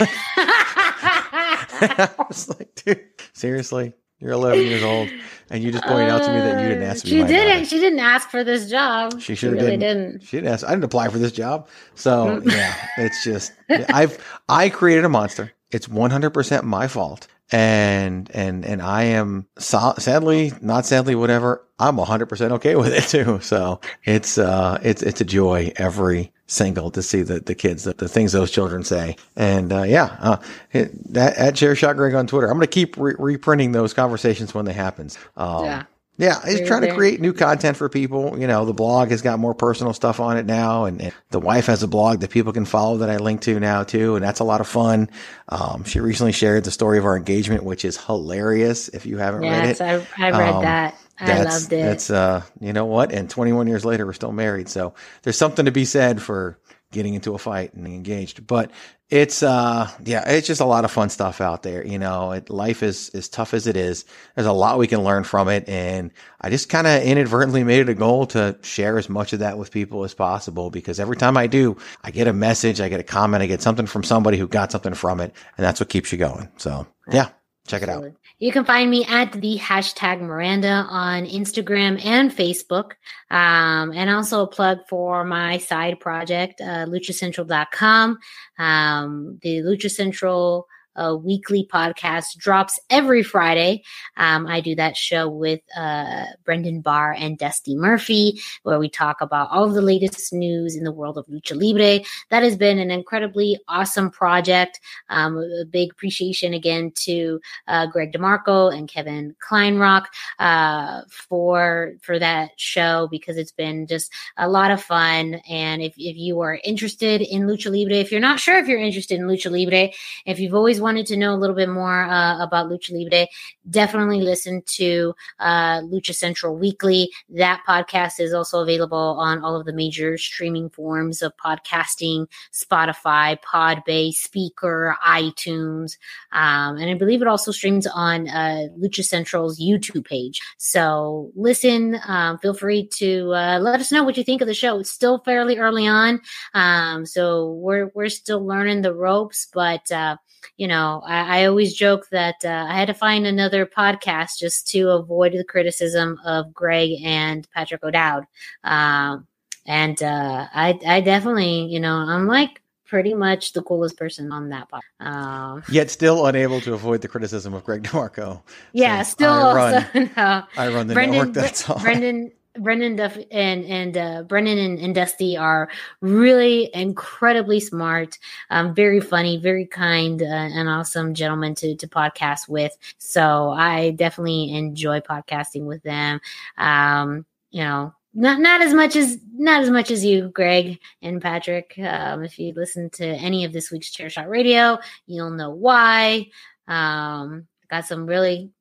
I 1.80 2.09
was 2.30 2.47
like, 2.49 2.69
dude, 2.76 3.03
seriously? 3.34 3.93
You're 4.19 4.31
11 4.31 4.65
years 4.65 4.84
old 4.84 5.09
and 5.49 5.64
you 5.64 5.72
just 5.72 5.84
pointed 5.84 6.09
out 6.09 6.23
to 6.23 6.31
me 6.31 6.39
that 6.39 6.61
you 6.61 6.69
didn't 6.69 6.84
ask 6.84 7.05
She 7.05 7.23
didn't. 7.23 7.65
She 7.65 7.80
didn't 7.80 7.99
ask 7.99 8.30
for 8.30 8.43
this 8.43 8.69
job. 8.69 9.19
She 9.22 9.35
sure 9.35 9.51
really 9.51 9.77
didn't. 9.77 9.80
didn't. 9.80 10.23
She 10.23 10.38
didn't 10.38 10.53
ask. 10.53 10.65
I 10.65 10.69
didn't 10.69 10.85
apply 10.85 11.09
for 11.09 11.19
this 11.19 11.31
job. 11.31 11.68
So 11.95 12.41
yeah, 12.45 12.76
it's 12.97 13.23
just 13.23 13.53
I've 13.69 14.18
I 14.49 14.69
created 14.69 15.05
a 15.05 15.09
monster. 15.09 15.51
It's 15.72 15.88
100% 15.88 16.64
my 16.64 16.88
fault. 16.88 17.27
And 17.52 18.30
and 18.34 18.65
and 18.65 18.82
I 18.82 19.03
am 19.03 19.48
so, 19.57 19.94
sadly, 19.98 20.52
not 20.61 20.86
sadly, 20.86 21.15
whatever. 21.15 21.64
I'm 21.80 21.95
100% 21.98 22.52
okay 22.53 22.76
with 22.76 22.94
it 22.94 23.03
too. 23.03 23.40
So 23.48 23.80
it's 24.03 24.38
uh 24.38 24.80
it's 24.84 25.02
it's 25.02 25.22
a 25.22 25.26
joy 25.26 25.72
every 25.78 26.34
single 26.48 26.91
to 26.91 27.02
see 27.02 27.22
the 27.22 27.40
the 27.40 27.56
kids 27.56 27.84
the, 27.86 27.94
the 27.94 28.10
things 28.10 28.32
those 28.34 28.52
children 28.52 28.84
say. 28.84 29.15
And 29.36 29.72
uh 29.72 29.84
yeah, 29.84 30.18
uh 30.19 30.38
it, 30.74 31.14
that, 31.14 31.38
at 31.38 31.53
Chairshot 31.53 31.95
Greg 31.95 32.15
on 32.15 32.28
Twitter. 32.28 32.49
I'm 32.49 32.60
to 32.60 32.68
keep 32.68 32.98
re- 32.98 33.15
reprinting 33.18 33.72
those 33.72 33.94
conversations 33.94 34.53
when 34.53 34.65
they 34.65 34.74
happen. 34.74 35.10
Um, 35.38 35.64
Yeah. 35.65 35.84
Yeah, 36.18 36.34
just 36.45 36.45
Very 36.57 36.68
trying 36.68 36.81
to 36.81 36.94
create 36.95 37.22
new 37.22 37.34
content 37.34 37.77
for 37.77 37.89
people. 37.89 38.39
You 38.39 38.48
know, 38.48 38.65
the 38.65 38.73
blog 38.73 39.10
has 39.11 39.22
got 39.22 39.38
more 39.39 39.53
personal 39.53 39.94
stuff 39.94 40.19
on 40.19 40.38
it 40.38 40.45
now, 40.45 40.85
and, 40.85 41.02
and 41.02 41.14
the 41.30 41.39
wife 41.39 41.68
has 41.68 41.84
a 41.84 41.88
blog 41.88 42.22
that 42.22 42.31
people 42.31 42.53
can 42.53 42.65
follow 42.65 42.98
that 42.98 43.10
I 43.10 43.18
link 43.18 43.41
to 43.41 43.60
now 43.60 43.84
too, 43.84 44.15
and 44.15 44.23
that's 44.23 44.39
a 44.39 44.44
lot 44.44 44.61
of 44.61 44.68
fun. 44.68 45.10
Um, 45.49 45.84
she 45.84 45.99
recently 45.99 46.31
shared 46.31 46.64
the 46.64 46.72
story 46.72 46.98
of 46.98 47.06
our 47.06 47.15
engagement, 47.18 47.64
which 47.64 47.85
is 47.85 47.98
hilarious. 47.98 48.89
If 48.89 49.06
you 49.06 49.18
haven't 49.18 49.41
read 49.41 49.77
Yes, 49.77 49.81
it, 49.81 49.84
I, 50.18 50.27
I 50.27 50.31
read 50.31 50.53
Um, 50.53 50.64
that. 50.64 50.95
I 51.19 51.41
loved 51.44 51.73
it. 51.73 51.84
that's 51.84 52.10
uh, 52.11 52.44
you 52.60 52.73
know 52.73 52.85
what? 52.85 53.11
And 53.11 53.30
21 53.30 53.68
years 53.68 53.84
later, 53.85 54.06
we're 54.06 54.14
still 54.14 54.31
married, 54.31 54.69
so 54.69 54.94
there's 55.23 55.38
something 55.38 55.65
to 55.65 55.72
be 55.72 55.85
said 55.85 56.22
for 56.22 56.57
getting 56.91 57.14
into 57.14 57.34
a 57.34 57.38
fight 57.38 57.73
and 57.73 57.85
engaged. 57.85 58.47
But 58.47 58.72
it's 59.09 59.41
uh, 59.41 59.89
yeah, 60.03 60.30
it's 60.30 60.47
just 60.47 60.59
a 60.59 60.65
lot 60.65 60.84
of 60.84 60.91
fun 60.91 61.09
stuff 61.09 61.39
out 61.39 61.64
there. 61.64 61.85
You 61.85 61.97
know, 61.97 62.34
it, 62.34 62.49
life 62.49 62.84
is 62.84 63.09
as 63.09 63.30
tough 63.30 63.53
as 63.53 63.65
it 63.65 63.77
is. 63.77 64.05
There's 64.35 64.47
a 64.47 64.51
lot 64.51 64.77
we 64.77 64.88
can 64.88 65.03
learn 65.03 65.23
from 65.23 65.47
it, 65.47 65.68
and 65.69 66.11
I 66.41 66.49
just 66.49 66.68
kind 66.68 66.88
of 66.88 67.01
inadvertently 67.03 67.64
made 67.64 67.80
it 67.80 67.89
a 67.89 67.93
goal 67.93 68.26
to 68.27 68.57
share 68.64 68.97
as 68.97 69.07
much 69.07 69.31
of 69.31 69.39
that 69.39 69.57
with 69.57 69.72
people 69.72 70.03
as 70.03 70.14
possible 70.14 70.69
because 70.69 70.99
every 70.99 71.15
time 71.15 71.38
I 71.38 71.47
do, 71.47 71.77
I 72.03 72.11
get 72.11 72.27
a 72.27 72.34
message, 72.34 72.81
I 72.81 72.89
get 72.89 72.99
a 72.99 73.03
comment, 73.03 73.43
I 73.43 73.47
get 73.47 73.61
something 73.61 73.85
from 73.85 74.03
somebody 74.03 74.38
who 74.38 74.47
got 74.47 74.72
something 74.72 74.93
from 74.93 75.22
it, 75.22 75.34
and 75.57 75.65
that's 75.65 75.80
what 75.80 75.89
keeps 75.89 76.11
you 76.11 76.18
going. 76.18 76.49
So 76.57 76.85
yeah, 77.09 77.30
check 77.68 77.84
it 77.84 77.89
out. 77.89 78.11
You 78.39 78.52
can 78.52 78.65
find 78.65 78.89
me 78.89 79.06
at 79.06 79.31
the 79.34 79.57
hashtag 79.57 80.22
Miranda 80.22 80.85
on 80.89 81.26
Instagram 81.26 82.03
and 82.03 82.31
Facebook. 82.31 82.91
Um, 83.30 83.91
and 83.94 84.10
also 84.10 84.44
a 84.44 84.48
plug 84.48 84.80
for 84.88 85.23
my 85.23 85.57
side 85.57 85.99
project, 85.99 86.61
uh, 86.61 86.85
luchacentral.com. 86.85 88.18
Um, 88.57 89.39
the 89.41 89.57
Lucha 89.57 89.91
Central 89.91 90.68
uh, 90.98 91.15
weekly 91.15 91.68
podcast 91.72 92.38
drops 92.38 92.80
every 92.90 93.24
Friday. 93.24 93.84
Um, 94.18 94.48
I 94.48 94.61
do 94.61 94.76
that 94.76 94.98
show 94.98 95.30
with 95.30 95.61
uh, 95.76 96.26
Brendan 96.44 96.82
Barr 96.82 97.14
and 97.14 97.38
Dusty 97.38 97.76
Murphy, 97.76 98.41
where 98.64 98.80
we 98.80 98.90
talk 98.90 99.22
about 99.22 99.49
all 99.52 99.64
of 99.64 99.74
the 99.74 99.82
latest 99.82 100.34
news 100.34 100.76
in 100.76 100.84
the 100.84 100.91
world 100.91 101.18
of 101.18 101.28
Lucha 101.28 101.56
Libre. 101.60 102.03
That 102.30 102.44
has 102.44 102.56
been 102.56 102.80
an 102.80 102.91
incredibly 102.91 103.60
awesome 103.68 104.10
project. 104.10 104.80
Um, 105.10 105.38
a 105.38 105.65
big 105.65 105.91
appreciation 105.91 106.53
again 106.53 106.91
to 107.03 107.40
uh, 107.68 107.88
Greg 107.88 108.11
DeMarco 108.11 108.76
and 108.76 108.90
Kevin 108.90 109.36
Kleinrock 109.40 110.06
uh, 110.40 111.02
for 111.10 111.94
for 112.02 112.19
that 112.19 112.52
show 112.57 113.07
because 113.10 113.38
it's 113.38 113.52
been 113.52 113.88
just 113.88 114.11
a 114.38 114.48
lot 114.48 114.72
of 114.72 114.82
fun. 114.82 115.36
And 115.49 115.82
if, 115.82 115.94
if 115.98 116.18
you 116.18 116.40
are 116.41 116.60
interested 116.64 117.22
in 117.22 117.44
Lucha 117.44 117.72
Libre, 117.72 117.98
if 117.98 118.11
you're 118.11 118.22
not 118.22 118.40
sure 118.40 118.57
if 118.57 118.68
you're 118.68 118.80
interested 118.80 119.19
in 119.19 119.28
Lucha 119.28 119.52
Libre, 119.52 119.90
if 120.26 120.40
you've 120.40 120.56
always 120.56 120.82
wanted 120.88 121.05
to 121.07 121.18
know 121.18 121.34
a 121.34 121.41
little 121.41 121.55
bit 121.55 121.68
more 121.68 122.03
uh, 122.05 122.41
about 122.41 122.69
Lucha 122.69 122.93
Libre, 122.93 123.27
definitely 123.69 124.22
listen 124.22 124.64
to 124.65 125.14
uh, 125.38 125.81
Lucha 125.81 126.15
Central 126.15 126.55
Weekly. 126.55 127.11
That 127.27 127.61
podcast 127.68 128.22
is 128.22 128.34
also 128.34 128.61
available 128.61 129.18
on 129.19 129.43
all 129.43 129.57
of 129.59 129.65
the 129.65 129.73
major 129.73 130.18
streaming 130.18 130.69
forms 130.69 131.22
of 131.22 131.34
podcasting 131.45 132.27
Spotify, 132.53 133.38
Podbay, 133.43 134.15
Spreaker, 134.15 134.95
iTunes. 135.05 135.97
Um, 136.31 136.77
and 136.77 136.89
I 136.89 136.93
believe 136.93 137.22
it 137.22 137.27
also 137.27 137.51
streams 137.51 137.85
on 137.85 138.30
uh, 138.30 138.68
Lucha 138.80 139.03
Central's 139.03 139.59
YouTube 139.59 140.05
page. 140.05 140.39
So 140.57 141.31
listen, 141.35 141.99
um, 142.07 142.38
feel 142.38 142.53
free 142.53 142.88
to 142.99 143.34
uh, 143.34 143.59
let 143.59 143.81
us 143.81 143.91
know 143.91 144.05
what 144.05 144.15
you 144.15 144.23
think 144.23 144.41
of 144.41 144.47
the 144.47 144.53
show. 144.53 144.80
It's 144.80 144.89
still 144.89 145.19
fairly 145.26 145.57
early 145.57 145.85
on. 145.85 146.22
Um, 146.53 147.05
so 147.05 147.51
we're, 147.55 147.91
we're 147.93 148.07
still 148.07 148.45
learning 148.45 148.84
the 148.84 148.93
ropes, 148.93 149.49
but, 149.53 149.91
uh, 149.91 150.15
you 150.55 150.68
know, 150.68 150.77
I, 151.06 151.41
I 151.41 151.45
always 151.45 151.74
joke 151.74 152.08
that 152.12 152.36
uh, 152.44 152.66
I 152.70 152.74
had 152.74 152.88
to 152.88 152.94
find 152.94 153.26
another 153.26 153.66
podcast 153.66 154.38
just 154.40 154.68
to 154.70 154.90
avoid 154.90 155.34
the 155.34 155.44
criticism 155.44 156.20
of 156.26 156.54
Greg 156.54 157.02
and 157.04 157.48
Patrick 157.54 157.84
O'Dowd. 157.84 158.26
Um, 158.64 159.28
and 159.66 160.02
uh, 160.02 160.48
I, 160.54 160.80
I 160.88 161.02
definitely, 161.02 161.66
you 161.66 161.80
know, 161.80 161.95
I'm 161.95 162.28
like 162.28 162.62
pretty 162.86 163.14
much 163.14 163.54
the 163.54 163.62
coolest 163.62 163.98
person 163.98 164.32
on 164.32 164.49
that 164.49 164.68
podcast. 164.72 165.06
Um, 165.06 165.64
Yet 165.70 165.91
still 165.91 166.26
unable 166.26 166.62
to 166.62 166.74
avoid 166.74 167.02
the 167.02 167.08
criticism 167.08 167.54
of 167.54 167.64
Greg 167.64 167.84
DeMarco. 167.84 168.41
yeah, 168.72 169.04
So 169.04 169.12
still 169.12 169.34
I 169.34 169.54
run, 169.54 169.74
also, 169.76 169.99
no. 170.18 170.44
I 170.58 170.74
run 170.74 170.88
the 170.88 170.94
Brendan, 170.94 171.18
network. 171.18 171.34
That's 171.34 171.70
all. 171.70 171.80
Brendan, 171.80 172.32
Brendan 172.59 172.95
Duff 172.95 173.17
and 173.31 173.65
and 173.65 173.97
uh, 173.97 174.23
Brendan 174.23 174.57
and, 174.57 174.79
and 174.79 174.95
Dusty 174.95 175.38
are 175.38 175.69
really 176.01 176.69
incredibly 176.73 177.59
smart, 177.59 178.17
um, 178.49 178.73
very 178.73 178.99
funny, 178.99 179.38
very 179.38 179.65
kind, 179.65 180.21
uh, 180.21 180.25
and 180.25 180.69
awesome 180.69 181.13
gentlemen 181.13 181.55
to 181.55 181.75
to 181.75 181.88
podcast 181.88 182.47
with. 182.47 182.75
So 182.97 183.49
I 183.49 183.91
definitely 183.91 184.53
enjoy 184.53 184.99
podcasting 184.99 185.65
with 185.65 185.84
them. 185.84 186.19
Um, 186.57 187.25
you 187.51 187.63
know, 187.63 187.93
not 188.13 188.39
not 188.39 188.61
as 188.61 188.73
much 188.73 188.95
as 188.95 189.19
not 189.34 189.61
as 189.61 189.69
much 189.69 189.91
as 189.91 190.03
you, 190.03 190.29
Greg 190.29 190.79
and 191.01 191.21
Patrick. 191.21 191.77
Um, 191.77 192.23
if 192.23 192.39
you 192.39 192.53
listen 192.53 192.89
to 192.91 193.05
any 193.05 193.45
of 193.45 193.53
this 193.53 193.71
week's 193.71 193.91
Chair 193.91 194.09
Shot 194.09 194.29
Radio, 194.29 194.79
you'll 195.05 195.31
know 195.31 195.51
why. 195.51 196.27
Um, 196.67 197.47
got 197.69 197.85
some 197.85 198.05
really 198.05 198.51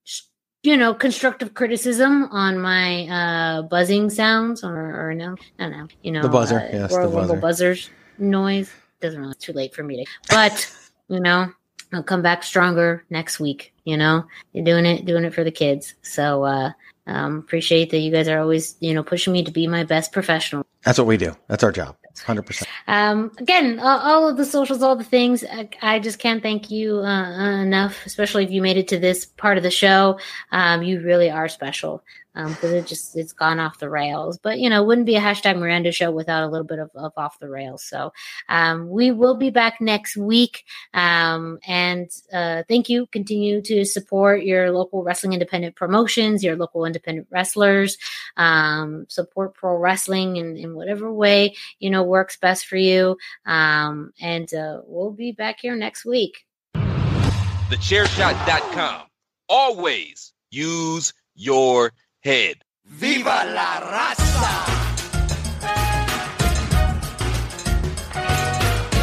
you 0.67 0.77
know, 0.77 0.93
constructive 0.93 1.55
criticism 1.55 2.25
on 2.25 2.59
my 2.59 3.07
uh 3.09 3.63
buzzing 3.63 4.11
sounds 4.11 4.65
or, 4.65 5.09
or 5.09 5.15
no, 5.15 5.37
no, 5.59 5.69
no, 5.69 5.87
you 6.03 6.13
know, 6.13 6.23
The 6.23 6.29
buzzer, 6.29 6.61
uh, 6.61 6.69
yes, 6.73 6.93
the 6.93 7.09
buzzer. 7.09 7.37
buzzers 7.37 7.91
noise. 8.19 8.71
Doesn't 9.01 9.21
really 9.21 9.35
too 9.35 9.53
late 9.53 9.75
for 9.75 9.83
me 9.85 10.05
to, 10.05 10.11
but 10.29 10.73
you 11.09 11.21
know, 11.21 11.53
I'll 11.93 12.03
come 12.03 12.23
back 12.23 12.43
stronger 12.43 13.05
next 13.11 13.39
week. 13.41 13.73
You 13.85 13.97
know, 13.97 14.25
you're 14.53 14.65
doing 14.65 14.85
it, 14.85 15.05
doing 15.05 15.25
it 15.25 15.35
for 15.35 15.45
the 15.45 15.51
kids. 15.51 15.95
So, 16.03 16.45
uh, 16.45 16.73
um, 17.07 17.39
appreciate 17.39 17.91
that 17.91 17.99
you 17.99 18.11
guys 18.11 18.27
are 18.27 18.41
always, 18.41 18.77
you 18.81 18.93
know, 18.93 19.05
pushing 19.05 19.33
me 19.33 19.45
to 19.45 19.53
be 19.53 19.69
my 19.69 19.85
best 19.85 20.11
professional. 20.11 20.67
That's 20.83 20.99
what 20.99 21.07
we 21.07 21.17
do. 21.17 21.37
That's 21.47 21.63
our 21.63 21.71
job. 21.71 21.97
Hundred 22.25 22.47
percent. 22.47 22.69
Um, 22.87 23.33
again, 23.39 23.79
all, 23.81 24.29
of 24.29 24.37
the 24.37 24.45
socials, 24.45 24.83
all 24.83 24.97
the 24.97 25.05
things. 25.05 25.45
I, 25.45 25.69
I 25.83 25.99
just 25.99 26.19
can't 26.19 26.43
thank 26.43 26.71
you 26.71 26.99
uh, 26.99 27.61
enough, 27.63 28.05
especially 28.07 28.45
if 28.45 28.51
you 28.51 28.63
made 28.63 28.77
it 28.77 28.89
to 28.89 28.99
this 28.99 29.27
part 29.27 29.57
of 29.57 29.63
the 29.63 29.71
show. 29.71 30.19
Um, 30.53 30.83
you 30.83 31.01
really 31.01 31.31
are 31.31 31.49
special 31.49 32.03
because 32.45 32.73
it 32.73 32.87
just 32.87 33.17
it's 33.17 33.33
gone 33.33 33.59
off 33.59 33.79
the 33.79 33.89
rails. 33.89 34.39
But 34.39 34.59
you 34.59 34.69
know, 34.69 34.83
wouldn't 34.83 35.07
be 35.07 35.17
a 35.17 35.21
hashtag 35.21 35.59
Miranda 35.59 35.91
show 35.91 36.11
without 36.11 36.45
a 36.45 36.49
little 36.49 36.67
bit 36.67 36.79
of, 36.79 36.91
of 36.95 37.13
off 37.17 37.39
the 37.39 37.49
rails. 37.49 37.83
So 37.83 38.13
um, 38.49 38.89
we 38.91 39.11
will 39.11 39.37
be 39.37 39.51
back 39.51 39.81
next 39.81 40.17
week. 40.17 40.65
Um, 40.93 41.59
and 41.67 42.11
uh, 42.33 42.65
thank 42.69 42.89
you. 42.89 43.07
Continue 43.07 43.63
to 43.63 43.85
support 43.85 44.43
your 44.43 44.71
local 44.71 45.03
wrestling 45.03 45.33
independent 45.33 45.77
promotions, 45.77 46.45
your 46.45 46.57
local 46.57 46.85
independent 46.85 47.27
wrestlers. 47.31 47.97
Um, 48.37 49.07
support 49.09 49.55
pro 49.55 49.77
wrestling 49.77 50.37
in, 50.37 50.57
in 50.57 50.75
whatever 50.75 51.13
way 51.13 51.55
you 51.79 51.91
know 51.91 52.03
works 52.07 52.37
best 52.37 52.67
for 52.67 52.77
you. 52.77 53.17
Um, 53.45 54.13
and 54.21 54.53
uh, 54.55 54.81
we'll 54.85 55.11
be 55.13 55.33
back 55.33 55.59
here 55.61 55.75
next 55.77 56.05
week. 56.05 56.45
TheChairShot.com. 56.75 59.03
Always 59.49 60.33
use 60.51 61.13
your 61.35 61.93
head. 62.21 62.63
¡Viva 62.85 63.45
la 63.53 63.81
raza! 63.81 64.67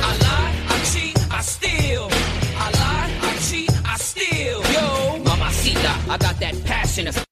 I 0.02 0.18
lie, 0.22 0.56
I 0.70 0.80
cheat, 0.86 1.18
I 1.30 1.42
steal. 1.42 2.08
I 2.56 2.72
lie, 2.72 3.12
I 3.22 3.36
cheat, 3.40 3.70
I 3.86 3.98
steal. 3.98 4.64
Yo, 4.72 5.18
mamacita, 5.24 5.94
I 6.10 6.18
got 6.18 6.40
that 6.40 6.64
passion 6.64 7.06
that's 7.06 7.26